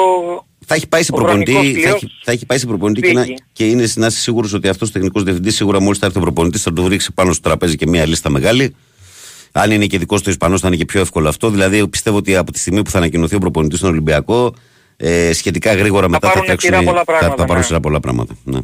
Θα 0.66 0.76
έχει 0.76 0.88
πάει 0.88 1.04
σε 1.04 1.12
Ο 1.14 1.16
προπονητή, 1.16 1.52
χρονικός 1.52 1.82
θα 1.82 1.88
κλειός 1.88 2.04
έχει, 2.04 2.12
θα 2.24 2.32
έχει 2.32 2.46
πάει 2.46 2.58
σε 2.58 2.66
προπονητή 2.66 3.02
και, 3.02 3.14
να, 3.14 3.22
φύγει. 3.22 3.36
και 3.54 3.68
είναι 3.68 3.88
να 3.96 4.06
είσαι 4.06 4.20
σίγουρος 4.20 4.54
ότι 4.54 4.68
αυτός 4.68 4.90
ο 4.90 4.92
τεχνικός 4.92 5.24
διευθυντής 5.24 5.56
σίγουρα 5.56 5.82
μόλις 5.82 6.00
θα 6.00 6.06
έρθει 6.06 6.18
ο 6.18 6.22
προπονητής 6.22 6.62
θα 6.62 6.74
του 6.74 6.88
ρίξει 6.88 7.14
πάνω 7.14 7.34
στο 7.34 7.42
τραπέζι 7.42 7.76
και 7.76 7.88
μια 7.88 8.06
λίστα 8.06 8.30
μεγάλη. 8.30 8.76
Αν 9.52 9.72
είναι 9.72 9.86
και 9.86 9.98
δικός 9.98 10.22
του 10.22 10.30
Ισπανός, 10.30 10.62
θα 10.62 10.68
είναι 10.68 10.76
και 10.76 10.86
πιο 10.86 11.00
εύκολο 11.00 11.30
αυτό. 11.30 11.50
Δηλαδή, 11.50 11.88
πιστεύω 11.88 12.18
ότι 12.18 12.36
από 12.36 12.52
τη 12.52 12.60
στιγμή 12.60 12.82
που 12.82 12.90
θα 12.90 12.98
ανακοινωθεί 12.98 13.36
ο 13.36 13.40
προπονητής 13.40 13.78
στον 13.78 13.90
Ολυμπιακό, 13.90 14.54
ε, 14.98 15.34
σχετικά 15.34 15.74
γρήγορα 15.74 16.10
μετά 16.10 16.28
θα 16.28 16.34
πάρουν 16.34 16.48
τρέξουν. 16.48 16.74
σειρά 16.74 16.84
πολλά 16.84 16.98
θα, 17.00 17.06
πράγματα, 17.06 17.36
θα 17.36 17.42
πάρουν 17.42 17.58
ναι. 17.58 17.64
σειρά 17.64 17.80
πολλά 17.80 18.00
πράγματα. 18.00 18.38
Ναι. 18.44 18.60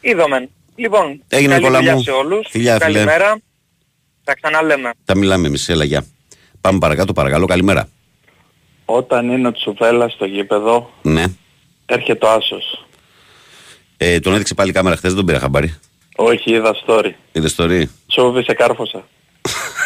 Είδομεν. 0.00 0.48
Λοιπόν, 0.76 1.22
Έγινε, 1.28 1.52
καλή 1.52 1.62
Νικόλα 1.64 1.78
δουλειά 1.78 1.94
μου. 1.94 2.02
σε 2.02 2.10
όλους. 2.10 2.46
Φιλιά, 2.50 2.78
φίλε. 2.80 2.92
Καλημέρα. 2.92 3.38
Τα 4.24 4.34
ξαναλέμε. 4.34 4.90
Τα 5.04 5.16
μιλάμε 5.16 5.46
εμείς, 5.46 5.68
έλα, 5.68 5.84
γεια. 5.84 6.04
Πάμε 6.66 6.78
παρακάτω, 6.78 7.12
παρακαλώ, 7.12 7.46
καλημέρα. 7.46 7.88
Όταν 8.84 9.30
είναι 9.30 9.48
ο 9.48 9.52
Τσουβέλα 9.52 10.08
στο 10.08 10.24
γήπεδο, 10.24 10.90
Ναι. 11.02 11.24
έρχεται 11.86 12.26
ο 12.26 12.30
Άσος. 12.30 12.86
Ε, 13.96 14.20
τον 14.20 14.34
έδειξε 14.34 14.54
πάλι 14.54 14.70
η 14.70 14.72
κάμερα 14.72 14.96
χθες, 14.96 15.08
δεν 15.10 15.16
τον 15.18 15.26
πήρα 15.26 15.38
χαμπάρι. 15.38 15.74
Όχι, 16.16 16.50
είδα 16.52 16.74
story. 16.86 17.10
Είδες 17.32 17.54
story; 17.58 17.82
Τσούβι 18.06 18.42
σε 18.42 18.52
κάρφωσα. 18.54 19.06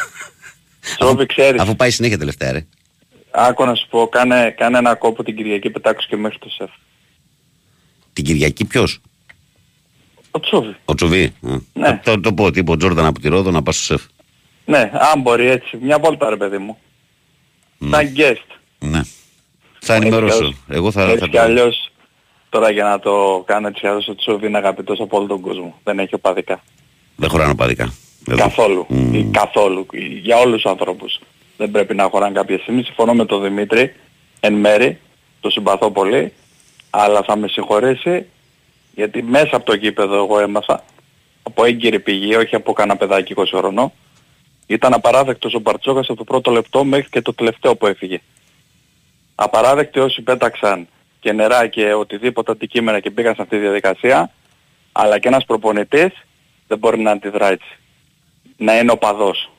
Τσούβι 0.98 1.26
ξέρεις. 1.26 1.60
Αφού 1.60 1.76
πάει 1.76 1.90
συνέχεια 1.90 2.18
τελευταία, 2.18 2.52
ρε. 2.52 2.66
Άκου 3.30 3.64
να 3.64 3.74
σου 3.74 3.86
πω, 3.90 4.08
κάνε, 4.08 4.54
κάνε 4.56 4.78
ένα 4.78 4.94
κόπο 4.94 5.22
την 5.24 5.36
Κυριακή 5.36 5.70
πετάξου 5.70 6.08
και 6.08 6.16
μέχρι 6.16 6.38
το 6.38 6.48
σεφ. 6.48 6.70
Την 8.12 8.24
Κυριακή 8.24 8.64
ποιος; 8.64 9.00
Ο 10.30 10.40
Τσούβι. 10.40 10.76
Ο 10.84 10.94
Τσουβί. 10.94 11.32
Ναι. 11.72 12.00
Το, 12.04 12.12
το, 12.12 12.20
το 12.20 12.32
πω, 12.32 12.50
τύπο 12.50 12.76
Τζόρνταν 12.76 13.04
από 13.06 13.20
τη 13.20 13.28
Ρόδο 13.28 13.50
να 13.50 13.62
πας 13.62 13.74
στο 13.76 13.84
σεφ. 13.84 14.02
Ναι, 14.70 14.90
αν 15.12 15.20
μπορεί 15.20 15.46
έτσι. 15.46 15.78
Μια 15.80 15.98
βόλτα 15.98 16.28
ρε 16.30 16.36
παιδί 16.36 16.58
μου. 16.58 16.78
Σαν 17.90 18.12
guest. 18.16 18.46
Ναι. 18.78 19.00
Θα 19.80 19.94
ενημερώσω. 19.94 20.36
αλλιώς- 20.36 20.54
Εγώ 20.68 20.90
θα, 20.90 21.02
Έτσι 21.02 21.18
θα 21.18 21.26
κι 21.26 21.38
αλλιώς, 21.38 21.90
τώρα 22.48 22.70
για 22.70 22.84
να 22.84 22.98
το 22.98 23.42
κάνω 23.46 23.66
έτσι 23.68 23.80
κι 23.80 23.86
αλλιώς 23.86 24.08
ο 24.08 24.14
Τσούβι 24.14 24.46
είναι 24.46 24.58
αγαπητός 24.58 25.00
από 25.00 25.16
όλο 25.16 25.26
τον 25.26 25.40
κόσμο. 25.40 25.78
Δεν 25.84 25.98
έχει 25.98 26.14
οπαδικά. 26.14 26.62
Δεν 27.16 27.28
χωράνε 27.28 27.54
παδικά. 27.54 27.92
Καθόλου. 28.36 28.86
Ή 29.12 29.24
καθόλου. 29.32 29.86
Για 30.22 30.36
όλους 30.36 30.62
τους 30.62 30.70
ανθρώπους. 30.70 31.20
Δεν 31.56 31.70
πρέπει 31.70 31.94
να 31.94 32.04
χωράνε 32.08 32.32
κάποια 32.34 32.58
στιγμή. 32.58 32.82
Συμφωνώ 32.82 33.14
με 33.14 33.24
τον 33.24 33.42
Δημήτρη 33.42 33.94
εν 34.40 34.52
μέρη. 34.54 34.98
Το 35.40 35.50
συμπαθώ 35.50 35.90
πολύ. 35.90 36.32
Αλλά 36.90 37.22
θα 37.22 37.36
με 37.36 37.48
συγχωρέσει 37.48 38.26
γιατί 38.94 39.22
μέσα 39.22 39.56
από 39.56 39.64
το 39.64 39.74
γήπεδο 39.74 40.14
εγώ 40.16 40.40
έμαθα 40.40 40.84
από 41.42 41.64
έγκυρη 41.64 42.00
πηγή, 42.00 42.34
όχι 42.34 42.54
από 42.54 42.72
κανένα 42.72 42.98
παιδάκι 42.98 43.32
20 43.36 43.44
χρονών. 43.56 43.92
Ήταν 44.70 44.94
απαράδεκτος 44.94 45.54
ο 45.54 45.58
Μπαρτσόκας 45.58 46.08
από 46.08 46.18
το 46.18 46.24
πρώτο 46.24 46.50
λεπτό 46.50 46.84
μέχρι 46.84 47.08
και 47.08 47.22
το 47.22 47.34
τελευταίο 47.34 47.76
που 47.76 47.86
έφυγε. 47.86 48.20
Απαράδεκτοι 49.34 49.98
όσοι 49.98 50.22
πέταξαν 50.22 50.88
και 51.20 51.32
νερά 51.32 51.66
και 51.66 51.92
οτιδήποτε 51.94 52.52
αντικείμενα 52.52 53.00
και 53.00 53.10
πήγαν 53.10 53.34
σε 53.34 53.42
αυτή 53.42 53.56
τη 53.56 53.62
διαδικασία, 53.62 54.30
αλλά 54.92 55.18
και 55.18 55.28
ένας 55.28 55.44
προπονητής 55.44 56.12
δεν 56.66 56.78
μπορεί 56.78 56.98
να 56.98 57.10
αντιδρά 57.10 57.50
έτσι. 57.50 57.78
Να 58.56 58.78
είναι 58.78 58.92
οπαδός. 58.92 59.50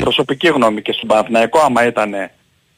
Προσωπική 0.00 0.48
γνώμη 0.48 0.82
και 0.82 0.92
στον 0.92 1.08
Παναθηναϊκό 1.08 1.58
άμα 1.58 1.86
ήταν 1.86 2.14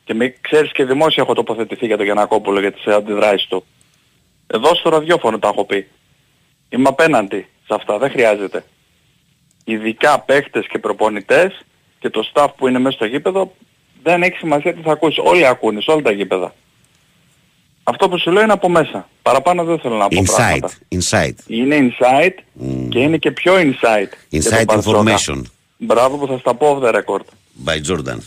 και 0.05 0.15
με, 0.15 0.29
ξέρεις 0.41 0.73
και 0.73 0.85
δημόσια 0.85 1.23
έχω 1.23 1.35
τοποθετηθεί 1.35 1.87
για 1.87 1.97
τον 1.97 2.05
Γιανακόπουλο 2.05 2.61
για 2.61 2.73
τις 2.73 2.87
αντιδράσεις 2.87 3.49
του. 3.49 3.65
Εδώ 4.47 4.75
στο 4.75 4.91
ραδιόφωνο 4.91 5.39
τα 5.39 5.49
έχω 5.49 5.65
πει. 5.65 5.89
Είμαι 6.69 6.89
απέναντι 6.89 7.49
σε 7.67 7.75
αυτά, 7.75 7.99
δεν 7.99 8.11
χρειάζεται. 8.11 8.65
Ειδικά 9.69 10.21
παίχτες 10.21 10.67
και 10.67 10.79
προπονητές 10.79 11.61
και 11.99 12.11
το 12.11 12.31
staff 12.33 12.47
που 12.57 12.69
είναι 12.69 12.79
μέσα 12.79 12.97
στο 12.97 13.05
γήπεδο 13.05 13.53
δεν 14.03 14.23
έχει 14.23 14.37
σημασία 14.37 14.75
τι 14.75 14.81
θα 14.83 14.93
ακούσεις. 14.93 15.19
Όλοι 15.25 15.47
ακούνες 15.47 15.85
σε 15.85 15.91
όλα 15.91 16.03
τα 16.03 16.11
γήπεδα. 16.11 16.55
Αυτό 17.83 18.09
που 18.09 18.19
σου 18.19 18.31
λέω 18.31 18.43
είναι 18.43 18.53
από 18.53 18.69
μέσα. 18.69 19.09
Παραπάνω 19.23 19.65
δεν 19.65 19.79
θέλω 19.79 19.95
να 19.97 20.09
πω 20.09 20.21
Inside. 20.21 20.35
πράγματα. 20.37 20.71
Inside. 20.93 21.35
Είναι 21.47 21.77
inside 21.77 22.35
και 22.89 22.99
είναι 22.99 23.17
και 23.17 23.31
πιο 23.31 23.55
inside. 23.55 24.13
για 24.29 24.43
τον 24.43 24.59
Inside 24.59 24.65
Μπαρτσόκα. 24.67 25.03
information. 25.19 25.43
Μπράβο 25.77 26.17
που 26.17 26.27
θα 26.27 26.39
στα 26.39 26.55
πω 26.55 26.81
off 26.81 26.85
the 26.89 26.95
record. 26.95 27.25
By 27.65 27.77
Jordan. 27.91 28.19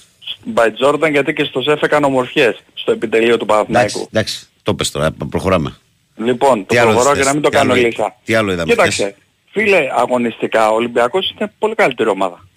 By 0.56 0.68
Jordan 0.86 1.12
γιατί 1.12 1.34
και 1.34 1.44
στο 1.44 1.62
ΣΕΦ 1.62 1.82
έκανε 1.82 2.06
ομορφιές 2.06 2.64
στο 2.74 2.92
επιτελείο 2.92 3.38
του 3.38 3.46
Εντάξει, 3.50 3.66
Παναθηναϊκού. 3.68 4.08
εντάξει. 4.12 4.48
Το 4.64 4.74
πες 4.74 4.92
τώρα. 4.92 5.12
Προχωράμε. 5.30 5.76
Λοιπόν, 6.16 6.66
Τι 6.66 6.76
το 6.76 6.82
άλλο 6.82 6.92
προχωρώ 6.92 7.10
θες, 7.16 7.20
και 7.20 7.26
να 7.28 7.34
μην 7.34 7.42
το 7.42 7.50
τι 7.50 7.58
άλλο- 7.58 7.74
κάνω 7.74 7.86
λύσα. 7.88 8.16
Τι 8.24 8.34
άλλο 8.36 8.52
είδαμε 8.52 8.72
Κοίταξε, 8.72 9.04
χθες; 9.04 9.16
Φίλε, 9.52 9.78
αγωνιστικά 9.98 10.70
ο 10.72 10.76
Ολυμπιακός 10.76 11.34
είναι 11.40 11.52
πολύ 11.60 11.76
καλύτερη 11.76 12.10
ομάδα. 12.10 12.48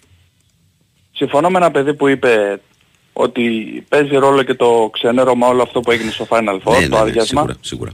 Συμφωνώ 1.11 1.49
με 1.49 1.57
ένα 1.57 1.71
παιδί 1.71 1.93
που 1.93 2.07
είπε 2.07 2.61
ότι 3.13 3.41
παίζει 3.89 4.15
ρόλο 4.15 4.43
και 4.43 4.53
το 4.53 4.89
ξενέρωμα 4.93 5.47
όλο 5.47 5.61
αυτό 5.61 5.79
που 5.79 5.91
έγινε 5.91 6.11
στο 6.11 6.27
Final 6.29 6.59
Four, 6.63 6.71
Ναι, 6.71 6.73
το 6.73 6.79
ναι, 6.79 6.87
ναι, 6.87 6.97
άδειασμα. 6.99 7.23
σίγουρα, 7.41 7.55
σίγουρα. 7.61 7.91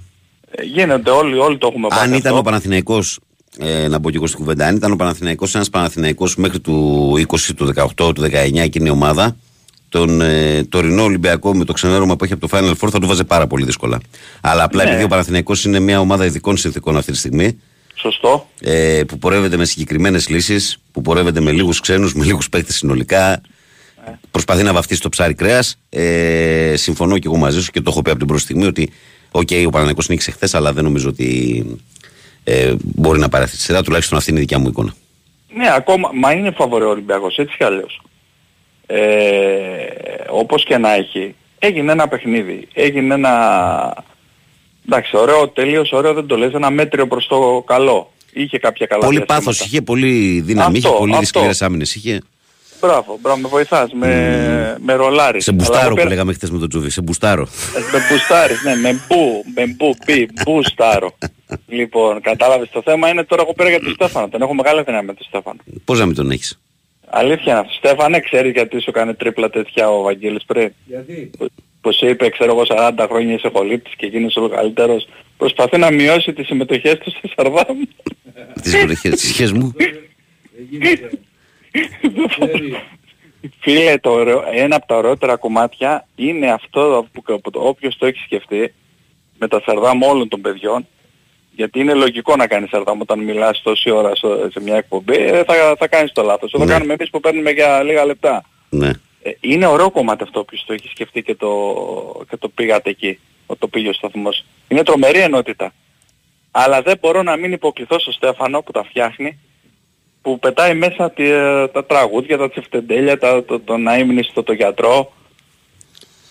Ε, 0.52 0.64
Γίνεται 0.64 1.10
όλοι, 1.10 1.38
όλοι 1.38 1.58
το 1.58 1.68
έχουμε 1.68 1.88
Αν 1.91 1.97
πάθει 1.97 2.08
ήταν 2.10 2.22
αυτό. 2.26 2.38
ο 2.38 2.41
Παναθηναϊκός, 2.41 3.20
ε, 3.60 3.88
να 3.88 4.00
πω 4.00 4.10
και 4.10 4.16
εγώ 4.18 4.28
στην 4.28 4.39
κουβέντα, 4.39 4.66
αν 4.68 4.76
ήταν 4.76 4.91
ο 4.91 4.95
Παναθηναϊκός 4.95 5.56
ένας 5.56 5.70
Παναθηναϊκός 5.70 6.36
μέχρι 6.36 6.60
του 6.60 7.14
20, 7.28 7.54
του 7.56 7.66
18, 7.66 8.14
του 8.14 8.22
19 8.22 8.62
εκείνη 8.62 8.88
η 8.88 8.91
ομάδα, 8.91 9.36
τον 9.89 10.21
ε, 10.21 10.63
τωρινό 10.63 11.04
Ολυμπιακό 11.04 11.55
με 11.55 11.66
το 11.66 11.74
ξενέρωμα 11.74 12.16
που 12.16 12.24
έχει 12.24 12.34
από 12.34 12.47
το 12.47 12.58
Final 12.58 12.71
Four 12.71 12.89
θα 12.92 13.00
του 13.00 13.08
βάζει 13.08 13.24
πάρα 13.24 13.47
πολύ 13.47 13.66
δύσκολα. 13.66 14.00
Αλλά 14.42 14.63
απλά 14.63 14.84
Ναι. 14.84 14.89
επειδή 14.89 15.04
ο 15.04 15.08
Παναθηναϊκός 15.08 15.63
είναι 15.66 15.80
μια 15.80 16.00
ομάδα 16.00 16.26
ειδικών 16.26 16.58
συνθήκων 16.58 16.97
αυτή 16.97 17.12
τη 17.12 17.17
στιγμή, 17.17 17.59
Σωστό. 18.01 18.47
ε, 18.62 19.01
που 19.08 19.17
πορεύεται 19.17 19.58
με 19.58 19.66
συγκεκριμένες 19.66 20.30
λύσεις, 20.30 20.82
που 20.92 21.01
πορεύεται 21.01 21.39
με 21.39 21.51
λίγους 21.51 21.80
ξένους, 21.80 22.13
με 22.13 22.26
λίγους 22.26 22.50
παίκτες 22.50 22.76
συνολικά. 22.76 23.42
Προσπαθεί 24.32 24.63
να 24.63 24.74
βαφτίσει 24.74 25.01
το 25.01 25.09
ψάρι 25.09 25.34
κρέας. 25.34 25.78
Ε, 25.89 26.74
συμφωνώ 26.76 27.17
και 27.17 27.28
εγώ 27.28 27.38
μαζί 27.38 27.62
σου 27.62 27.71
και 27.71 27.82
το 27.82 27.89
έχω 27.92 28.01
πει 28.01 28.09
από 28.09 28.20
την 28.20 28.28
πρώτη 28.28 28.42
στιγμή 28.43 28.66
ότι 28.66 28.92
οκ, 29.32 29.50
ο 29.66 29.70
Παναθηναϊκός 29.70 30.01
νίκησε 30.08 30.32
χθες, 30.32 30.54
αλλά 30.54 30.74
δεν 30.74 30.84
νομίζω 30.84 31.09
ότι 31.09 31.66
ε, 32.43 32.74
μπορεί 32.82 33.20
να 33.20 33.30
πάρει 33.30 33.43
αυτή 33.43 33.55
τη 33.55 33.62
σειρά. 33.62 33.84
Τουλάχιστον 33.84 34.17
αυτή 34.17 34.30
είναι 34.30 34.39
η 34.39 34.42
δικιά 34.42 34.59
μου 34.59 34.67
εικόνα. 34.67 34.93
Ναι, 35.55 35.74
ακόμα, 35.76 36.12
μα 36.13 36.32
είναι 36.32 36.51
φαβορέ 36.51 36.86
ο 36.86 36.89
Ολυμπιακός, 36.89 37.38
έτσι 37.38 37.58
κι 37.58 37.63
αλλιώς. 37.63 38.01
Ε, 38.86 39.00
όπως 40.30 40.63
και 40.63 40.78
να 40.78 40.93
έχει, 40.93 41.36
έγινε 41.59 41.92
ένα 41.92 42.08
παιχνίδι, 42.08 42.67
έγινε 42.74 43.13
ένα... 43.13 44.04
Εντάξει, 44.91 45.17
ωραίο, 45.17 45.47
τελείως 45.49 45.91
ωραίο 45.91 46.13
δεν 46.13 46.25
το 46.28 46.37
λες, 46.37 46.53
ένα 46.53 46.70
μέτριο 46.70 47.07
προς 47.07 47.28
το 47.28 47.63
καλό. 47.67 48.11
Είχε 48.33 48.57
κάποια 48.59 48.86
καλά 48.86 49.05
πολύ 49.05 49.17
διαστήματα. 49.17 49.45
πάθος 49.45 49.66
είχε, 49.66 49.82
πολύ 49.82 50.41
δύναμη, 50.45 50.78
είχε 50.78 50.87
Αυτό, 50.87 50.99
πολύ 50.99 51.11
αυτό. 51.11 51.21
σκληρές 51.39 51.51
άμυνες. 51.59 51.95
Είχε. 51.95 52.21
Μπράβο, 52.82 53.17
μπράβο, 53.21 53.39
με 53.39 53.47
βοηθάς, 53.47 53.91
με, 53.93 54.78
με 54.86 54.93
ρολάρεις. 54.93 55.43
Σε 55.43 55.51
Αλλά 55.51 55.59
μπουστάρω 55.59 55.80
εγώ 55.82 55.89
που 55.89 55.95
πήρα- 55.95 56.09
λέγαμε 56.09 56.33
χθες 56.33 56.49
με 56.51 56.59
τον 56.59 56.70
Τζούβι. 56.70 56.89
Σε 56.89 57.01
μπουστάρω. 57.01 57.42
Ε, 57.75 57.79
Με 57.93 57.99
μπουστάρεις, 58.09 58.63
ναι, 58.63 58.75
με 58.75 58.93
μπου, 59.07 59.43
με 59.55 59.66
μπου, 59.67 59.95
πι, 60.05 60.29
μπουστάρω. 60.43 61.17
λοιπόν, 61.67 62.21
κατάλαβες 62.21 62.70
το 62.70 62.82
θέμα 62.86 63.09
είναι 63.09 63.24
τώρα 63.24 63.41
εγώ 63.41 63.53
πήρα 63.53 63.70
για 63.70 63.79
τον 63.79 63.93
Στέφανο, 63.93 64.28
τον 64.29 64.41
έχω 64.41 64.53
μεγάλη 64.53 64.82
δυνάμει 64.83 65.05
με 65.05 65.13
τον 65.13 65.25
Στέφανο. 65.28 65.57
Πώς 65.86 65.99
να 65.99 66.05
μην 66.05 66.16
τον 66.16 66.32
έχεις; 66.32 66.59
Αλήθεια 67.09 67.51
είναι 67.51 67.59
αυτό. 67.59 67.74
Στέφανε, 67.74 68.20
ξέρεις 68.20 68.51
γιατί 68.51 68.79
σου 68.82 68.89
έκανε 68.89 69.13
τρίπλα 69.13 69.49
τέτοια 69.49 69.89
ο 69.89 70.01
Βαγγέλης 70.01 70.43
πριν; 70.45 70.74
Γιατί; 70.86 71.32
Που 71.82 71.93
σου 71.93 72.06
είπε, 72.08 72.30
ξέρω 72.30 72.51
εγώ, 72.51 72.64
40 72.68 73.06
χρόνια 73.10 73.34
είσαι 73.34 73.50
χολύπτης 73.54 73.96
και 73.96 74.06
γίνεις 74.06 74.36
ο 74.36 74.47
καλύτερος. 74.50 75.08
Προσπαθεί 75.38 75.78
να 75.78 75.92
μειώσει 75.92 76.34
τις 76.34 76.46
συμμετοχές 76.46 76.97
του 76.97 77.10
στη 77.12 77.32
Σαρδάμ. 77.36 77.78
Τις 78.62 78.72
συμμετοχές 78.72 79.20
τη 79.20 79.28
σχέση 79.28 79.54
μου. 79.54 79.74
Φίλε, 83.60 83.97
το 83.97 84.10
ωραίο- 84.12 84.43
ένα 84.54 84.76
από 84.76 84.88
τα 84.88 84.96
ωραιότερα 84.96 85.36
κομμάτια 85.36 86.08
είναι 86.16 86.51
αυτό 86.51 87.08
που 87.12 87.22
που 87.42 87.50
το- 87.51 87.60
όποιος 87.68 87.97
το 87.97 88.06
έχει 88.06 88.20
σκεφτεί 88.20 88.74
με 89.39 89.47
τα 89.47 89.62
σαρδάμ 89.66 90.01
όλων 90.04 90.28
των 90.28 90.42
παιδιών 90.42 90.88
γιατί 91.51 91.80
είναι 91.80 91.93
λογικό 91.93 92.36
να 92.36 92.47
κάνεις 92.47 92.70
σαρδάμ 92.70 93.00
όταν 93.01 93.20
μιλάς 93.20 93.62
τόση 93.62 93.89
ώρα 93.92 94.16
στο- 94.16 94.47
σε 94.51 94.62
μια 94.62 94.76
εκπομπή 94.76 95.16
ε, 95.16 95.43
θα, 95.43 95.76
θα 95.80 95.88
κάνεις 95.88 96.12
το 96.12 96.22
λάθος. 96.24 96.51
Το 96.51 96.58
Ναι. 96.58 96.66
κάνουμε 96.66 96.93
εμείς 96.93 97.10
που 97.10 97.20
παίρνουμε 97.20 97.51
για 97.51 97.84
λίγα 97.84 98.06
λεπτά. 98.06 98.43
Ναι. 98.70 98.92
Ε, 99.21 99.32
είναι 99.39 99.66
ωραίο 99.66 99.91
κομμάτι 99.91 100.24
αυτό 100.24 100.43
που 100.43 100.58
το 100.66 100.74
έχεις 100.74 100.91
σκεφτεί 100.91 101.21
και 101.24 101.36
το, 101.36 101.50
και 102.29 102.37
το 102.37 102.50
πήγατε 102.50 102.89
εκεί, 102.89 103.20
ο- 103.46 103.55
το 103.55 103.67
πήγε 103.67 103.89
ο 103.89 103.93
σταθμός. 103.93 104.46
Είναι 104.67 104.83
τρομερή 104.83 105.20
ενότητα. 105.20 105.74
Αλλά 106.51 106.82
δεν 106.82 106.97
μπορώ 107.01 107.24
να 107.24 107.36
μην 107.36 107.51
υποκληθώ 107.51 108.00
στο 108.00 108.12
Στέφανο 108.12 108.62
που 108.62 108.71
τα 108.71 108.83
φτιάχνει, 108.83 109.39
που 110.21 110.39
πετάει 110.39 110.75
μέσα 110.75 111.12
τη, 111.12 111.24
ε, 111.29 111.67
τα 111.67 111.86
τραγούδια, 111.86 112.37
τα 112.37 112.50
τσεφτεντέλια, 112.50 113.17
τα, 113.17 113.43
το, 113.46 113.59
το 113.59 113.78
να 113.78 113.97
ήμουν 113.97 114.24
στο 114.24 114.43
το 114.43 114.54
γιατρό. 114.54 115.13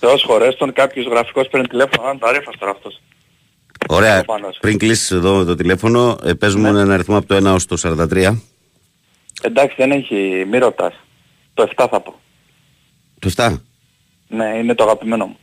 Θεός 0.01 0.23
χωρέστον, 0.23 0.73
κάποιος 0.73 1.07
γραφικός 1.07 1.49
παίρνει 1.49 1.67
τηλέφωνο, 1.67 2.09
αν 2.09 2.19
τα 2.19 2.33
ρέφας 2.33 2.55
τώρα 2.59 2.71
αυτός. 2.73 3.01
Ωραία. 3.89 4.21
Ο 4.21 4.25
Πάνος. 4.25 4.59
Πριν 4.61 4.79
κλείσεις 4.79 5.11
εδώ 5.11 5.45
το 5.45 5.55
τηλέφωνο, 5.55 6.19
ε, 6.25 6.33
πες 6.33 6.55
μου 6.55 6.67
ένα 6.67 6.95
αριθμό 6.95 7.17
από 7.17 7.27
το 7.27 7.35
1 7.37 7.55
ως 7.55 7.67
το 7.67 7.77
43. 7.77 8.43
Εντάξει 9.43 9.75
δεν 9.79 9.91
έχει, 9.91 10.45
μη 10.51 10.59
ρωτάς. 10.59 10.95
Το 11.55 11.63
7 11.63 11.87
θα 11.91 12.01
πω. 12.01 12.21
Το 13.19 13.31
7. 13.37 13.57
Ναι, 14.29 14.45
είναι 14.59 14.75
το 14.75 14.85
αγαπημένο 14.85 15.27
μου. 15.27 15.37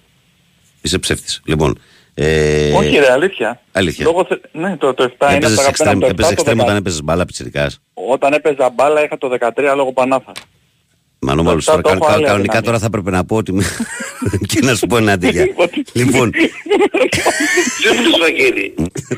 Είσαι 0.81 0.99
ψεύτης. 0.99 1.41
Λοιπόν. 1.45 1.79
Ε, 2.13 2.71
Όχι 2.73 2.97
ρε, 2.97 3.11
αλήθεια. 3.11 3.61
Αλήθεια. 3.71 4.05
Λόγω 4.05 4.25
θε- 4.25 4.43
Ναι, 4.51 4.77
το, 4.77 4.93
το 4.93 5.03
7 5.03 5.25
είναι 5.27 5.35
Έπαιζες 5.35 5.55
το 5.55 5.61
αγαπημένο 5.61 5.69
εξτρέμ, 5.69 5.93
μου. 5.93 5.99
Το 5.99 6.05
7 6.05 6.09
έπαιζες 6.09 6.27
το 6.35 6.41
εξτρέμ 6.41 6.57
10. 6.57 6.63
όταν 6.63 6.75
έπαιζες 6.75 7.03
μπάλα 7.03 7.25
πιτσιρικάς. 7.25 7.79
Όταν 7.93 8.33
έπαιζα 8.33 8.69
μπάλα 8.69 9.03
είχα 9.03 9.17
το 9.17 9.29
13 9.39 9.73
λόγω 9.75 9.93
Πανάθα. 9.93 10.31
Μανώμαλος 11.19 11.65
Το 11.65 11.71
τώρα, 11.71 11.81
επτά 11.83 11.93
το 11.93 11.99
κα- 11.99 12.05
έχω 12.05 12.11
κα- 12.11 12.13
άλλη 12.17 12.25
κανονικά 12.25 12.57
αδυναμία. 12.57 12.67
τώρα 12.67 12.79
θα 12.79 12.85
έπρεπε 12.85 13.11
να 13.11 13.25
πω 13.25 13.35
ότι... 13.35 13.53
με- 14.31 14.37
και 14.47 14.59
να 14.61 14.75
σου 14.75 14.87
πω 14.87 14.97
ένα 14.97 15.11
αντίγεια. 15.11 15.47
λοιπόν, 15.93 16.31
Δεν 17.83 17.95
μου 18.03 18.17
Βαγγέλη. 18.21 18.73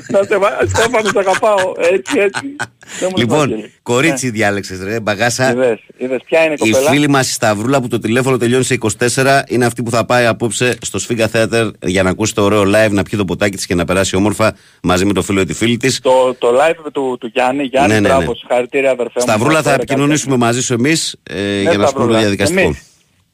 Να 0.09 0.23
σε 0.23 0.37
βα- 0.37 0.59
Στέφανο, 0.67 1.09
σε 1.09 1.19
αγαπάω. 1.19 1.71
Έτσι, 1.91 2.19
έτσι. 2.19 2.55
Δεν 2.99 3.09
μου 3.11 3.17
λοιπόν, 3.17 3.49
λες, 3.49 3.69
κορίτσι 3.81 4.29
διάλεξες 4.29 4.79
ρε, 4.83 4.99
μπαγάσα. 4.99 5.51
Είδες, 5.51 5.79
είδες, 5.97 6.19
ποια 6.25 6.43
είναι 6.43 6.53
η 6.53 6.57
Η 6.63 6.69
κοπέλα; 6.71 6.89
φίλη 6.91 7.09
μας 7.09 7.29
η 7.29 7.33
Σταυρούλα 7.33 7.81
που 7.81 7.87
το 7.87 7.99
τηλέφωνο 7.99 8.37
τελειώνει 8.37 8.63
σε 8.63 8.77
24 9.15 9.41
είναι 9.47 9.65
αυτή 9.65 9.83
που 9.83 9.89
θα 9.91 10.05
πάει 10.05 10.25
απόψε 10.25 10.77
στο 10.81 10.99
Σφίγγα 10.99 11.27
Θέατερ 11.27 11.67
για 11.85 12.03
να 12.03 12.09
ακούσει 12.09 12.33
το 12.33 12.43
ωραίο 12.43 12.61
live, 12.61 12.91
να 12.91 13.03
πιει 13.03 13.17
το 13.19 13.25
ποτάκι 13.25 13.55
της 13.55 13.65
και 13.65 13.75
να 13.75 13.85
περάσει 13.85 14.15
όμορφα 14.15 14.55
μαζί 14.83 15.05
με 15.05 15.13
το 15.13 15.21
φίλο 15.21 15.41
ή 15.41 15.45
τη 15.45 15.53
φίλη 15.53 15.77
της. 15.77 15.99
Το, 15.99 16.35
το 16.39 16.47
live 16.47 16.91
του, 16.93 17.17
του 17.19 17.27
Γιάννη, 17.33 17.63
Γιάννη, 17.63 17.93
Ναι, 17.93 17.99
ναι, 17.99 18.07
μπράβο, 18.07 18.29
ναι. 18.31 18.35
συγχαρητήρια 18.35 18.91
αδερφέ 18.91 19.11
μου. 19.15 19.21
Σταυρούλα 19.21 19.55
θα 19.57 19.61
Τώρα 19.63 19.75
επικοινωνήσουμε 19.75 20.37
μαζί 20.37 20.61
σου 20.61 20.73
εμείς 20.73 21.15
ε, 21.23 21.33
Ναι, 21.35 21.61
για 21.61 21.61
να 21.61 21.71
σου 21.71 21.73
πούμε 21.73 21.83
το 21.83 21.87
Σταυρούλα. 21.87 22.19
διαδικαστικό. 22.19 22.59
Εμείς. 22.61 22.81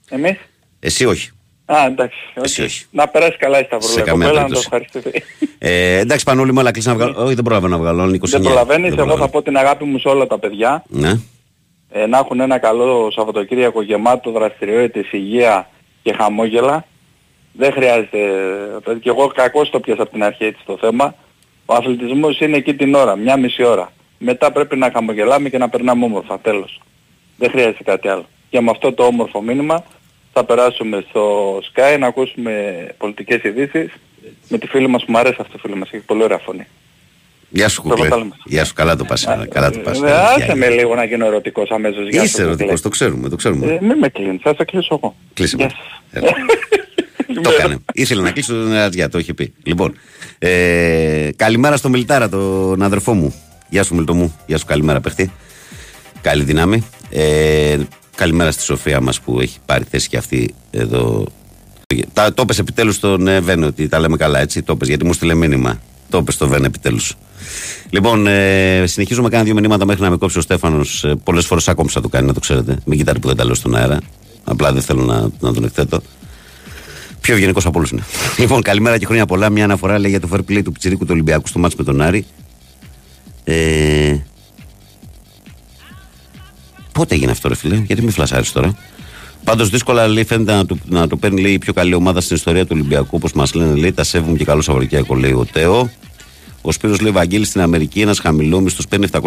Εμείς; 0.09 0.37
Εσύ 0.79 1.05
όχι. 1.05 1.29
Α, 1.75 1.85
εντάξει. 1.85 2.17
Εσύ 2.33 2.61
οκ. 2.61 2.67
όχι. 2.67 2.85
Να 2.91 3.07
περάσει 3.07 3.37
καλά 3.37 3.59
η 3.59 3.61
Σε 3.61 3.67
Σταυρούλα. 3.67 4.01
η 4.01 4.05
καμία 4.05 4.27
κοπέλα, 4.27 4.47
να 4.47 4.53
το 4.53 4.61
περίπτωση. 4.69 4.99
ευχαριστηθεί. 5.03 5.23
Ε, 5.57 5.97
εντάξει, 5.97 6.25
Πανούλη 6.25 6.53
μου, 6.53 6.59
αλλά 6.59 6.71
κλείσει 6.71 6.87
να 6.87 6.93
βγάλω. 6.95 7.23
Όχι, 7.23 7.33
δεν 7.33 7.43
προλαβαίνω 7.43 7.75
να 7.77 7.81
βγάλω. 7.81 8.03
είναι 8.03 8.17
29. 8.17 8.29
Δεν 8.29 8.41
προλαβαίνεις, 8.41 8.89
Δεν 8.89 8.99
εγώ 8.99 8.99
θα 8.99 9.03
προλαβαίνω. 9.05 9.27
πω 9.31 9.41
την 9.41 9.57
αγάπη 9.57 9.83
μου 9.85 9.99
σε 9.99 10.07
όλα 10.07 10.27
τα 10.27 10.39
παιδιά. 10.39 10.83
Ναι. 10.87 11.19
ε, 11.91 12.05
να 12.05 12.17
έχουν 12.17 12.39
ένα 12.39 12.57
καλό 12.57 13.11
Σαββατοκύριακο 13.15 13.81
γεμάτο 13.81 14.31
δραστηριότητες, 14.31 15.11
υγεία 15.11 15.69
και 16.03 16.13
χαμόγελα. 16.13 16.85
Δεν 17.53 17.71
χρειάζεται, 17.71 18.17
ε, 18.87 18.93
και 19.01 19.09
εγώ 19.09 19.27
κακώς 19.27 19.69
το 19.69 19.79
πιάσα 19.79 20.01
από 20.01 20.11
την 20.11 20.23
αρχή 20.23 20.45
έτσι 20.45 20.61
το 20.65 20.77
θέμα. 20.81 21.15
Ο 21.65 21.73
αθλητισμός 21.73 22.39
είναι 22.39 22.57
εκεί 22.57 22.73
την 22.75 22.93
ώρα, 22.95 23.15
μια 23.15 23.37
μισή 23.37 23.63
ώρα. 23.63 23.91
Μετά 24.17 24.51
πρέπει 24.51 24.77
να 24.77 24.89
χαμογελάμε 24.93 25.49
και 25.49 25.57
να 25.57 25.69
περνάμε 25.69 26.05
όμορφα, 26.05 26.39
τέλος. 26.39 26.81
Δεν 27.37 27.49
χρειάζεται 27.49 27.83
κάτι 27.83 28.07
άλλο. 28.07 28.25
Και 28.49 28.61
με 28.61 28.69
αυτό 28.71 28.93
το 28.93 29.03
όμορφο 29.03 29.41
μήνυμα 29.41 29.83
θα 30.33 30.43
περάσουμε 30.45 31.05
στο 31.09 31.57
Sky 31.57 31.97
να 31.99 32.07
ακούσουμε 32.07 32.51
πολιτικές 32.97 33.43
ειδήσεις 33.43 33.91
με 34.47 34.57
τη 34.57 34.67
φίλη 34.67 34.87
μας 34.87 35.05
που 35.05 35.11
μου 35.11 35.17
αρέσει 35.17 35.35
αυτή 35.39 35.55
η 35.55 35.59
φίλη 35.59 35.75
μας, 35.75 35.89
έχει 35.91 36.03
πολύ 36.03 36.23
ωραία 36.23 36.37
φωνή. 36.37 36.67
Γεια 37.49 37.69
σου, 37.69 37.81
Το 37.81 37.87
κουκλέ. 37.87 38.03
κατάλαβα. 38.03 38.35
Γεια 38.45 38.65
σου, 38.65 38.73
καλά 38.73 38.95
το 38.95 39.05
πας. 39.05 39.23
ε, 39.25 39.47
Καλά 39.51 39.69
το 39.71 39.79
πας. 39.79 40.01
Ε, 40.01 40.11
άσε 40.11 40.55
με 40.55 40.69
λίγο 40.69 40.95
να 40.95 41.03
γίνω 41.03 41.25
ερωτικός 41.25 41.69
αμέσως. 41.71 42.09
Γεια 42.09 42.23
Είσαι 42.23 42.35
σου, 42.35 42.41
ερωτικός, 42.41 42.65
Κουκλέ. 42.67 42.79
το 42.81 42.89
ξέρουμε, 42.89 43.29
το 43.29 43.35
ξέρουμε. 43.35 43.65
Ε, 43.65 43.77
μην 43.81 43.97
με 43.97 44.09
κλείνεις, 44.09 44.41
θα 44.43 44.53
σε 44.57 44.63
κλείσω 44.63 44.99
εγώ. 45.01 45.15
Κλείσε 45.33 45.55
με. 45.55 45.63
Γεια 45.63 45.71
σας. 45.75 46.01
Έλα. 46.11 46.31
Το 47.41 47.49
έκανε. 47.57 47.77
Ήθελε 47.93 48.21
να 48.21 48.31
κλείσει 48.31 48.47
τον 48.49 48.71
Ερατζιά, 48.73 49.09
το 49.09 49.17
είχε 49.19 49.33
πει. 49.33 49.53
Λοιπόν, 49.63 49.97
ε, 50.39 51.29
καλημέρα 51.35 51.77
στο 51.77 51.89
Μιλτάρα, 51.89 52.29
τον 52.29 52.81
αδερφό 52.81 53.13
μου. 53.13 53.33
Γεια 53.69 53.83
σου, 53.83 53.95
Μιλτό 53.95 54.13
μου. 54.13 54.37
Γεια 54.45 54.57
σου, 54.57 54.65
καλημέρα, 54.65 55.01
παιχτή. 55.01 55.31
Καλή 56.21 56.43
δύναμη. 56.43 56.87
Ε, 57.11 57.77
καλημέρα 58.15 58.51
στη 58.51 58.63
Σοφία 58.63 59.01
μας 59.01 59.19
που 59.19 59.39
έχει 59.39 59.57
πάρει 59.65 59.83
θέση 59.89 60.09
και 60.09 60.17
αυτή 60.17 60.53
εδώ. 60.71 61.25
Τα, 62.13 62.33
το 62.33 62.41
έπες 62.41 62.59
επιτέλους 62.59 62.95
στον 62.95 63.27
ε, 63.27 63.39
Βένε 63.39 63.65
ότι 63.65 63.87
τα 63.87 63.99
λέμε 63.99 64.17
καλά, 64.17 64.39
έτσι. 64.39 64.61
Το 64.61 64.73
έπες, 64.73 64.87
γιατί 64.87 65.05
μου 65.05 65.13
στείλε 65.13 65.33
μήνυμα. 65.33 65.79
Το 66.09 66.17
έπες 66.17 66.33
στο 66.33 66.47
Βένε 66.47 66.65
επιτέλους. 66.65 67.15
Λοιπόν, 67.89 68.27
ε, 68.27 68.83
συνεχίζουμε 68.87 69.29
κάνα 69.29 69.43
δύο 69.43 69.53
μηνύματα 69.53 69.85
μέχρι 69.85 70.01
να 70.01 70.09
με 70.09 70.17
κόψει 70.17 70.37
ο 70.37 70.41
Στέφανος. 70.41 71.03
Ε, 71.03 71.15
Πολλές 71.23 71.45
φορές 71.45 71.67
άκομψα 71.67 72.01
το 72.01 72.07
κάνει, 72.07 72.27
να 72.27 72.33
το 72.33 72.39
ξέρετε. 72.39 72.77
Μην 72.85 72.97
κοιτάτε 72.97 73.19
που 73.19 73.27
δεν 73.27 73.37
τα 73.37 73.45
λέω 73.45 73.53
στον 73.53 73.75
αέρα. 73.75 73.97
Απλά 74.43 74.73
δεν 74.73 74.81
θέλω 74.81 75.03
να, 75.03 75.21
να 75.39 75.53
τον 75.53 75.63
εκθέτω. 75.63 76.01
Πιο 77.21 77.33
ευγενικός 77.33 77.65
από 77.65 77.77
όλους 77.77 77.91
είναι. 77.91 78.03
Λοιπόν, 78.37 78.61
καλημέρα 78.61 78.97
και 78.97 79.05
χρόνια 79.05 79.25
πολλά. 79.25 79.49
Μια 79.49 79.63
αναφορά 79.63 79.99
λέει 79.99 80.09
για 80.09 80.19
το 80.19 80.29
fair 80.31 80.39
play 80.51 80.61
του 80.63 80.71
Πιτσυρίκου 80.71 81.03
του 81.03 81.11
Ολυμπιακού 81.13 81.47
στο 81.47 81.59
μάτς 81.59 81.75
με 81.75 81.83
τον 81.83 82.01
Άρη. 82.01 82.25
Ε, 83.43 84.15
πότε 86.93 87.15
έγινε 87.15 87.31
αυτό, 87.31 87.47
ρε 87.47 87.55
φίλε, 87.55 87.75
γιατί 87.75 88.01
μην 88.01 88.11
φλασάρεις 88.11 88.51
τώρα. 88.51 88.75
Πάντως 89.43 89.69
δύσκολα 89.69 90.07
λέει, 90.07 90.23
φαίνεται 90.23 90.53
να, 90.53 90.65
του, 90.65 90.79
να 90.85 91.07
το 91.07 91.15
παίρνει 91.15 91.41
λέει, 91.41 91.51
η 91.51 91.57
πιο 91.57 91.73
καλή 91.73 91.93
ομάδα 91.93 92.21
στην 92.21 92.35
ιστορία 92.35 92.63
του 92.63 92.71
Ολυμπιακού. 92.73 93.07
Όπως 93.11 93.33
μας 93.33 93.53
λένε, 93.53 93.75
λέει, 93.75 93.91
τα 93.91 94.03
σέβομαι 94.03 94.37
και 94.37 94.45
καλό 94.45 94.61
Σαββατοκύριακο, 94.61 95.15
λέει 95.15 95.31
ο 95.31 95.45
Τέο. 95.51 95.89
Ο 96.61 96.71
Σπύρος 96.71 96.99
λέει 96.99 97.11
Βαγγέλη 97.11 97.45
στην 97.45 97.61
Αμερική 97.61 98.01
ένας 98.01 98.19
χαμηλόμισθο 98.19 98.83
παίρνει 98.89 99.07
700-800 99.11 99.19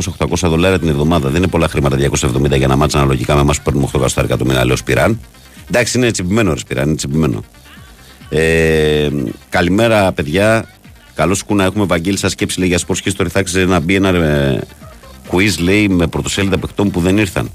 δολάρια 0.43 0.78
την 0.78 0.88
εβδομάδα. 0.88 1.28
Δεν 1.28 1.36
είναι 1.36 1.47
πολλά 1.47 1.68
χρήματα 1.68 1.97
270 1.97 2.56
για 2.56 2.66
να 2.66 2.76
μάτσα 2.76 2.98
αναλογικά 2.98 3.34
με 3.34 3.40
εμάς 3.40 3.56
που 3.56 3.62
παίρνουμε 3.62 3.88
8 3.93 4.01
εκατομμύρια 4.01 4.36
το 4.36 4.44
μήνα, 4.44 4.64
λέει 4.64 4.72
ο 4.72 4.76
Σπυράν. 4.76 5.20
Εντάξει, 5.68 5.98
είναι 5.98 6.10
τσιμπημένο, 6.10 6.52
ρε 6.52 6.59
Σπυράν, 6.59 6.86
είναι 6.86 6.97
τσιμπημένο. 6.97 7.44
Ε, 8.28 9.09
καλημέρα, 9.48 10.12
παιδιά. 10.12 10.68
Καλώ 11.14 11.36
κούνα 11.47 11.64
έχουμε 11.64 11.84
Βαγγέλη. 11.84 12.18
Σα 12.18 12.28
σκέψη 12.28 12.59
λέει 12.59 12.68
για 12.68 12.78
Sports 12.86 13.09
History. 13.09 13.26
Θα 13.28 13.38
άξιζε 13.38 13.64
να 13.64 13.80
μπει 13.80 13.94
ένα 13.94 14.09
ε, 14.09 14.60
quiz 15.31 15.59
λέει 15.59 15.89
με 15.89 16.07
πρωτοσέλιδα 16.07 16.59
παιχτών 16.59 16.90
που 16.90 17.01
δεν 17.01 17.19
ήρθαν. 17.19 17.51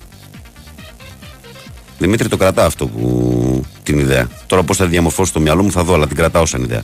Δημήτρη, 1.98 2.28
το 2.28 2.38
κρατάω 2.38 2.66
αυτό 2.66 2.88
που, 2.88 3.66
την 3.84 4.00
ιδέα. 4.00 4.28
Τώρα 4.48 4.64
πώς 4.64 4.78
θα 4.78 4.84
τη 4.84 4.90
διαμορφώσω 4.90 5.30
στο 5.30 5.40
μυαλό 5.40 5.64
μου 5.64 5.72
θα 5.72 5.84
δω, 5.84 5.94
αλλά 5.94 6.08
την 6.08 6.16
κρατάω 6.16 6.46
σαν 6.46 6.64
ιδέα. 6.64 6.84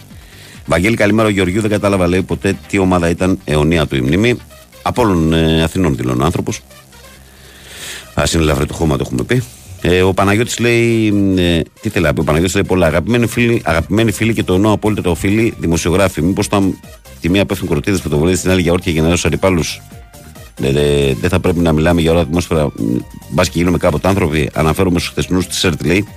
Βαγγέλη, 0.65 0.95
καλημέρα. 0.95 1.27
Ο 1.27 1.31
Γεωργιού 1.31 1.61
δεν 1.61 1.69
κατάλαβα 1.69 2.07
λέει 2.07 2.22
ποτέ 2.22 2.57
τι 2.68 2.77
ομάδα 2.77 3.09
ήταν 3.09 3.39
αιωνία 3.43 3.85
του 3.85 3.95
η 3.95 4.01
μνήμη. 4.01 4.38
Από 4.81 5.01
όλων 5.01 5.34
ε, 5.34 5.64
Αθηνών 5.64 5.95
δηλώνει 5.95 6.22
ο 6.22 6.26
άνθρωπος. 6.26 6.61
Α 8.14 8.23
είναι 8.34 8.43
λαβρέ 8.43 8.65
του 8.65 8.73
χώμα, 8.73 8.97
το 8.97 9.03
έχουμε 9.05 9.23
πει. 9.23 9.43
Ε, 9.81 10.01
ο 10.01 10.14
Παναγιώτης 10.14 10.59
λέει. 10.59 11.07
Ε, 11.38 11.61
τι 11.81 11.89
θέλει 11.89 12.05
να 12.05 12.14
πει, 12.14 12.19
ο 12.19 12.23
Παναγιώτης 12.23 12.55
λέει 12.55 12.64
πολλά. 12.64 12.88
Αγαπημένοι 12.88 13.27
φίλοι, 13.27 13.61
αγαπημένοι 13.65 14.11
φίλοι 14.11 14.34
και 14.34 14.43
το 14.43 14.53
εννοώ 14.53 14.72
απόλυτα 14.72 15.01
το 15.01 15.15
φίλοι 15.15 15.53
δημοσιογράφοι. 15.59 16.22
Μήπως 16.22 16.45
όταν 16.45 16.80
τη 17.22 17.30
μία 17.30 17.45
πέφτουν 17.45 17.68
κορτίδε 17.68 17.97
που 17.97 18.09
το 18.09 18.18
βολεύει, 18.18 18.39
την 18.39 18.49
άλλη 18.49 18.61
για 18.61 18.72
όρκια 18.72 18.91
γενναίου 18.91 19.18
αντιπάλους. 19.23 19.81
Δεν 20.57 20.73
δε, 20.73 21.13
δε 21.13 21.27
θα 21.27 21.39
πρέπει 21.39 21.59
να 21.59 21.71
μιλάμε 21.71 22.01
για 22.01 22.11
ώρα 22.11 22.19
ατμόσφαιρα. 22.19 22.71
Μπας 23.29 23.49
και 23.49 23.57
γίνουμε 23.57 23.77
κάποτε 23.77 24.07
άνθρωποι. 24.07 24.49
Αναφέρομαι 24.53 24.99
στους 24.99 25.11
χθεσινούς 25.11 25.47
της 25.47 25.57
ΣΕΡΤ 25.57 25.85
λέει. 25.85 26.07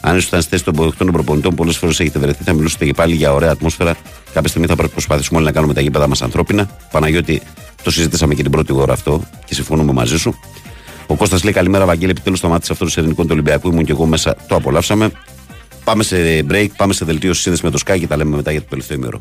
Αν 0.00 0.16
ήσασταν 0.16 0.40
στη 0.40 0.50
θέση 0.50 0.64
των 0.64 0.74
αποδεκτών 0.74 1.06
των 1.06 1.14
προπονητών, 1.14 1.54
πολλές 1.54 1.76
φορές 1.76 2.00
έχετε 2.00 2.18
βρεθεί, 2.18 2.44
θα 2.44 2.52
μιλούσατε 2.52 2.84
και 2.84 2.92
πάλι 2.92 3.14
για 3.14 3.32
ωραία 3.32 3.50
ατμόσφαιρα. 3.50 3.96
Κάποια 4.32 4.48
στιγμή 4.48 4.66
θα 4.66 4.74
πρέπει 4.74 4.88
να 4.88 4.94
προσπαθήσουμε 4.94 5.38
όλοι 5.38 5.46
να 5.46 5.52
κάνουμε 5.52 5.74
τα 5.74 5.80
γήπεδα 5.80 6.08
μας 6.08 6.22
ανθρώπινα. 6.22 6.78
Παναγιώτη, 6.90 7.42
το 7.82 7.90
συζήτησαμε 7.90 8.34
και 8.34 8.42
την 8.42 8.50
πρώτη 8.50 8.72
ώρα 8.72 8.92
αυτό 8.92 9.22
και 9.44 9.54
συμφωνούμε 9.54 9.92
μαζί 9.92 10.18
σου. 10.18 10.34
Ο 11.06 11.14
Κώστας 11.14 11.42
λέει 11.42 11.52
καλημέρα, 11.52 11.86
Βαγγέλη. 11.86 12.10
Επιτέλους 12.10 12.38
σταμάτησε 12.38 12.72
αυτό 12.72 12.84
το 12.84 12.92
ελληνικό 12.96 13.22
του 13.22 13.28
Ολυμπιακού. 13.32 13.68
Ήμουν 13.68 13.84
και 13.84 13.92
εγώ 13.92 14.06
μέσα, 14.06 14.36
το 14.48 14.54
απολαύσαμε. 14.54 15.10
Πάμε 15.84 16.02
σε 16.02 16.16
break, 16.50 16.66
πάμε 16.76 16.92
σε 16.92 17.04
δελτίο 17.04 17.34
σύνδεση 17.34 17.64
με 17.64 17.70
το 17.70 17.78
Sky 17.86 17.98
και 17.98 18.06
τα 18.06 18.16
λέμε 18.16 18.36
μετά 18.36 18.50
για 18.50 18.60
το 18.60 18.66
τελευταίο 18.68 18.96
ημέρο. 18.96 19.20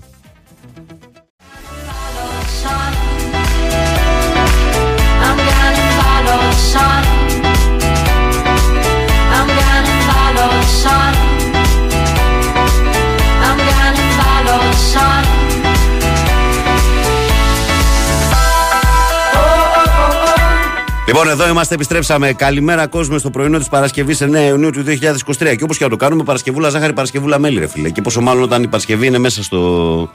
Λοιπόν, 21.09 21.29
εδώ 21.29 21.47
είμαστε, 21.47 21.73
επιστρέψαμε. 21.73 22.33
Καλημέρα, 22.33 22.87
κόσμο, 22.87 23.17
στο 23.17 23.29
πρωινό 23.29 23.57
της 23.57 23.69
Παρασκευής 23.69 24.21
9 24.21 24.47
Ιουνίου 24.47 24.69
του 24.69 24.83
2023. 24.83 25.55
Και 25.55 25.63
όπως 25.63 25.77
και 25.77 25.83
να 25.83 25.89
το 25.89 25.95
κάνουμε, 25.95 26.23
Παρασκευούλα 26.23 26.69
ζάχαρη, 26.69 26.93
Παρασκευούλα 26.93 27.39
μέλι, 27.39 27.59
ρε 27.59 27.67
φίλε. 27.67 27.89
Και 27.89 28.01
πόσο 28.01 28.21
μάλλον 28.21 28.43
όταν 28.43 28.63
η 28.63 28.67
Παρασκευή 28.67 29.07
είναι 29.07 29.17
μέσα 29.17 29.43
στο, 29.43 30.11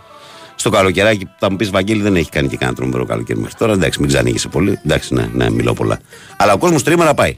στο 0.55 0.71
καλοκαιράκι, 0.71 1.29
θα 1.39 1.51
μου 1.51 1.57
πεις 1.57 1.71
Βαγγέλη 1.71 2.03
δεν 2.03 2.17
έχει 2.17 2.31
κάνει 2.31 2.49
και 2.49 2.57
κανένα 2.57 2.77
τρομερό 2.77 3.05
καλοκαίρι 3.05 3.39
μέχρι 3.39 3.55
τώρα. 3.55 3.73
Εντάξει, 3.73 4.01
μην 4.01 4.09
ξανοίγεσαι 4.09 4.49
πολύ. 4.49 4.79
Εντάξει, 4.85 5.15
ναι, 5.15 5.29
ναι, 5.33 5.51
μιλάω 5.51 5.75
πολλά. 5.75 6.01
Αλλά 6.37 6.53
ο 6.53 6.59
κόσμος 6.59 6.83
τρίμερα 6.83 7.15
πάει. 7.15 7.37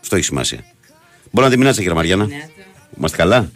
Αυτό 0.00 0.16
έχει 0.16 0.24
σημασία. 0.24 0.58
Μπορεί 1.30 1.46
να 1.46 1.52
τη 1.52 1.58
μηνάτσε, 1.58 1.80
κύριε 1.80 1.96
Μαριάννα; 1.96 2.28
Είμαστε 2.98 3.16
καλά; 3.16 3.50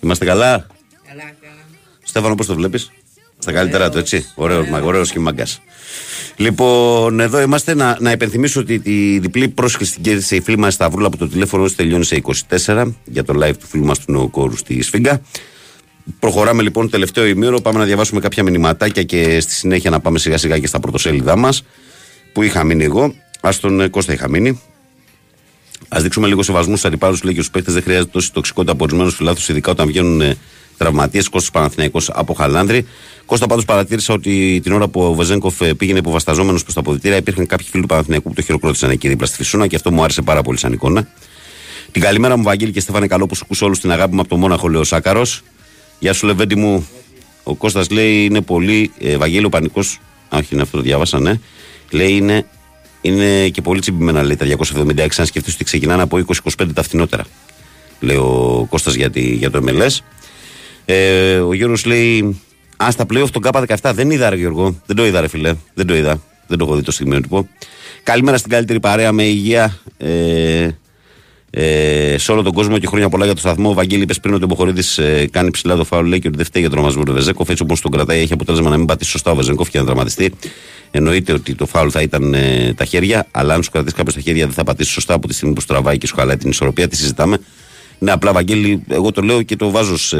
Είμαστε 0.00 0.24
καλά; 0.24 0.66
Στέφανο, 2.02 2.34
πώς 2.34 2.46
το 2.46 2.54
βλέπεις; 2.54 2.90
Στα 3.38 3.52
καλύτερά 3.52 3.90
του, 3.90 3.98
έτσι; 3.98 4.26
Ωραίος, 4.34 4.66
ωραίος 4.82 5.10
και 5.10 5.18
μαγκάς. 5.18 5.60
Λοιπόν, 6.36 7.20
εδώ 7.20 7.40
είμαστε 7.40 7.74
να, 7.74 7.96
να 8.00 8.10
υπενθυμίσω 8.10 8.60
ότι 8.60 8.78
τη 8.78 9.18
διπλή 9.18 9.48
πρόσκληση 9.48 9.92
την 9.92 10.02
κέρδισε 10.02 10.36
η 10.36 10.40
φίλη 10.40 10.58
μας 10.58 10.74
Σταυρούλα 10.74 11.06
από 11.06 11.16
το 11.16 11.28
τηλέφωνο 11.28 11.64
της 11.64 11.74
τελειώνει 11.74 12.04
σε 12.04 12.22
24 12.66 12.92
για 13.04 13.24
το 13.24 13.34
live 13.42 13.56
του 13.60 13.66
φίλου 13.66 13.84
μας 13.84 13.98
του 13.98 14.12
Νεοκόρου 14.12 14.56
στη 14.56 14.82
Σφίγγα. 14.82 15.20
Προχωράμε 16.18 16.62
λοιπόν 16.62 16.90
τελευταίο 16.90 17.26
ημίωρο. 17.26 17.60
Πάμε 17.60 17.78
να 17.78 17.84
διαβάσουμε 17.84 18.20
κάποια 18.20 18.42
μηνυματάκια 18.42 19.02
και 19.02 19.40
στη 19.40 19.52
συνέχεια 19.52 19.90
να 19.90 20.00
πάμε 20.00 20.18
σιγά 20.18 20.38
σιγά 20.38 20.58
και 20.58 20.66
στα 20.66 20.80
πρωτοσέλιδά 20.80 21.36
μας 21.36 21.64
που 22.32 22.42
είχα 22.42 22.64
μείνει 22.64 22.84
εγώ. 22.84 23.14
Α 23.40 23.50
τον 23.60 23.80
ε, 23.80 23.88
Κώστα 23.88 24.12
είχα 24.12 24.28
μείνει. 24.28 24.60
Α 25.88 26.00
δείξουμε 26.00 26.26
λίγο 26.26 26.42
σεβασμού 26.42 26.76
στους 26.76 26.84
αντιπάλους, 26.84 27.22
λέει 27.22 27.34
και 27.34 27.40
στους 27.40 27.52
παίχτε. 27.52 27.72
Δεν 27.72 27.82
χρειάζεται 27.82 28.10
τόση 28.12 28.32
τοξικότητα 28.32 28.72
από 28.72 28.84
ορισμένους 28.84 29.14
φιλάθου, 29.14 29.52
ειδικά 29.52 29.70
όταν 29.70 29.86
βγαίνουν 29.86 30.20
ε, 30.20 30.36
τραυματίες. 30.76 31.28
Κώστας 31.28 31.50
Παναθυναϊκό 31.50 32.00
από 32.12 32.34
Χαλάνδρη. 32.34 32.86
Κώστα 33.26 33.46
πάντως 33.46 33.64
παρατήρησα 33.64 34.14
ότι 34.14 34.60
την 34.62 34.72
ώρα 34.72 34.88
που 34.88 35.02
ο 35.02 35.14
Βεζέγκοφ 35.14 35.60
ε, 35.60 35.74
πήγαινε 35.74 35.98
υποβασταζόμενος 35.98 36.62
προς 36.62 36.74
τα 36.74 36.80
αποδητήρια, 36.80 37.16
υπήρχαν 37.16 37.46
κάποιοι 37.46 37.66
φίλοι 37.70 37.82
του 37.82 37.88
Παναθηναϊκού 37.88 38.28
που 38.28 38.34
το 38.34 38.42
χειροκρότησαν 38.42 38.90
εκεί 38.90 39.08
δίπλα 39.08 39.26
στη 39.26 39.36
Φυσούνα 39.36 39.66
και 39.66 39.76
αυτό 39.76 39.92
μου 39.92 40.02
άρεσε 40.02 40.22
πάρα 40.22 40.42
πολύ 40.42 40.58
σαν 40.58 40.72
εικόνα. 40.72 41.08
Την 41.92 42.02
καλημέρα 42.02 42.36
μου, 42.36 42.42
Βαγγέλη 42.42 42.72
και 42.72 42.80
Στέφανε, 42.80 43.06
καλό 43.06 43.26
που 43.26 43.34
σου 43.34 43.40
ακούσω 43.44 43.66
όλους 43.66 43.80
την 43.80 43.92
αγάπη 43.92 44.14
μου 44.14 44.20
από 44.20 44.28
το 44.28 44.36
Μόναχο, 44.36 44.68
λέει 44.68 44.80
ο 44.80 44.84
Σάκαρος. 44.84 45.42
Γεια 45.98 46.12
σου, 46.12 46.26
Λεβέντι 46.26 46.54
μου. 46.54 46.88
Ο 47.42 47.54
Κώστας 47.54 47.90
λέει 47.90 48.24
είναι 48.24 48.40
πολύ. 48.40 48.92
Ε, 48.98 49.16
Βαγγέλη 49.16 49.44
ο 49.44 49.48
Πανικός. 49.48 50.00
Όχι, 50.28 50.48
είναι 50.50 50.62
αυτό 50.62 50.76
το 50.76 50.82
διάβασα, 50.82 51.20
ναι. 51.20 51.40
Λέει 51.90 52.12
είναι, 52.12 52.46
είναι 53.00 53.48
και 53.48 53.62
πολύ 53.62 53.80
τσιμπημένα, 53.80 54.22
λέει 54.22 54.36
τα 54.36 54.46
276. 54.46 55.08
Αν 55.18 55.26
σκεφτείς 55.26 55.54
ότι 55.54 55.64
ξεκινάνε 55.64 56.02
από 56.02 56.20
20-25 56.26 56.66
τα 56.74 56.82
φθηνότερα. 56.82 57.24
Λέει 58.00 58.16
ο 58.16 58.66
Κώστας 58.70 58.94
για, 58.94 59.10
τη, 59.10 59.20
για 59.20 59.50
το 59.50 59.64
MLS. 59.66 59.98
Ε, 60.92 61.38
ο 61.38 61.52
Γιώργος 61.52 61.84
λέει 61.84 62.40
Α, 62.84 62.90
στα 62.90 63.06
playoff 63.10 63.30
τον 63.30 63.42
K17 63.44 63.92
δεν 63.94 64.10
είδα, 64.10 64.30
ρε 64.30 64.36
Γιώργο. 64.36 64.80
Δεν 64.86 64.96
το 64.96 65.06
είδα, 65.06 65.20
ρε 65.20 65.28
φιλέ. 65.28 65.54
Δεν 65.74 65.86
το 65.86 65.94
είδα. 65.94 66.22
Δεν 66.46 66.58
το 66.58 66.64
έχω 66.64 66.76
δει 66.76 66.82
το 66.82 66.92
στιγμιότυπο. 66.92 67.48
Καλημέρα 68.02 68.36
στην 68.36 68.50
καλύτερη 68.50 68.80
παρέα 68.80 69.12
με 69.12 69.22
υγεία. 69.22 69.78
Ε, 69.96 70.68
ε, 71.50 72.18
σε 72.18 72.32
όλο 72.32 72.42
τον 72.42 72.52
κόσμο 72.52 72.78
και 72.78 72.86
χρόνια 72.86 73.08
πολλά 73.08 73.24
για 73.24 73.34
το 73.34 73.40
σταθμό. 73.40 73.70
Ο 73.70 73.72
Βαγγέλη 73.72 74.02
είπες 74.02 74.20
πριν 74.20 74.34
ότι 74.34 74.44
ο 74.44 74.46
Μποχορίδης 74.46 74.98
ε, 74.98 75.28
κάνει 75.30 75.50
ψηλά 75.50 75.76
το 75.76 75.84
φάουλ, 75.84 76.08
λέει 76.08 76.18
και 76.18 76.28
ότι 76.28 76.36
δεν 76.36 76.46
φταίει 76.46 76.62
για 76.62 76.70
τον 76.70 76.78
τρομασμό 76.78 77.04
του 77.04 77.12
Βεζέκοφ. 77.12 77.48
Έτσι 77.48 77.62
όπως 77.62 77.80
τον 77.80 77.90
κρατάει, 77.90 78.20
έχει 78.20 78.32
αποτέλεσμα 78.32 78.70
να 78.70 78.76
μην 78.76 78.86
πατήσει 78.86 79.10
σωστά 79.10 79.30
ο 79.30 79.34
Βεζέκοφ 79.34 79.68
και 79.70 79.78
να 79.78 79.84
δραματιστεί. 79.84 80.32
Εννοείται 80.90 81.32
ότι 81.32 81.54
το 81.54 81.66
φάουλ 81.66 81.88
θα 81.90 82.02
ήταν 82.02 82.34
ε, 82.34 82.74
τα 82.76 82.84
χέρια, 82.84 83.26
αλλά 83.30 83.54
αν 83.54 83.62
σου 83.62 83.70
κρατήσει 83.70 83.94
κάποιος 83.94 84.14
τα 84.14 84.20
χέρια 84.20 84.44
δεν 84.44 84.54
θα 84.54 84.64
πατήσει 84.64 84.90
σωστά 84.90 85.14
από 85.14 85.28
τη 85.28 85.34
στιγμή 85.34 85.54
που 85.54 85.60
σου 85.60 85.66
τραβάει 85.66 85.98
και 85.98 86.06
σου 86.06 86.14
χαλάει 86.14 86.36
την 86.36 86.50
ισορροπία. 86.50 86.88
Τι 86.88 86.96
συζητάμε. 86.96 87.38
Ναι, 88.02 88.10
απλά 88.10 88.32
Βαγγέλη, 88.32 88.82
εγώ 88.88 89.12
το 89.12 89.22
λέω 89.22 89.42
και 89.42 89.56
το 89.56 89.70
βάζω 89.70 89.96
σε, 89.98 90.16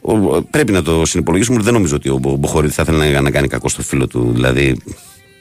ο- 0.00 0.42
πρέπει 0.42 0.72
να 0.72 0.82
το 0.82 1.04
συνυπολογίσουμε. 1.04 1.62
Δεν 1.62 1.72
νομίζω 1.72 1.96
ότι 1.96 2.08
ο 2.08 2.16
Μπο- 2.16 2.36
Μποχορίδη 2.36 2.72
θα 2.72 2.82
ήθελε 2.82 3.10
να, 3.10 3.20
να 3.20 3.30
κάνει 3.30 3.48
κακό 3.48 3.68
στο 3.68 3.82
φίλο 3.82 4.06
του, 4.06 4.30
δηλαδή 4.34 4.80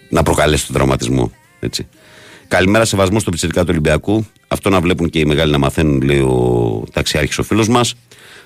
να 0.10 0.24
προκαλέσει 0.24 0.66
τον 0.66 0.76
τραυματισμό. 0.76 1.32
Έτσι. 1.60 1.88
Καλημέρα, 2.48 2.86
σεβασμό 2.86 3.20
στο 3.20 3.30
πιτσυρικά 3.32 3.62
του 3.62 3.68
Ολυμπιακού. 3.72 4.26
Αυτό 4.48 4.70
να 4.70 4.80
βλέπουν 4.82 5.10
και 5.10 5.20
οι 5.20 5.26
μεγάλοι 5.26 5.52
να 5.52 5.58
μαθαίνουν, 5.58 6.02
λέει 6.02 6.20
ο 6.20 6.84
ταξιάρχης 6.94 7.38
ο 7.38 7.44
φίλος 7.44 7.68
μας. 7.68 7.94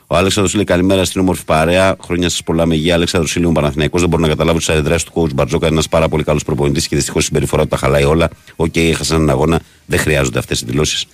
Ο 0.08 0.16
Αλέξανδρος 0.16 0.56
λέει 0.56 0.64
καλημέρα 0.64 1.06
στην 1.06 1.22
όμορφη 1.22 1.46
παρέα. 1.46 1.96
Χρόνια 2.04 2.30
σας 2.30 2.44
πολλά 2.44 2.66
με 2.66 2.76
υγεία. 2.76 2.94
Αλέξανδρος 2.94 3.32
Σίλιου 3.32 3.52
Παναθυναϊκό. 3.52 4.00
Δεν 4.00 4.10
μπορώ 4.10 4.22
να 4.22 4.28
καταλάβω 4.28 4.58
τις 4.58 4.70
αντιδράσει 4.70 5.06
του 5.06 5.12
coach 5.16 5.34
Μπαρτζόκα. 5.34 5.68
Ένας 5.68 5.88
πάρα 5.90 6.10
πολύ 6.10 6.24
καλός 6.24 6.44
προπονητής 6.44 6.88
και 6.88 6.96
δυστυχώς 6.96 7.24
η 7.24 7.26
συμπεριφορά 7.26 7.62
του 7.62 7.68
τα 7.68 7.78
χαλάει 7.78 8.04
όλα. 8.04 8.30
Οκ, 8.56 8.76
έχασαν 8.76 9.16
έναν 9.18 9.30
αγώνα. 9.30 9.60
Δεν 9.86 10.00
χρειάζονται 10.00 10.40
αυτές 10.40 10.62
οι 10.62 10.66
δηλώσεις. 10.66 11.06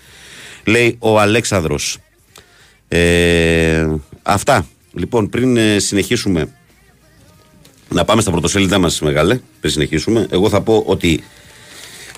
Λέει 0.68 0.96
ο 1.00 1.20
Αλέξανδρος. 1.20 1.98
Ε, 2.88 3.88
αυτά. 4.24 4.68
Λοιπόν, 4.94 5.30
πριν 5.30 5.58
ε, 5.58 5.80
συνεχίσουμε 5.80 6.50
να 7.90 8.06
πάμε 8.06 8.22
στα 8.22 8.32
πρωτοσέλιδά 8.32 8.80
μας, 8.80 9.02
μεγάλε, 9.02 9.40
πριν 9.60 9.72
συνεχίσουμε, 9.72 10.28
εγώ 10.30 10.50
θα 10.50 10.62
πω 10.62 10.84
ότι 10.86 11.24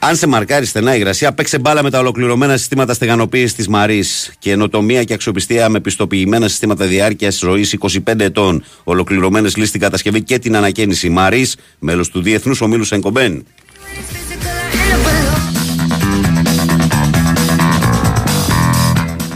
αν 0.01 0.15
σε 0.15 0.27
μαρκάρει 0.27 0.65
στενά 0.65 0.93
η 0.93 0.97
υγρασία, 0.99 1.34
παίξε 1.34 1.59
μπάλα 1.59 1.84
με 1.84 1.89
τα 1.89 1.99
ολοκληρωμένα 1.99 2.57
συστήματα 2.57 2.93
στεγανοποίησης 2.93 3.53
της 3.53 3.67
Maris. 3.67 4.34
Καινοτομία 4.39 5.03
και 5.03 5.13
αξιοπιστία 5.13 5.69
με 5.69 5.80
πιστοποιημένα 5.80 6.47
συστήματα 6.47 6.85
διάρκειας 6.85 7.38
ζωής 7.38 7.77
25 7.80 8.19
ετών. 8.19 8.63
Ολοκληρωμένες 8.84 9.55
λύσεις 9.55 9.69
στην 9.69 9.81
κατασκευή 9.81 10.23
και 10.23 10.39
την 10.39 10.55
ανακαίνιση. 10.55 11.09
Maris, 11.09 11.55
μέλος 11.80 12.09
του 12.09 12.21
Διεθνούς 12.21 12.61
Ομίλου 12.61 12.84
Saint-Gobain. 12.84 13.45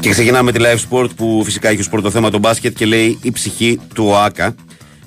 Και 0.04 0.10
ξεκινάμε 0.10 0.52
τη 0.52 0.60
live 0.62 0.90
sport 0.90 1.10
που 1.16 1.42
φυσικά 1.46 1.70
έχει 1.70 1.80
ως 1.80 1.90
πρώτο 1.90 2.10
θέμα 2.10 2.30
το 2.30 2.38
μπάσκετ 2.38 2.76
και 2.76 2.86
λέει 2.86 3.20
η 3.22 3.32
ψυχή 3.32 3.80
του 3.94 4.06
ΟΑΚΑ. 4.06 4.56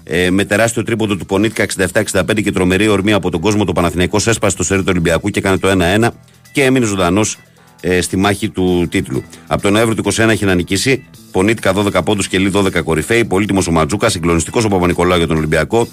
Ε, 0.05 0.31
με 0.31 0.45
τεράστιο 0.45 0.83
τρίποντο 0.83 1.17
του 1.17 1.27
Πονίτικα 1.27 1.67
67-65 2.13 2.43
και 2.43 2.53
τρομερή 2.53 2.89
ορμή 2.89 3.13
από 3.13 3.31
τον 3.31 3.41
κόσμο, 3.41 3.65
το 3.65 3.73
Παναθηναϊκός 3.73 4.27
έσπασε 4.27 4.57
το 4.57 4.63
σέρι 4.63 4.81
του 4.81 4.87
Ολυμπιακού 4.89 5.29
και 5.29 5.39
έκανε 5.39 5.59
το 5.59 5.69
1-1 6.03 6.09
και 6.53 6.65
έμεινε 6.65 6.87
ζωντανός 6.87 7.39
ε, 7.81 8.01
στη 8.01 8.17
μάχη 8.17 8.49
του 8.49 8.87
τίτλου. 8.91 9.23
Από 9.47 9.63
τον 9.63 9.73
Νοέμβριο 9.73 10.03
του 10.03 10.13
21 10.13 10.29
έχει 10.29 10.45
να 10.45 10.55
νικήσει. 10.55 11.05
Πονίτικα 11.33 11.73
12 11.77 12.05
πόντους 12.05 12.29
και 12.29 12.39
λί 12.39 12.51
12 12.55 12.83
κορυφαίοι. 12.85 13.25
Πολύτιμος 13.25 13.67
ο 13.67 13.73
Ματζούκα, 13.73 14.09
συγκλονιστικός 14.09 14.65
ο 14.65 14.69
Παπα-Νικολάου 14.69 15.19
για 15.19 15.27
τον 15.27 15.37
Ολυμπιακό 15.37 15.89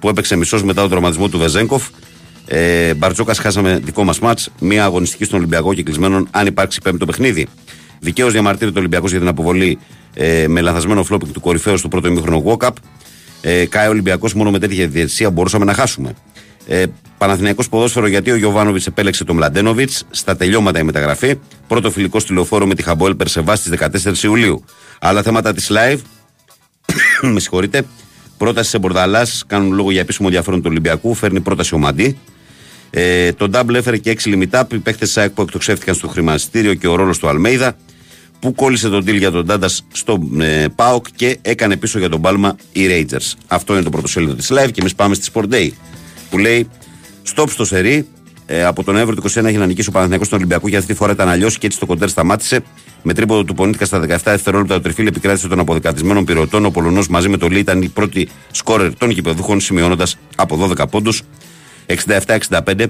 που 0.00 0.08
έπαιξε 0.08 0.36
μισός 0.36 0.62
μετά 0.62 0.80
τον 0.80 0.90
τραυματισμό 0.90 1.28
του 1.28 1.38
Βεζέγκοφ. 1.38 1.88
Ε, 2.46 2.94
Μπαρτζόκας 2.94 3.38
χάσαμε 3.38 3.80
δικό 3.84 4.04
μας 4.04 4.18
μάτς. 4.18 4.50
Μία 4.60 4.84
αγωνιστική 4.84 5.24
στον 5.24 5.38
Ολυμπιακό 5.38 5.74
και 5.74 5.82
κλεισμένον 5.82 6.28
αν 6.30 6.46
υπάρξει 6.46 6.80
πέμπτο 6.80 7.06
παιχνίδι. 7.06 7.48
Δικαίως 8.04 8.32
διαμαρτύρεται 8.32 8.76
ο 8.76 8.78
Ολυμπιακός 8.78 9.10
για 9.10 9.18
την 9.18 9.28
αποβολή 9.28 9.78
ε, 10.14 10.48
με 10.48 10.60
λανθασμένο 10.60 11.04
φλόπινγκ 11.04 11.32
του 11.32 11.40
κορυφαίου 11.40 11.76
στο 11.76 11.88
πρώτο 11.88 12.08
ημίχρονο 12.08 12.42
Walkup. 12.46 12.70
Ε, 13.40 13.66
Κάει 13.66 13.86
ο 13.86 13.90
Ολυμπιακός 13.90 14.34
μόνο 14.34 14.50
με 14.50 14.58
τέτοια 14.58 14.88
διαιτησία 14.88 15.30
μπορούσαμε 15.30 15.64
να 15.64 15.74
χάσουμε. 15.74 16.14
Ε, 16.66 16.84
Παναθηναϊκός 17.18 17.68
ποδόσφαιρο 17.68 18.06
γιατί 18.06 18.30
ο 18.30 18.36
Γιωβάνοβιτς 18.36 18.86
επέλεξε 18.86 19.24
τον 19.24 19.36
Μλαντένοβιτς 19.36 20.04
στα 20.10 20.36
τελειώματα 20.36 20.78
η 20.78 20.82
μεταγραφή. 20.82 21.38
Πρώτο 21.68 21.90
φιλικό 21.90 22.18
στη 22.20 22.32
λεωφόρο 22.32 22.66
με 22.66 22.74
τη 22.74 22.82
Χαμπόελ 22.82 23.14
Περσεβάς 23.14 23.58
στις 23.58 23.72
14 24.20 24.24
Ιουλίου. 24.24 24.64
Άλλα 25.00 25.22
θέματα 25.22 25.52
της 25.52 25.70
live. 25.70 25.98
με 27.32 27.40
συγχωρείτε. 27.40 27.84
Πρόταση 28.38 28.70
σε 28.70 28.78
Μπορδαλάς 28.78 29.44
κάνουν 29.46 29.72
λόγο 29.72 29.90
για 29.90 30.00
επίσημο 30.00 30.28
ενδιαφέρον 30.30 30.60
του 30.60 30.68
Ολυμπιακού. 30.70 31.14
Φέρνει 31.14 31.40
πρόταση 31.40 31.74
ο 31.74 31.78
Μαντί. 31.78 32.18
Ε, 32.90 33.32
τον 33.32 33.50
Double 33.54 33.74
έφερε 33.74 33.96
και 33.96 34.16
6 34.22 34.24
λιμιτά. 34.24 34.66
Οι 34.72 34.78
παίχτε 34.78 35.06
ΣΑΕΚ 35.06 35.30
που 35.30 35.42
εκτοξεύτηκαν 35.42 35.94
στο 35.94 36.08
χρηματιστήριο 36.08 36.74
και 36.74 36.86
ο 36.86 36.94
ρόλος 36.94 37.18
του 37.18 37.28
Αλμέιδα. 37.28 37.76
Που 38.42 38.54
κόλλησε 38.54 38.88
τον 38.88 39.04
deal 39.06 39.18
για 39.18 39.30
τον 39.30 39.46
Τάντας 39.46 39.84
στο 39.92 40.28
ε, 40.40 40.66
ΠΑΟΚ 40.74 41.06
και 41.16 41.38
έκανε 41.42 41.76
πίσω 41.76 41.98
για 41.98 42.08
τον 42.08 42.20
Πάλμα 42.20 42.56
οι 42.72 42.86
Rangers. 42.88 43.32
Αυτό 43.46 43.72
είναι 43.72 43.82
το 43.82 43.90
πρωτοσέλιδο 43.90 44.34
της 44.34 44.50
live 44.52 44.70
και 44.72 44.80
εμείς 44.80 44.94
πάμε 44.94 45.14
στη 45.14 45.30
Sport 45.34 45.52
Day. 45.52 45.70
Που 46.30 46.38
λέει 46.38 46.68
Stop 47.34 47.48
στο 47.48 47.64
σερί. 47.64 48.06
Ε, 48.46 48.64
από 48.64 48.84
τον 48.84 48.96
Εύρο 48.96 49.14
του 49.14 49.22
21 49.30 49.44
έχει 49.44 49.56
να 49.56 49.66
νικήσει 49.66 49.88
ο 49.88 49.92
Παναθηναϊκός 49.92 50.26
στον 50.26 50.38
Ολυμπιακό 50.38 50.68
και 50.68 50.76
αυτή 50.76 50.92
τη 50.92 50.98
φορά 50.98 51.12
ήταν 51.12 51.28
αλλιώς 51.28 51.58
και 51.58 51.66
έτσι 51.66 51.78
το 51.78 51.86
κοντέρ 51.86 52.08
σταμάτησε. 52.08 52.60
Με 53.02 53.14
τρίποδο 53.14 53.44
του 53.44 53.54
Πονίτικα 53.54 53.84
στα 53.84 54.00
17 54.00 54.04
δευτερόλεπτα 54.24 54.74
το 54.74 54.80
τριφύλ 54.80 55.06
επικράτησε 55.06 55.48
των 55.48 55.58
αποδεκατισμένων 55.58 56.24
πυρωτών. 56.24 56.64
Ο 56.64 56.70
Πολωνός 56.70 57.08
μαζί 57.08 57.28
με 57.28 57.36
το 57.36 57.48
Λί 57.48 57.58
ήταν 57.58 57.82
η 57.82 57.88
πρώτη 57.88 58.28
σκόρερ 58.50 58.96
των 58.96 59.10
γηπεδούχων 59.10 59.60
σημειώνοντας 59.60 60.16
από 60.36 60.56
12 60.78 60.88
πόντους. 60.90 61.22
67-65. 61.86 62.86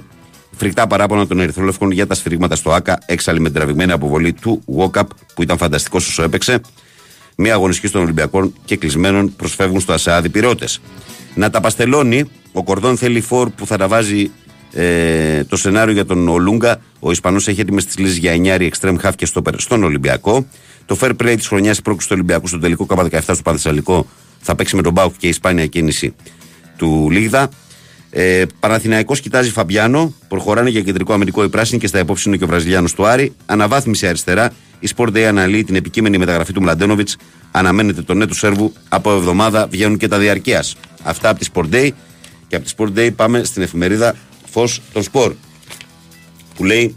Φρικτά 0.62 0.86
παράπονα 0.86 1.26
των 1.26 1.40
Ερυθρόλευκων 1.40 1.90
για 1.90 2.06
τα 2.06 2.14
σφυρίγματα 2.14 2.56
στο 2.56 2.72
ΑΚΑ. 2.72 2.98
Έξαλλη 3.06 3.40
με 3.40 3.48
την 3.48 3.54
τραβηγμένη 3.54 3.92
αποβολή 3.92 4.32
του 4.32 4.64
Walkup 4.76 5.06
που 5.34 5.42
ήταν 5.42 5.56
φανταστικός 5.58 6.08
όσο 6.08 6.22
έπαιξε. 6.22 6.60
Μία 7.36 7.54
αγωνιστική 7.54 7.92
των 7.92 8.02
Ολυμπιακών 8.02 8.54
και 8.64 8.76
κλεισμένων 8.76 9.36
προσφεύγουν 9.36 9.80
στο 9.80 9.92
ΑΣΑΔ 9.92 10.26
πυρώτε. 10.26 10.66
Να 11.34 11.50
τα 11.50 11.60
παστελώνει. 11.60 12.30
Ο 12.52 12.62
Κορδόν 12.62 12.96
θέλει 12.96 13.20
φόρ 13.20 13.50
που 13.50 13.66
θα 13.66 13.76
τα 13.76 13.88
βάζει 13.88 14.30
ε, 14.72 15.44
το 15.44 15.56
σενάριο 15.56 15.92
για 15.94 16.04
τον 16.04 16.28
Ολούγκα. 16.28 16.80
Ο 16.98 17.10
Ισπανός 17.10 17.48
έχει 17.48 17.60
έτοιμες 17.60 17.84
τις 17.84 17.98
λύσεις 17.98 18.16
για 18.16 18.58
9 18.58 18.70
extreme 18.70 18.96
half 19.02 19.12
και 19.16 19.26
στόπερ 19.26 19.60
στον 19.60 19.84
Ολυμπιακό. 19.84 20.46
Το 20.86 20.98
fair 21.00 21.10
play 21.22 21.34
της 21.36 21.46
χρονιάς 21.46 21.78
η 21.78 21.82
πρόκληση 21.82 22.08
του 22.08 22.14
Ολυμπιακού 22.16 22.46
στο 22.46 22.58
τελικό 22.58 22.86
K17 22.88 23.20
στο 23.22 23.42
Πανθεσσαλικό 23.44 24.06
θα 24.40 24.54
παίξει 24.54 24.76
με 24.76 24.82
τον 24.82 24.92
Μπάουκ 24.92 25.14
και 25.18 25.26
η 25.26 25.28
Ισπάνια 25.28 25.66
κίνηση 25.66 26.14
του 26.76 27.08
Λίγδα. 27.10 27.48
Ε, 28.14 28.44
Παναθηναϊκός 28.60 29.20
κοιτάζει 29.20 29.50
Φαμπιάνο. 29.50 30.14
Προχωράνε 30.28 30.70
για 30.70 30.80
κεντρικό 30.80 31.12
αμυντικό 31.12 31.42
οι 31.42 31.48
πράσινοι 31.48 31.80
και 31.80 31.86
στα 31.86 31.98
υπόψη 31.98 32.28
είναι 32.28 32.36
και 32.36 32.44
ο 32.44 32.46
Βραζιλιάνος 32.46 32.94
του 32.94 33.06
Άρη. 33.06 33.32
Αναβάθμιση 33.46 34.06
αριστερά. 34.06 34.52
Η 34.80 34.88
Sport 34.96 35.08
Day 35.08 35.20
αναλύει 35.20 35.64
την 35.64 35.74
επικείμενη 35.74 36.18
μεταγραφή 36.18 36.52
του 36.52 36.62
Μλαντένοβιτς. 36.62 37.16
Αναμένεται 37.50 38.02
το 38.02 38.14
νέο 38.14 38.26
του 38.26 38.34
Σέρβου. 38.34 38.72
Από 38.88 39.12
εβδομάδα 39.12 39.66
βγαίνουν 39.66 39.96
και 39.96 40.08
τα 40.08 40.18
διαρκείας. 40.18 40.76
Αυτά 41.02 41.28
από 41.28 41.38
τη 41.38 41.46
Sport 41.54 41.74
Day. 41.74 41.90
Και 42.48 42.56
από 42.56 42.64
τη 42.64 42.72
Sport 42.76 42.98
Day 42.98 43.14
πάμε 43.16 43.44
στην 43.44 43.62
εφημερίδα 43.62 44.14
Φως 44.50 44.82
των 44.92 45.02
Σπορ. 45.02 45.34
Που 46.56 46.64
λέει 46.64 46.96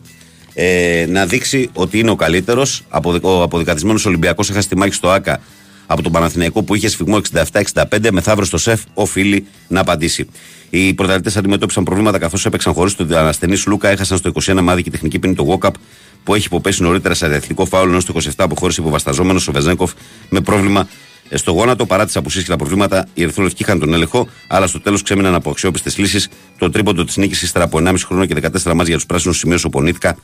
ε, 0.53 1.05
να 1.09 1.25
δείξει 1.25 1.69
ότι 1.73 1.99
είναι 1.99 2.09
ο 2.09 2.15
καλύτερος. 2.15 2.83
Ο 3.21 3.41
αποδικατισμένος 3.41 4.05
Ολυμπιακός 4.05 4.49
έχασε 4.49 4.67
τη 4.67 4.77
μάχη 4.77 4.93
στο 4.93 5.09
ΑΚΑ 5.09 5.39
από 5.85 6.01
τον 6.01 6.11
Παναθηναϊκό 6.11 6.63
που 6.63 6.75
είχε 6.75 6.89
σφιγμό 6.89 7.19
67-65. 7.33 8.11
Μεθαύριο 8.11 8.45
στο 8.45 8.57
ΣΕΦ 8.57 8.81
οφείλει 8.93 9.45
να 9.67 9.79
απαντήσει. 9.79 10.27
Οι 10.69 10.93
πρωταθλητές 10.93 11.37
αντιμετώπισαν 11.37 11.83
προβλήματα 11.83 12.17
καθώς 12.19 12.45
έπαιξαν 12.45 12.73
χωρίς 12.73 12.95
τον 12.95 13.15
ανασθενή 13.15 13.57
Λούκα. 13.67 13.89
Έχασαν 13.89 14.17
στο 14.17 14.31
21 14.45 14.59
μάδι 14.61 14.83
και 14.83 14.89
τεχνική 14.89 15.19
ποινή 15.19 15.33
το 15.33 15.43
Γόκαπ 15.43 15.75
που 16.23 16.35
έχει 16.35 16.45
υποπέσει 16.45 16.81
νωρίτερα 16.81 17.13
σε 17.13 17.25
αδιαθλητικό 17.25 17.65
φάουλ 17.65 17.89
ενώ 17.89 17.99
στο 17.99 18.13
27 18.17 18.29
αποχώρησε 18.37 18.81
υποβασταζόμενος 18.81 19.47
ο 19.47 19.51
Βεζέγκοφ 19.51 19.91
με 20.29 20.41
πρόβλημα 20.41 20.87
ε, 21.29 21.37
στο 21.37 21.51
γόνατο. 21.51 21.85
Παρά 21.85 22.05
τις 22.05 22.15
απουσίες 22.15 22.43
και 22.43 22.49
τα 22.49 22.55
προβλήματα, 22.55 23.07
οι 23.13 23.21
Ερυθρόλευκοι 23.23 23.61
είχαν 23.63 23.79
τον 23.79 23.93
έλεγχο, 23.93 24.27
αλλά 24.47 24.67
στο 24.67 24.81
τέλος 24.81 25.01
ξέμειναν 25.01 25.35
από 25.35 25.49
αξιόπιστες 25.49 25.97
λύσεις. 25.97 26.27
Το 26.57 26.69
τρίποντο 26.69 27.03
της 27.03 27.17
νίκης 27.17 27.41
ύστερα 27.41 27.65
από 27.65 27.77
1,5 27.77 27.95
χρόνο 28.05 28.25
και 28.25 28.35
14 28.35 28.47
μάτια 28.51 28.83
για 28.83 28.95
τους 28.95 29.05
πράσινους 29.05 29.37
σημείωσε 29.37 29.67
ο 29.67 29.69
Πονίτικα 29.69 30.17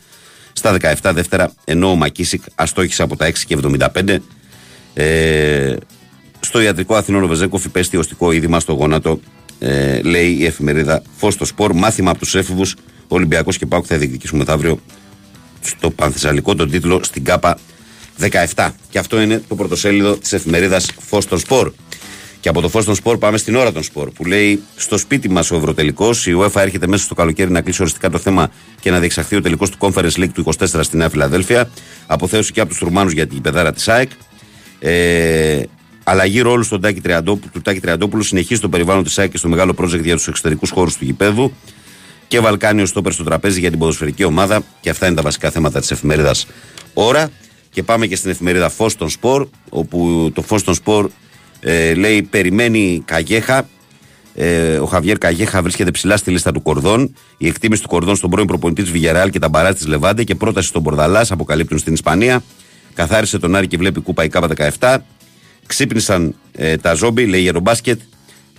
στα 0.54 0.78
17 1.02 1.12
δεύτερα, 1.14 1.54
ενώ 1.66 1.92
ο 1.92 1.96
Μακίσικ 1.96 2.42
αστόχησε 2.56 3.04
από 3.04 3.16
τα 3.16 3.26
6 3.26 3.34
και 3.48 3.58
75. 3.94 4.18
Ε, 4.94 5.76
στο 6.40 6.62
ιατρικό 6.62 6.96
Αθηνών 6.96 7.24
ο 7.24 7.28
Βεζέκοφ 7.28 7.64
υπέστη 7.66 7.98
οστικό 7.98 8.32
είδημα 8.32 8.60
στο 8.60 8.74
γόνατο, 8.74 9.20
ε, 9.60 10.02
λέει 10.02 10.32
η 10.40 10.46
εφημερίδα 10.46 11.02
Φως 11.18 11.34
στο 11.34 11.46
Σπορ. 11.46 11.74
Μάθημα 11.74 12.10
από 12.10 12.20
τους 12.20 12.36
έφηβους. 12.36 12.76
Ολυμπιακός 13.08 13.58
και 13.58 13.66
Πάουκ 13.66 13.86
θα 13.88 13.98
διεκδικήσουμε 13.98 14.40
μεθαύριο 14.40 14.80
στο 15.62 15.90
Πανθεσσαλικό 15.90 16.56
τον 16.56 16.70
τίτλο 16.70 17.00
στην 17.04 17.24
ΚΑΠΑ 17.24 17.58
17. 18.18 18.76
Και 18.90 19.00
αυτό 19.00 19.22
είναι 19.22 19.44
το 19.48 19.56
πρωτοσέλιδο 19.56 20.18
της 20.18 20.34
εφημερίδας 20.34 20.92
Φως 21.00 21.26
των 21.26 21.40
Σπορ. 21.40 21.72
Και 22.42 22.50
από 22.50 22.62
το 22.62 22.70
φως 22.70 22.86
των 22.86 22.96
σπορ 22.96 23.18
πάμε 23.18 23.38
στην 23.38 23.56
ώρα 23.56 23.72
των 23.72 23.84
σπορ 23.84 24.12
που 24.12 24.26
λέει 24.26 24.64
στο 24.76 24.98
σπίτι 24.98 25.30
μας 25.30 25.52
ο 25.52 25.56
Ευρωτελικός. 25.56 26.28
Η 26.28 26.36
UEFA 26.40 26.62
έρχεται 26.62 26.88
μέσα 26.88 27.04
στο 27.04 27.16
καλοκαίρι 27.16 27.52
να 27.52 27.62
κλείσει 27.62 27.82
οριστικά 27.82 28.10
το 28.10 28.18
θέμα 28.18 28.52
και 28.80 28.92
να 28.92 29.00
διεξαχθεί 29.00 29.36
ο 29.36 29.42
τελικός 29.42 29.70
του 29.70 29.78
Conference 29.80 30.16
League 30.16 30.32
του 30.34 30.46
24 30.60 30.66
στη 30.82 30.98
Νέα 30.98 31.10
Φιλαδέλφια. 31.10 31.70
Αποθέωση 32.08 32.52
και 32.52 32.60
από 32.60 32.70
τους 32.70 32.80
Ρουμάνου 32.80 33.10
για 33.10 33.28
την 33.28 33.42
πεδάρα 33.42 33.74
της 33.74 33.88
ΑΕΚ. 33.88 34.10
Ε, 34.84 35.64
αλλαγή 36.04 36.42
ρόλου 36.42 36.64
στον 36.64 36.82
Τάκη 36.82 37.02
Τριαντόπουλου, 37.02 37.50
του 37.54 37.62
Τάκη 37.62 37.80
Τριαντόπουλου 37.80 38.24
συνεχίζει 38.24 38.60
το 38.62 38.70
περιβάλλον 38.70 39.04
της 39.04 39.20
ΑΕΚ 39.20 39.32
και 39.32 39.38
στο 39.38 39.50
μεγάλο 39.50 39.74
project 39.78 40.04
για 40.04 40.16
τους 40.16 40.28
εξωτερικούς 40.28 40.70
χώρους 40.70 40.98
του 40.98 41.06
γηπέδου. 41.06 41.52
Και 42.28 42.40
Βαλκάνιο 42.40 42.86
στόπερ 42.86 43.12
στο 43.12 43.24
τραπέζι 43.24 43.60
για 43.60 43.70
την 43.70 43.80
ποδοσφαιρική 43.80 44.24
ομάδα. 44.24 44.64
Και 44.82 44.90
αυτά 44.90 45.06
είναι 45.06 45.16
τα 45.16 45.22
βασικά 45.22 45.52
θέματα 45.52 45.80
της 45.80 45.92
εφημερίδας 45.92 46.48
Ώρα. 46.94 47.30
Και 47.70 47.84
πάμε 47.84 48.08
και 48.08 48.16
στην 48.16 48.30
εφημερίδα 48.30 48.70
Φως 48.70 48.96
των 48.96 49.10
Σπορ, 49.10 49.48
όπου 49.70 50.32
το 50.34 50.42
Φως 50.42 50.64
των 50.64 50.74
Σπορ 50.74 51.10
ε, 51.60 51.94
λέει 51.94 52.22
περιμένει 52.22 53.04
Καγέχα. 53.06 53.70
Ε, 54.36 54.78
ο 54.78 54.86
Χαβιέρ 54.86 55.18
Καγέχα 55.18 55.62
βρίσκεται 55.62 55.92
ψηλά 55.92 56.18
στη 56.18 56.32
λίστα 56.32 56.52
του 56.52 56.62
Κορδόν. 56.62 57.16
Η 57.38 57.48
εκτίμηση 57.48 57.82
του 57.82 57.88
Κορδόν 57.88 58.16
στον 58.16 58.30
πρώην 58.30 58.48
προπονητή 58.48 58.82
της 58.82 58.92
Βιγεράλ 58.92 59.30
και 59.30 59.40
τα 59.40 59.50
μπαρά 59.50 59.74
της 59.74 59.88
Λεβάντε 59.88 60.24
και 60.24 60.36
πρόταση 60.36 60.68
στον 60.68 60.82
Μπορδαλάς 60.82 61.32
αποκαλύπτουν 61.32 61.78
στην 61.78 61.94
Ισπανία. 61.94 62.44
Καθάρισε 62.94 63.40
τον 63.40 63.56
Άρη 63.56 63.68
και 63.68 63.78
βλέπει 63.78 64.02
κούπα 64.02 64.24
η 64.24 64.30
ΚΑΠΑ 64.30 64.74
17. 64.80 64.98
Ξύπνησαν 65.66 66.36
ε, 66.52 66.78
τα 66.78 66.94
ζόμπι, 66.94 67.26
λέει 67.26 67.42
Γερομπάσκετ. 67.42 68.00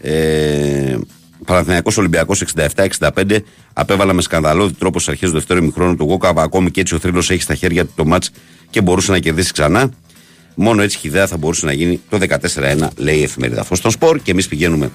Ε, 0.01 0.97
Παναθηναϊκός 1.45 1.97
Ολυμπιακός 1.99 2.45
67-65 2.57 3.39
απέβαλα 3.73 4.13
με 4.13 4.23
σκανδαλώδη 4.23 4.73
τρόπο 4.73 4.99
στις 4.99 5.13
αρχές 5.13 5.29
του 5.29 5.35
δεύτερου 5.35 5.59
ημιχρόνου 5.63 5.97
του 5.97 6.05
Γόκαβα. 6.05 6.43
Ακόμη 6.43 6.71
και 6.71 6.81
έτσι 6.81 6.95
ο 6.95 6.99
θρύλος 6.99 7.31
έχει 7.31 7.43
στα 7.43 7.55
χέρια 7.55 7.85
του 7.85 7.93
το 7.97 8.05
μάτς 8.05 8.31
και 8.71 8.81
μπορούσε 8.81 9.13
να 9.13 9.19
κερδίσει 9.19 9.53
ξανά. 9.53 9.91
Μόνο 10.55 10.83
έτσι 10.83 10.99
χιδέα 10.99 11.27
θα 11.27 11.37
μπορούσε 11.37 11.67
να 11.67 11.73
γίνει 11.73 12.01
το 12.09 12.19
14-1, 12.55 12.89
λέει 12.97 13.17
η 13.17 13.23
εφημερίδα 13.23 13.65
Φως 13.65 13.83
Σπορ. 13.87 14.19
Και 14.23 14.31
εμείς 14.31 14.49
πηγαίνουμε 14.49 14.91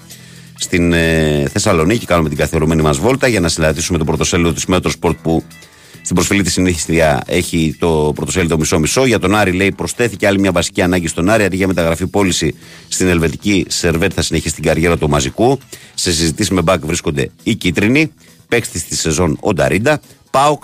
στην 0.58 0.94
ε, 0.94 1.48
Θεσσαλονίκη, 1.52 2.06
κάνουμε 2.06 2.30
την 2.30 2.38
καθιερωμένη 2.38 2.82
μας 2.82 2.98
βόλτα 2.98 3.28
για 3.28 3.40
να 3.40 3.48
συναντήσουμε 3.48 3.98
το 3.98 4.04
πρωτοσέλιδο 4.04 4.54
της 4.54 4.66
Μέτρο 4.66 4.90
Σπορτ 4.90 5.18
που 5.22 5.44
στην 6.08 6.20
προσφιλή 6.20 6.44
της 6.44 6.54
συνήθεια 6.54 7.24
έχει 7.26 7.76
το 7.80 8.12
πρωτοσέλιδο 8.16 8.58
μισό-μισό. 8.58 9.06
Για 9.06 9.20
τον 9.20 9.36
Άρη 9.36 9.52
λέει 9.52 9.72
προστέθηκε 9.72 10.28
άλλη 10.28 10.40
μια 10.40 10.52
βασική 10.52 10.82
ανάγκη 10.82 11.08
στον 11.08 11.30
Άρη. 11.30 11.44
Αντί 11.44 11.56
για 11.56 11.68
μεταγραφή 11.68 12.08
πώληση 12.08 12.56
στην 12.88 13.08
Ελβετική 13.08 13.66
Σερβέτ 13.68 14.12
θα 14.16 14.22
συνεχίσει 14.22 14.54
την 14.54 14.64
καριέρα 14.64 14.98
του 14.98 15.10
Μαζικού. 15.10 15.60
Σε 15.94 16.12
συζητήσεις 16.12 16.52
με 16.52 16.62
μπακ 16.62 16.86
βρίσκονται 16.86 17.30
οι 17.44 17.56
κίτρινοι. 17.56 18.12
Παίκτης 18.48 18.88
της 18.88 19.00
σεζόν 19.00 19.38
ο 19.42 19.54
Νταρίντα. 19.54 20.02
ΠΑΟΚ 20.32 20.64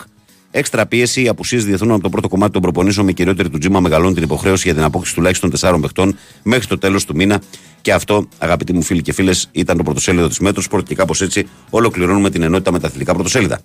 έξτρα 0.52 0.86
πίεση, 0.86 1.24
οι 1.24 1.28
απουσίες 1.28 1.66
διεθνών 1.66 1.92
από 1.92 2.02
το 2.02 2.10
πρώτο 2.10 2.28
κομμάτι 2.28 2.52
των 2.52 2.62
προπονήσεων 2.62 3.06
με 3.06 3.12
κυριότερη 3.12 3.50
του 3.50 3.58
Τζίμα 3.58 3.80
μεγαλώνει 3.80 4.14
την 4.14 4.24
υποχρέωση 4.24 4.64
για 4.66 4.74
την 4.74 4.84
απόκτηση 4.84 5.16
τουλάχιστον 5.16 5.50
τεσσάρων 5.50 5.82
παιχτών 5.82 6.18
μέχρι 6.44 6.68
το 6.68 6.78
τέλος 6.78 7.06
του 7.06 7.16
μήνα. 7.16 7.42
Και 7.82 7.94
αυτό, 7.94 8.28
αγαπητοί 8.38 8.74
μου 8.74 8.82
φίλοι 8.82 9.02
και 9.02 9.14
φίλες, 9.14 9.50
ήταν 9.52 9.78
το 9.78 9.84
πρωτοσέλιδο 9.84 10.28
της 10.28 10.40
Metrosport 10.40 10.84
και 10.84 10.96
κάπως 10.96 11.22
έτσι 11.22 11.48
ολοκληρώνουμε 11.70 12.30
την 12.30 12.42
ενότητα 12.42 12.72
με 12.72 12.80
τα 12.80 12.88
αθλητικά 12.88 13.14
πρωτοσέλιδα. 13.14 13.60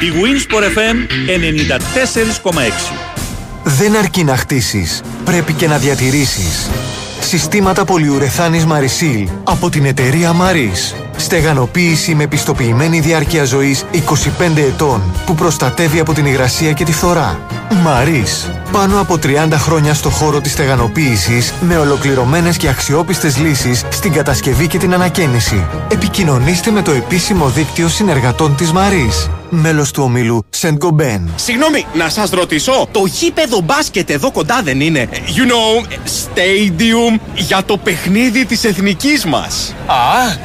Η 0.00 0.12
Winsport 0.22 0.62
FM 0.62 0.96
94,6 2.50 2.60
Δεν 3.64 3.96
αρκεί 3.96 4.24
να 4.24 4.36
χτίσεις, 4.36 5.02
πρέπει 5.24 5.52
και 5.52 5.68
να 5.68 5.78
διατηρήσεις. 5.78 6.70
Συστήματα 7.20 7.84
πολυουρεθάνης 7.84 8.66
Marisil 8.68 9.26
από 9.44 9.70
την 9.70 9.84
εταιρεία 9.84 10.32
Maris. 10.32 10.94
Στεγανοποίηση 11.16 12.14
με 12.14 12.26
πιστοποιημένη 12.26 13.00
διάρκεια 13.00 13.44
ζωής 13.44 13.84
25 13.92 14.56
ετών 14.56 15.02
που 15.26 15.34
προστατεύει 15.34 16.00
από 16.00 16.12
την 16.12 16.26
υγρασία 16.26 16.72
και 16.72 16.84
τη 16.84 16.92
φθορά. 16.92 17.46
Μαρίς. 17.74 18.50
Πάνω 18.72 19.00
από 19.00 19.18
30 19.18 19.52
χρόνια 19.52 19.94
στο 19.94 20.10
χώρο 20.10 20.40
της 20.40 20.52
στεγανοποίησης 20.52 21.52
με 21.60 21.76
ολοκληρωμένες 21.76 22.56
και 22.56 22.68
αξιόπιστες 22.68 23.38
λύσεις 23.38 23.84
στην 23.88 24.12
κατασκευή 24.12 24.66
και 24.66 24.78
την 24.78 24.94
ανακαίνιση. 24.94 25.66
Επικοινωνήστε 25.88 26.70
με 26.70 26.82
το 26.82 26.90
επίσημο 26.90 27.48
δίκτυο 27.48 27.88
συνεργατών 27.88 28.56
της 28.56 28.72
Μαρίς. 28.72 29.30
Μέλος 29.54 29.90
του 29.90 30.02
ομίλου 30.02 30.44
Σεντ 30.50 30.82
Συγγνώμη, 31.34 31.86
να 31.94 32.08
σας 32.08 32.30
ρωτήσω, 32.30 32.88
το 32.90 33.04
γήπεδο 33.06 33.60
μπάσκετ 33.60 34.10
εδώ 34.10 34.30
κοντά 34.30 34.60
δεν 34.62 34.80
είναι, 34.80 35.08
you 35.12 35.50
know, 35.50 35.86
stadium 36.06 37.20
για 37.34 37.62
το 37.64 37.76
παιχνίδι 37.76 38.44
της 38.44 38.64
εθνικής 38.64 39.24
μας. 39.24 39.74
Α, 39.86 39.94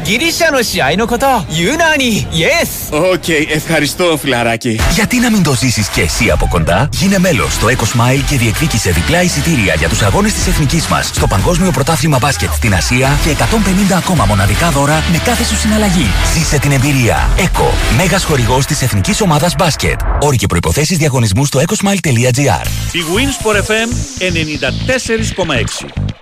γυρίσα 0.04 0.52
νοσιάι 0.52 0.96
νοκοτά, 0.96 1.46
Ιουνάνι, 1.50 2.28
yes. 2.32 2.68
Οκ, 2.90 3.24
okay, 3.28 3.46
ευχαριστώ 3.54 4.18
φιλαράκι. 4.22 4.80
Γιατί 4.94 5.20
να 5.20 5.32
μην 5.32 5.44
το 5.44 5.54
ζήσεις 5.54 5.88
και 5.88 6.02
εσύ 6.02 6.32
από 6.32 6.48
κοντά, 6.50 6.90
γίνε 6.92 7.17
μέλος 7.20 7.54
στο 7.54 7.68
Eco 7.68 7.84
Smile 7.84 8.24
και 8.30 8.38
διεκδίκησε 8.38 8.92
διπλά 8.92 9.22
εισιτήρια 9.24 9.74
για 9.74 9.90
τους 9.90 10.02
αγώνες 10.02 10.34
της 10.34 10.48
εθνικής 10.48 10.88
μας 10.88 11.08
στο 11.08 11.28
Παγκόσμιο 11.28 11.72
Πρωτάθλημα 11.72 12.18
Μπάσκετ 12.22 12.50
στην 12.54 12.74
Ασία 12.74 13.18
και 13.24 13.30
150 13.30 13.94
ακόμα 13.98 14.26
μοναδικά 14.26 14.70
δώρα 14.70 15.04
με 15.12 15.18
κάθε 15.18 15.44
σου 15.44 15.58
συναλλαγή. 15.58 16.08
Ζήσε 16.34 16.60
την 16.60 16.72
εμπειρία. 16.72 17.30
Eco, 17.38 17.96
μέγας 17.98 18.24
χορηγός 18.24 18.66
της 18.66 18.82
εθνικής 18.82 19.22
ομάδας 19.22 19.56
μπάσκετ. 19.58 20.00
Όροι 20.20 20.38
και 20.38 20.48
προποθέσει 20.48 20.96
διαγωνισμού 20.96 21.46
στο 21.46 21.60
ecosmile.gr. 21.60 22.66
Η 22.92 23.04
Winsport 23.16 23.56
FM 23.56 23.90
94,6 24.20 26.17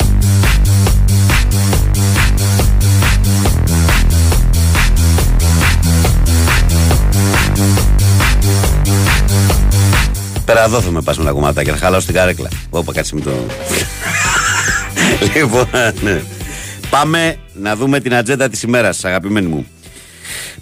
Πέρα 10.45 10.63
εδώ 10.63 10.81
θα 10.81 10.91
με 10.91 11.01
πας 11.01 11.17
με 11.17 11.23
τα 11.23 11.31
κομμάτια 11.31 11.71
να 11.71 11.77
χαλάω 11.77 11.99
στην 11.99 12.13
καρέκλα. 12.13 12.49
Όπα 12.69 12.93
κάτσε 12.93 13.15
με 13.15 13.21
το. 13.21 13.31
λοιπόν, 15.35 15.67
ναι. 16.03 16.21
Πάμε 16.89 17.37
να 17.53 17.75
δούμε 17.75 17.99
την 17.99 18.15
ατζέντα 18.15 18.49
της 18.49 18.61
ημέρας, 18.61 19.05
αγαπημένοι 19.05 19.47
μου. 19.47 19.65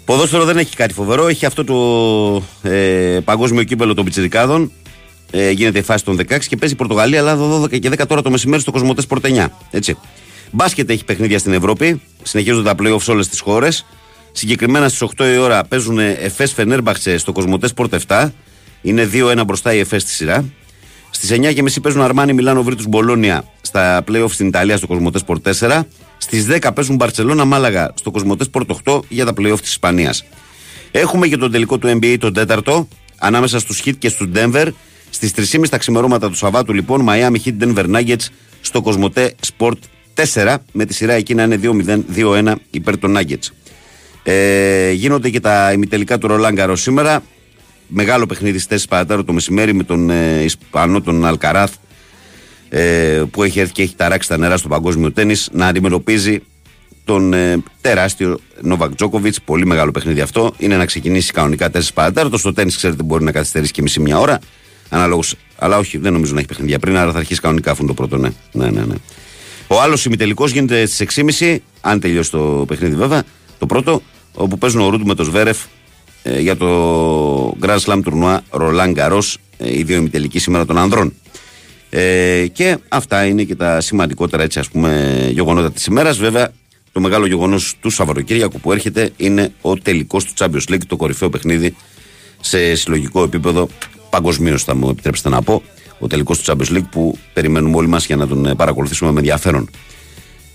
Ποδόσφαιρο 0.04 0.44
δεν 0.44 0.56
έχει 0.58 0.76
κάτι 0.76 0.94
φοβερό. 0.94 1.26
Έχει 1.26 1.46
αυτό 1.46 1.64
το 1.64 2.70
ε, 2.70 3.18
παγκόσμιο 3.24 3.62
κύπελο 3.62 3.94
των 3.94 4.04
Πιτσιρικάδων. 4.04 4.72
Ε, 5.30 5.50
γίνεται 5.50 5.78
η 5.78 5.82
φάση 5.82 6.04
των 6.04 6.16
16 6.16 6.44
και 6.48 6.56
παίζει 6.56 6.74
η 6.74 6.76
Πορτογαλία, 6.76 7.18
Ελλάδα 7.18 7.62
12 7.62 7.80
και 7.80 7.90
10 7.92 8.06
τώρα 8.08 8.22
το 8.22 8.30
μεσημέρι 8.30 8.62
στο 8.62 8.70
Κοσμοτές 8.70 9.06
Πορτενιά. 9.06 9.52
Έτσι. 9.70 9.96
Μπάσκετ 10.50 10.90
έχει 10.90 11.04
παιχνίδια 11.04 11.38
στην 11.38 11.52
Ευρώπη. 11.52 12.00
Συνεχίζονται 12.22 12.74
τα 12.74 12.82
playoffs 12.82 13.02
σε 13.02 13.10
όλες 13.10 13.28
τις 13.28 13.40
χώρες. 13.40 13.86
Συγκεκριμένα 14.32 14.88
στις 14.88 15.08
8 15.16 15.24
η 15.34 15.36
ώρα 15.36 15.64
παίζουν 15.64 15.98
Εφές 15.98 16.52
Φενέρμπαξε 16.52 17.18
στο 17.18 17.32
Κοσμοτές 17.32 17.72
Sport 17.76 17.88
7. 18.06 18.28
Είναι 18.84 19.10
2-1 19.12 19.42
μπροστά 19.46 19.74
η 19.74 19.78
Εφέ 19.78 19.98
στη 19.98 20.10
σειρά. 20.10 20.44
Στις 21.10 21.30
9.30 21.32 21.82
παίζουν 21.82 22.02
Αρμάνι 22.02 22.32
Μιλάνο 22.32 22.62
Βρήτου 22.62 22.88
Μπολόνια 22.88 23.44
στα 23.60 24.04
playoff 24.08 24.30
στην 24.30 24.46
Ιταλία 24.46 24.76
στο 24.76 24.86
Κοσμοτέ 24.86 25.20
Sport 25.26 25.52
4. 25.58 25.82
Στις 26.18 26.46
10 26.50 26.70
παίζουν 26.74 26.96
Μπαρσελόνα 26.96 27.44
Μάλαγα 27.44 27.92
στο 27.94 28.10
Κοσμοτέ 28.10 28.44
Sport 28.52 28.66
8 28.84 29.00
για 29.08 29.24
τα 29.24 29.32
playoff 29.38 29.60
της 29.60 29.70
Ισπανίας. 29.70 30.24
Έχουμε 30.90 31.26
και 31.26 31.36
τον 31.36 31.50
τελικό 31.50 31.78
του 31.78 31.88
NBA 31.88 32.16
τον 32.20 32.32
τέταρτο 32.32 32.88
ανάμεσα 33.18 33.58
στους 33.58 33.82
Heat 33.84 33.96
και 33.98 34.08
στους 34.08 34.28
Denver. 34.34 34.68
Στις 35.10 35.32
3.30 35.36 35.68
τα 35.68 35.78
ξημερώματα 35.78 36.28
του 36.28 36.36
Σαββάτου 36.36 36.72
λοιπόν 36.72 37.06
Miami 37.08 37.36
Heat 37.44 37.54
Denver 37.60 37.94
Nuggets 37.94 38.26
στο 38.60 38.82
Κοσμοτέ 38.82 39.34
Sport 39.58 39.76
4 40.34 40.56
με 40.72 40.84
τη 40.84 40.94
σειρά 40.94 41.12
εκεί 41.12 41.34
να 41.34 41.42
είναι 41.42 41.60
2-0, 41.62 41.98
2-1 42.16 42.54
υπέρ 42.70 42.98
των 42.98 43.16
Nuggets. 43.18 43.48
Ε, 44.22 44.90
γίνονται 44.90 45.30
και 45.30 45.40
τα 45.40 45.72
ημιτελικά 45.72 46.18
του 46.18 46.26
Ρολάγκαρο 46.26 46.76
σήμερα. 46.76 47.22
Μεγάλο 47.96 48.26
παιχνίδι 48.26 48.58
στις 48.58 48.84
4 48.84 48.86
παρατάρω 48.88 49.24
το 49.24 49.32
μεσημέρι 49.32 49.74
με 49.74 49.82
τον 49.82 50.10
ε, 50.10 50.42
Ισπανό 50.42 51.00
τον 51.00 51.24
Αλκαράθ 51.24 51.74
ε, 52.68 53.22
που 53.30 53.42
έχει 53.42 53.60
έρθει 53.60 53.72
και 53.72 53.82
έχει 53.82 53.94
ταράξει 53.94 54.28
τα 54.28 54.36
νερά 54.36 54.56
στο 54.56 54.68
παγκόσμιο 54.68 55.12
τέννη 55.12 55.34
να 55.52 55.66
αντιμετωπίζει 55.66 56.42
τον 57.04 57.32
ε, 57.32 57.62
τεράστιο 57.80 58.38
Νόβακ 58.60 58.94
Τζόκοβιτ. 58.94 59.34
Πολύ 59.44 59.66
μεγάλο 59.66 59.90
παιχνίδι 59.90 60.20
αυτό. 60.20 60.54
Είναι 60.58 60.76
να 60.76 60.84
ξεκινήσει 60.84 61.32
κανονικά 61.32 61.70
4 61.74 61.80
παρατέταρτο. 61.94 62.38
Στο 62.38 62.52
τέννη, 62.52 62.72
ξέρετε, 62.72 63.02
μπορεί 63.02 63.24
να 63.24 63.32
καθυστερήσει 63.32 63.72
και 63.72 63.82
μισή 63.82 64.00
μια 64.00 64.18
ώρα. 64.18 64.38
Αναλόγως, 64.88 65.34
αλλά 65.56 65.78
όχι, 65.78 65.98
δεν 65.98 66.12
νομίζω 66.12 66.32
να 66.32 66.38
έχει 66.38 66.48
παιχνίδια 66.48 66.78
πριν, 66.78 66.96
άρα 66.96 67.12
θα 67.12 67.18
αρχίσει 67.18 67.40
κανονικά 67.40 67.70
αφού 67.70 67.82
είναι 67.82 67.92
το 67.94 68.06
πρώτο, 68.06 68.16
ναι. 68.16 68.28
ναι, 68.52 68.70
ναι, 68.70 68.84
ναι. 68.84 68.94
Ο 69.66 69.80
άλλος 69.80 70.04
ημιτελικός 70.04 70.52
γίνεται 70.52 70.86
στις 70.86 71.24
6.30, 71.40 71.56
αν 71.80 72.00
τελειώσει 72.00 72.30
το 72.30 72.64
παιχνίδι 72.68 72.94
βέβαια. 72.94 73.22
Το 73.58 73.66
πρώτο, 73.66 74.02
όπου 74.34 74.58
παίζουν 74.58 74.80
ο 74.80 74.88
Ρούντ 74.88 75.06
με 75.06 75.14
το 75.14 75.24
Σβέρεφ 75.24 75.58
ε, 76.26 76.40
για 76.40 76.56
το 76.56 77.56
Grand 77.60 77.78
Slam 77.78 78.00
τουρνουά 78.04 78.42
Ρολάν 78.50 78.92
Γκαρό, 78.92 79.22
ε, 79.56 79.78
οι 79.78 79.82
δύο 79.82 79.96
ημιτελικοί 79.96 80.38
σήμερα 80.38 80.64
των 80.64 80.78
ανδρών. 80.78 81.12
Ε, 81.90 82.46
και 82.52 82.78
αυτά 82.88 83.24
είναι 83.24 83.42
και 83.42 83.54
τα 83.54 83.80
σημαντικότερα 83.80 84.42
έτσι 84.42 84.58
ας 84.58 84.68
πούμε 84.68 85.18
γεγονότα 85.32 85.72
της 85.72 85.86
ημέρας. 85.86 86.18
Βέβαια 86.18 86.52
το 86.92 87.00
μεγάλο 87.00 87.26
γεγονός 87.26 87.74
του 87.80 87.90
Σαββατοκύριακου 87.90 88.60
που 88.60 88.72
έρχεται 88.72 89.10
είναι 89.16 89.52
ο 89.60 89.76
τελικός 89.76 90.24
του 90.24 90.32
Champions 90.38 90.72
League, 90.72 90.86
το 90.86 90.96
κορυφαίο 90.96 91.30
παιχνίδι 91.30 91.76
σε 92.40 92.74
συλλογικό 92.74 93.22
επίπεδο 93.22 93.68
παγκοσμίως 94.10 94.64
θα 94.64 94.74
μου 94.74 94.88
επιτρέψετε 94.88 95.28
να 95.28 95.42
πω 95.42 95.62
ο 95.98 96.06
τελικός 96.06 96.38
του 96.38 96.52
Champions 96.52 96.76
League 96.76 96.88
που 96.90 97.18
περιμένουμε 97.32 97.76
όλοι 97.76 97.88
μας 97.88 98.06
για 98.06 98.16
να 98.16 98.26
τον 98.26 98.46
ε, 98.46 98.54
παρακολουθήσουμε 98.54 99.10
με 99.12 99.18
ενδιαφέρον. 99.18 99.70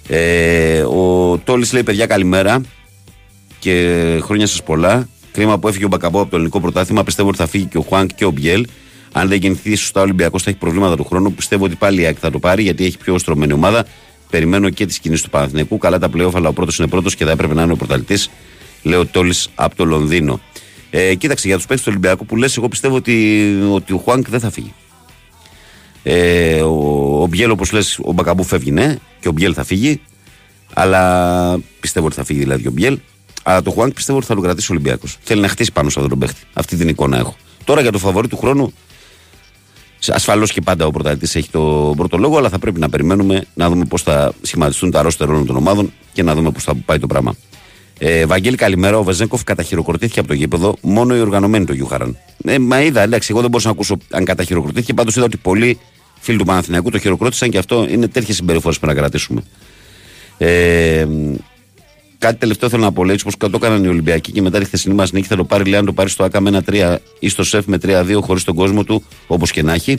Ε, 0.07 0.81
ο 0.81 1.37
Τόλης 1.43 1.73
λέει 1.73 1.83
παιδιά 1.83 2.05
καλημέρα 2.05 2.61
και 3.59 3.95
χρόνια 4.21 4.47
σας 4.47 4.63
πολλά. 4.63 5.07
Κρίμα 5.31 5.60
που 5.60 5.68
έφυγε 5.68 5.85
ο 5.85 5.88
Μπακαμπό 5.88 6.22
από 6.22 6.30
το 6.30 6.35
ελληνικό 6.35 6.60
πρωτάθλημα. 6.60 7.03
Πιστεύω 7.03 7.27
ότι 7.30 7.38
θα 7.38 7.47
φύγει 7.47 7.65
και 7.65 7.77
ο 7.77 7.81
Χουάνκ 7.81 8.10
και 8.15 8.26
ο 8.26 8.31
Μπιέλ. 8.31 8.65
Αν 9.11 9.27
δεν 9.27 9.38
γεννηθεί 9.38 9.76
σωστά 9.76 9.99
ο 9.99 10.03
Ολυμπιακός, 10.03 10.43
θα 10.43 10.49
έχει 10.49 10.60
προβλήματα 10.60 10.95
του 10.95 11.03
χρόνου. 11.03 11.34
Πιστεύω 11.34 11.65
ότι 11.65 11.76
πάλι 11.76 12.01
η 12.01 12.06
ΑΕΚ 12.06 12.18
θα 12.19 12.31
το 12.31 12.39
πάρει 12.39 12.64
γιατί 12.64 12.85
έχει 12.85 12.97
πιο 12.97 13.18
στρωμένη 13.18 13.53
ομάδα. 13.53 13.85
Περιμένω 14.30 14.69
και 14.69 14.85
τις 14.85 14.99
κινήσεις 14.99 15.23
του 15.23 15.30
Παναθηναϊκού. 15.30 15.77
Καλά 15.77 15.99
τα 15.99 16.10
πλέον, 16.10 16.35
αλλά 16.35 16.49
ο 16.49 16.53
πρώτος 16.53 16.77
είναι 16.77 16.88
πρώτος 16.88 17.15
και 17.15 17.26
θα 17.26 17.31
έπρεπε 17.31 17.53
να 17.53 17.64
είναι 17.64 17.72
ο 17.72 17.76
πρωταλητή. 17.76 18.18
Λέω 18.84 19.06
Τόλη 19.06 19.34
από 19.56 19.76
το 19.76 19.85
Λονδίνο. 19.85 20.39
Ε, 20.89 21.15
κοίταξε 21.15 21.47
για 21.47 21.56
τους 21.56 21.65
παίκτες 21.65 21.85
του 21.85 21.91
Ολυμπιακού 21.91 22.26
που 22.26 22.35
λες, 22.35 22.57
εγώ 22.57 22.68
πιστεύω 22.68 22.95
ότι, 22.95 23.47
ότι 23.72 23.93
ο 23.93 23.97
Χουάνκ 23.97 24.30
δεν 24.30 24.39
θα 24.39 24.51
φύγει. 24.51 24.73
Ε, 26.03 26.61
ο, 26.61 27.22
ο 27.22 27.27
Μπιέλ, 27.27 27.49
όπως 27.49 27.72
λες, 27.72 27.99
ο 28.03 28.11
Μπακαμπού 28.11 28.43
φεύγει, 28.43 28.72
ναι, 28.72 28.95
και 29.19 29.27
ο 29.27 29.31
Μπιέλ 29.31 29.53
θα 29.56 29.64
φύγει. 29.64 30.01
Αλλά 30.73 31.60
πιστεύω 31.80 32.06
ότι 32.06 32.15
θα 32.15 32.23
φύγει 32.23 32.39
δηλαδή 32.39 32.68
ο 32.68 32.72
Μπιέλ. 32.72 32.97
Αλλά 33.49 33.61
το 33.61 33.71
Χουάνκ 33.71 33.93
πιστεύω 33.93 34.17
ότι 34.17 34.27
θα 34.27 34.34
τον 34.34 34.43
κρατήσει 34.43 34.71
ο 34.71 34.76
Ολυμπιακός. 34.76 35.17
Θέλει 35.21 35.41
να 35.41 35.47
χτίσει 35.47 35.71
πάνω 35.71 35.89
σε 35.89 35.99
αυτόν 35.99 36.19
τον 36.19 36.27
παίχτη. 36.27 36.41
Αυτή 36.53 36.76
την 36.76 36.88
εικόνα 36.88 37.17
έχω. 37.17 37.35
Τώρα 37.63 37.81
για 37.81 37.91
το 37.91 37.97
φαβορή 37.97 38.27
του 38.27 38.38
χρόνου, 38.38 38.73
ασφαλώς 40.07 40.51
και 40.51 40.61
πάντα 40.61 40.85
ο 40.85 40.91
πρωταθλητής 40.91 41.35
έχει 41.35 41.49
το 41.49 41.93
πρώτο 41.97 42.17
λόγο, 42.17 42.38
αλλά 42.38 42.49
θα 42.49 42.59
πρέπει 42.59 42.80
να 42.80 42.89
περιμένουμε 42.89 43.45
να 43.53 43.69
δούμε 43.69 43.85
πώς 43.85 44.01
θα 44.01 44.34
σχηματιστούν 44.41 44.91
τα 44.91 45.01
ρόστερ 45.01 45.30
όλων 45.30 45.45
των 45.45 45.55
ομάδων 45.55 45.93
και 46.13 46.23
να 46.23 46.35
δούμε 46.35 46.51
πώς 46.51 46.63
θα 46.63 46.76
πάει 46.76 46.99
το 46.99 47.07
πράγμα. 47.07 47.35
Ε, 47.97 48.26
Βαγγέλη, 48.26 48.55
καλημέρα. 48.55 48.97
Ο 48.97 49.03
Βεζέγκοφ 49.03 49.43
καταχειροκροτήθηκε 49.43 50.19
από 50.19 50.27
το 50.27 50.34
γήπεδο. 50.34 50.76
Μόνο 50.81 51.15
οι 51.15 51.19
οργανωμένοι 51.19 51.65
το 51.65 51.73
γιούχαραν. 51.73 52.17
Ε, 52.45 52.59
μα 52.59 52.81
είδα, 52.81 53.01
εντάξει, 53.01 53.27
εγώ 53.31 53.39
δεν 53.39 53.49
μπορούσα 53.49 53.67
να 53.67 53.73
ακούσω 53.73 53.97
αν 54.11 54.26
καταχειροκροτήθηκε. 54.26 54.93
Πάντως 54.93 55.15
είδα 55.15 55.26
ότι 55.26 55.38
πολλοί 55.38 55.80
φίλοι 56.19 56.38
του 56.38 56.45
Παναθηναϊκού 56.45 56.89
το 56.89 56.97
χειροκρότησαν 56.97 57.49
και 57.49 57.57
αυτό 57.57 57.88
είναι 57.89 58.07
τέτοιες 58.07 58.35
συμπεριφορές 58.35 58.80
που 58.80 58.85
να 58.85 58.93
κρατήσουμε. 58.93 59.43
Ε, 60.38 61.07
κάτι 62.19 62.39
τελευταίο 62.39 62.69
θέλω 62.69 62.83
να 62.83 62.91
πω. 62.91 63.09
Έτσι 63.09 63.25
πω 63.37 63.49
το 63.49 63.57
έκαναν 63.61 63.83
οι 63.83 63.87
Ολυμπιακοί 63.87 64.31
και 64.31 64.41
μετά 64.41 64.59
τη 64.59 64.65
χθεσινή 64.65 64.95
μας 64.95 65.11
νίκη 65.11 65.27
θα 65.27 65.35
το 65.35 65.43
πάρει, 65.43 65.69
λέει, 65.69 65.79
αν 65.79 65.85
το 65.85 65.93
πάρει 65.93 66.09
στο 66.09 66.23
ΑΚΑ 66.23 66.39
με 66.39 66.49
ένα 66.49 66.63
3 66.69 66.97
ή 67.19 67.29
στο 67.29 67.43
ΣΕΦ 67.43 67.65
με 67.65 67.77
3-2 67.83 68.19
χωρίς 68.21 68.43
τον 68.43 68.55
κόσμο 68.55 68.83
του, 68.83 69.03
όπως 69.27 69.51
και 69.51 69.63
να 69.63 69.73
έχει, 69.73 69.97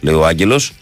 λέει 0.00 0.14
ο 0.14 0.26
Άγγελος. 0.26 0.72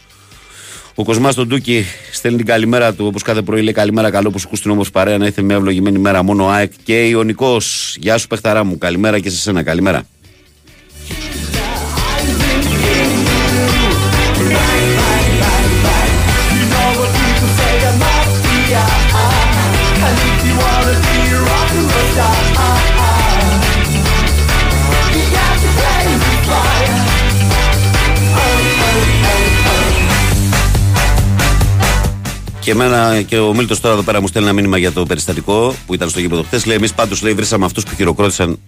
Ο 0.95 1.05
Κοσμάς 1.05 1.35
τον 1.35 1.49
Τούκη 1.49 1.85
στέλνει 2.13 2.37
την 2.37 2.47
καλημέρα 2.47 2.95
του, 2.95 3.07
όπως 3.07 3.23
κάθε 3.23 3.43
πρωί 3.43 3.63
λέει 3.63 3.73
καλημέρα, 3.73 4.11
καλό 4.11 4.31
που 4.31 4.39
σου 4.39 4.49
την 4.63 4.71
όμω 4.71 4.85
παρέα 4.93 5.19
να 5.19 5.27
ήρθε 5.27 5.43
μια 5.43 5.57
ευλογημένη 5.57 5.99
μέρα 5.99 6.23
μόνο 6.23 6.45
ο 6.45 6.49
ΑΕΚ 6.49 6.73
και 6.83 7.07
Ιωνικός. 7.07 7.97
Γεια 7.99 8.19
σου, 8.19 8.27
παιχταρά 8.27 8.65
μου, 8.65 8.79
καλημέρα 8.79 9.19
και 9.19 9.31
σε 9.31 9.37
σένα, 9.37 9.63
καλημέρα. 9.63 10.07
Και 32.71 32.77
εμένα 32.77 33.23
και 33.23 33.39
ο 33.39 33.55
Μίλτος 33.55 33.81
τώρα 33.81 33.95
εδώ 33.95 34.03
πέρα 34.03 34.21
μου 34.21 34.27
στέλνει 34.27 34.49
ένα 34.49 34.57
μήνυμα 34.57 34.79
για 34.79 34.93
το 34.93 35.07
περιστατικό 35.07 35.75
που 35.87 35.95
ήταν 35.95 36.09
στο 36.09 36.21
γήπεδο 36.21 36.43
χθες. 36.43 36.67
Λέει: 36.67 36.77
Εμείς 36.77 36.95
πάντως 36.95 37.23
λέει 37.23 37.33
βρήσαμε 37.33 37.65
αυτούς 37.65 37.85
που 37.85 37.95
χειροκρότησαν. 37.95 38.59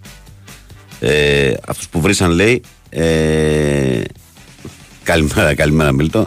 Ε, 1.00 1.52
αυτούς 1.66 1.88
που 1.88 2.00
βρήσαν 2.00 2.30
λέει. 2.30 2.62
Ε, 2.90 4.00
καλημέρα, 5.02 5.54
καλημέρα 5.54 5.92
Μίλτο. 5.92 6.26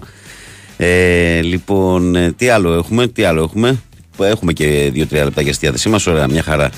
Ε, 0.78 1.42
λοιπόν, 1.42 2.16
ε, 2.16 2.32
τι 2.32 2.50
άλλο 2.50 2.74
έχουμε, 2.74 3.08
τι 3.08 3.24
άλλο 3.24 3.44
έχουμε. 3.44 3.82
Έχουμε 4.20 4.54
και 4.54 4.90
δύο-τρία 4.94 5.24
λεπτά 5.24 5.42
για 5.42 5.54
στη 5.54 5.66
διάθεσή 5.66 5.90
μας. 5.90 6.08
Ωραία, 6.08 6.28
μια 6.28 6.44
χαρά. 6.44 6.70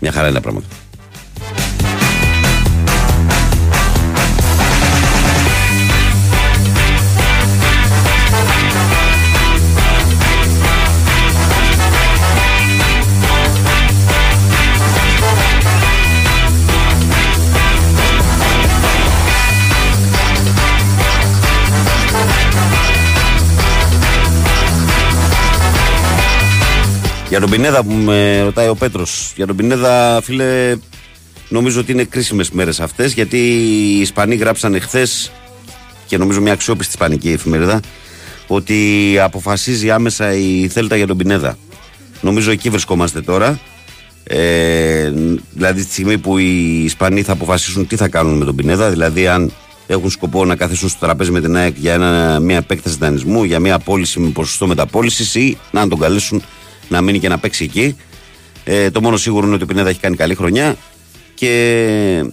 Μια 0.00 0.12
χαρά 0.12 0.26
είναι 0.26 0.36
τα 0.36 0.42
πράγματα. 0.42 0.66
Για 27.34 27.42
τον 27.42 27.52
Πινέδα 27.52 27.82
που 27.82 27.92
με 27.92 28.42
ρωτάει 28.42 28.68
ο 28.68 28.74
Πέτρος. 28.74 29.32
Για 29.36 29.46
τον 29.46 29.56
Πινέδα, 29.56 30.20
φίλε, 30.22 30.76
νομίζω 31.48 31.80
ότι 31.80 31.92
είναι 31.92 32.04
κρίσιμες 32.04 32.50
μέρες 32.50 32.80
αυτές 32.80 33.12
γιατί 33.12 33.36
οι 33.36 34.00
Ισπανοί 34.00 34.34
γράψαν 34.34 34.74
εχθέ 34.74 35.06
και 36.06 36.18
νομίζω 36.18 36.40
μια 36.40 36.52
αξιόπιστη 36.52 36.92
Ισπανική 36.92 37.30
εφημερίδα 37.30 37.80
ότι 38.46 39.16
αποφασίζει 39.22 39.90
άμεσα 39.90 40.34
η 40.34 40.68
Θέλτα 40.68 40.96
για 40.96 41.06
τον 41.06 41.16
Πινέδα. 41.16 41.58
Νομίζω 42.20 42.50
εκεί 42.50 42.70
βρισκόμαστε 42.70 43.20
τώρα. 43.20 43.60
Ε, 44.24 45.12
δηλαδή 45.52 45.84
τη 45.84 45.90
στιγμή 45.92 46.18
που 46.18 46.38
οι 46.38 46.82
Ισπανοί 46.84 47.22
θα 47.22 47.32
αποφασίσουν 47.32 47.86
τι 47.86 47.96
θα 47.96 48.08
κάνουν 48.08 48.36
με 48.36 48.44
τον 48.44 48.54
Πινέδα, 48.54 48.90
δηλαδή 48.90 49.28
αν 49.28 49.52
έχουν 49.86 50.10
σκοπό 50.10 50.44
να 50.44 50.56
καθίσουν 50.56 50.88
στο 50.88 50.98
τραπέζι 51.06 51.30
με 51.30 51.40
την 51.40 51.56
ΑΕΚ 51.56 51.76
για 51.78 51.92
ένα, 51.92 52.40
μια 52.40 52.56
επέκταση 52.56 52.96
δανεισμού, 52.98 53.44
για 53.44 53.60
μια 53.60 53.78
πώληση 53.78 54.20
με 54.20 54.28
ποσοστό 54.28 54.66
μεταπόλησης 54.66 55.34
ή 55.34 55.58
να 55.70 55.88
τον 55.88 55.98
καλέσουν 55.98 56.42
να 56.88 57.00
μείνει 57.00 57.18
και 57.18 57.28
να 57.28 57.38
παίξει 57.38 57.64
εκεί. 57.64 57.96
Ε, 58.64 58.90
το 58.90 59.00
μόνο 59.00 59.16
σίγουρο 59.16 59.46
είναι 59.46 59.54
ότι 59.54 59.64
ο 59.64 59.66
Πινέδα 59.66 59.88
έχει 59.88 60.00
κάνει 60.00 60.16
καλή 60.16 60.34
χρονιά 60.34 60.76
και 61.34 62.24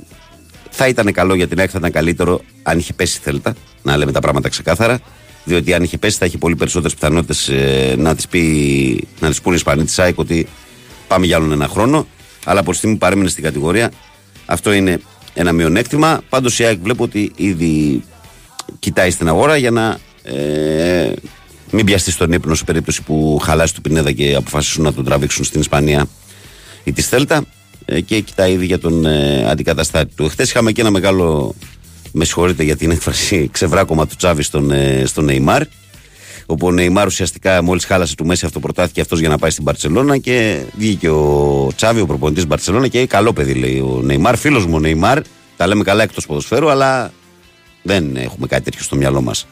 θα 0.70 0.88
ήταν 0.88 1.12
καλό 1.14 1.36
για 1.36 1.48
την 1.48 1.60
ΑΕΚ, 1.60 1.70
θα 1.72 1.78
ήταν 1.78 1.92
καλύτερο 1.92 2.42
αν 2.64 2.78
είχε 2.78 2.94
πέσει 2.94 3.18
η 3.18 3.22
Θέλτα, 3.24 3.56
να 3.82 3.98
λέμε 3.98 4.12
τα 4.12 4.20
πράγματα 4.20 4.50
ξεκάθαρα. 4.50 5.00
Διότι 5.44 5.74
αν 5.74 5.84
είχε 5.84 5.98
πέσει 5.98 6.18
θα 6.18 6.26
έχει 6.26 6.38
πολύ 6.38 6.56
περισσότερες 6.56 6.94
πιθανότητες 6.94 7.50
ε, 7.50 7.96
να 7.98 8.16
τις 8.16 8.28
να 9.20 9.30
τις 9.30 9.42
πούνε 9.42 9.56
οι 9.56 9.58
Ισπανοί 9.58 9.84
της 9.84 10.00
ΑΕΚ 10.00 10.20
ότι 10.20 10.48
πάμε 11.08 11.26
για 11.26 11.36
άλλον 11.36 11.52
ένα 11.52 11.68
χρόνο. 11.68 12.08
Αλλά 12.46 12.60
από 12.60 12.72
τη 12.72 12.78
στιγμή 12.78 12.96
που 12.96 13.02
παρέμεινε 13.02 13.30
στην 13.30 13.44
κατηγορία, 13.44 13.92
αυτό 14.46 14.72
είναι 14.72 15.02
ένα 15.34 15.52
μειονέκτημα. 15.52 16.22
Πάντως 16.30 16.60
η 16.60 16.64
ΑΕΚ 16.64 16.80
βλέπω 16.82 17.04
ότι 17.04 17.32
ήδη 17.36 18.04
κοιτάει 18.80 19.12
στην 19.12 19.28
αγορά 19.28 19.58
για 19.58 19.72
να 19.72 20.00
ε, 20.24 21.12
μην 21.72 21.86
πιαστείς 21.86 22.14
στον 22.14 22.32
ύπνο 22.32 22.56
σε 22.56 22.64
περίπτωση 22.64 23.02
που 23.02 23.40
χαλάσει 23.44 23.74
του 23.74 23.82
Πινέδα 23.82 24.12
και 24.12 24.36
αποφασίσουν 24.36 24.84
να 24.84 24.94
τον 24.94 25.06
τραβήξουν 25.06 25.44
στην 25.44 25.60
Ισπανία 25.60 26.08
ή 26.84 26.92
τη 26.92 27.02
Θέλτα. 27.02 27.46
Ε, 27.86 28.02
και 28.02 28.20
κοιτάει 28.20 28.52
ήδη 28.52 28.66
για 28.66 28.80
τον 28.80 29.06
ε, 29.06 29.50
αντικαταστάτη 29.50 30.16
του. 30.16 30.30
Χθε 30.30 30.44
είχαμε 30.44 30.72
και 30.72 30.82
ένα 30.82 30.92
μεγάλο, 30.92 31.56
με 32.12 32.26
συγχωρείτε 32.26 32.64
για 32.64 32.76
την 32.76 32.92
έκφραση, 32.92 33.50
ξεβράκωμα 33.52 34.08
του 34.08 34.16
Τσάβη 34.16 34.44
στον, 34.44 34.72
ε, 34.72 35.04
στον 35.06 35.26
Νεϊμάρ. 35.26 35.64
Όπου 36.46 36.68
ο 36.68 36.72
Νεϊμάρ 36.72 37.06
ουσιαστικά 37.06 37.64
μόλις 37.64 37.86
χάλασε 37.86 38.16
του 38.16 38.26
Μέση 38.26 38.46
αυτοπροτάθηκε 38.46 39.02
αυτός 39.02 39.20
για 39.20 39.30
να 39.30 39.38
πάει 39.38 39.50
στην 39.50 39.64
Παρσελώνα 39.64 40.18
και 40.18 40.64
βγήκε 40.78 41.10
ο 41.10 41.68
Τσάβη, 41.76 42.02
ο 42.02 42.06
προπονητής 42.06 42.48
Μπαρσελώνα 42.48 42.88
και 42.88 43.06
καλό 43.06 43.34
παιδί 43.34 43.54
λέει 43.54 43.80
ο 43.80 44.02
Νεϊμάρ. 44.04 44.38
Φίλος 44.38 44.66
μου 44.66 44.76
ο 44.76 44.80
Νεϊμάρ, 44.80 45.22
τα 45.58 45.68
λέμε 45.68 45.84
καλά 45.84 46.04
εκτός 46.04 46.26
ποδοσφαίρου, 46.26 46.70
αλλά 46.70 47.12
δεν 47.84 48.16
έχουμε 48.16 48.48
κάτι 48.48 48.64
τέτοιο 48.64 48.84
στο 48.84 48.96
μυαλό 48.96 49.22
μας. 49.22 49.48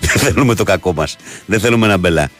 Δεν 0.00 0.18
θέλουμε 0.18 0.54
το 0.54 0.64
κακό 0.64 0.92
μας. 0.92 1.16
Δεν 1.46 1.60
θέλουμε 1.60 1.86
να 1.86 1.96
μπελά. 1.96 2.30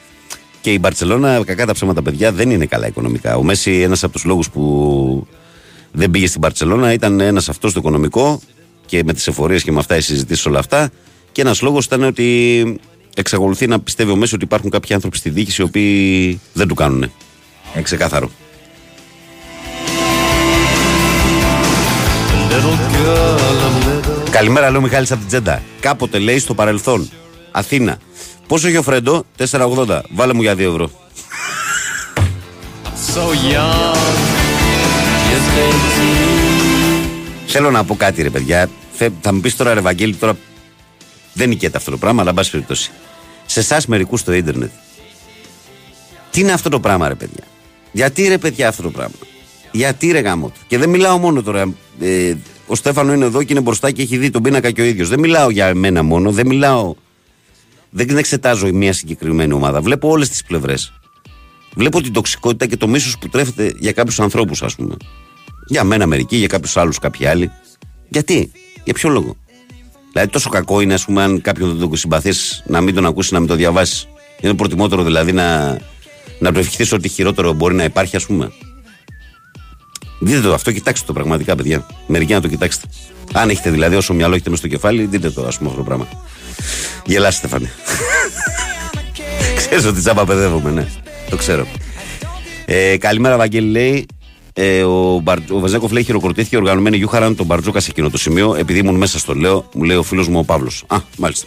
Και 0.61 0.73
η 0.73 0.79
Μπαρσελόνα, 0.81 1.45
κακά 1.45 1.67
τα 1.67 1.73
ψέματα 1.73 2.03
παιδιά, 2.03 2.33
δεν 2.33 2.51
είναι 2.51 2.67
καλά 2.67 2.87
οικονομικά. 2.87 3.37
Ο 3.37 3.43
Μέση, 3.43 3.81
ένας 3.81 4.03
από 4.03 4.13
τους 4.13 4.25
λόγους 4.25 4.51
που 4.51 5.27
δεν 5.93 6.11
πήγε 6.11 6.27
στην 6.27 6.41
Μπαρσελόνα, 6.41 6.93
ήταν 6.93 7.21
ένας 7.21 7.49
αυτός 7.49 7.73
το 7.73 7.81
οικονομικό 7.81 8.41
και 8.87 9.05
με 9.05 9.13
τις 9.13 9.27
εφορίες 9.27 9.63
και 9.63 9.73
με 9.73 9.79
αυτά 9.79 9.97
οι 9.97 10.01
συζητήσεις 10.01 10.47
όλα 10.47 10.59
αυτά. 10.59 10.91
Και 11.33 11.41
ένας 11.41 11.63
λόγος 11.63 11.85
ήταν 11.85 12.03
ότι 12.03 12.81
εξακολουθεί 13.15 13.67
να 13.67 13.81
πιστεύει 13.81 14.11
ο 14.11 14.17
Μέση 14.17 14.35
ότι 14.35 14.45
υπάρχουν 14.45 14.71
κάποιοι 14.71 14.95
άνθρωποι 14.95 15.17
στη 15.17 15.31
διοίκηση 15.31 15.63
οι 15.63 15.65
οποίοι 15.65 16.41
δεν 16.53 16.69
του 16.69 16.75
κάνουν. 16.75 17.03
Είναι 17.75 17.83
ξεκάθαρο. 17.83 18.31
Καλημέρα, 24.35 24.71
λέω 24.71 24.81
Μιχάλης 24.81 25.11
από 25.11 25.21
την 25.21 25.29
Τζέντα. 25.29 25.63
Κάποτε 25.81 26.19
λέει 26.19 26.39
στο 26.39 26.55
παρελθόν. 26.55 27.11
Αθήνα. 27.51 27.99
Πόσο 28.47 28.69
έχει 28.69 28.77
ο 28.77 28.83
Φρέντο, 28.83 29.25
4,80. 29.39 30.01
Βάλε 30.11 30.33
μου 30.35 30.43
για 30.43 30.55
2 30.55 30.59
ευρώ. 30.59 30.91
So 33.15 33.21
young, 33.21 33.97
just 35.31 35.49
18. 35.57 37.09
Θέλω 37.47 37.71
να 37.71 37.85
πω 37.85 37.95
κάτι, 37.97 38.23
ρε 38.23 38.31
παιδιά. 38.31 38.69
Θε- 38.93 39.13
Θα 39.21 39.33
μου 39.35 39.41
πεις 39.41 39.57
τώρα, 39.57 39.75
ρε 39.75 39.81
Βαγγέλη, 39.81 40.15
τώρα 40.15 40.37
δεν 41.33 41.49
νικέται 41.49 41.77
αυτό 41.77 41.91
το 41.91 41.97
πράγμα, 41.97 42.21
αλλά 42.21 42.31
εν 42.31 42.37
πάση 42.37 42.51
περιπτώσει. 42.51 42.91
Σε 43.47 43.61
εσάς 43.61 43.87
μερικούς 43.87 44.21
στο 44.21 44.33
ίντερνετ. 44.33 44.71
Τι 46.31 46.41
είναι 46.41 46.53
αυτό 46.53 46.69
το 46.69 46.81
πράγμα, 46.81 47.09
ρε 47.09 47.15
παιδιά; 47.15 47.45
Γιατί 47.93 48.29
ρε 48.29 48.39
παιδιά 48.39 48.69
αυτό 48.69 48.83
το 48.83 48.91
πράγμα; 48.91 49.15
Γιατί 49.73 50.11
ρε 50.11 50.19
γάμο 50.21 50.49
του. 50.49 50.61
Και 50.67 50.79
δεν 50.79 50.89
μιλάω 50.89 51.19
μόνο 51.19 51.43
τώρα. 51.43 51.73
Ε, 52.01 52.35
ο 52.67 52.75
Στέφανο 52.75 53.13
είναι 53.13 53.25
εδώ 53.25 53.43
και 53.43 53.53
είναι 53.53 53.61
μπροστά 53.61 53.91
και 53.91 54.03
έχει 54.03 54.17
δει 54.17 54.31
τον 54.31 54.43
πίνακα 54.43 54.71
και 54.71 54.81
ο 54.81 54.85
ίδιος. 54.85 55.09
Δεν 55.09 55.19
μιλάω 55.19 55.51
για 55.51 55.67
εμένα 55.67 56.03
μόνο. 56.03 56.31
Δεν 56.31 56.47
μιλάω. 56.47 56.95
Δεν 57.91 58.17
εξετάζω 58.17 58.73
μια 58.73 58.93
συγκεκριμένη 58.93 59.53
ομάδα. 59.53 59.81
Βλέπω 59.81 60.09
όλες 60.09 60.29
τις 60.29 60.45
πλευρές. 60.45 60.93
Βλέπω 61.75 62.01
την 62.01 62.13
τοξικότητα 62.13 62.67
και 62.67 62.77
το 62.77 62.89
μίσος 62.89 63.19
που 63.19 63.29
τρέφεται 63.29 63.73
για 63.79 63.93
κάποιους 63.93 64.21
ανθρώπους, 64.21 64.63
ας 64.63 64.75
πούμε. 64.75 64.97
Για 65.67 65.85
μένα 65.85 66.07
μερικοί, 66.07 66.37
για 66.37 66.47
κάποιους 66.47 66.77
άλλους 66.77 66.99
κάποιοι 66.99 67.27
άλλοι. 67.27 67.51
Γιατί, 68.09 68.53
για 68.85 68.95
ποιο 68.95 69.09
λόγο; 69.09 69.37
Δηλαδή, 70.13 70.31
τόσο 70.33 70.51
κακό 70.51 70.81
είναι, 70.81 70.95
ας 70.95 71.05
πούμε, 71.05 71.23
αν 71.23 71.41
κάποιον 71.41 71.69
δεν 71.69 71.89
τον 71.89 71.97
συμπαθείς, 71.97 72.63
να 72.67 72.81
μην 72.81 72.95
τον 72.95 73.07
ακούσεις, 73.07 73.31
να 73.31 73.39
μην 73.39 73.49
το 73.49 73.55
διαβάσεις. 73.55 74.09
Είναι 74.41 74.55
προτιμότερο 74.55 75.03
δηλαδή 75.03 75.33
να, 75.33 75.79
να 76.39 76.53
του 76.53 76.59
ευχηθείς 76.59 76.93
ότι 76.93 77.09
χειρότερο 77.09 77.53
μπορεί 77.53 77.75
να 77.75 77.85
υπάρχει, 77.85 78.17
ας 78.17 78.27
πούμε. 78.27 78.53
Δείτε 80.19 80.41
το 80.41 80.55
αυτό, 80.55 80.73
κοιτάξτε 80.73 81.07
το 81.07 81.13
πραγματικά, 81.13 81.57
παιδιά. 81.57 81.87
Μερικοί 82.07 82.33
να 82.33 82.41
το 82.41 82.49
κοιτάξετε. 82.49 82.87
Αν 83.33 83.51
έχετε 83.51 83.71
δηλαδή 83.71 83.97
όσο 83.97 84.15
μυαλό 84.15 84.35
έχετε 84.35 84.51
μες 84.51 84.59
στο 84.59 84.69
κεφάλι, 84.69 85.05
δείτε 85.05 85.31
το, 85.31 85.47
ας 85.47 85.57
πούμε, 85.57 85.69
αυτό 85.69 85.81
το 85.81 85.87
πράγμα. 85.87 86.09
Γελάστε, 87.05 87.47
Στέφανε. 87.47 87.73
Ξέρεις 89.57 89.85
ότι 89.85 90.01
τσάμπα 90.01 90.25
παιδεύομαι, 90.25 90.71
ναι. 90.71 90.87
Το 91.31 91.37
ξέρω. 91.37 91.67
Ε, 92.65 92.97
καλημέρα, 92.97 93.37
Βαγγέλη 93.37 93.71
λέει. 93.71 94.07
Ε, 94.53 94.83
ο, 94.83 95.21
Μπαρ, 95.23 95.39
ο 95.51 95.59
Βαζέκοφ 95.59 95.91
λέει 95.91 96.05
χειροκροτήθηκε 96.05 96.57
οργανωμένη 96.57 96.97
Γιούχαραν 96.97 97.37
τον 97.37 97.47
Μπαρτζούκα 97.47 97.81
σε 97.81 97.91
εκείνο 97.91 98.11
το 98.11 98.19
σημείο. 98.19 98.55
Επειδή 98.59 98.79
ήμουν 98.79 98.95
μέσα 98.95 99.19
στο 99.19 99.35
λέω, 99.35 99.69
μου 99.75 99.83
λέει 99.83 99.97
ο 99.97 100.03
φίλος 100.03 100.29
μου 100.29 100.39
ο 100.39 100.45
Παύλος. 100.45 100.85
Α, 100.87 100.97
μάλιστα. 101.19 101.47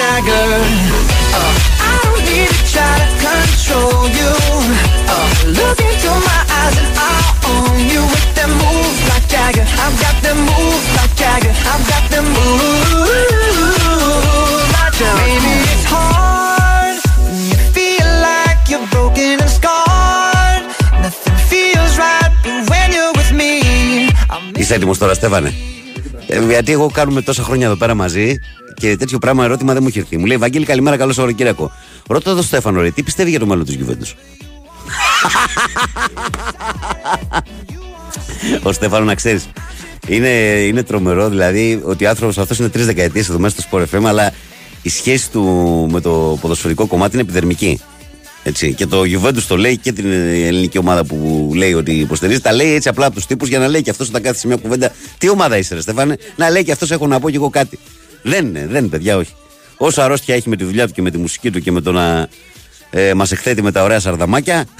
Show 0.00 0.12
you 0.48 0.70
all 1.26 1.26
the 1.26 1.26
moves 1.26 1.26
like 1.26 1.26
Jagger. 1.26 1.26
I've 1.26 1.26
got 1.26 1.26
them 1.26 1.26
moves 1.26 1.26
like 1.26 1.26
Jagger. 1.26 1.26
I've 1.26 1.26
got 1.26 1.26
them 1.26 1.26
moves 1.26 1.26
like 1.26 1.26
Jagger. 1.26 1.44
Uh, 1.44 1.44
I 1.44 1.60
don't 2.04 2.24
need 2.28 2.48
to 2.48 2.64
try 2.72 2.94
to 2.96 3.12
control 3.16 4.08
you. 4.18 4.32
Uh, 5.04 5.28
look 5.58 5.78
into 5.78 6.10
my 6.28 6.40
eyes 6.58 6.76
and 6.80 6.90
I'll 7.08 7.34
own 7.52 7.76
you 7.92 8.02
with 8.12 8.30
them 8.38 8.50
moves 8.64 9.00
like 9.10 9.26
Jagger. 9.34 9.66
I've 9.84 9.96
got 10.04 10.16
them 10.26 10.38
moves 10.50 10.88
like 10.98 11.14
Jagger. 11.20 11.52
I've 11.72 11.84
got 11.92 12.04
them 12.12 12.26
moves 12.36 12.66
like 14.76 14.94
Jagger. 15.00 15.22
Maybe 15.22 15.54
it's 15.72 15.86
hard 15.94 16.96
when 17.22 17.38
you 17.50 17.58
feel 17.76 18.08
like 18.28 18.60
you're 18.70 18.88
broken 18.94 19.36
and 19.44 19.52
scarred. 19.58 20.62
Nothing 21.04 21.38
feels 21.50 21.94
right, 21.98 22.32
but 22.44 22.58
when 22.70 22.88
you're 22.96 23.14
with 23.18 23.32
me, 23.40 23.52
I'm 24.30 24.52
Είσαι 24.56 24.74
έτοιμο 24.74 24.96
τώρα, 24.96 25.14
Στέφανε. 25.14 25.54
Ε, 26.31 26.45
γιατί 26.49 26.71
εγώ 26.71 26.89
κάνουμε 26.93 27.21
τόσα 27.21 27.43
χρόνια 27.43 27.65
εδώ 27.65 27.75
πέρα 27.75 27.93
μαζί 27.93 28.39
και 28.73 28.97
τέτοιο 28.97 29.19
πράγμα 29.19 29.43
ερώτημα 29.43 29.73
δεν 29.73 29.81
μου 29.81 29.87
έχει 29.87 29.99
έρθει. 29.99 30.17
Μου 30.17 30.25
λέει 30.25 30.37
Βαγγέλη, 30.37 30.65
καλημέρα, 30.65 30.97
καλό 30.97 31.13
Σαββατοκύριακο. 31.13 31.71
Ρώτα 32.07 32.35
το 32.35 32.41
Στέφανο, 32.41 32.81
ρε, 32.81 32.91
τι 32.91 33.03
πιστεύει 33.03 33.29
για 33.29 33.39
το 33.39 33.45
μέλλον 33.45 33.65
της 33.65 33.75
Γιουβέντους; 33.75 34.15
Ο 38.67 38.71
Στέφανο, 38.71 39.05
να 39.05 39.15
ξέρεις. 39.15 39.49
Είναι, 40.07 40.29
είναι 40.67 40.83
τρομερό 40.83 41.29
δηλαδή 41.29 41.81
ότι 41.83 42.05
ο 42.05 42.09
άνθρωπος 42.09 42.37
αυτός 42.37 42.59
είναι 42.59 42.69
τρεις 42.69 42.85
δεκαετίες 42.85 43.29
εδώ 43.29 43.39
μέσα 43.39 43.61
στο 43.61 43.69
Sport 43.71 43.85
FM, 43.95 44.03
αλλά 44.05 44.33
η 44.81 44.89
σχέση 44.89 45.31
του 45.31 45.41
με 45.91 46.01
το 46.01 46.37
ποδοσφαιρικό 46.41 46.85
κομμάτι 46.87 47.13
είναι 47.13 47.21
επιδερμική. 47.21 47.81
Έτσι. 48.43 48.73
Και 48.73 48.85
το 48.85 49.01
Juventus 49.01 49.43
το 49.47 49.57
λέει 49.57 49.77
και 49.77 49.91
την 49.91 50.11
ελληνική 50.11 50.77
ομάδα 50.77 51.03
που 51.03 51.51
λέει 51.55 51.73
ότι 51.73 51.91
υποστηρίζει. 51.91 52.39
Τα 52.39 52.53
λέει 52.53 52.73
έτσι 52.73 52.89
απλά 52.89 53.05
από 53.05 53.15
τους 53.15 53.25
τύπους 53.25 53.47
για 53.47 53.59
να 53.59 53.67
λέει 53.67 53.81
και 53.81 53.89
αυτός 53.89 54.07
όταν 54.07 54.21
κάθεται 54.21 54.39
σε 54.39 54.47
μια 54.47 54.55
κουβέντα. 54.55 54.91
Τι 55.17 55.29
ομάδα 55.29 55.57
είσαι, 55.57 55.75
ρε 55.75 55.81
Στεφάνε. 55.81 56.17
Να 56.35 56.49
λέει 56.49 56.63
και 56.63 56.71
αυτός 56.71 56.91
έχω 56.91 57.07
να 57.07 57.19
πω 57.19 57.29
και 57.29 57.35
εγώ 57.35 57.49
κάτι. 57.49 57.79
Δεν 58.21 58.45
είναι, 58.45 58.67
δεν 58.67 58.79
είναι, 58.79 58.87
παιδιά, 58.87 59.17
όχι. 59.17 59.33
Όσο 59.77 60.01
αρρώστια 60.01 60.35
έχει 60.35 60.49
με 60.49 60.55
τη 60.55 60.63
δουλειά 60.63 60.87
του 60.87 60.93
και 60.93 61.01
με 61.01 61.11
τη 61.11 61.17
μουσική 61.17 61.51
του 61.51 61.59
και 61.59 61.71
με 61.71 61.81
το 61.81 61.91
να 61.91 62.27
ε, 62.89 63.13
μας 63.13 63.31
εκθέτει 63.31 63.61
με 63.61 63.71
τα 63.71 63.83
ωραία 63.83 63.99
σαρδαμάκια. 63.99 64.65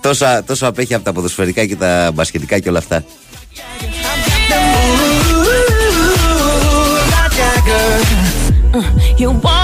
τόσο, 0.00 0.26
τόσο 0.46 0.66
απέχει 0.66 0.94
από 0.94 1.04
τα 1.04 1.12
ποδοσφαιρικά 1.12 1.66
και 1.66 1.76
τα 1.76 2.10
μπασκετικά 2.14 2.58
και 2.58 2.68
όλα 2.68 2.78
αυτά. 2.78 3.04
like 7.14 7.32
Jagger. 7.38 7.88
Uh, 8.74 8.82
You 9.20 9.30
wanna 9.30 9.42
know 9.42 9.63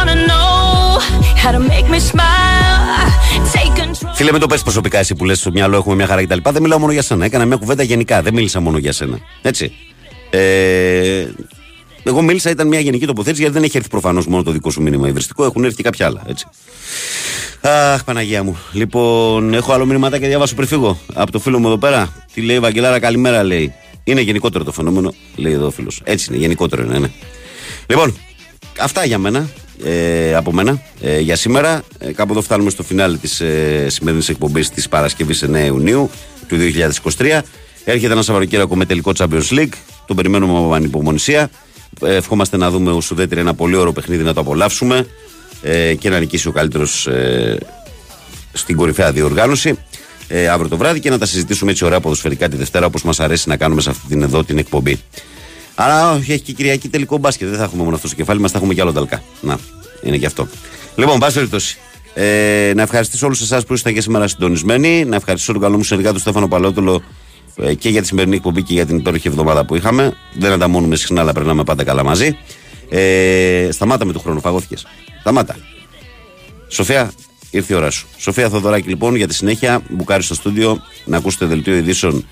how 1.42 1.52
to 1.52 1.60
make 1.72 1.88
me 1.94 2.00
smile? 2.10 3.10
Take 3.54 3.74
control. 3.80 4.14
Φίλε, 4.14 4.32
μην 4.32 4.40
το 4.40 4.46
πες 4.46 4.62
προσωπικά 4.62 4.98
εσύ 4.98 5.14
που 5.14 5.24
λες 5.24 5.38
στο 5.38 5.50
μυαλό 5.50 5.76
έχουμε 5.76 5.94
μια 5.94 6.06
χαρά 6.06 6.24
κτλ. 6.24 6.50
Δεν 6.50 6.62
μιλάω 6.62 6.78
μόνο 6.78 6.92
για 6.92 7.02
σένα. 7.02 7.24
Έκανα 7.24 7.44
μια 7.44 7.56
κουβέντα 7.56 7.82
γενικά. 7.82 8.22
Δεν 8.22 8.34
μίλησα 8.34 8.60
μόνο 8.60 8.78
για 8.78 8.92
σένα. 8.92 9.18
Έτσι. 9.42 9.72
Ε, 10.30 11.26
εγώ 12.02 12.22
μίλησα, 12.22 12.50
ήταν 12.50 12.68
μια 12.68 12.80
γενική 12.80 13.06
τοποθέτηση 13.06 13.40
γιατί 13.40 13.56
δεν 13.56 13.64
έχει 13.64 13.76
έρθει 13.76 13.88
προφανώς 13.88 14.26
μόνο 14.26 14.42
το 14.42 14.50
δικό 14.50 14.70
σου 14.70 14.82
μήνυμα 14.82 15.08
υβριστικό. 15.08 15.44
Έχουν 15.44 15.64
έρθει 15.64 15.76
και 15.76 15.82
κάποια 15.82 16.06
άλλα. 16.06 16.22
Έτσι. 16.26 16.46
Αχ, 17.60 18.04
Παναγία 18.04 18.42
μου. 18.42 18.58
Λοιπόν, 18.72 19.54
έχω 19.54 19.72
άλλο 19.72 19.86
μηνύματα 19.86 20.18
και 20.18 20.26
διάβασω 20.26 20.54
πριν 20.54 20.68
φύγω. 20.68 20.98
Από 21.14 21.32
το 21.32 21.38
φίλο 21.38 21.58
μου 21.58 21.66
εδώ 21.66 21.78
πέρα. 21.78 22.12
Τι 22.34 22.40
λέει 22.40 22.56
η 22.56 22.60
Βαγγελάρα, 22.60 22.98
καλημέρα 22.98 23.42
λέει. 23.42 23.72
Είναι 24.04 24.20
γενικότερο 24.20 24.64
το 24.64 24.72
φαινόμενο, 24.72 25.14
λέει 25.36 25.52
εδώ 25.52 25.66
ο 25.66 25.70
φίλος. 25.70 26.00
Έτσι 26.04 26.26
είναι, 26.30 26.40
γενικότερο 26.40 26.82
είναι, 26.82 26.98
ναι. 26.98 27.10
Λοιπόν, 27.86 28.16
αυτά 28.80 29.04
για 29.04 29.18
μένα. 29.18 29.48
Ε, 29.84 30.34
από 30.34 30.52
μένα 30.52 30.82
ε, 31.00 31.18
για 31.18 31.36
σήμερα. 31.36 31.82
Ε, 31.98 32.12
κάπου 32.12 32.32
εδώ 32.32 32.42
φτάνουμε 32.42 32.70
στο 32.70 32.82
φινάλε 32.82 33.16
της 33.16 33.40
ε, 33.40 33.86
σημερινής 33.88 34.28
εκπομπής 34.28 34.70
της 34.70 34.88
Παρασκευής 34.88 35.44
9 35.44 35.64
Ιουνίου 35.66 36.10
του 36.48 36.56
2023. 37.16 37.40
Έρχεται 37.84 38.12
ένα 38.12 38.22
Σαββατοκύριακο 38.22 38.76
με 38.76 38.84
τελικό 38.84 39.12
Champions 39.16 39.48
League. 39.50 39.72
Τον 40.06 40.16
περιμένουμε 40.16 40.68
με 40.68 40.76
ανυπομονησία. 40.76 41.50
Ε, 42.02 42.14
ευχόμαστε 42.14 42.56
να 42.56 42.70
δούμε 42.70 42.90
ο 42.90 43.00
Σουδέτηρη 43.00 43.40
ένα 43.40 43.54
πολύ 43.54 43.76
ωραίο 43.76 43.92
παιχνίδι 43.92 44.22
να 44.22 44.34
το 44.34 44.40
απολαύσουμε 44.40 45.06
ε, 45.62 45.94
και 45.94 46.10
να 46.10 46.18
νικήσει 46.18 46.48
ο 46.48 46.52
καλύτερος 46.52 47.06
ε, 47.06 47.58
στην 48.52 48.76
κορυφαία 48.76 49.12
διοργάνωση 49.12 49.78
ε, 50.28 50.48
αύριο 50.48 50.68
το 50.68 50.76
βράδυ 50.76 51.00
και 51.00 51.10
να 51.10 51.18
τα 51.18 51.26
συζητήσουμε 51.26 51.70
έτσι 51.70 51.84
ωραία 51.84 52.00
ποδοσφαιρικά 52.00 52.48
τη 52.48 52.56
Δευτέρα 52.56 52.86
όπως 52.86 53.02
μας 53.02 53.20
αρέσει 53.20 53.48
να 53.48 53.56
κάνουμε 53.56 53.80
σε 53.80 53.90
αυτή 53.90 54.06
την 54.08 54.22
εδώ 54.22 54.44
την 54.44 54.58
εκπομπή. 54.58 55.00
Αλλά 55.82 56.12
όχι, 56.12 56.32
έχει 56.32 56.42
και 56.42 56.52
Κυριακή 56.52 56.88
τελικό 56.88 57.18
μπάσκετ. 57.18 57.48
Δεν 57.48 57.58
θα 57.58 57.64
έχουμε 57.64 57.82
μόνο 57.82 57.94
αυτό 57.96 58.06
στο 58.06 58.16
κεφάλι 58.16 58.40
μας, 58.40 58.50
θα 58.50 58.58
έχουμε 58.58 58.74
και 58.74 58.80
άλλο 58.80 58.92
ταλκά. 58.92 59.22
Να, 59.40 59.58
είναι 60.02 60.16
και 60.16 60.26
αυτό. 60.26 60.48
Λοιπόν, 60.96 61.18
πάση 61.18 61.34
περιπτώσει. 61.34 61.78
Ε, 62.14 62.72
να 62.74 62.82
ευχαριστήσω 62.82 63.26
όλους 63.26 63.40
εσάς 63.40 63.64
που 63.64 63.72
ήσασταν 63.72 63.94
και 63.94 64.00
σήμερα 64.00 64.28
συντονισμένοι. 64.28 65.04
Να 65.04 65.16
ευχαριστήσω 65.16 65.52
τον 65.52 65.60
καλό 65.60 65.76
μου 65.76 65.82
συνεργάτη 65.82 66.14
του 66.14 66.20
Στέφανο 66.20 66.48
Παλότολο 66.48 67.02
ε, 67.56 67.74
και 67.74 67.88
για 67.88 68.00
τη 68.00 68.06
σημερινή 68.06 68.36
εκπομπή 68.36 68.62
και 68.62 68.72
για 68.72 68.86
την 68.86 68.96
υπέροχη 68.96 69.28
εβδομάδα 69.28 69.64
που 69.64 69.76
είχαμε. 69.76 70.12
Δεν 70.34 70.52
ανταμώνουμε 70.52 70.96
συχνά, 70.96 71.20
αλλά 71.20 71.32
περνάμε 71.32 71.64
πάντα 71.64 71.84
καλά 71.84 72.04
μαζί. 72.04 72.36
Ε, 72.88 73.68
σταμάτα 73.72 74.04
με 74.04 74.12
το 74.12 74.18
χρόνο, 74.18 74.40
φαγώθηκες. 74.40 74.86
Σταμάτα. 75.20 75.56
Σοφία, 76.68 77.12
ήρθε 77.50 77.74
η 77.74 77.76
ώρα 77.76 77.90
σου. 77.90 78.06
Σοφία 78.16 78.48
Θοδωράκη, 78.48 78.88
λοιπόν, 78.88 79.14
για 79.14 79.28
τη 79.28 79.34
συνέχεια, 79.34 79.82
μπουκάρει 79.88 80.22
στο 80.22 80.34
στούντιο 80.34 80.82
να 81.04 81.16
ακούσετε 81.16 81.46
δελτίο 81.46 81.76
ειδήσεων 81.76 82.24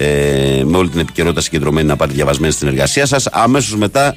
ε, 0.00 0.62
με 0.64 0.76
όλη 0.76 0.88
την 0.88 1.00
επικαιρότητα 1.00 1.40
συγκεντρωμένη 1.40 1.86
να 1.86 1.96
πάρετε 1.96 2.16
διαβασμένη 2.16 2.52
στην 2.52 2.68
εργασία 2.68 3.06
σας. 3.06 3.26
Αμέσως 3.26 3.76
μετά 3.76 4.16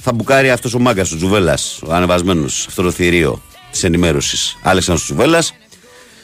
θα 0.00 0.12
μπουκάρει 0.12 0.50
αυτός 0.50 0.74
ο 0.74 0.78
μάγκας 0.78 1.12
ο 1.12 1.16
Τζουβέλλας, 1.16 1.80
ο 1.86 1.94
ανεβασμένος, 1.94 2.64
αυτό 2.68 2.82
το 2.82 2.90
θηρίο 2.90 3.42
της 3.70 3.84
ενημέρωσης. 3.84 4.58
Άλεξανδρος 4.62 5.06
Τζουβέλλας. 5.06 5.54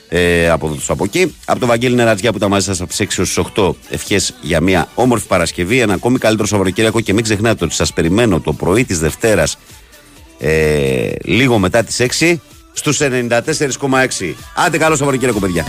Ε, 0.08 0.50
από 0.50 0.66
εδώ 0.66 0.74
τους 0.74 0.90
από 0.90 1.04
εκεί. 1.04 1.34
Από 1.44 1.60
το 1.60 1.66
Βαγγέλη 1.66 1.94
Νερατζιά 1.94 2.30
που 2.30 2.36
ήταν 2.36 2.50
μαζί 2.50 2.64
σας 2.64 2.80
από 2.80 2.88
τις 2.88 3.00
6 3.00 3.18
έω 3.18 3.44
8 3.54 3.74
ευχές 3.90 4.34
για 4.40 4.60
μια 4.60 4.88
όμορφη 4.94 5.26
Παρασκευή, 5.26 5.80
ένα 5.80 5.94
ακόμη 5.94 6.18
καλύτερο 6.18 6.48
Σαββατοκύριακο 6.48 7.00
και 7.00 7.12
μην 7.12 7.22
ξεχνάτε 7.22 7.64
ότι 7.64 7.74
σας 7.74 7.92
περιμένω 7.92 8.40
το 8.40 8.52
πρωί 8.52 8.84
της 8.84 8.98
Δευτέρας 8.98 9.58
ε, 10.38 11.10
λίγο 11.24 11.58
μετά 11.58 11.82
τις 11.82 12.00
6 12.20 12.36
στους 12.72 12.98
94,6. 13.00 14.34
Άντε 14.56 14.78
καλό 14.78 14.96
Σαββατοκύριακο, 14.96 15.38
παιδιά. 15.38 15.64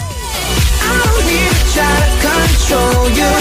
Control 2.42 3.10
you. 3.10 3.32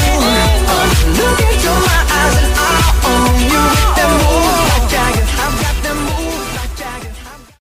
Look 1.19 1.41
into 1.41 1.73
my 1.87 2.01
eyes 2.21 2.50